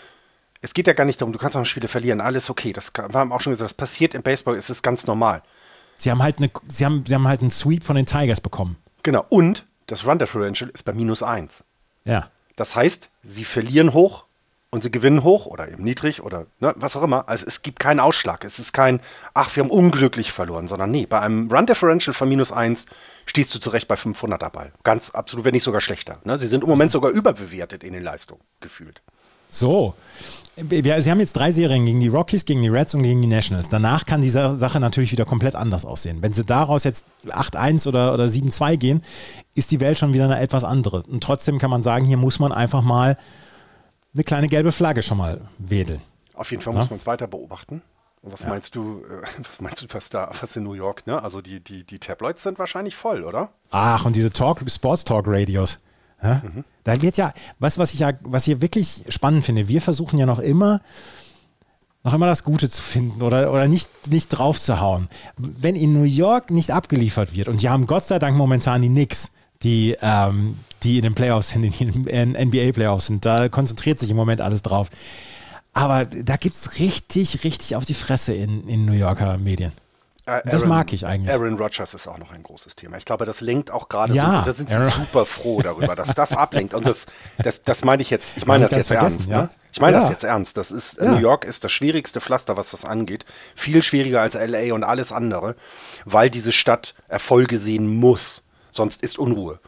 es 0.60 0.74
geht 0.74 0.86
ja 0.86 0.92
gar 0.92 1.04
nicht 1.04 1.20
darum, 1.20 1.32
du 1.32 1.38
kannst 1.38 1.56
auch 1.56 1.64
Spiele 1.64 1.88
verlieren, 1.88 2.20
alles 2.20 2.50
okay. 2.50 2.72
Das 2.72 2.92
wir 2.94 3.18
haben 3.18 3.32
auch 3.32 3.40
schon 3.40 3.52
gesagt, 3.52 3.70
das 3.70 3.74
passiert 3.74 4.14
im 4.14 4.22
Baseball, 4.22 4.56
ist 4.56 4.70
es 4.70 4.82
ganz 4.82 5.06
normal. 5.06 5.42
Sie 5.96 6.10
haben 6.10 6.22
halt 6.22 6.38
eine, 6.38 6.50
sie 6.68 6.84
haben, 6.84 7.04
sie 7.06 7.14
haben 7.14 7.28
halt 7.28 7.40
einen 7.40 7.50
Sweep 7.50 7.84
von 7.84 7.96
den 7.96 8.06
Tigers 8.06 8.40
bekommen. 8.40 8.76
Genau. 9.02 9.24
Und 9.28 9.66
das 9.86 10.06
Run 10.06 10.18
Differential 10.18 10.70
ist 10.70 10.82
bei 10.84 10.92
minus 10.92 11.22
1. 11.22 11.64
Ja. 12.04 12.28
Das 12.56 12.76
heißt, 12.76 13.10
sie 13.22 13.44
verlieren 13.44 13.92
hoch 13.92 14.23
und 14.74 14.82
sie 14.82 14.90
gewinnen 14.90 15.22
hoch 15.22 15.46
oder 15.46 15.70
eben 15.70 15.84
niedrig 15.84 16.20
oder 16.20 16.46
ne, 16.58 16.74
was 16.76 16.96
auch 16.96 17.02
immer. 17.04 17.28
Also 17.28 17.46
es 17.46 17.62
gibt 17.62 17.78
keinen 17.78 18.00
Ausschlag. 18.00 18.44
Es 18.44 18.58
ist 18.58 18.72
kein, 18.72 18.98
ach, 19.32 19.54
wir 19.54 19.62
haben 19.62 19.70
unglücklich 19.70 20.32
verloren, 20.32 20.66
sondern 20.66 20.90
nee, 20.90 21.06
bei 21.06 21.20
einem 21.20 21.48
Run 21.48 21.66
Differential 21.66 22.12
von 22.12 22.28
minus 22.28 22.50
1 22.50 22.86
stehst 23.24 23.54
du 23.54 23.60
zurecht 23.60 23.86
bei 23.86 23.94
500er 23.94 24.50
Ball. 24.50 24.72
Ganz 24.82 25.10
absolut, 25.10 25.44
wenn 25.44 25.52
nicht 25.54 25.62
sogar 25.62 25.80
schlechter. 25.80 26.18
Ne? 26.24 26.38
Sie 26.40 26.48
sind 26.48 26.64
im 26.64 26.68
Moment 26.68 26.90
sogar 26.90 27.12
überbewertet 27.12 27.84
in 27.84 27.92
den 27.92 28.02
Leistungen, 28.02 28.40
gefühlt. 28.60 29.00
So. 29.48 29.94
Sie 30.56 31.10
haben 31.10 31.20
jetzt 31.20 31.34
drei 31.34 31.52
Serien 31.52 31.86
gegen 31.86 32.00
die 32.00 32.08
Rockies, 32.08 32.44
gegen 32.44 32.62
die 32.62 32.68
Reds 32.68 32.94
und 32.94 33.04
gegen 33.04 33.22
die 33.22 33.28
Nationals. 33.28 33.68
Danach 33.68 34.06
kann 34.06 34.22
diese 34.22 34.58
Sache 34.58 34.80
natürlich 34.80 35.12
wieder 35.12 35.24
komplett 35.24 35.54
anders 35.54 35.84
aussehen. 35.84 36.18
Wenn 36.20 36.32
sie 36.32 36.44
daraus 36.44 36.82
jetzt 36.82 37.06
8-1 37.28 37.86
oder, 37.86 38.12
oder 38.12 38.24
7-2 38.24 38.76
gehen, 38.76 39.02
ist 39.54 39.70
die 39.70 39.78
Welt 39.78 39.98
schon 39.98 40.12
wieder 40.12 40.24
eine 40.24 40.40
etwas 40.40 40.64
andere. 40.64 41.04
Und 41.04 41.22
trotzdem 41.22 41.60
kann 41.60 41.70
man 41.70 41.84
sagen, 41.84 42.04
hier 42.04 42.16
muss 42.16 42.40
man 42.40 42.50
einfach 42.50 42.82
mal 42.82 43.16
eine 44.14 44.24
kleine 44.24 44.48
gelbe 44.48 44.72
Flagge 44.72 45.02
schon 45.02 45.18
mal 45.18 45.40
wedeln. 45.58 46.00
Auf 46.34 46.50
jeden 46.50 46.62
Fall 46.62 46.72
ja? 46.72 46.80
muss 46.80 46.90
man 46.90 46.98
es 46.98 47.06
weiter 47.06 47.26
beobachten. 47.26 47.82
Und 48.22 48.32
was 48.32 48.42
ja. 48.42 48.48
meinst 48.48 48.74
du, 48.74 49.02
äh, 49.04 49.26
was 49.48 49.60
meinst 49.60 49.82
du, 49.82 49.86
was 49.92 50.08
da, 50.08 50.30
was 50.40 50.56
in 50.56 50.64
New 50.64 50.72
York, 50.72 51.06
ne? 51.06 51.22
Also 51.22 51.40
die, 51.40 51.60
die, 51.60 51.84
die 51.84 51.98
Tabloids 51.98 52.42
sind 52.42 52.58
wahrscheinlich 52.58 52.96
voll, 52.96 53.22
oder? 53.24 53.50
Ach, 53.70 54.04
und 54.04 54.16
diese 54.16 54.30
Talk, 54.30 54.62
Sports 54.68 55.04
Talk 55.04 55.26
Radios. 55.28 55.80
Ja? 56.22 56.40
Mhm. 56.42 56.64
Da 56.84 57.00
wird 57.00 57.16
ja, 57.16 57.34
was, 57.58 57.78
was 57.78 57.92
ich 57.92 58.00
ja, 58.00 58.12
was 58.22 58.46
ich 58.46 58.60
wirklich 58.60 59.04
spannend 59.08 59.44
finde, 59.44 59.68
wir 59.68 59.82
versuchen 59.82 60.18
ja 60.18 60.26
noch 60.26 60.38
immer, 60.38 60.80
noch 62.02 62.14
immer 62.14 62.26
das 62.26 62.44
Gute 62.44 62.70
zu 62.70 62.82
finden 62.82 63.22
oder, 63.22 63.52
oder 63.52 63.68
nicht, 63.68 64.10
nicht 64.10 64.28
drauf 64.28 64.58
zu 64.58 64.80
hauen. 64.80 65.08
Wenn 65.36 65.76
in 65.76 65.92
New 65.92 66.04
York 66.04 66.50
nicht 66.50 66.70
abgeliefert 66.70 67.34
wird, 67.34 67.48
und 67.48 67.60
die 67.60 67.68
haben 67.68 67.86
Gott 67.86 68.04
sei 68.04 68.18
Dank 68.18 68.36
momentan 68.36 68.80
die 68.80 68.88
Knicks, 68.88 69.33
die, 69.64 69.96
ähm, 70.00 70.56
die 70.82 70.98
in 70.98 71.02
den 71.02 71.14
Playoffs 71.14 71.50
sind, 71.50 71.64
in 71.80 72.04
den 72.04 72.32
NBA-Playoffs 72.32 73.06
sind, 73.06 73.24
da 73.24 73.48
konzentriert 73.48 73.98
sich 73.98 74.10
im 74.10 74.16
Moment 74.16 74.40
alles 74.40 74.62
drauf. 74.62 74.88
Aber 75.72 76.04
da 76.04 76.36
gibt 76.36 76.54
es 76.54 76.78
richtig, 76.78 77.42
richtig 77.42 77.74
auf 77.74 77.84
die 77.84 77.94
Fresse 77.94 78.32
in, 78.32 78.68
in 78.68 78.84
New 78.84 78.92
Yorker 78.92 79.38
Medien. 79.38 79.72
Äh, 80.26 80.30
Aaron, 80.30 80.50
das 80.50 80.64
mag 80.64 80.92
ich 80.92 81.06
eigentlich. 81.06 81.34
Aaron 81.34 81.58
Rodgers 81.58 81.92
ist 81.92 82.06
auch 82.06 82.16
noch 82.16 82.30
ein 82.32 82.42
großes 82.42 82.76
Thema. 82.76 82.96
Ich 82.96 83.04
glaube, 83.04 83.26
das 83.26 83.40
lenkt 83.40 83.70
auch 83.70 83.88
gerade 83.88 84.14
ja, 84.14 84.40
so. 84.40 84.50
Da 84.50 84.52
sind 84.54 84.70
sie 84.70 84.76
Aaron. 84.76 84.90
super 84.90 85.26
froh 85.26 85.60
darüber, 85.60 85.96
dass 85.96 86.14
das 86.14 86.32
ablenkt. 86.32 86.72
Und 86.72 86.86
das, 86.86 87.06
das, 87.38 87.62
das 87.62 87.84
meine 87.84 88.02
ich 88.02 88.10
jetzt, 88.10 88.32
ich 88.36 88.46
meine 88.46 88.64
das 88.64 88.74
jetzt 88.74 88.90
ernst. 88.90 89.28
Ja? 89.28 89.42
Ne? 89.42 89.48
Ich 89.72 89.80
meine 89.80 89.96
ja. 89.96 90.00
das 90.00 90.08
jetzt 90.08 90.24
ernst. 90.24 90.56
Das 90.56 90.70
ist, 90.70 91.00
New 91.00 91.18
York 91.18 91.44
ist 91.44 91.64
das 91.64 91.72
schwierigste 91.72 92.20
Pflaster, 92.20 92.56
was 92.56 92.70
das 92.70 92.84
angeht. 92.84 93.26
Viel 93.54 93.82
schwieriger 93.82 94.22
als 94.22 94.34
LA 94.34 94.72
und 94.72 94.84
alles 94.84 95.12
andere, 95.12 95.56
weil 96.04 96.30
diese 96.30 96.52
Stadt 96.52 96.94
Erfolge 97.08 97.58
sehen 97.58 97.88
muss. 97.88 98.43
Sonst 98.74 99.02
ist 99.02 99.18
Unruhe. 99.18 99.60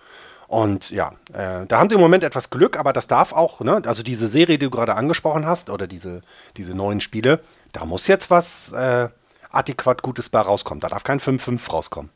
Und 0.49 0.91
ja, 0.91 1.13
äh, 1.33 1.67
da 1.67 1.79
haben 1.79 1.89
sie 1.91 1.97
im 1.97 2.01
Moment 2.01 2.23
etwas 2.23 2.51
Glück, 2.51 2.79
aber 2.79 2.93
das 2.93 3.09
darf 3.09 3.33
auch, 3.33 3.61
ne? 3.61 3.83
also 3.85 4.03
diese 4.03 4.29
Serie, 4.29 4.59
die 4.59 4.67
du 4.67 4.71
gerade 4.71 4.95
angesprochen 4.95 5.47
hast, 5.47 5.71
oder 5.71 5.87
diese, 5.87 6.21
diese 6.57 6.75
neuen 6.75 7.01
Spiele, 7.01 7.41
da 7.73 7.85
muss 7.85 8.07
jetzt 8.07 8.31
was 8.31 8.73
äh, 8.73 9.09
adäquat 9.51 10.03
Gutes 10.03 10.29
bei 10.29 10.41
rauskommen. 10.41 10.81
Da 10.81 10.89
darf 10.89 11.03
kein 11.03 11.19
5-5 11.19 11.71
rauskommen. 11.71 12.11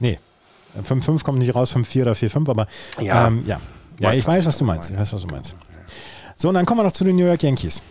Nee, 0.00 0.18
5-5 0.80 1.22
kommt 1.22 1.38
nicht 1.38 1.54
raus, 1.54 1.74
5-4 1.74 2.02
oder 2.02 2.12
4-5, 2.12 2.50
aber 2.50 2.66
ja, 3.00 3.28
ähm, 3.28 3.44
ja. 3.46 3.60
ja 4.00 4.12
ich 4.12 4.26
weiß, 4.26 4.46
was 4.46 4.58
du 4.58 4.64
meinst. 4.64 4.90
Ich 4.90 4.96
weiß, 4.96 5.12
was 5.12 5.22
du 5.22 5.28
meinst. 5.28 5.54
So, 6.36 6.48
und 6.48 6.54
dann 6.54 6.66
kommen 6.66 6.80
wir 6.80 6.84
noch 6.84 6.92
zu 6.92 7.04
den 7.04 7.16
New 7.16 7.26
York 7.26 7.42
Yankees. 7.42 7.82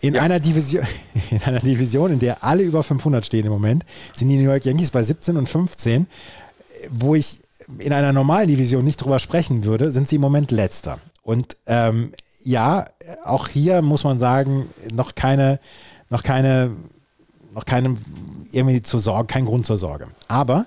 In, 0.00 0.14
ja. 0.14 0.22
einer 0.22 0.40
Division, 0.40 0.84
in 1.30 1.42
einer 1.42 1.60
Division, 1.60 2.12
in 2.12 2.18
der 2.18 2.44
alle 2.44 2.62
über 2.62 2.82
500 2.82 3.24
stehen 3.24 3.46
im 3.46 3.52
Moment, 3.52 3.84
sind 4.14 4.28
die 4.28 4.36
New 4.36 4.50
York 4.50 4.64
Yankees 4.64 4.90
bei 4.90 5.02
17 5.02 5.36
und 5.36 5.48
15. 5.48 6.06
Wo 6.90 7.14
ich 7.14 7.40
in 7.78 7.92
einer 7.92 8.12
normalen 8.12 8.48
Division 8.48 8.84
nicht 8.84 8.98
drüber 8.98 9.18
sprechen 9.18 9.64
würde, 9.64 9.90
sind 9.90 10.08
sie 10.08 10.16
im 10.16 10.22
Moment 10.22 10.52
letzter. 10.52 10.98
Und 11.22 11.56
ähm, 11.66 12.12
ja, 12.44 12.86
auch 13.24 13.48
hier 13.48 13.82
muss 13.82 14.04
man 14.04 14.18
sagen, 14.18 14.66
noch 14.92 15.14
keine 15.14 15.58
noch 16.10 16.22
keine, 16.22 16.76
noch 17.54 17.64
keine 17.64 17.96
irgendwie 18.50 18.82
zur 18.82 19.00
Sorge, 19.00 19.26
kein 19.26 19.44
Grund 19.44 19.66
zur 19.66 19.76
Sorge. 19.76 20.08
Aber 20.26 20.66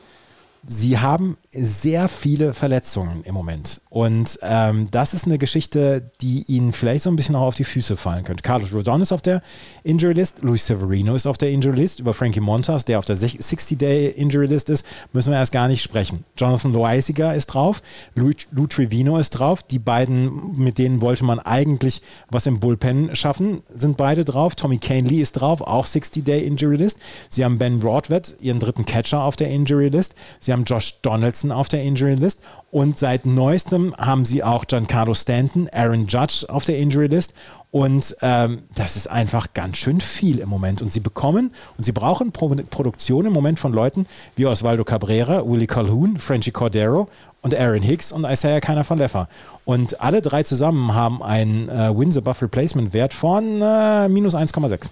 sie 0.65 0.99
haben 0.99 1.37
sehr 1.53 2.07
viele 2.07 2.53
Verletzungen 2.53 3.23
im 3.23 3.33
Moment. 3.33 3.81
Und 3.89 4.39
ähm, 4.41 4.87
das 4.89 5.13
ist 5.13 5.25
eine 5.25 5.37
Geschichte, 5.37 6.01
die 6.21 6.45
ihnen 6.47 6.71
vielleicht 6.71 7.03
so 7.03 7.09
ein 7.09 7.17
bisschen 7.17 7.35
auch 7.35 7.41
auf 7.47 7.55
die 7.55 7.65
Füße 7.65 7.97
fallen 7.97 8.23
könnte. 8.23 8.41
Carlos 8.41 8.73
Rodon 8.73 9.01
ist 9.01 9.11
auf 9.11 9.21
der 9.21 9.41
Injury 9.83 10.13
List, 10.13 10.43
Luis 10.43 10.65
Severino 10.65 11.13
ist 11.13 11.27
auf 11.27 11.37
der 11.37 11.51
Injury 11.51 11.75
List, 11.75 11.99
über 11.99 12.13
Frankie 12.13 12.39
Montas, 12.39 12.85
der 12.85 12.99
auf 12.99 13.05
der 13.05 13.17
60-Day 13.17 14.11
Injury 14.11 14.45
List 14.45 14.69
ist, 14.69 14.85
müssen 15.11 15.31
wir 15.31 15.39
erst 15.39 15.51
gar 15.51 15.67
nicht 15.67 15.83
sprechen. 15.83 16.23
Jonathan 16.37 16.71
Loisiger 16.71 17.35
ist 17.35 17.47
drauf, 17.47 17.81
Lou, 18.15 18.31
Lou 18.51 18.67
Trevino 18.67 19.17
ist 19.17 19.31
drauf, 19.31 19.61
die 19.61 19.79
beiden, 19.79 20.57
mit 20.57 20.77
denen 20.77 21.01
wollte 21.01 21.25
man 21.25 21.39
eigentlich 21.39 22.01
was 22.29 22.45
im 22.45 22.61
Bullpen 22.61 23.13
schaffen, 23.15 23.61
sind 23.67 23.97
beide 23.97 24.23
drauf. 24.23 24.55
Tommy 24.55 24.77
Canely 24.77 25.19
ist 25.19 25.33
drauf, 25.33 25.59
auch 25.59 25.85
60-Day 25.85 26.45
Injury 26.45 26.77
List. 26.77 26.99
Sie 27.27 27.43
haben 27.43 27.57
Ben 27.57 27.81
Broadwett, 27.81 28.37
ihren 28.39 28.59
dritten 28.59 28.85
Catcher 28.85 29.23
auf 29.23 29.35
der 29.35 29.49
Injury 29.49 29.89
List. 29.89 30.15
Sie 30.39 30.53
haben 30.53 30.63
Josh 30.63 31.01
Donaldson 31.01 31.40
auf 31.49 31.69
der 31.69 31.81
Injury 31.81 32.15
List 32.15 32.41
und 32.71 32.97
seit 32.97 33.25
neuestem 33.25 33.93
haben 33.97 34.23
sie 34.23 34.43
auch 34.43 34.65
Giancarlo 34.65 35.13
Stanton, 35.13 35.69
Aaron 35.73 36.07
Judge 36.07 36.45
auf 36.47 36.63
der 36.63 36.77
Injury 36.77 37.07
List. 37.07 37.33
Und 37.69 38.15
ähm, 38.21 38.59
das 38.75 38.95
ist 38.95 39.07
einfach 39.07 39.53
ganz 39.53 39.77
schön 39.77 40.01
viel 40.01 40.39
im 40.39 40.49
Moment. 40.49 40.81
Und 40.81 40.91
sie 40.91 40.99
bekommen 40.99 41.53
und 41.77 41.83
sie 41.83 41.91
brauchen 41.91 42.31
Pro 42.31 42.49
Produktion 42.69 43.25
im 43.25 43.33
Moment 43.33 43.59
von 43.59 43.73
Leuten 43.73 44.05
wie 44.35 44.45
Osvaldo 44.45 44.83
Cabrera, 44.83 45.43
Willie 45.45 45.67
Calhoun, 45.67 46.17
Frenchy 46.17 46.51
Cordero 46.51 47.07
und 47.41 47.55
Aaron 47.55 47.81
Hicks 47.81 48.11
und 48.11 48.25
Isaiah 48.25 48.61
Keiner 48.61 48.83
von 48.83 48.97
Leffer. 48.97 49.27
Und 49.65 49.99
alle 50.01 50.21
drei 50.21 50.43
zusammen 50.43 50.93
haben 50.93 51.21
einen 51.23 51.69
äh, 51.69 51.97
Wins 51.97 52.17
Above 52.17 52.43
Replacement 52.43 52.93
Wert 52.93 53.13
von 53.13 53.61
äh, 53.61 54.07
minus 54.07 54.35
1,6. 54.35 54.89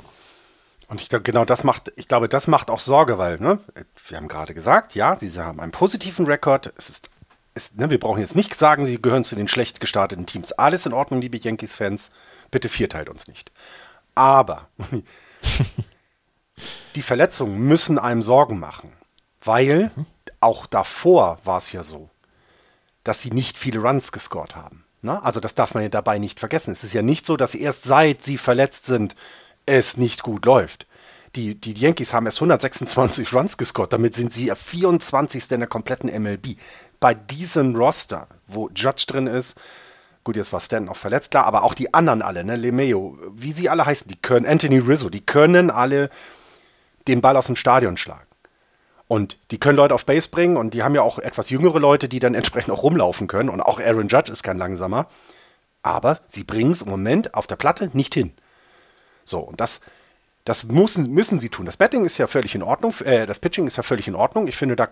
Und 0.90 1.02
ich 1.02 1.08
glaube, 1.08 1.24
genau 1.24 1.46
das 1.46 1.64
macht, 1.64 1.92
ich 1.96 2.08
glaube, 2.08 2.28
das 2.28 2.48
macht 2.48 2.70
auch 2.70 2.80
Sorge, 2.80 3.18
weil, 3.18 3.40
ne, 3.40 3.60
wir 4.08 4.18
haben 4.18 4.28
gerade 4.28 4.54
gesagt, 4.54 4.96
ja, 4.96 5.16
sie 5.16 5.32
haben 5.40 5.60
einen 5.60 5.72
positiven 5.72 6.26
Rekord. 6.26 6.74
Es 6.78 6.90
ist 6.90 7.10
ist, 7.60 7.78
ne, 7.78 7.90
wir 7.90 8.00
brauchen 8.00 8.22
jetzt 8.22 8.36
nicht 8.36 8.56
sagen, 8.56 8.86
sie 8.86 9.02
gehören 9.02 9.24
zu 9.24 9.36
den 9.36 9.48
schlecht 9.48 9.80
gestarteten 9.80 10.26
Teams. 10.26 10.52
Alles 10.54 10.86
in 10.86 10.94
Ordnung, 10.94 11.22
liebe 11.22 11.38
Yankees-Fans. 11.38 12.12
Bitte 12.52 12.70
vierteilt 12.70 13.10
uns 13.10 13.28
nicht. 13.28 13.52
Aber 14.16 14.68
die 16.96 17.02
Verletzungen 17.02 17.60
müssen 17.60 18.00
einem 18.00 18.22
Sorgen 18.22 18.60
machen, 18.60 18.92
weil 19.42 19.92
auch 20.40 20.66
davor 20.66 21.40
war 21.44 21.58
es 21.58 21.72
ja 21.72 21.84
so, 21.84 22.10
dass 23.04 23.22
sie 23.22 23.32
nicht 23.32 23.58
viele 23.58 23.80
Runs 23.80 24.12
gescored 24.12 24.56
haben. 24.56 24.86
Ne? 25.02 25.22
Also 25.24 25.40
das 25.40 25.56
darf 25.56 25.74
man 25.74 25.84
ja 25.84 25.90
dabei 25.90 26.18
nicht 26.18 26.40
vergessen. 26.40 26.72
Es 26.72 26.84
ist 26.84 26.94
ja 26.94 27.02
nicht 27.02 27.26
so, 27.26 27.38
dass 27.38 27.56
erst 27.56 27.84
seit 27.84 28.24
sie 28.24 28.38
verletzt 28.38 28.86
sind, 28.86 29.16
es 29.70 29.98
nicht 29.98 30.24
gut 30.24 30.46
läuft. 30.46 30.88
Die, 31.36 31.56
die 31.56 31.74
Yankees 31.74 32.14
haben 32.14 32.26
erst 32.26 32.40
126 32.40 33.34
Runs 33.34 33.58
gescored, 33.58 33.94
damit 33.94 34.16
sind 34.16 34.34
sie 34.34 34.52
24. 34.54 35.52
in 35.52 35.60
der 35.60 35.70
kompletten 35.70 36.10
MLB 36.10 36.58
bei 37.00 37.14
diesem 37.14 37.76
Roster, 37.76 38.28
wo 38.48 38.70
Judge 38.76 39.06
drin 39.08 39.28
ist, 39.28 39.58
gut, 40.24 40.36
jetzt 40.36 40.52
war 40.52 40.60
Stan 40.60 40.90
auch 40.90 40.96
verletzt, 40.96 41.32
klar, 41.32 41.46
aber 41.46 41.64
auch 41.64 41.74
die 41.74 41.94
anderen 41.94 42.22
alle, 42.22 42.44
ne, 42.44 42.56
Lemeo, 42.56 43.18
wie 43.32 43.52
sie 43.52 43.70
alle 43.70 43.86
heißen, 43.86 44.08
die 44.08 44.18
können, 44.18 44.46
Anthony 44.46 44.80
Rizzo, 44.80 45.10
die 45.10 45.26
können 45.26 45.70
alle 45.70 46.10
den 47.08 47.22
Ball 47.22 47.38
aus 47.38 47.48
dem 47.48 47.56
Stadion 47.56 47.98
schlagen. 47.98 48.28
Und 49.08 49.40
die 49.50 49.60
können 49.60 49.78
Leute 49.78 49.96
auf 49.96 50.06
Base 50.06 50.30
bringen 50.30 50.56
und 50.56 50.76
die 50.76 50.84
haben 50.84 50.94
ja 50.94 51.02
auch 51.02 51.18
etwas 51.18 51.50
jüngere 51.50 51.80
Leute, 51.80 52.08
die 52.08 52.20
dann 52.20 52.36
entsprechend 52.36 52.72
auch 52.72 52.84
rumlaufen 52.84 53.28
können. 53.28 53.50
Und 53.50 53.62
auch 53.62 53.80
Aaron 53.80 54.08
Judge 54.08 54.32
ist 54.32 54.44
kein 54.44 54.60
langsamer. 54.60 55.08
Aber 55.82 56.20
sie 56.28 56.44
bringen 56.44 56.72
es 56.72 56.84
im 56.84 56.90
Moment 56.90 57.34
auf 57.34 57.48
der 57.48 57.56
Platte 57.56 57.90
nicht 57.94 58.14
hin. 58.14 58.34
So, 59.30 59.40
und 59.40 59.62
das, 59.62 59.82
das 60.46 60.66
müssen, 60.66 61.12
müssen 61.12 61.40
sie 61.40 61.50
tun. 61.50 61.66
Das 61.66 61.78
Betting 61.78 62.06
ist 62.06 62.18
ja 62.18 62.28
völlig 62.28 62.56
in 62.56 62.64
Ordnung, 62.64 62.94
äh, 63.06 63.26
das 63.26 63.40
Pitching 63.40 63.68
ist 63.68 63.78
ja 63.78 63.84
völlig 63.84 64.08
in 64.08 64.16
Ordnung. 64.16 64.48
Ich 64.48 64.58
finde, 64.58 64.76
da 64.76 64.88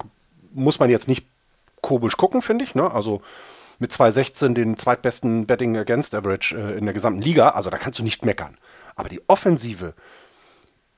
muss 0.53 0.79
man 0.79 0.89
jetzt 0.89 1.07
nicht 1.07 1.25
komisch 1.81 2.17
gucken, 2.17 2.41
finde 2.41 2.63
ich. 2.63 2.75
Ne? 2.75 2.89
Also 2.91 3.21
mit 3.79 3.91
2,16 3.91 4.53
den 4.53 4.77
zweitbesten 4.77 5.45
Betting 5.45 5.77
Against 5.77 6.15
Average 6.15 6.55
äh, 6.57 6.77
in 6.77 6.85
der 6.85 6.93
gesamten 6.93 7.21
Liga. 7.21 7.49
Also 7.49 7.69
da 7.69 7.77
kannst 7.77 7.99
du 7.99 8.03
nicht 8.03 8.25
meckern. 8.25 8.57
Aber 8.95 9.09
die 9.09 9.21
Offensive 9.27 9.93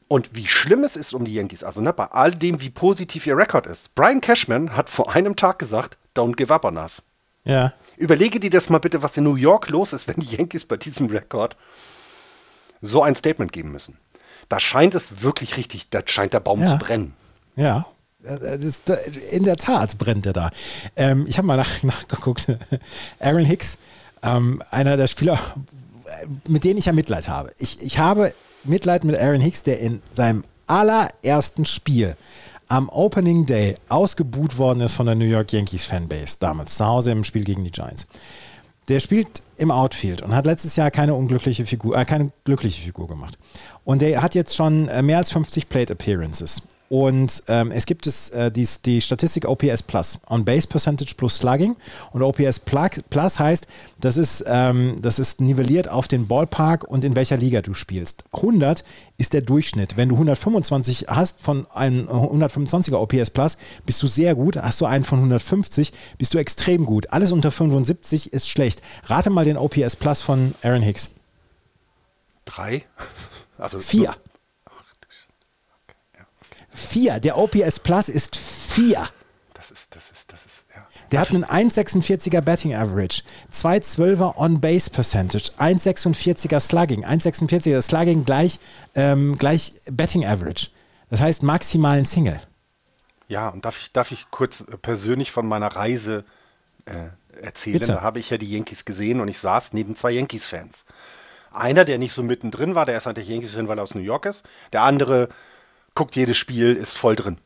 und 0.09 0.35
wie 0.35 0.47
schlimm 0.47 0.83
es 0.83 0.95
ist 0.95 1.13
um 1.13 1.23
die 1.23 1.35
Yankees, 1.35 1.63
also 1.63 1.81
ne, 1.81 1.93
bei 1.93 2.05
all 2.05 2.31
dem, 2.31 2.61
wie 2.61 2.71
positiv 2.71 3.27
ihr 3.27 3.37
Rekord 3.37 3.67
ist. 3.67 3.93
Brian 3.93 4.21
Cashman 4.21 4.75
hat 4.75 4.89
vor 4.89 5.13
einem 5.13 5.35
Tag 5.35 5.59
gesagt, 5.59 5.97
don't 6.15 6.35
give 6.35 6.51
up 6.51 6.65
on 6.65 6.77
us. 6.77 7.03
Ja. 7.45 7.73
Überlege 7.95 8.39
dir 8.39 8.49
das 8.49 8.69
mal 8.69 8.79
bitte, 8.79 9.03
was 9.03 9.17
in 9.17 9.23
New 9.23 9.35
York 9.35 9.69
los 9.69 9.93
ist, 9.93 10.07
wenn 10.07 10.15
die 10.15 10.35
Yankees 10.35 10.65
bei 10.65 10.77
diesem 10.77 11.07
Rekord 11.07 11.55
so 12.81 13.03
ein 13.03 13.15
Statement 13.15 13.51
geben 13.51 13.71
müssen. 13.71 13.97
Da 14.47 14.59
scheint 14.59 14.95
es 14.95 15.21
wirklich 15.21 15.57
richtig, 15.57 15.89
da 15.89 16.01
scheint 16.05 16.33
der 16.33 16.39
Baum 16.39 16.61
Ja. 16.61 16.67
zu 16.67 16.77
brennen. 16.77 17.13
Ja, 17.55 17.85
äh, 18.23 18.33
äh, 18.55 18.71
in 19.31 19.43
der 19.43 19.57
Tat 19.57 19.97
brennt 19.97 20.25
er 20.25 20.33
da. 20.33 20.49
Ähm, 20.95 21.25
ich 21.27 21.37
habe 21.37 21.47
mal 21.47 21.57
nach, 21.57 21.83
nachgeguckt. 21.83 22.47
Aaron 23.19 23.45
Hicks, 23.45 23.77
ähm, 24.23 24.61
einer 24.71 24.97
der 24.97 25.07
Spieler, 25.07 25.39
äh, 26.05 26.27
mit 26.49 26.63
denen 26.63 26.77
ich 26.79 26.85
ja 26.85 26.93
Mitleid 26.93 27.27
habe. 27.29 27.53
Ich, 27.57 27.81
ich 27.81 27.99
habe 27.99 28.33
Mitleid 28.63 29.03
mit 29.03 29.17
Aaron 29.17 29.41
Hicks, 29.41 29.63
der 29.63 29.79
in 29.79 30.01
seinem 30.13 30.43
allerersten 30.67 31.65
Spiel 31.65 32.15
am 32.67 32.87
Opening 32.89 33.45
Day 33.45 33.75
ausgebuht 33.89 34.57
worden 34.57 34.81
ist 34.81 34.93
von 34.93 35.05
der 35.07 35.15
New 35.15 35.25
York 35.25 35.51
Yankees 35.53 35.85
Fanbase, 35.85 36.37
damals 36.39 36.75
zu 36.77 36.85
Hause 36.85 37.11
im 37.11 37.23
Spiel 37.23 37.43
gegen 37.43 37.63
die 37.63 37.71
Giants. 37.71 38.05
Der 38.89 38.99
spielt 38.99 39.41
im 39.59 39.71
Outfield 39.71 40.21
und 40.21 40.35
hat 40.35 40.45
letztes 40.45 40.75
Jahr 40.75 40.89
keine 40.91 41.13
unglückliche 41.13 41.65
Figur, 41.65 41.97
äh, 41.97 42.05
keine 42.05 42.31
glückliche 42.45 42.81
Figur 42.81 43.07
gemacht. 43.07 43.37
Und 43.83 44.01
der 44.01 44.21
hat 44.21 44.35
jetzt 44.35 44.55
schon 44.55 44.87
äh, 44.87 45.01
mehr 45.01 45.17
als 45.17 45.31
50 45.31 45.69
Plate 45.69 45.93
Appearances. 45.93 46.61
Und 46.89 47.43
ähm, 47.47 47.71
es 47.71 47.85
gibt 47.85 48.07
es 48.07 48.29
äh, 48.31 48.51
die, 48.51 48.67
die 48.83 48.99
Statistik 48.99 49.47
OPS 49.47 49.83
Plus, 49.83 50.19
On 50.27 50.43
Base 50.43 50.67
Percentage 50.67 51.13
plus 51.15 51.37
Slugging. 51.37 51.75
Und 52.11 52.23
OPS 52.23 52.59
Plus 52.59 53.39
heißt, 53.39 53.67
das 54.01 54.17
ist, 54.17 54.43
ähm, 54.47 54.97
das 54.99 55.19
ist 55.19 55.39
nivelliert 55.39 55.87
auf 55.87 56.07
den 56.07 56.27
Ballpark 56.27 56.83
und 56.83 57.05
in 57.05 57.15
welcher 57.15 57.37
Liga 57.37 57.61
du 57.61 57.75
spielst. 57.75 58.23
100 58.33 58.83
ist 59.17 59.33
der 59.33 59.41
Durchschnitt. 59.41 59.97
Wenn 59.97 60.09
du 60.09 60.15
125 60.15 61.05
hast 61.09 61.41
von 61.41 61.67
einem 61.67 62.07
125er 62.07 62.95
OPS 62.95 63.29
Plus, 63.29 63.57
bist 63.85 64.01
du 64.01 64.07
sehr 64.07 64.33
gut. 64.33 64.57
Hast 64.57 64.81
du 64.81 64.87
einen 64.87 65.03
von 65.03 65.19
150, 65.19 65.93
bist 66.17 66.33
du 66.33 66.39
extrem 66.39 66.85
gut. 66.85 67.11
Alles 67.11 67.31
unter 67.31 67.51
75 67.51 68.33
ist 68.33 68.49
schlecht. 68.49 68.81
Rate 69.05 69.29
mal 69.29 69.45
den 69.45 69.57
OPS 69.57 69.95
Plus 69.95 70.23
von 70.23 70.55
Aaron 70.63 70.81
Hicks. 70.81 71.11
Drei? 72.45 72.83
Also 73.61 73.81
Vier. 73.81 74.15
Vier. 76.71 77.19
Der 77.19 77.37
OPS 77.37 77.79
Plus 77.79 78.09
ist 78.09 78.35
vier. 78.35 79.07
Das 79.53 79.71
ist, 79.71 79.93
das 79.93 80.09
ist, 80.11 80.31
das 80.31 80.45
ist, 80.45 80.65
ja. 80.73 80.87
Der 81.11 81.19
hat 81.19 81.31
einen 81.31 81.43
1,46er 81.43 82.39
Batting 82.39 82.73
Average, 82.73 83.23
2,12er 83.51 84.37
On-Base 84.37 84.89
Percentage, 84.89 85.51
1,46er 85.59 86.61
Slugging. 86.61 87.03
1,46er 87.03 87.81
Slugging 87.81 88.23
gleich, 88.23 88.59
ähm, 88.95 89.37
gleich 89.37 89.73
Batting 89.91 90.25
Average. 90.25 90.69
Das 91.09 91.19
heißt 91.19 91.43
maximalen 91.43 92.05
Single. 92.05 92.39
Ja, 93.27 93.49
und 93.49 93.65
darf 93.65 93.79
ich, 93.79 93.91
darf 93.91 94.11
ich 94.11 94.27
kurz 94.31 94.61
äh, 94.61 94.77
persönlich 94.77 95.31
von 95.31 95.45
meiner 95.45 95.67
Reise 95.67 96.23
äh, 96.85 97.09
erzählen? 97.41 97.79
Bitte. 97.79 97.93
Da 97.93 98.01
habe 98.01 98.19
ich 98.19 98.29
ja 98.29 98.37
die 98.37 98.49
Yankees 98.49 98.85
gesehen 98.85 99.19
und 99.19 99.27
ich 99.27 99.39
saß 99.39 99.73
neben 99.73 99.95
zwei 99.95 100.11
Yankees-Fans. 100.11 100.85
Einer, 101.51 101.83
der 101.83 101.97
nicht 101.97 102.13
so 102.13 102.23
mittendrin 102.23 102.75
war, 102.75 102.85
der 102.85 102.97
ist 102.97 103.07
eigentlich 103.07 103.27
Yankees-Fan, 103.27 103.67
weil 103.67 103.79
er 103.79 103.83
aus 103.83 103.95
New 103.95 104.01
York 104.01 104.25
ist. 104.25 104.45
Der 104.71 104.83
andere 104.83 105.29
guckt 105.99 106.15
jedes 106.15 106.37
Spiel, 106.37 106.75
ist 106.75 106.97
voll 106.97 107.15
drin. 107.17 107.37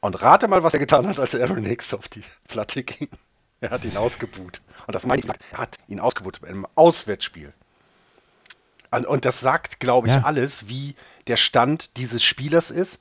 Und 0.00 0.20
rate 0.20 0.48
mal, 0.48 0.62
was 0.64 0.74
er 0.74 0.80
getan 0.80 1.06
hat, 1.08 1.18
als 1.20 1.34
Aaron 1.34 1.64
Hicks 1.64 1.94
auf 1.94 2.08
die 2.08 2.22
Platte 2.48 2.82
ging. 2.82 3.08
Er 3.60 3.70
hat 3.70 3.84
ihn 3.84 3.96
ausgebuht. 3.96 4.60
Und 4.86 4.94
das 4.94 5.06
meine 5.06 5.22
ich, 5.22 5.28
er 5.52 5.58
hat 5.58 5.78
ihn 5.88 5.98
ausgebuht 5.98 6.40
bei 6.42 6.48
einem 6.48 6.66
Auswärtsspiel. 6.74 7.54
Und 8.90 9.06
und 9.06 9.24
das 9.24 9.40
sagt, 9.40 9.80
glaube 9.80 10.08
ich, 10.08 10.12
Ja. 10.12 10.22
alles, 10.24 10.68
wie 10.68 10.94
der 11.28 11.36
Stand 11.38 11.96
dieses 11.96 12.22
Spielers 12.22 12.70
ist. 12.70 13.00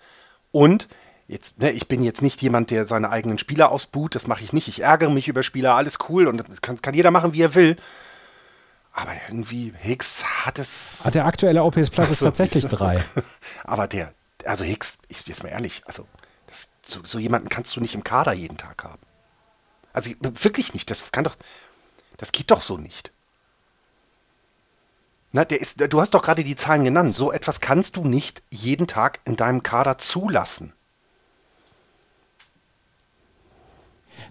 Und 0.54 0.88
jetzt, 1.28 1.60
ne, 1.60 1.72
ich 1.72 1.90
bin 1.90 2.02
jetzt 2.04 2.22
nicht 2.22 2.42
jemand, 2.42 2.72
der 2.72 2.86
seine 2.88 3.10
eigenen 3.10 3.40
Spieler 3.40 3.72
ausbuht. 3.72 4.16
Das 4.16 4.28
mache 4.28 4.44
ich 4.46 4.54
nicht. 4.54 4.70
Ich 4.70 4.84
ärgere 4.84 5.10
mich 5.10 5.28
über 5.28 5.44
Spieler, 5.44 5.76
alles 5.76 5.98
cool. 6.08 6.28
Und 6.28 6.38
das 6.38 6.62
kann, 6.62 6.82
kann 6.82 6.94
jeder 6.94 7.12
machen, 7.12 7.34
wie 7.34 7.42
er 7.42 7.56
will. 7.56 7.76
Aber 8.94 9.12
irgendwie, 9.28 9.74
Hicks 9.80 10.24
hat 10.46 10.60
es. 10.60 11.02
Ah, 11.04 11.12
Der 11.12 11.26
aktuelle 11.26 11.64
OPS 11.64 11.90
Plus 11.90 12.10
ist 12.12 12.20
tatsächlich 12.20 12.68
drei. 12.68 13.04
Aber 13.66 13.88
der, 13.88 14.12
also 14.46 14.64
Hicks, 14.64 15.00
ich 15.08 15.26
jetzt 15.28 15.44
mal 15.44 15.50
ehrlich, 15.50 15.82
also 15.86 16.08
das, 16.48 16.70
so, 16.82 17.02
so 17.04 17.20
jemanden 17.20 17.50
kannst 17.50 17.76
du 17.76 17.82
nicht 17.82 17.96
im 17.96 18.04
Kader 18.04 18.34
jeden 18.34 18.58
Tag 18.58 18.84
haben. 18.84 19.02
Also 19.94 20.12
wirklich 20.22 20.74
nicht. 20.74 20.90
Das 20.90 21.12
kann 21.12 21.24
doch, 21.24 21.36
das 22.18 22.32
geht 22.32 22.52
doch 22.52 22.62
so 22.62 22.78
nicht. 22.78 23.12
Na, 25.32 25.46
der 25.46 25.62
ist, 25.62 25.82
du 25.82 26.02
hast 26.02 26.14
doch 26.14 26.22
gerade 26.22 26.44
die 26.44 26.56
Zahlen 26.56 26.84
genannt. 26.84 27.12
So 27.12 27.32
etwas 27.32 27.60
kannst 27.60 27.96
du 27.96 28.04
nicht 28.04 28.44
jeden 28.50 28.88
Tag 28.88 29.20
in 29.26 29.36
deinem 29.36 29.64
Kader 29.64 29.98
zulassen. 29.98 30.74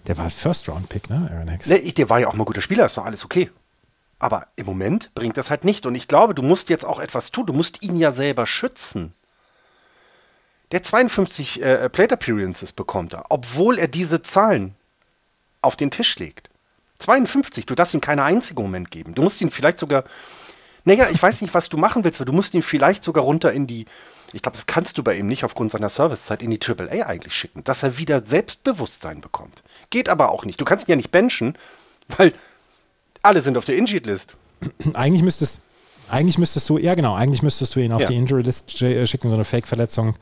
Der 0.07 0.17
war 0.17 0.29
First-Round-Pick, 0.29 1.09
ne, 1.09 1.29
Aaron 1.31 1.49
Hicks? 1.49 1.67
Ne, 1.67 1.79
der 1.79 2.09
war 2.09 2.19
ja 2.19 2.27
auch 2.27 2.33
mal 2.33 2.43
ein 2.43 2.45
guter 2.45 2.61
Spieler, 2.61 2.85
ist 2.85 2.97
doch 2.97 3.05
alles 3.05 3.25
okay. 3.25 3.51
Aber 4.19 4.47
im 4.55 4.65
Moment 4.65 5.13
bringt 5.13 5.35
das 5.35 5.49
halt 5.49 5.65
nicht. 5.65 5.85
Und 5.85 5.95
ich 5.95 6.07
glaube, 6.07 6.33
du 6.33 6.41
musst 6.41 6.69
jetzt 6.69 6.85
auch 6.85 6.99
etwas 6.99 7.31
tun. 7.31 7.45
Du 7.45 7.53
musst 7.53 7.83
ihn 7.83 7.97
ja 7.97 8.13
selber 8.13 8.45
schützen. 8.47 9.13
Der 10.73 10.81
52 10.81 11.61
äh, 11.61 11.87
Plate 11.87 12.15
Appearances 12.15 12.71
bekommt 12.71 13.13
er, 13.13 13.25
obwohl 13.29 13.77
er 13.77 13.87
diese 13.87 14.23
Zahlen 14.23 14.73
auf 15.61 15.75
den 15.75 15.91
Tisch 15.91 16.17
legt. 16.17 16.49
52, 16.97 17.67
du 17.67 17.75
darfst 17.75 17.93
ihm 17.93 18.01
keinen 18.01 18.19
einzigen 18.19 18.59
Moment 18.63 18.89
geben. 18.89 19.13
Du 19.13 19.21
musst 19.21 19.39
ihn 19.39 19.51
vielleicht 19.51 19.77
sogar, 19.77 20.03
naja, 20.83 21.09
ich 21.11 21.21
weiß 21.21 21.43
nicht, 21.43 21.53
was 21.53 21.69
du 21.69 21.77
machen 21.77 22.03
willst, 22.03 22.19
aber 22.19 22.25
du 22.25 22.33
musst 22.33 22.55
ihn 22.55 22.63
vielleicht 22.63 23.03
sogar 23.03 23.23
runter 23.23 23.53
in 23.53 23.67
die, 23.67 23.85
ich 24.33 24.41
glaube, 24.41 24.55
das 24.55 24.65
kannst 24.65 24.97
du 24.97 25.03
bei 25.03 25.15
ihm 25.15 25.27
nicht 25.27 25.43
aufgrund 25.43 25.69
seiner 25.69 25.89
Servicezeit 25.89 26.41
in 26.41 26.49
die 26.49 26.59
AAA 26.59 27.05
eigentlich 27.05 27.35
schicken, 27.35 27.63
dass 27.63 27.83
er 27.83 27.99
wieder 27.99 28.25
Selbstbewusstsein 28.25 29.21
bekommt. 29.21 29.61
Geht 29.91 30.09
aber 30.09 30.31
auch 30.31 30.43
nicht. 30.43 30.59
Du 30.59 30.65
kannst 30.65 30.87
ihn 30.87 30.93
ja 30.93 30.95
nicht 30.95 31.11
benchen, 31.11 31.55
weil 32.17 32.33
alle 33.21 33.43
sind 33.43 33.57
auf 33.57 33.65
der 33.65 33.75
Injured-List. 33.75 34.37
Eigentlich 34.95 35.21
müsstest, 35.21 35.59
eigentlich 36.13 36.37
müsstest 36.37 36.69
du, 36.69 36.77
ja 36.77 36.95
genau, 36.95 37.15
eigentlich 37.15 37.41
müsstest 37.41 37.75
du 37.75 37.79
ihn 37.79 37.91
auf 37.91 38.01
Ja. 38.01 38.07
die 38.07 38.15
Injury 38.15 38.43
List 38.43 38.81
äh, 38.81 39.05
schicken, 39.05 39.29
so 39.29 39.35
eine 39.35 39.43
Fake-Verletzung, 39.45 40.15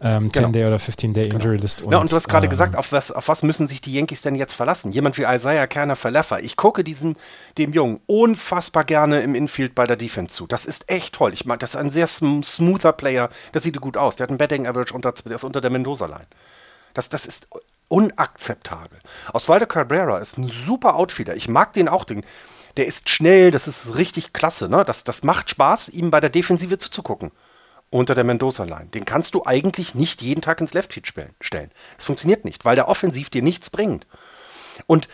ähm, 0.00 0.30
Genau. 0.30 0.48
10-Day 0.48 0.66
oder 0.66 0.76
15-Day 0.76 1.28
Injury 1.28 1.56
List. 1.56 1.82
Ja, 1.90 1.98
und 1.98 2.12
du 2.12 2.16
hast 2.16 2.28
gerade 2.28 2.46
ähm, 2.46 2.50
gesagt, 2.50 2.76
auf 2.76 2.92
was, 2.92 3.10
auf 3.10 3.26
was 3.28 3.42
müssen 3.42 3.66
sich 3.66 3.80
die 3.80 3.92
Yankees 3.92 4.22
denn 4.22 4.34
jetzt 4.36 4.54
verlassen? 4.54 4.92
Jemand 4.92 5.18
wie 5.18 5.24
Isaiah 5.24 5.66
Kerner 5.66 5.96
Verleffer. 5.96 6.40
Ich 6.40 6.56
gucke 6.56 6.84
diesem, 6.84 7.14
dem 7.56 7.72
Jungen 7.72 8.00
unfassbar 8.06 8.84
gerne 8.84 9.22
im 9.22 9.34
Infield 9.34 9.74
bei 9.74 9.86
der 9.86 9.96
Defense 9.96 10.34
zu. 10.36 10.46
Das 10.46 10.66
ist 10.66 10.88
echt 10.90 11.14
toll. 11.14 11.32
Ich 11.32 11.44
mag, 11.46 11.58
das 11.60 11.70
ist 11.70 11.76
ein 11.76 11.90
sehr 11.90 12.06
sm 12.06 12.42
smoother 12.42 12.92
Player. 12.92 13.28
Das 13.52 13.62
sieht 13.64 13.80
gut 13.80 13.96
aus. 13.96 14.16
Der 14.16 14.24
hat 14.24 14.30
einen 14.30 14.38
Betting 14.38 14.66
Average 14.66 14.94
unter, 14.94 15.12
der 15.12 15.36
ist 15.36 15.44
unter 15.44 15.60
der 15.60 15.70
Mendoza-Line. 15.70 16.26
Das, 16.94 17.08
das 17.08 17.26
ist 17.26 17.48
unakzeptabel. 17.88 18.98
Osvaldo 19.32 19.66
Cabrera 19.66 20.18
ist 20.18 20.38
ein 20.38 20.48
super 20.48 20.94
Outfielder. 20.96 21.34
Ich 21.34 21.48
mag 21.48 21.72
den 21.72 21.88
auch. 21.88 22.04
Den, 22.04 22.22
der 22.78 22.86
ist 22.86 23.10
schnell, 23.10 23.50
das 23.50 23.68
ist 23.68 23.96
richtig 23.96 24.32
klasse. 24.32 24.68
Ne? 24.68 24.84
Das, 24.84 25.04
das 25.04 25.22
macht 25.24 25.50
Spaß, 25.50 25.90
ihm 25.90 26.10
bei 26.10 26.20
der 26.20 26.30
Defensive 26.30 26.78
zuzugucken. 26.78 27.32
Unter 27.90 28.14
der 28.14 28.24
Mendoza-Line. 28.24 28.86
Den 28.92 29.06
kannst 29.06 29.34
du 29.34 29.46
eigentlich 29.46 29.94
nicht 29.94 30.20
jeden 30.20 30.42
Tag 30.42 30.60
ins 30.60 30.74
Left-Field 30.74 31.06
spe- 31.06 31.30
stellen. 31.40 31.70
Das 31.96 32.04
funktioniert 32.04 32.44
nicht, 32.44 32.66
weil 32.66 32.76
der 32.76 32.86
offensiv 32.86 33.30
dir 33.30 33.42
nichts 33.42 33.70
bringt. 33.70 34.06
Und 34.86 35.08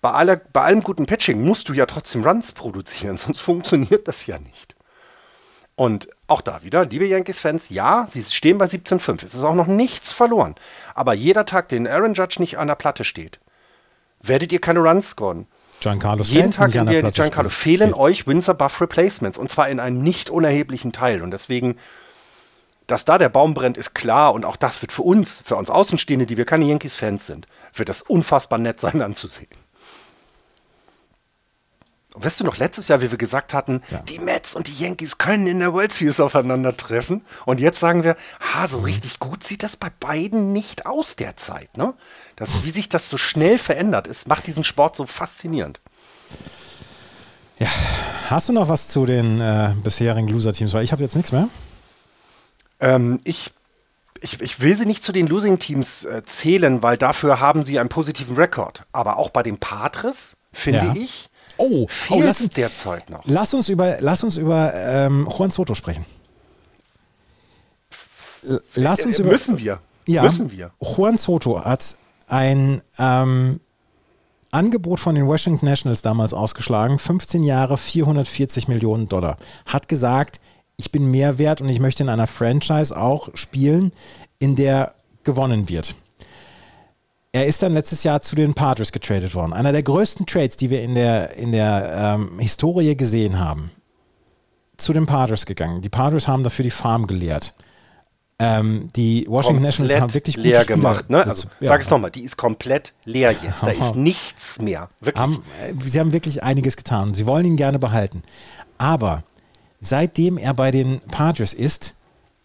bei, 0.00 0.12
aller, 0.12 0.36
bei 0.36 0.62
allem 0.62 0.82
guten 0.82 1.06
Pitching 1.06 1.44
musst 1.44 1.68
du 1.68 1.72
ja 1.72 1.86
trotzdem 1.86 2.24
Runs 2.24 2.52
produzieren, 2.52 3.16
sonst 3.16 3.40
funktioniert 3.40 4.06
das 4.06 4.26
ja 4.26 4.38
nicht. 4.38 4.76
Und 5.74 6.08
auch 6.28 6.40
da 6.40 6.62
wieder, 6.62 6.84
liebe 6.84 7.06
Yankees-Fans, 7.06 7.70
ja, 7.70 8.06
sie 8.08 8.22
stehen 8.22 8.58
bei 8.58 8.66
17,5. 8.66 9.24
Es 9.24 9.34
ist 9.34 9.42
auch 9.42 9.54
noch 9.54 9.66
nichts 9.66 10.12
verloren. 10.12 10.54
Aber 10.94 11.14
jeder 11.14 11.46
Tag, 11.46 11.68
den 11.68 11.88
Aaron 11.88 12.14
Judge 12.14 12.36
nicht 12.38 12.58
an 12.58 12.68
der 12.68 12.74
Platte 12.76 13.02
steht, 13.02 13.40
werdet 14.20 14.52
ihr 14.52 14.60
keine 14.60 14.80
Runs 14.80 15.10
scoren. 15.10 15.46
Giancarlo 15.80 16.22
Jeden 16.24 16.52
Stanton 16.52 16.72
Tag, 16.72 16.86
nicht 16.86 16.96
in 16.96 17.02
der 17.04 17.12
Giancarlo 17.12 17.50
spielt. 17.50 17.78
fehlen 17.80 17.94
euch 17.94 18.26
Windsor 18.26 18.54
Buff 18.54 18.80
Replacements. 18.80 19.38
Und 19.38 19.50
zwar 19.50 19.68
in 19.68 19.80
einem 19.80 20.02
nicht 20.02 20.30
unerheblichen 20.30 20.92
Teil. 20.92 21.22
Und 21.22 21.30
deswegen, 21.30 21.76
dass 22.86 23.04
da 23.04 23.18
der 23.18 23.28
Baum 23.28 23.54
brennt, 23.54 23.76
ist 23.78 23.94
klar. 23.94 24.34
Und 24.34 24.44
auch 24.44 24.56
das 24.56 24.82
wird 24.82 24.92
für 24.92 25.02
uns, 25.02 25.42
für 25.44 25.56
uns 25.56 25.70
Außenstehende, 25.70 26.26
die 26.26 26.36
wir 26.36 26.44
keine 26.44 26.66
Yankees-Fans 26.66 27.26
sind, 27.26 27.46
wird 27.74 27.88
das 27.88 28.02
unfassbar 28.02 28.58
nett 28.58 28.78
sein 28.80 29.00
anzusehen. 29.02 29.48
Und 32.12 32.24
Weißt 32.24 32.40
du 32.40 32.44
noch, 32.44 32.56
letztes 32.56 32.88
Jahr, 32.88 33.00
wie 33.02 33.10
wir 33.12 33.18
gesagt 33.18 33.54
hatten, 33.54 33.82
Ja. 33.90 33.98
die 34.00 34.18
Mets 34.18 34.56
und 34.56 34.66
die 34.66 34.74
Yankees 34.74 35.18
können 35.18 35.46
in 35.46 35.60
der 35.60 35.72
World 35.72 35.92
Series 35.92 36.18
aufeinandertreffen. 36.18 37.24
Und 37.46 37.60
jetzt 37.60 37.78
sagen 37.78 38.02
wir, 38.02 38.16
ha, 38.40 38.66
so 38.66 38.80
richtig 38.80 39.20
gut 39.20 39.44
sieht 39.44 39.62
das 39.62 39.76
bei 39.76 39.90
beiden 40.00 40.52
nicht 40.52 40.86
aus 40.86 41.14
derzeit. 41.14 41.76
Ne? 41.76 41.94
Das, 42.40 42.64
wie 42.64 42.70
sich 42.70 42.88
das 42.88 43.08
so 43.10 43.18
schnell 43.18 43.58
verändert, 43.58 44.06
es 44.08 44.26
macht 44.26 44.46
diesen 44.46 44.64
Sport 44.64 44.96
so 44.96 45.06
faszinierend. 45.06 45.78
Hast 48.28 48.48
du 48.48 48.52
noch 48.54 48.68
was 48.68 48.88
zu 48.88 49.04
den 49.04 49.40
äh, 49.40 49.74
bisherigen 49.82 50.26
Loser-Teams? 50.28 50.72
Weil 50.72 50.82
ich 50.84 50.92
habe 50.92 51.02
jetzt 51.02 51.14
nichts 51.14 51.32
mehr. 51.32 51.48
Ähm, 52.80 53.20
ich 53.24 53.52
ich, 54.22 54.40
ich 54.40 54.60
will 54.60 54.76
sie 54.76 54.86
nicht 54.86 55.02
zu 55.02 55.12
den 55.12 55.26
Losing-Teams 55.26 56.04
äh, 56.04 56.22
zählen, 56.24 56.82
weil 56.82 56.96
dafür 56.98 57.40
haben 57.40 57.62
sie 57.62 57.78
einen 57.78 57.88
positiven 57.88 58.36
Rekord. 58.36 58.84
Aber 58.92 59.16
auch 59.18 59.30
bei 59.30 59.42
den 59.42 59.58
Patres, 59.58 60.36
finde 60.52 60.78
Ja. 60.86 60.94
ich, 60.94 61.28
Oh, 61.56 61.86
fehlt 61.88 62.20
oh 62.22 62.26
lass, 62.26 62.40
uns, 62.40 62.50
derzeit 62.50 63.10
noch. 63.10 63.22
lass 63.26 63.52
uns 63.52 63.68
über, 63.68 63.98
lass 64.00 64.22
uns 64.24 64.38
über 64.38 64.72
ähm, 64.74 65.28
Juan 65.28 65.50
Soto 65.50 65.74
sprechen. 65.74 66.06
Lass 68.74 69.04
uns 69.04 69.18
Äh, 69.18 69.22
über, 69.22 69.30
müssen 69.32 69.58
wir. 69.58 69.78
Ja, 70.06 70.22
Müssen 70.22 70.50
wir. 70.50 70.70
Juan 70.80 71.18
Soto 71.18 71.62
hat 71.62 71.96
ein 72.30 72.82
ähm, 72.98 73.60
Angebot 74.50 75.00
von 75.00 75.14
den 75.14 75.26
Washington 75.26 75.66
Nationals 75.66 76.02
damals 76.02 76.34
ausgeschlagen, 76.34 76.98
15 76.98 77.44
Jahre, 77.44 77.76
440 77.76 78.68
Millionen 78.68 79.08
Dollar. 79.08 79.36
Hat 79.66 79.88
gesagt, 79.88 80.40
ich 80.76 80.90
bin 80.90 81.10
mehr 81.10 81.38
wert 81.38 81.60
und 81.60 81.68
ich 81.68 81.80
möchte 81.80 82.02
in 82.02 82.08
einer 82.08 82.26
Franchise 82.26 82.96
auch 82.96 83.28
spielen, 83.34 83.92
in 84.38 84.56
der 84.56 84.94
gewonnen 85.24 85.68
wird. 85.68 85.94
Er 87.32 87.46
ist 87.46 87.62
dann 87.62 87.74
letztes 87.74 88.02
Jahr 88.02 88.20
zu 88.22 88.34
den 88.34 88.54
Padres 88.54 88.90
getradet 88.90 89.34
worden. 89.34 89.52
Einer 89.52 89.72
der 89.72 89.84
größten 89.84 90.26
Trades, 90.26 90.56
die 90.56 90.70
wir 90.70 90.82
in 90.82 90.94
der, 90.94 91.36
in 91.36 91.52
der 91.52 92.16
ähm, 92.18 92.40
Historie 92.40 92.96
gesehen 92.96 93.38
haben. 93.38 93.70
Zu 94.76 94.92
den 94.92 95.06
Padres 95.06 95.46
gegangen. 95.46 95.82
Die 95.82 95.90
Padres 95.90 96.26
haben 96.26 96.42
dafür 96.42 96.64
die 96.64 96.70
Farm 96.70 97.06
geleert. 97.06 97.54
Ähm, 98.42 98.88
die 98.96 99.26
Washington 99.28 99.62
Nationals 99.62 100.00
haben 100.00 100.14
wirklich 100.14 100.36
gute 100.36 100.48
leer 100.48 100.62
Spieler 100.62 100.76
gemacht. 100.76 101.10
Ne? 101.10 101.26
Also, 101.26 101.48
ja. 101.60 101.68
Sag 101.68 101.82
es 101.82 101.90
nochmal, 101.90 102.10
die 102.10 102.22
ist 102.22 102.38
komplett 102.38 102.94
leer 103.04 103.32
jetzt. 103.32 103.62
Da 103.62 103.68
ist 103.68 103.96
nichts 103.96 104.62
mehr. 104.62 104.88
Wirklich. 105.00 105.22
haben, 105.22 105.44
äh, 105.62 105.74
sie 105.84 106.00
haben 106.00 106.12
wirklich 106.12 106.42
einiges 106.42 106.76
getan. 106.76 107.12
Sie 107.12 107.26
wollen 107.26 107.44
ihn 107.44 107.56
gerne 107.56 107.78
behalten. 107.78 108.22
Aber 108.78 109.24
seitdem 109.78 110.38
er 110.38 110.54
bei 110.54 110.70
den 110.70 111.00
Padres 111.00 111.52
ist, 111.52 111.94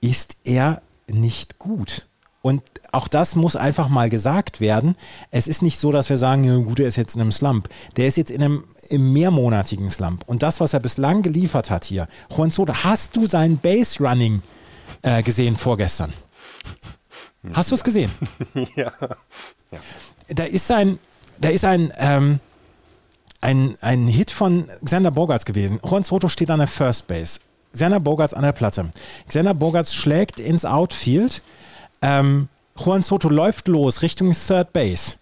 ist 0.02 0.36
er 0.44 0.82
nicht 1.08 1.60
gut. 1.60 2.08
Und 2.42 2.62
auch 2.92 3.08
das 3.08 3.36
muss 3.36 3.56
einfach 3.56 3.88
mal 3.88 4.10
gesagt 4.10 4.60
werden. 4.60 4.96
Es 5.32 5.48
ist 5.48 5.62
nicht 5.62 5.80
so, 5.80 5.94
dass 5.94 6.10
wir 6.10 6.18
sagen, 6.18 6.44
ja, 6.44 6.58
gut, 6.58 6.82
er 6.82 6.88
ist 6.88 6.98
jetzt 6.98 7.16
in 7.16 7.22
einem 7.22 7.32
Slump. 7.32 7.70
Der 7.96 8.08
ist 8.08 8.18
jetzt 8.18 8.32
in 8.32 8.44
einem 8.44 8.66
im 8.90 9.14
mehrmonatigen 9.14 9.90
Slump. 9.90 10.24
Und 10.28 10.44
das, 10.44 10.60
was 10.60 10.74
er 10.74 10.82
bislang 10.82 11.22
geliefert 11.22 11.72
hat 11.72 11.86
hier, 11.86 12.08
Juan 12.36 12.52
Soto, 12.52 12.74
hast 12.84 13.16
du 13.16 13.26
sein 13.26 13.58
Base 13.58 14.04
Running 14.04 14.42
äh, 15.02 15.24
gesehen 15.24 15.56
vorgestern? 15.56 16.14
Hast 17.54 17.72
du 17.72 17.76
es 17.76 17.84
gesehen? 17.84 18.12
ja. 18.76 18.92
da 20.28 20.44
ist 20.46 20.72
ein, 20.72 21.00
da 21.40 21.50
ist 21.50 21.66
ein, 21.66 21.94
ähm, 21.98 22.40
ein, 23.42 23.78
ein 23.82 24.08
Hit 24.08 24.32
von 24.32 24.68
Xander 24.84 25.12
Bogarts 25.12 25.46
gewesen. 25.46 25.80
Juan 25.84 26.04
Soto 26.04 26.28
steht 26.28 26.50
an 26.50 26.60
der 26.60 26.68
First 26.68 27.08
Base. 27.08 27.40
Xander 27.74 28.00
Bogarts 28.00 28.34
an 28.34 28.44
der 28.44 28.54
Platte. 28.54 28.90
Xander 29.28 29.54
Bogarts 29.54 29.94
schlägt 29.94 30.40
ins 30.40 30.66
Outfield. 30.66 31.44
Ähm, 32.02 32.48
Juan 32.78 33.04
Soto 33.04 33.30
läuft 33.30 33.68
los 33.68 34.02
Richtung 34.02 34.34
Third 34.34 34.74
Base. 34.74 35.16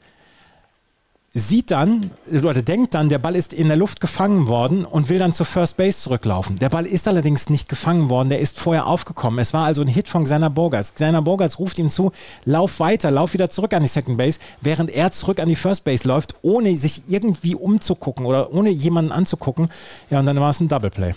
Sieht 1.35 1.71
dann, 1.71 2.11
oder 2.31 2.61
denkt 2.61 2.93
dann, 2.93 3.09
der 3.09 3.17
Ball 3.17 3.35
ist 3.35 3.53
in 3.53 3.67
der 3.67 3.75
Luft 3.75 3.99
gefangen 3.99 4.45
worden 4.45 4.85
und 4.85 5.09
will 5.09 5.17
dann 5.17 5.33
zur 5.33 5.47
First 5.47 5.77
Base 5.77 5.97
zurücklaufen. 5.97 6.59
Der 6.59 6.69
Ball 6.69 6.85
ist 6.85 7.07
allerdings 7.07 7.49
nicht 7.49 7.69
gefangen 7.69 8.07
worden, 8.09 8.29
der 8.29 8.39
ist 8.39 8.59
vorher 8.59 8.85
aufgekommen. 8.85 9.39
Es 9.39 9.51
war 9.51 9.65
also 9.65 9.81
ein 9.81 9.87
Hit 9.87 10.07
von 10.07 10.25
Xander 10.25 10.51
Bogarts. 10.51 10.93
Xander 10.93 11.23
Bogarts 11.23 11.57
ruft 11.57 11.79
ihm 11.79 11.89
zu, 11.89 12.11
lauf 12.45 12.79
weiter, 12.79 13.09
lauf 13.09 13.33
wieder 13.33 13.49
zurück 13.49 13.73
an 13.73 13.81
die 13.81 13.89
Second 13.89 14.15
Base, 14.15 14.39
während 14.61 14.91
er 14.91 15.11
zurück 15.11 15.39
an 15.39 15.49
die 15.49 15.55
First 15.55 15.85
Base 15.85 16.07
läuft, 16.07 16.35
ohne 16.43 16.77
sich 16.77 17.01
irgendwie 17.07 17.55
umzugucken 17.55 18.27
oder 18.27 18.53
ohne 18.53 18.69
jemanden 18.69 19.11
anzugucken. 19.11 19.69
Ja, 20.11 20.19
und 20.19 20.27
dann 20.27 20.39
war 20.39 20.51
es 20.51 20.59
ein 20.59 20.67
Double 20.67 20.91
Play. 20.91 21.15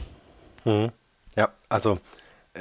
Ja, 0.64 1.50
also 1.68 1.98
äh, 2.54 2.60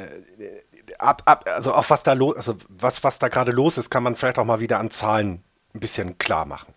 ab, 0.99 1.22
ab, 1.23 1.45
also 1.56 1.73
auch 1.73 1.90
was 1.90 2.03
da 2.03 2.11
los, 2.11 2.36
also 2.36 2.56
was, 2.68 3.02
was 3.06 3.18
da 3.18 3.30
gerade 3.30 3.53
los 3.53 3.77
ist, 3.77 3.90
kann 3.90 4.03
man 4.03 4.18
vielleicht 4.18 4.40
auch 4.40 4.45
mal 4.45 4.60
wieder 4.60 4.77
an 4.80 4.91
Zahlen 4.91 5.41
ein 5.73 5.80
bisschen 5.80 6.18
klar 6.18 6.45
machen. 6.45 6.73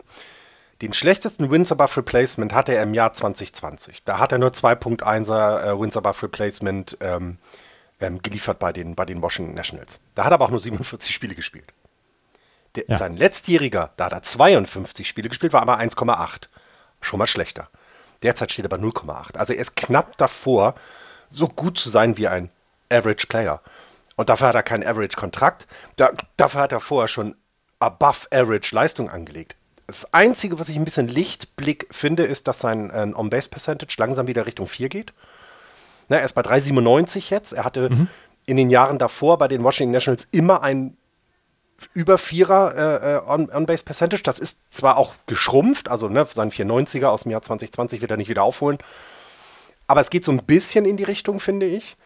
Den 0.81 0.93
schlechtesten 0.93 1.51
Wins 1.51 1.71
above 1.71 1.97
Replacement 1.97 2.53
hatte 2.53 2.73
er 2.73 2.83
im 2.83 2.93
Jahr 2.93 3.11
2020. 3.11 4.03
Da 4.05 4.19
hat 4.19 4.31
er 4.31 4.37
nur 4.37 4.51
2.1er 4.51 5.63
äh, 5.63 5.79
Wins 5.79 5.97
above 5.97 6.23
Replacement 6.23 6.97
ähm, 7.01 7.37
ähm, 7.99 8.21
geliefert 8.21 8.59
bei 8.59 8.71
den, 8.71 8.95
bei 8.95 9.05
den 9.05 9.21
Washington 9.21 9.55
Nationals. 9.55 9.99
Da 10.15 10.23
hat 10.23 10.31
er 10.31 10.35
aber 10.35 10.45
auch 10.45 10.51
nur 10.51 10.59
47 10.59 11.13
Spiele 11.13 11.35
gespielt. 11.35 11.73
Der, 12.75 12.85
Ja. 12.87 12.97
Sein 12.97 13.17
letztjähriger, 13.17 13.91
da 13.97 14.05
hat 14.05 14.13
er 14.13 14.23
52 14.23 15.07
Spiele 15.07 15.27
gespielt, 15.27 15.51
war 15.51 15.61
aber 15.61 15.79
1,8. 15.79 16.47
Schon 17.01 17.19
mal 17.19 17.27
schlechter. 17.27 17.69
Derzeit 18.23 18.51
steht 18.51 18.65
er 18.65 18.69
bei 18.69 18.77
0,8. 18.77 19.37
Also 19.37 19.53
er 19.53 19.59
ist 19.59 19.75
knapp 19.75 20.17
davor, 20.17 20.75
so 21.29 21.47
gut 21.47 21.77
zu 21.77 21.89
sein 21.89 22.17
wie 22.17 22.27
ein 22.27 22.51
Average 22.89 23.27
Player. 23.27 23.61
Und 24.15 24.29
dafür 24.29 24.49
hat 24.49 24.55
er 24.55 24.63
keinen 24.63 24.85
Average-Kontrakt. 24.85 25.67
Da, 25.95 26.11
dafür 26.35 26.61
hat 26.61 26.71
er 26.71 26.79
vorher 26.79 27.07
schon 27.07 27.35
above 27.79 28.27
Average 28.31 28.75
Leistung 28.75 29.09
angelegt. 29.09 29.55
Das 29.89 30.13
Einzige, 30.13 30.59
was 30.59 30.69
ich 30.69 30.75
ein 30.75 30.85
bisschen 30.85 31.07
Lichtblick 31.07 31.87
finde, 31.89 32.21
ist, 32.23 32.47
dass 32.47 32.59
sein 32.59 32.91
äh, 32.91 33.11
On-Base-Percentage 33.11 33.95
langsam 33.97 34.27
wieder 34.27 34.45
Richtung 34.45 34.67
4 34.67 34.87
geht. 34.87 35.13
Na, 36.09 36.17
er 36.17 36.25
ist 36.25 36.33
bei 36.33 36.41
3,97 36.41 37.31
jetzt. 37.31 37.53
Er 37.53 37.63
hatte 37.63 37.89
in 38.45 38.55
den 38.55 38.69
Jahren 38.69 38.99
davor 38.99 39.39
bei 39.39 39.47
den 39.47 39.63
Washington 39.63 39.93
Nationals 39.93 40.27
immer 40.29 40.61
ein 40.61 40.95
über 41.95 42.19
Vierer 42.19 42.75
äh, 42.75 43.15
äh, 43.15 43.21
On- 43.27 43.49
On-Base-Percentage. 43.49 44.21
Das 44.21 44.37
ist 44.37 44.71
zwar 44.71 44.97
auch 44.97 45.15
geschrumpft, 45.25 45.89
also 45.89 46.07
ne, 46.07 46.23
sein 46.31 46.51
490er 46.51 47.07
aus 47.07 47.23
dem 47.23 47.31
Jahr 47.31 47.41
2020 47.41 48.01
wird 48.01 48.11
er 48.11 48.17
nicht 48.17 48.29
wieder 48.29 48.43
aufholen. 48.43 48.77
Aber 49.87 50.01
es 50.01 50.11
geht 50.11 50.23
so 50.23 50.31
ein 50.31 50.43
bisschen 50.45 50.85
in 50.85 50.97
die 50.97 51.03
Richtung, 51.03 51.39
finde 51.39 51.65
ich. 51.65 51.97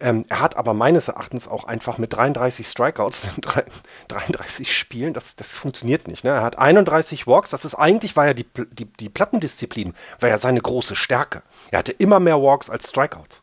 Ähm, 0.00 0.24
er 0.28 0.40
hat 0.40 0.56
aber 0.56 0.74
meines 0.74 1.08
Erachtens 1.08 1.48
auch 1.48 1.64
einfach 1.64 1.98
mit 1.98 2.12
33 2.12 2.66
Strikeouts 2.68 3.24
in 3.36 3.40
drei- 3.40 3.64
33 4.08 4.76
Spielen, 4.76 5.12
das, 5.12 5.34
das 5.34 5.54
funktioniert 5.54 6.06
nicht. 6.06 6.22
Ne? 6.22 6.30
Er 6.30 6.42
hat 6.42 6.56
31 6.58 7.26
Walks, 7.26 7.50
das 7.50 7.64
ist 7.64 7.74
eigentlich, 7.74 8.14
war 8.16 8.26
ja 8.26 8.34
die, 8.34 8.46
die, 8.72 8.84
die 8.84 9.08
Plattendisziplin, 9.08 9.94
war 10.20 10.28
ja 10.28 10.38
seine 10.38 10.60
große 10.60 10.94
Stärke. 10.94 11.42
Er 11.72 11.80
hatte 11.80 11.90
immer 11.92 12.20
mehr 12.20 12.40
Walks 12.40 12.70
als 12.70 12.90
Strikeouts. 12.90 13.42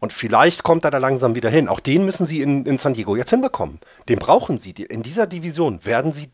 Und 0.00 0.12
vielleicht 0.14 0.62
kommt 0.64 0.84
er 0.84 0.90
da 0.90 0.98
langsam 0.98 1.34
wieder 1.34 1.50
hin. 1.50 1.68
Auch 1.68 1.80
den 1.80 2.04
müssen 2.04 2.26
sie 2.26 2.40
in, 2.42 2.64
in 2.66 2.78
San 2.78 2.94
Diego 2.94 3.14
jetzt 3.16 3.30
hinbekommen. 3.30 3.80
Den 4.08 4.18
brauchen 4.18 4.58
sie. 4.58 4.70
In 4.72 5.02
dieser 5.02 5.26
Division 5.26 5.84
werden 5.84 6.12
sie 6.12 6.30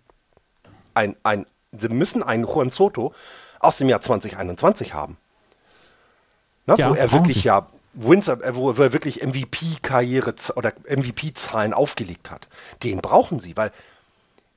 ein, 0.95 1.17
ein, 1.25 1.47
sie 1.73 1.89
müssen 1.89 2.23
einen 2.23 2.45
Juan 2.45 2.71
Soto 2.71 3.13
aus 3.61 3.79
dem 3.79 3.89
Jahr 3.89 4.01
2021 4.01 4.95
haben. 4.95 5.19
Ne, 6.67 6.75
Ja, 6.79 6.91
wo 6.91 6.95
er 6.95 7.13
wirklich 7.13 7.43
sie. 7.43 7.49
ja 7.49 7.67
Wins, 7.93 8.29
äh, 8.29 8.55
wo 8.55 8.71
er 8.71 8.93
wirklich 8.93 9.23
MVP-Karriere 9.23 10.35
oder 10.57 10.73
MVP-Zahlen 10.89 11.75
aufgelegt 11.75 12.31
hat. 12.31 12.49
Den 12.83 12.99
brauchen 12.99 13.41
sie, 13.41 13.57
weil 13.57 13.73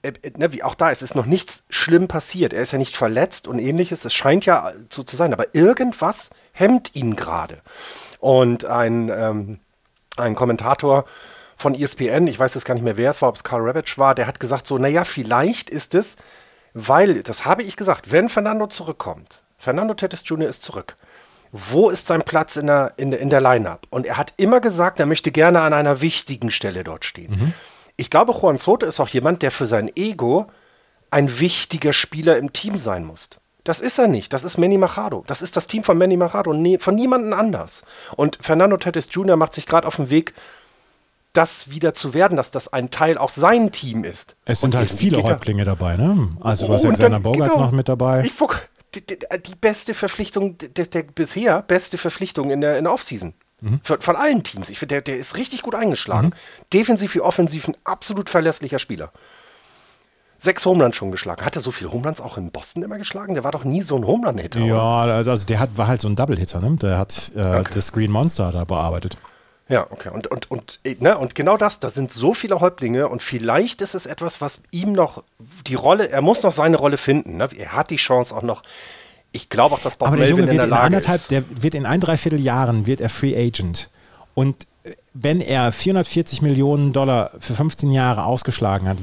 äh, 0.03 0.13
äh, 0.21 0.31
ne, 0.37 0.53
wie 0.53 0.63
auch 0.63 0.75
da, 0.75 0.91
es 0.91 1.01
ist 1.01 1.15
noch 1.15 1.25
nichts 1.25 1.65
schlimm 1.69 2.07
passiert. 2.07 2.53
Er 2.53 2.61
ist 2.61 2.73
ja 2.73 2.77
nicht 2.77 2.95
verletzt 2.95 3.47
und 3.47 3.57
ähnliches. 3.57 4.05
Es 4.05 4.13
scheint 4.13 4.45
ja 4.45 4.73
so 4.89 5.03
zu 5.03 5.15
sein, 5.15 5.33
aber 5.33 5.55
irgendwas 5.55 6.29
hemmt 6.51 6.95
ihn 6.95 7.15
gerade. 7.15 7.61
Und 8.19 8.65
ein, 8.65 9.09
ähm, 9.09 9.59
ein 10.17 10.35
Kommentator 10.35 11.05
von 11.57 11.73
ESPN, 11.73 12.27
ich 12.27 12.37
weiß 12.37 12.53
jetzt 12.53 12.65
gar 12.65 12.73
nicht 12.73 12.83
mehr, 12.83 12.97
wer 12.97 13.09
es 13.09 13.21
war, 13.21 13.29
ob 13.29 13.35
es 13.35 13.43
Carl 13.43 13.61
Ravitch 13.61 13.97
war, 13.97 14.13
der 14.15 14.27
hat 14.27 14.39
gesagt 14.39 14.67
so, 14.67 14.77
naja, 14.77 15.05
vielleicht 15.05 15.69
ist 15.69 15.95
es, 15.95 16.17
weil, 16.73 17.23
das 17.23 17.45
habe 17.45 17.63
ich 17.63 17.77
gesagt, 17.77 18.11
wenn 18.11 18.27
Fernando 18.29 18.67
zurückkommt, 18.67 19.43
Fernando 19.57 19.93
Tatis 19.93 20.23
Jr. 20.25 20.49
ist 20.49 20.63
zurück, 20.63 20.97
wo 21.55 21.89
ist 21.91 22.07
sein 22.07 22.23
Platz 22.23 22.55
in 22.57 22.65
der, 22.67 22.93
in 22.97 23.13
in 23.13 23.29
der 23.29 23.39
Line-Up? 23.39 23.85
Und 23.91 24.05
er 24.07 24.17
hat 24.17 24.33
immer 24.37 24.59
gesagt, 24.59 24.99
er 24.99 25.05
möchte 25.05 25.31
gerne 25.31 25.61
an 25.61 25.71
einer 25.71 26.01
wichtigen 26.01 26.49
Stelle 26.51 26.83
dort 26.83 27.05
stehen. 27.05 27.53
Ich 27.95 28.09
glaube, 28.09 28.33
Juan 28.33 28.57
Soto 28.57 28.87
ist 28.87 28.99
auch 28.99 29.07
jemand, 29.09 29.43
der 29.43 29.51
für 29.51 29.67
sein 29.67 29.89
Ego 29.95 30.47
ein 31.11 31.39
wichtiger 31.39 31.93
Spieler 31.93 32.37
im 32.37 32.51
Team 32.53 32.75
sein 32.77 33.05
muss. 33.05 33.29
Das 33.63 33.79
ist 33.79 33.99
er 33.99 34.07
nicht. 34.07 34.33
Das 34.33 34.43
ist 34.43 34.57
Manny 34.57 34.77
Machado. 34.79 35.23
Das 35.27 35.43
ist 35.43 35.55
das 35.55 35.67
Team 35.67 35.83
von 35.83 35.97
Manny 35.97 36.17
Machado, 36.17 36.53
nie, 36.53 36.79
von 36.79 36.95
niemandem 36.95 37.33
anders. 37.33 37.83
Und 38.17 38.39
Fernando 38.41 38.75
Tatis 38.77 39.07
Jr. 39.11 39.37
macht 39.37 39.53
sich 39.53 39.67
gerade 39.67 39.87
auf 39.87 39.97
den 39.97 40.09
Weg, 40.09 40.33
das 41.33 41.69
wieder 41.71 41.93
zu 41.93 42.13
werden, 42.13 42.35
dass 42.35 42.51
das 42.51 42.73
ein 42.73 42.91
Teil 42.91 43.17
auch 43.17 43.29
sein 43.29 43.71
Team 43.71 44.03
ist. 44.03 44.35
Es 44.45 44.61
sind 44.61 44.73
Und 44.73 44.79
halt 44.79 44.91
viele 44.91 45.21
Häuptlinge 45.23 45.63
dabei, 45.65 45.97
ne? 45.97 46.27
Also 46.41 46.67
du 46.67 46.73
hast 46.73 46.83
ja 46.83 46.91
dann- 46.91 47.23
Bogarts 47.23 47.53
genau. 47.53 47.65
noch 47.67 47.71
mit 47.71 47.87
dabei. 47.89 48.23
Ich, 48.25 48.33
die, 48.95 49.05
die, 49.05 49.17
die 49.45 49.55
beste 49.55 49.93
Verpflichtung, 49.93 50.57
der, 50.57 50.85
der 50.85 51.03
bisher 51.03 51.61
beste 51.61 51.97
Verpflichtung 51.97 52.51
in 52.51 52.61
der, 52.61 52.77
in 52.77 52.83
der 52.83 52.93
Offseason. 52.93 53.33
Mhm. 53.61 53.79
Von, 53.83 54.01
von 54.01 54.15
allen 54.15 54.43
Teams. 54.43 54.69
Ich 54.69 54.79
finde, 54.79 54.95
der, 54.95 55.01
der 55.01 55.17
ist 55.17 55.37
richtig 55.37 55.61
gut 55.61 55.75
eingeschlagen. 55.75 56.33
Defensiv 56.73 57.15
wie 57.15 57.21
offensiv 57.21 57.67
ein 57.67 57.77
absolut 57.85 58.29
verlässlicher 58.29 58.79
Spieler. 58.79 59.11
Sechs 60.37 60.65
Homeruns 60.65 60.97
schon 60.97 61.11
geschlagen. 61.11 61.45
Hat 61.45 61.55
er 61.55 61.61
so 61.61 61.71
viele 61.71 61.93
Homeruns 61.93 62.19
auch 62.19 62.37
in 62.37 62.51
Boston 62.51 62.83
immer 62.83 62.97
geschlagen? 62.97 63.33
Der 63.33 63.45
war 63.45 63.51
doch 63.51 63.63
nie 63.63 63.81
so 63.81 63.95
ein 63.95 64.05
Homerun-Hitter. 64.05 64.59
oder? 64.59 64.67
Ja, 64.67 65.01
also 65.31 65.45
der 65.45 65.59
hat, 65.59 65.77
war 65.77 65.87
halt 65.87 66.01
so 66.01 66.09
ein 66.09 66.17
Double-Hitter, 66.17 66.59
ne? 66.59 66.75
Der 66.81 66.97
hat 66.97 67.31
äh, 67.35 67.63
das 67.73 67.93
Green 67.93 68.11
Monster 68.11 68.51
da 68.51 68.65
bearbeitet. 68.65 69.17
Ja, 69.69 69.87
okay. 69.89 70.09
Und, 70.09 70.27
und, 70.27 70.51
und, 70.51 70.79
äh, 70.83 70.95
ne, 70.99 71.17
und 71.17 71.35
genau 71.35 71.55
das, 71.57 71.79
da 71.79 71.89
sind 71.89 72.11
so 72.11 72.33
viele 72.33 72.59
Häuptlinge 72.59 73.07
und 73.07 73.23
vielleicht 73.23 73.81
ist 73.81 73.95
es 73.95 74.05
etwas, 74.05 74.41
was 74.41 74.59
ihm 74.71 74.91
noch 74.91 75.23
die 75.67 75.75
Rolle, 75.75 76.09
er 76.09 76.21
muss 76.21 76.43
noch 76.43 76.51
seine 76.51 76.77
Rolle 76.77 76.97
finden. 76.97 77.37
Ne? 77.37 77.47
Er 77.57 77.71
hat 77.73 77.89
die 77.89 77.95
Chance 77.95 78.35
auch 78.35 78.41
noch. 78.41 78.61
Ich 79.31 79.49
glaube 79.49 79.75
auch, 79.75 79.79
dass 79.79 79.95
Bob 79.95 80.09
Aber 80.09 80.17
der 80.17 80.27
Melvin 80.27 80.45
Junge 80.45 80.51
in 80.51 80.57
wird 80.57 80.61
der 80.61 80.65
in 80.65 80.69
Lage 80.71 80.83
anderthalb, 80.85 81.21
ist. 81.21 81.31
der 81.31 81.43
wird 81.63 81.75
in 81.75 81.85
ein, 81.85 81.99
dreiviertel 82.01 82.39
Jahren 82.41 82.85
wird 82.85 83.01
er 83.01 83.09
Free 83.09 83.35
Agent. 83.35 83.89
Und 84.35 84.67
wenn 85.13 85.39
er 85.41 85.71
440 85.71 86.41
Millionen 86.41 86.91
Dollar 86.91 87.31
für 87.39 87.53
15 87.55 87.91
Jahre 87.91 88.25
ausgeschlagen 88.25 88.87
hat, 88.89 88.97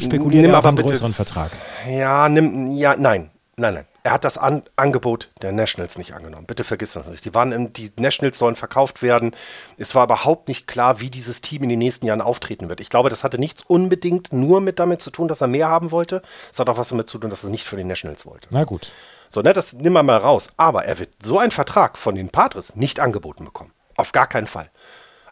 spekuliert 0.00 0.42
Nimm 0.42 0.52
er 0.52 0.58
auf 0.58 0.66
einen 0.66 0.76
bitte- 0.76 0.90
größeren 0.90 1.12
Vertrag. 1.14 1.50
Ja, 1.88 2.28
nimm, 2.28 2.72
ja, 2.72 2.94
nein, 2.96 3.30
nein, 3.56 3.74
nein. 3.74 3.84
Er 4.06 4.12
hat 4.12 4.22
das 4.22 4.38
An 4.38 4.62
Angebot 4.76 5.32
der 5.42 5.50
Nationals 5.50 5.98
nicht 5.98 6.14
angenommen. 6.14 6.46
Bitte 6.46 6.62
vergiss 6.62 6.92
das 6.92 7.08
nicht. 7.08 7.24
Die, 7.24 7.34
waren 7.34 7.50
im, 7.50 7.72
die 7.72 7.90
Nationals 7.98 8.38
sollen 8.38 8.54
verkauft 8.54 9.02
werden. 9.02 9.34
Es 9.78 9.96
war 9.96 10.04
überhaupt 10.04 10.46
nicht 10.46 10.68
klar, 10.68 11.00
wie 11.00 11.10
dieses 11.10 11.40
Team 11.40 11.64
in 11.64 11.70
den 11.70 11.80
nächsten 11.80 12.06
Jahren 12.06 12.20
auftreten 12.20 12.68
wird. 12.68 12.80
Ich 12.80 12.88
glaube, 12.88 13.10
das 13.10 13.24
hatte 13.24 13.36
nichts 13.36 13.64
unbedingt 13.64 14.32
nur 14.32 14.60
mit 14.60 14.78
damit 14.78 15.02
zu 15.02 15.10
tun, 15.10 15.26
dass 15.26 15.40
er 15.40 15.48
mehr 15.48 15.66
haben 15.66 15.90
wollte. 15.90 16.22
Es 16.52 16.60
hat 16.60 16.68
auch 16.68 16.76
was 16.76 16.90
damit 16.90 17.08
zu 17.08 17.18
tun, 17.18 17.30
dass 17.30 17.42
er 17.42 17.50
nicht 17.50 17.64
für 17.64 17.76
die 17.76 17.82
Nationals 17.82 18.26
wollte. 18.26 18.46
Na 18.52 18.62
gut. 18.62 18.92
So, 19.28 19.42
ne, 19.42 19.52
das 19.52 19.72
nimm 19.72 19.92
mal 19.92 20.04
mal 20.04 20.18
raus. 20.18 20.52
Aber 20.56 20.84
er 20.84 21.00
wird 21.00 21.10
so 21.20 21.40
einen 21.40 21.50
Vertrag 21.50 21.98
von 21.98 22.14
den 22.14 22.30
Padres 22.30 22.76
nicht 22.76 23.00
angeboten 23.00 23.44
bekommen. 23.44 23.72
Auf 23.96 24.12
gar 24.12 24.28
keinen 24.28 24.46
Fall. 24.46 24.70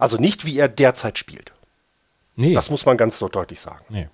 Also 0.01 0.17
nicht, 0.17 0.47
wie 0.47 0.59
er 0.59 0.67
derzeit 0.67 1.17
spielt. 1.17 1.53
Nee. 2.35 2.55
Das 2.55 2.71
muss 2.71 2.85
man 2.87 2.97
ganz 2.97 3.21
deutlich 3.21 3.61
sagen. 3.61 3.85
Nee. 3.89 4.09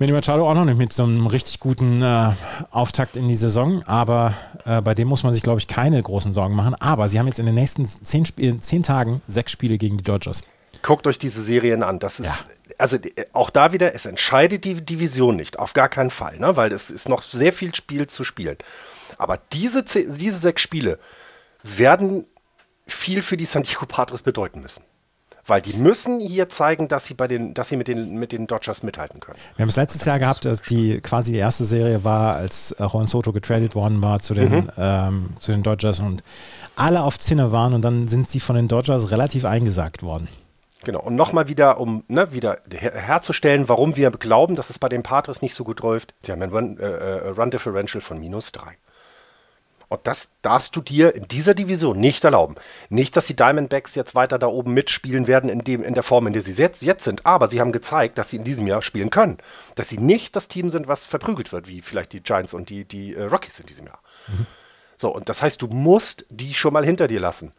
Manny 0.00 0.10
Machado 0.10 0.50
auch 0.50 0.54
noch 0.54 0.64
nicht 0.64 0.76
mit 0.76 0.92
so 0.92 1.04
einem 1.04 1.28
richtig 1.28 1.60
guten 1.60 2.02
äh, 2.02 2.32
Auftakt 2.72 3.16
in 3.16 3.28
die 3.28 3.36
Saison, 3.36 3.84
aber 3.84 4.34
äh, 4.64 4.80
bei 4.80 4.92
dem 4.92 5.06
muss 5.06 5.22
man 5.22 5.32
sich, 5.32 5.42
glaube 5.42 5.60
ich, 5.60 5.68
keine 5.68 6.02
großen 6.02 6.32
Sorgen 6.32 6.56
machen. 6.56 6.74
Aber 6.74 7.08
sie 7.08 7.20
haben 7.20 7.28
jetzt 7.28 7.38
in 7.38 7.46
den 7.46 7.54
nächsten 7.54 7.86
zehn, 7.86 8.26
Spiel 8.26 8.58
zehn 8.58 8.82
Tagen 8.82 9.22
sechs 9.28 9.52
Spiele 9.52 9.78
gegen 9.78 9.96
die 9.96 10.02
Dodgers. 10.02 10.42
Guckt 10.82 11.06
euch 11.06 11.20
diese 11.20 11.42
Serien 11.42 11.84
an. 11.84 12.00
Das 12.00 12.18
ist, 12.18 12.48
also 12.76 12.96
äh, 12.96 13.26
auch 13.32 13.50
da 13.50 13.72
wieder, 13.72 13.94
es 13.94 14.04
entscheidet 14.04 14.64
die 14.64 14.84
Division 14.84 15.36
nicht, 15.36 15.60
auf 15.60 15.74
gar 15.74 15.88
keinen 15.88 16.10
Fall, 16.10 16.40
ne? 16.40 16.56
weil 16.56 16.72
es 16.72 16.90
ist 16.90 17.08
noch 17.08 17.22
sehr 17.22 17.52
viel 17.52 17.72
Spiel 17.72 18.08
zu 18.08 18.24
spielen. 18.24 18.58
Aber 19.16 19.38
diese, 19.52 19.84
diese 19.84 20.38
sechs 20.38 20.60
Spiele 20.60 20.98
werden 21.62 22.26
viel 22.84 23.22
für 23.22 23.36
die 23.36 23.44
San 23.44 23.62
Diego 23.62 23.86
Padres 23.86 24.22
bedeuten 24.22 24.60
müssen. 24.60 24.82
Weil 25.46 25.60
die 25.60 25.74
müssen 25.74 26.20
hier 26.20 26.48
zeigen, 26.48 26.88
dass 26.88 27.04
sie, 27.04 27.14
bei 27.14 27.28
den, 27.28 27.52
dass 27.52 27.68
sie 27.68 27.76
mit, 27.76 27.86
den, 27.88 28.14
mit 28.18 28.32
den 28.32 28.46
Dodgers 28.46 28.82
mithalten 28.82 29.20
können. 29.20 29.38
Wir 29.56 29.62
haben 29.64 29.68
es 29.68 29.76
letztes 29.76 30.04
Jahr 30.06 30.18
gehabt, 30.18 30.44
dass 30.46 30.62
die 30.62 31.00
quasi 31.00 31.32
die 31.32 31.38
erste 31.38 31.64
Serie 31.66 32.02
war, 32.02 32.36
als 32.36 32.72
äh, 32.72 32.84
Juan 32.86 33.06
Soto 33.06 33.32
getradet 33.32 33.74
worden 33.74 34.02
war 34.02 34.20
zu 34.20 34.32
den, 34.34 34.50
Mhm. 34.50 34.70
ähm, 34.78 35.30
zu 35.40 35.52
den 35.52 35.62
Dodgers 35.62 36.00
und 36.00 36.22
alle 36.76 37.02
auf 37.02 37.18
Zinne 37.18 37.52
waren 37.52 37.74
und 37.74 37.82
dann 37.82 38.08
sind 38.08 38.28
sie 38.28 38.40
von 38.40 38.56
den 38.56 38.68
Dodgers 38.68 39.10
relativ 39.10 39.44
eingesagt 39.44 40.02
worden. 40.02 40.28
Genau. 40.84 41.00
Und 41.00 41.16
nochmal 41.16 41.48
wieder, 41.48 41.80
um 41.80 42.04
ne, 42.08 42.32
wieder 42.32 42.58
her 42.70 42.92
herzustellen, 42.94 43.68
warum 43.68 43.96
wir 43.96 44.10
glauben, 44.10 44.54
dass 44.54 44.68
es 44.70 44.78
bei 44.78 44.88
den 44.88 45.02
Padres 45.02 45.40
nicht 45.40 45.54
so 45.54 45.64
gut 45.64 45.80
läuft. 45.80 46.14
Die 46.26 46.32
haben 46.32 46.42
ein 46.42 46.50
Run, 46.50 46.78
äh, 46.78 46.86
Run 47.28 47.50
Differential 47.50 48.00
von 48.02 48.18
minus 48.18 48.52
3. 48.52 48.76
Und 49.88 50.06
das 50.06 50.34
darfst 50.42 50.74
du 50.76 50.80
dir 50.80 51.14
in 51.14 51.28
dieser 51.28 51.54
Division 51.54 51.98
nicht 51.98 52.24
erlauben. 52.24 52.56
Nicht, 52.88 53.16
dass 53.16 53.26
die 53.26 53.36
Diamondbacks 53.36 53.94
jetzt 53.94 54.14
weiter 54.14 54.38
da 54.38 54.46
oben 54.46 54.74
mitspielen 54.74 55.26
werden 55.26 55.50
in, 55.50 55.60
dem, 55.60 55.82
in 55.82 55.94
der 55.94 56.02
Form, 56.02 56.26
in 56.26 56.32
der 56.32 56.42
sie 56.42 56.52
jetzt, 56.52 56.82
jetzt 56.82 57.04
sind, 57.04 57.26
aber 57.26 57.48
sie 57.48 57.60
haben 57.60 57.72
gezeigt, 57.72 58.18
dass 58.18 58.30
sie 58.30 58.36
in 58.36 58.44
diesem 58.44 58.66
Jahr 58.66 58.82
spielen 58.82 59.10
können. 59.10 59.38
Dass 59.74 59.88
sie 59.88 59.98
nicht 59.98 60.36
das 60.36 60.48
Team 60.48 60.70
sind, 60.70 60.88
was 60.88 61.04
verprügelt 61.04 61.52
wird, 61.52 61.68
wie 61.68 61.80
vielleicht 61.80 62.12
die 62.12 62.22
Giants 62.22 62.54
und 62.54 62.70
die, 62.70 62.84
die 62.84 63.14
äh, 63.14 63.24
Rockies 63.24 63.60
in 63.60 63.66
diesem 63.66 63.86
Jahr. 63.86 64.00
So, 64.96 65.14
und 65.14 65.28
das 65.28 65.42
heißt, 65.42 65.60
du 65.60 65.66
musst 65.66 66.26
die 66.30 66.54
schon 66.54 66.72
mal 66.72 66.84
hinter 66.84 67.08
dir 67.08 67.20
lassen. 67.20 67.52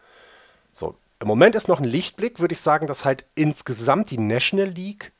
So, 0.73 0.95
im 1.19 1.27
Moment 1.27 1.55
ist 1.55 1.67
noch 1.67 1.79
ein 1.79 1.85
Lichtblick, 1.85 2.39
würde 2.39 2.53
ich 2.53 2.61
sagen, 2.61 2.87
dass 2.87 3.05
halt 3.05 3.25
insgesamt 3.35 4.11
die 4.11 4.19
National 4.19 4.67
League 4.67 5.11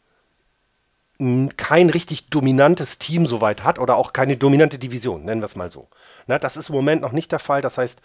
kein 1.56 1.90
richtig 1.90 2.30
dominantes 2.30 3.00
Team 3.00 3.26
soweit 3.26 3.64
hat 3.64 3.80
oder 3.80 3.96
auch 3.96 4.12
keine 4.12 4.36
dominante 4.36 4.78
Division, 4.78 5.24
nennen 5.24 5.42
wir 5.42 5.46
es 5.46 5.56
mal 5.56 5.72
so. 5.72 5.88
Na, 6.28 6.40
das 6.40 6.58
ist 6.58 6.70
im 6.70 6.76
Moment 6.76 7.02
noch 7.02 7.12
nicht 7.12 7.32
der 7.32 7.40
Fall. 7.40 7.62
Das 7.62 7.78
heißt, 7.78 8.02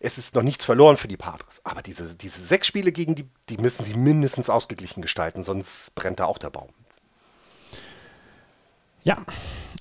es 0.00 0.18
ist 0.18 0.34
noch 0.34 0.42
nichts 0.42 0.64
verloren 0.64 0.96
für 0.96 1.08
die 1.08 1.16
Padres. 1.16 1.60
Aber 1.64 1.82
diese, 1.82 2.16
diese 2.16 2.40
sechs 2.42 2.66
Spiele 2.66 2.92
gegen 2.92 3.14
die, 3.14 3.28
die 3.48 3.56
müssen 3.58 3.84
sie 3.84 3.94
mindestens 3.94 4.50
ausgeglichen 4.50 5.00
gestalten, 5.02 5.42
sonst 5.42 5.94
brennt 5.94 6.20
da 6.20 6.24
auch 6.26 6.38
der 6.38 6.50
Baum. 6.50 6.68
Ja, 9.04 9.18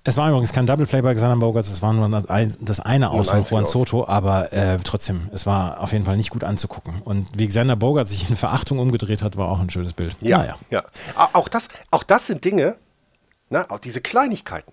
es 0.04 0.18
war 0.18 0.30
übrigens 0.30 0.52
kein 0.52 0.66
Double 0.66 0.88
Play 0.88 1.02
bei 1.04 1.14
Xander 1.14 1.36
Bogarts, 1.36 1.70
es 1.70 1.84
war 1.84 1.94
nur 1.94 2.10
das, 2.10 2.26
ein, 2.28 2.56
das 2.62 2.80
eine 2.80 3.12
aus 3.12 3.30
von 3.30 3.44
Juan. 3.44 3.66
Soto, 3.66 4.08
aber 4.08 4.52
äh, 4.52 4.80
trotzdem, 4.84 5.30
es 5.32 5.46
war 5.46 5.80
auf 5.80 5.92
jeden 5.92 6.06
Fall 6.06 6.18
nicht 6.18 6.32
gut 6.32 6.44
anzugucken. 6.44 7.02
Und 7.04 7.28
wie 7.38 7.48
Xander 7.48 7.76
Bogart 7.76 8.08
sich 8.08 8.28
in 8.30 8.36
Verachtung 8.36 8.80
umgedreht 8.80 9.22
hat, 9.22 9.38
war 9.38 9.50
auch 9.50 9.60
ein 9.60 9.70
schönes 9.70 9.94
Bild. 9.94 10.16
Ja, 10.22 10.40
Naja. 10.40 10.56
ja. 10.72 10.84
Au- 11.16 11.30
Auch 11.40 11.48
das, 11.50 11.68
auch 11.92 12.02
das 12.02 12.26
sind 12.28 12.44
Dinge, 12.46 12.76
ne, 13.52 13.70
auch 13.70 13.78
diese 13.78 14.02
Kleinigkeiten. 14.02 14.72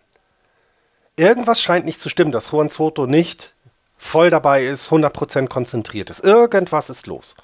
Irgendwas 1.19 1.61
scheint 1.61 1.85
nicht 1.85 2.01
zu 2.01 2.09
stimmen, 2.09 2.33
dass 2.33 2.53
Juan 2.53 2.69
Soto 2.69 3.07
nicht 3.07 3.55
voll 3.97 4.31
dabei 4.31 4.65
ist, 4.65 4.91
100% 4.91 5.49
konzentriert 5.49 6.11
ist. 6.11 6.21
Irgendwas 6.21 6.91
ist 6.91 7.07
los. 7.07 7.35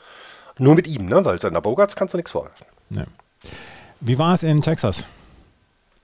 Nur 0.59 0.77
mit 0.77 0.87
ihm, 0.87 1.07
ne? 1.07 1.25
weil 1.25 1.41
seiner 1.41 1.61
Bogarts 1.61 1.97
kannst 1.97 2.15
du 2.15 2.19
nichts 2.19 2.31
vorwerfen. 2.31 2.67
Nee. 2.91 3.05
Wie 4.01 4.19
war 4.19 4.35
es 4.35 4.45
in 4.45 4.61
Texas? 4.61 5.05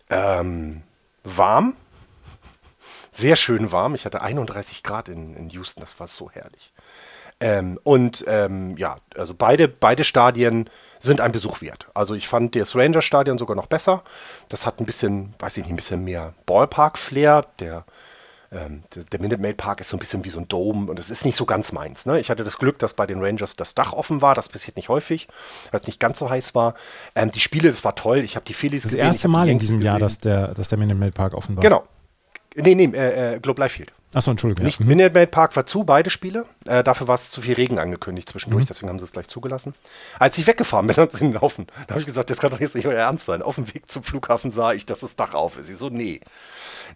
Ähm, 0.08 0.82
warm. 1.22 1.76
Sehr 3.12 3.36
schön 3.36 3.70
warm. 3.70 3.94
Ich 3.94 4.04
hatte 4.04 4.20
31 4.20 4.82
Grad 4.82 5.08
in, 5.08 5.36
in 5.36 5.50
Houston, 5.50 5.80
das 5.80 6.00
war 6.00 6.08
so 6.08 6.30
herrlich. 6.30 6.72
Ähm, 7.40 7.78
und 7.84 8.24
ähm, 8.28 8.76
ja, 8.76 8.98
also 9.16 9.34
beide, 9.34 9.66
beide 9.66 10.04
Stadien 10.04 10.68
sind 10.98 11.22
ein 11.22 11.32
Besuch 11.32 11.62
wert. 11.62 11.88
Also 11.94 12.14
ich 12.14 12.28
fand 12.28 12.54
das 12.54 12.76
Ranger-Stadion 12.76 13.38
sogar 13.38 13.56
noch 13.56 13.66
besser. 13.66 14.02
Das 14.48 14.66
hat 14.66 14.80
ein 14.80 14.86
bisschen, 14.86 15.32
weiß 15.38 15.56
ich 15.56 15.64
nicht, 15.64 15.72
ein 15.72 15.76
bisschen 15.76 16.04
mehr 16.04 16.34
Ballpark-Flair. 16.44 17.46
Der, 17.58 17.84
ähm, 18.52 18.82
der, 18.94 19.04
der 19.04 19.20
Minute 19.22 19.40
Maid 19.40 19.56
Park 19.56 19.80
ist 19.80 19.88
so 19.88 19.96
ein 19.96 20.00
bisschen 20.00 20.22
wie 20.26 20.28
so 20.28 20.38
ein 20.38 20.48
Dome 20.48 20.90
und 20.90 20.98
es 20.98 21.08
ist 21.08 21.24
nicht 21.24 21.36
so 21.36 21.46
ganz 21.46 21.72
meins. 21.72 22.04
Ne? 22.04 22.20
Ich 22.20 22.28
hatte 22.28 22.44
das 22.44 22.58
Glück, 22.58 22.78
dass 22.78 22.92
bei 22.92 23.06
den 23.06 23.24
Rangers 23.24 23.56
das 23.56 23.74
Dach 23.74 23.94
offen 23.94 24.20
war. 24.20 24.34
Das 24.34 24.50
passiert 24.50 24.76
nicht 24.76 24.90
häufig, 24.90 25.26
weil 25.70 25.80
es 25.80 25.86
nicht 25.86 26.00
ganz 26.00 26.18
so 26.18 26.28
heiß 26.28 26.54
war. 26.54 26.74
Ähm, 27.14 27.30
die 27.30 27.40
Spiele, 27.40 27.70
das 27.70 27.82
war 27.84 27.94
toll. 27.94 28.18
Ich 28.18 28.36
habe 28.36 28.44
die 28.44 28.52
Phillies 28.54 28.82
Das 28.82 28.92
gesehen. 28.92 29.06
ich 29.06 29.14
erste 29.14 29.28
Mal 29.28 29.48
in 29.48 29.58
diesem 29.58 29.80
Jahr, 29.80 29.94
gesehen. 29.94 30.04
dass 30.04 30.18
der, 30.20 30.48
dass 30.48 30.68
der 30.68 30.76
Minute 30.76 30.98
Maid 30.98 31.14
Park 31.14 31.32
offen 31.32 31.56
war. 31.56 31.62
Genau. 31.62 31.84
Nee, 32.56 32.74
nee, 32.74 32.84
äh, 32.94 33.36
äh, 33.36 33.40
Globe 33.40 33.60
Life 33.62 33.76
Field. 33.76 33.92
Achso, 34.12 34.32
Entschuldigung. 34.32 34.64
Nicht 34.66 34.80
ja. 34.80 34.86
Minute 34.86 35.14
Maid 35.14 35.30
Park 35.30 35.54
war 35.54 35.66
zu, 35.66 35.84
beide 35.84 36.10
Spiele. 36.10 36.44
Äh, 36.66 36.82
dafür 36.82 37.06
war 37.06 37.14
es 37.14 37.30
zu 37.30 37.42
viel 37.42 37.54
Regen 37.54 37.78
angekündigt 37.78 38.28
Mhm. 38.28 38.32
zwischendurch, 38.32 38.66
deswegen 38.66 38.88
haben 38.88 38.98
sie 38.98 39.04
es 39.04 39.12
gleich 39.12 39.28
zugelassen. 39.28 39.72
Als 40.18 40.36
ich 40.36 40.46
weggefahren 40.48 40.86
bin, 40.88 40.96
hat 40.96 41.12
sie 41.12 41.26
ihn 41.26 41.32
laufen. 41.34 41.68
Da 41.86 41.90
habe 41.90 42.00
ich 42.00 42.06
gesagt, 42.06 42.28
das 42.28 42.38
kann 42.38 42.50
doch 42.50 42.58
jetzt 42.60 42.74
nicht 42.74 42.86
euer 42.86 42.98
Ernst 42.98 43.26
sein. 43.26 43.40
Auf 43.42 43.54
dem 43.54 43.72
Weg 43.72 43.88
zum 43.88 44.02
Flughafen 44.02 44.50
sah 44.50 44.72
ich, 44.72 44.84
dass 44.84 45.00
das 45.00 45.14
Dach 45.14 45.34
auf 45.34 45.58
ist. 45.58 45.68
Ich 45.70 45.76
so, 45.76 45.90
nee. 45.90 46.20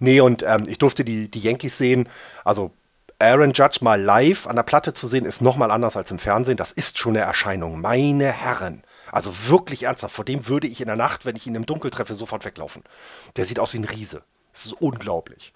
Nee, 0.01 0.20
und 0.20 0.43
ähm, 0.43 0.65
ich 0.66 0.78
durfte 0.78 1.05
die, 1.05 1.31
die 1.31 1.41
Yankees 1.41 1.78
sehen. 1.78 2.09
Also 2.45 2.73
Aaron 3.20 3.53
Judge 3.53 3.78
mal 3.82 4.01
live 4.01 4.49
an 4.49 4.57
der 4.57 4.65
Platte 4.65 4.93
zu 4.93 5.07
sehen, 5.07 5.24
ist 5.24 5.41
nochmal 5.41 5.70
anders 5.70 5.97
als 5.97 6.11
im 6.11 6.19
Fernsehen. 6.19 6.57
Das 6.57 6.73
ist 6.73 6.99
schon 6.99 7.16
eine 7.16 7.24
Erscheinung. 7.24 7.81
Meine 7.81 8.32
Herren. 8.32 8.82
Also 9.12 9.49
wirklich 9.49 9.85
ernsthaft. 9.85 10.16
Vor 10.16 10.24
dem 10.24 10.49
würde 10.49 10.66
ich 10.66 10.81
in 10.81 10.89
der 10.89 10.97
Nacht, 10.97 11.24
wenn 11.24 11.36
ich 11.36 11.47
ihn 11.47 11.55
im 11.55 11.65
Dunkel 11.65 11.93
treffe, 11.93 12.16
sofort 12.16 12.45
weglaufen. 12.45 12.82
Der 13.36 13.45
sieht 13.45 13.61
aus 13.61 13.73
wie 13.73 13.78
ein 13.78 13.85
Riese. 13.85 14.23
Das 14.53 14.66
ist 14.66 14.73
unglaublich. 14.73 15.53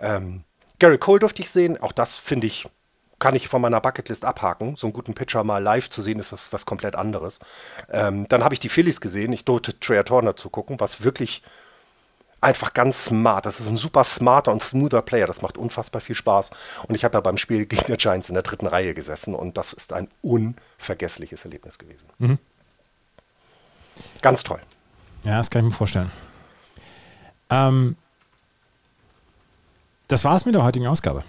Ähm, 0.00 0.44
Gary 0.82 0.98
Cole 0.98 1.20
durfte 1.20 1.42
ich 1.42 1.48
sehen. 1.48 1.80
Auch 1.80 1.92
das 1.92 2.16
finde 2.16 2.48
ich, 2.48 2.68
kann 3.20 3.36
ich 3.36 3.46
von 3.46 3.62
meiner 3.62 3.80
Bucketlist 3.80 4.24
abhaken. 4.24 4.74
So 4.74 4.88
einen 4.88 4.92
guten 4.92 5.14
Pitcher 5.14 5.44
mal 5.44 5.62
live 5.62 5.88
zu 5.88 6.02
sehen, 6.02 6.18
ist 6.18 6.32
was, 6.32 6.52
was 6.52 6.66
komplett 6.66 6.96
anderes. 6.96 7.38
Ähm, 7.88 8.26
dann 8.28 8.42
habe 8.42 8.54
ich 8.54 8.58
die 8.58 8.68
Phillies 8.68 9.00
gesehen. 9.00 9.32
Ich 9.32 9.44
durfte 9.44 9.78
Trey 9.78 10.02
Turner 10.02 10.34
zugucken, 10.34 10.80
was 10.80 11.04
wirklich 11.04 11.44
einfach 12.40 12.74
ganz 12.74 13.04
smart. 13.04 13.46
Das 13.46 13.60
ist 13.60 13.68
ein 13.68 13.76
super 13.76 14.02
smarter 14.02 14.50
und 14.50 14.60
smoother 14.60 15.02
Player. 15.02 15.28
Das 15.28 15.40
macht 15.40 15.56
unfassbar 15.56 16.00
viel 16.00 16.16
Spaß. 16.16 16.50
Und 16.88 16.96
ich 16.96 17.04
habe 17.04 17.16
ja 17.16 17.20
beim 17.20 17.38
Spiel 17.38 17.64
gegen 17.66 17.84
die 17.84 17.96
Giants 17.96 18.28
in 18.28 18.34
der 18.34 18.42
dritten 18.42 18.66
Reihe 18.66 18.92
gesessen 18.92 19.36
und 19.36 19.56
das 19.56 19.74
ist 19.74 19.92
ein 19.92 20.08
unvergessliches 20.20 21.44
Erlebnis 21.44 21.78
gewesen. 21.78 22.08
Ganz 24.20 24.42
toll. 24.42 24.60
Ja, 25.22 25.36
das 25.36 25.48
kann 25.48 25.64
ich 25.64 25.70
mir 25.70 25.76
vorstellen. 25.76 26.10
Ähm, 27.50 27.94
das 30.12 30.24
war 30.24 30.36
es 30.36 30.44
mit 30.44 30.54
der 30.54 30.62
heutigen 30.62 30.86
Ausgabe. 30.86 31.24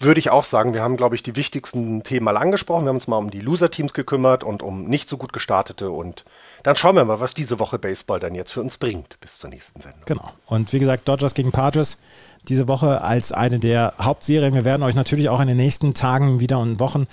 Würde 0.00 0.20
ich 0.20 0.30
auch 0.30 0.44
sagen, 0.44 0.74
wir 0.74 0.82
haben, 0.82 0.96
glaube 0.96 1.16
ich, 1.16 1.24
die 1.24 1.34
wichtigsten 1.34 2.04
Themen 2.04 2.24
mal 2.24 2.36
angesprochen. 2.36 2.84
Wir 2.84 2.90
haben 2.90 2.96
uns 2.96 3.08
mal 3.08 3.16
um 3.16 3.30
die 3.30 3.40
Loser-Teams 3.40 3.94
gekümmert 3.94 4.44
und 4.44 4.62
um 4.62 4.84
nicht 4.84 5.08
so 5.08 5.16
gut 5.16 5.32
gestartete. 5.32 5.90
Und 5.90 6.24
dann 6.62 6.76
schauen 6.76 6.94
wir 6.94 7.04
mal, 7.04 7.18
was 7.18 7.34
diese 7.34 7.58
Woche 7.58 7.80
Baseball 7.80 8.20
dann 8.20 8.36
jetzt 8.36 8.52
für 8.52 8.60
uns 8.60 8.78
bringt 8.78 9.18
bis 9.20 9.38
zur 9.38 9.50
nächsten 9.50 9.80
Sendung. 9.80 10.02
Genau. 10.04 10.30
Und 10.46 10.72
wie 10.72 10.78
gesagt, 10.78 11.08
Dodgers 11.08 11.34
gegen 11.34 11.50
Padres 11.50 11.98
diese 12.46 12.68
Woche 12.68 13.02
als 13.02 13.32
eine 13.32 13.58
der 13.58 13.94
Hauptserien. 14.00 14.54
Wir 14.54 14.64
werden 14.64 14.82
euch 14.82 14.94
natürlich 14.94 15.28
auch 15.28 15.40
in 15.40 15.48
den 15.48 15.56
nächsten 15.56 15.94
Tagen 15.94 16.40
wieder 16.40 16.58
und 16.58 16.80
Wochen 16.80 17.06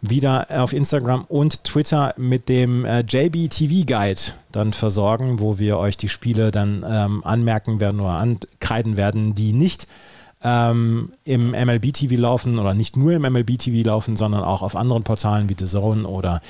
wieder 0.00 0.46
auf 0.50 0.72
Instagram 0.72 1.24
und 1.28 1.64
Twitter 1.64 2.14
mit 2.16 2.48
dem 2.48 2.84
äh, 2.84 3.00
JB 3.00 3.50
TV 3.50 3.86
Guide 3.86 4.20
dann 4.50 4.72
versorgen, 4.72 5.40
wo 5.40 5.58
wir 5.58 5.78
euch 5.78 5.96
die 5.96 6.08
Spiele 6.08 6.50
dann 6.50 6.84
ähm, 6.88 7.22
anmerken 7.24 7.80
werden 7.80 8.00
oder 8.00 8.18
ankreiden 8.18 8.96
werden, 8.96 9.34
die 9.34 9.52
nicht 9.52 9.86
ähm, 10.44 11.10
im 11.24 11.50
MLB 11.50 11.92
TV 11.92 12.20
laufen 12.20 12.58
oder 12.58 12.74
nicht 12.74 12.96
nur 12.96 13.12
im 13.12 13.22
MLB 13.22 13.58
TV 13.58 13.86
laufen, 13.86 14.16
sondern 14.16 14.42
auch 14.42 14.62
auf 14.62 14.76
anderen 14.76 15.02
Portalen 15.02 15.48
wie 15.48 15.56
The 15.58 15.66
Zone 15.66 16.06
oder 16.06 16.40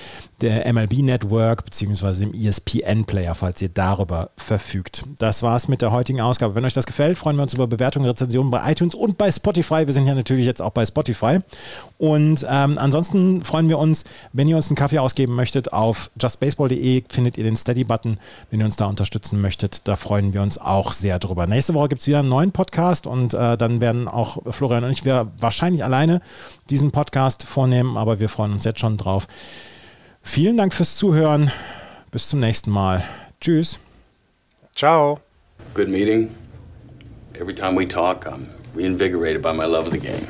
der 0.40 0.70
MLB 0.72 0.98
Network 0.98 1.64
beziehungsweise 1.64 2.26
dem 2.26 2.34
ESPN 2.34 3.04
Player, 3.04 3.34
falls 3.34 3.62
ihr 3.62 3.68
darüber 3.68 4.30
verfügt. 4.36 5.04
Das 5.18 5.42
war's 5.42 5.68
mit 5.68 5.82
der 5.82 5.92
heutigen 5.92 6.20
Ausgabe. 6.20 6.54
Wenn 6.54 6.64
euch 6.64 6.72
das 6.72 6.86
gefällt, 6.86 7.16
freuen 7.16 7.36
wir 7.36 7.42
uns 7.42 7.54
über 7.54 7.66
Bewertungen, 7.66 8.06
Rezensionen 8.06 8.50
bei 8.50 8.70
iTunes 8.70 8.94
und 8.94 9.18
bei 9.18 9.30
Spotify. 9.30 9.86
Wir 9.86 9.92
sind 9.92 10.06
ja 10.06 10.14
natürlich 10.14 10.46
jetzt 10.46 10.60
auch 10.60 10.70
bei 10.70 10.84
Spotify. 10.84 11.38
Und 11.98 12.44
ähm, 12.50 12.78
ansonsten 12.78 13.42
freuen 13.42 13.68
wir 13.68 13.78
uns, 13.78 14.04
wenn 14.32 14.48
ihr 14.48 14.56
uns 14.56 14.68
einen 14.68 14.76
Kaffee 14.76 14.98
ausgeben 14.98 15.36
möchtet, 15.36 15.72
auf 15.72 16.10
justbaseball.de 16.20 17.04
findet 17.08 17.38
ihr 17.38 17.44
den 17.44 17.56
Steady-Button, 17.56 18.18
wenn 18.50 18.60
ihr 18.60 18.66
uns 18.66 18.76
da 18.76 18.86
unterstützen 18.86 19.40
möchtet. 19.40 19.86
Da 19.86 19.94
freuen 19.94 20.34
wir 20.34 20.42
uns 20.42 20.58
auch 20.58 20.92
sehr 20.92 21.20
drüber. 21.20 21.46
Nächste 21.46 21.74
Woche 21.74 21.90
gibt 21.90 22.00
es 22.00 22.08
wieder 22.08 22.18
einen 22.18 22.28
neuen 22.28 22.50
Podcast 22.50 23.06
und 23.06 23.34
äh, 23.34 23.56
dann 23.56 23.80
werden 23.82 24.08
auch 24.08 24.38
Florian 24.50 24.84
und 24.84 24.90
ich 24.90 25.04
wir 25.04 25.30
wahrscheinlich 25.38 25.84
alleine 25.84 26.22
diesen 26.70 26.90
Podcast 26.90 27.42
vornehmen, 27.42 27.98
aber 27.98 28.18
wir 28.18 28.30
freuen 28.30 28.52
uns 28.52 28.64
jetzt 28.64 28.80
schon 28.80 28.96
drauf. 28.96 29.28
Vielen 30.22 30.56
Dank 30.56 30.72
fürs 30.72 30.96
Zuhören. 30.96 31.50
Bis 32.10 32.28
zum 32.28 32.40
nächsten 32.40 32.70
Mal. 32.70 33.04
Tschüss. 33.40 33.78
Ciao. 34.74 35.20
Good 35.74 35.88
meeting. 35.88 36.30
Every 37.34 37.54
time 37.54 37.78
we 37.78 37.86
talk, 37.86 38.26
I'm 38.26 38.46
reinvigorated 38.74 39.42
by 39.42 39.52
my 39.52 39.64
love 39.64 39.86
of 39.86 39.92
the 39.92 39.98
game. 39.98 40.26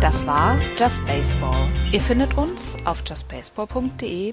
Das 0.00 0.24
war 0.26 0.56
Just 0.78 1.04
Baseball. 1.06 1.68
Ihr 1.92 2.00
findet 2.00 2.38
uns 2.38 2.76
auf 2.84 3.02
justbaseball.de, 3.04 4.32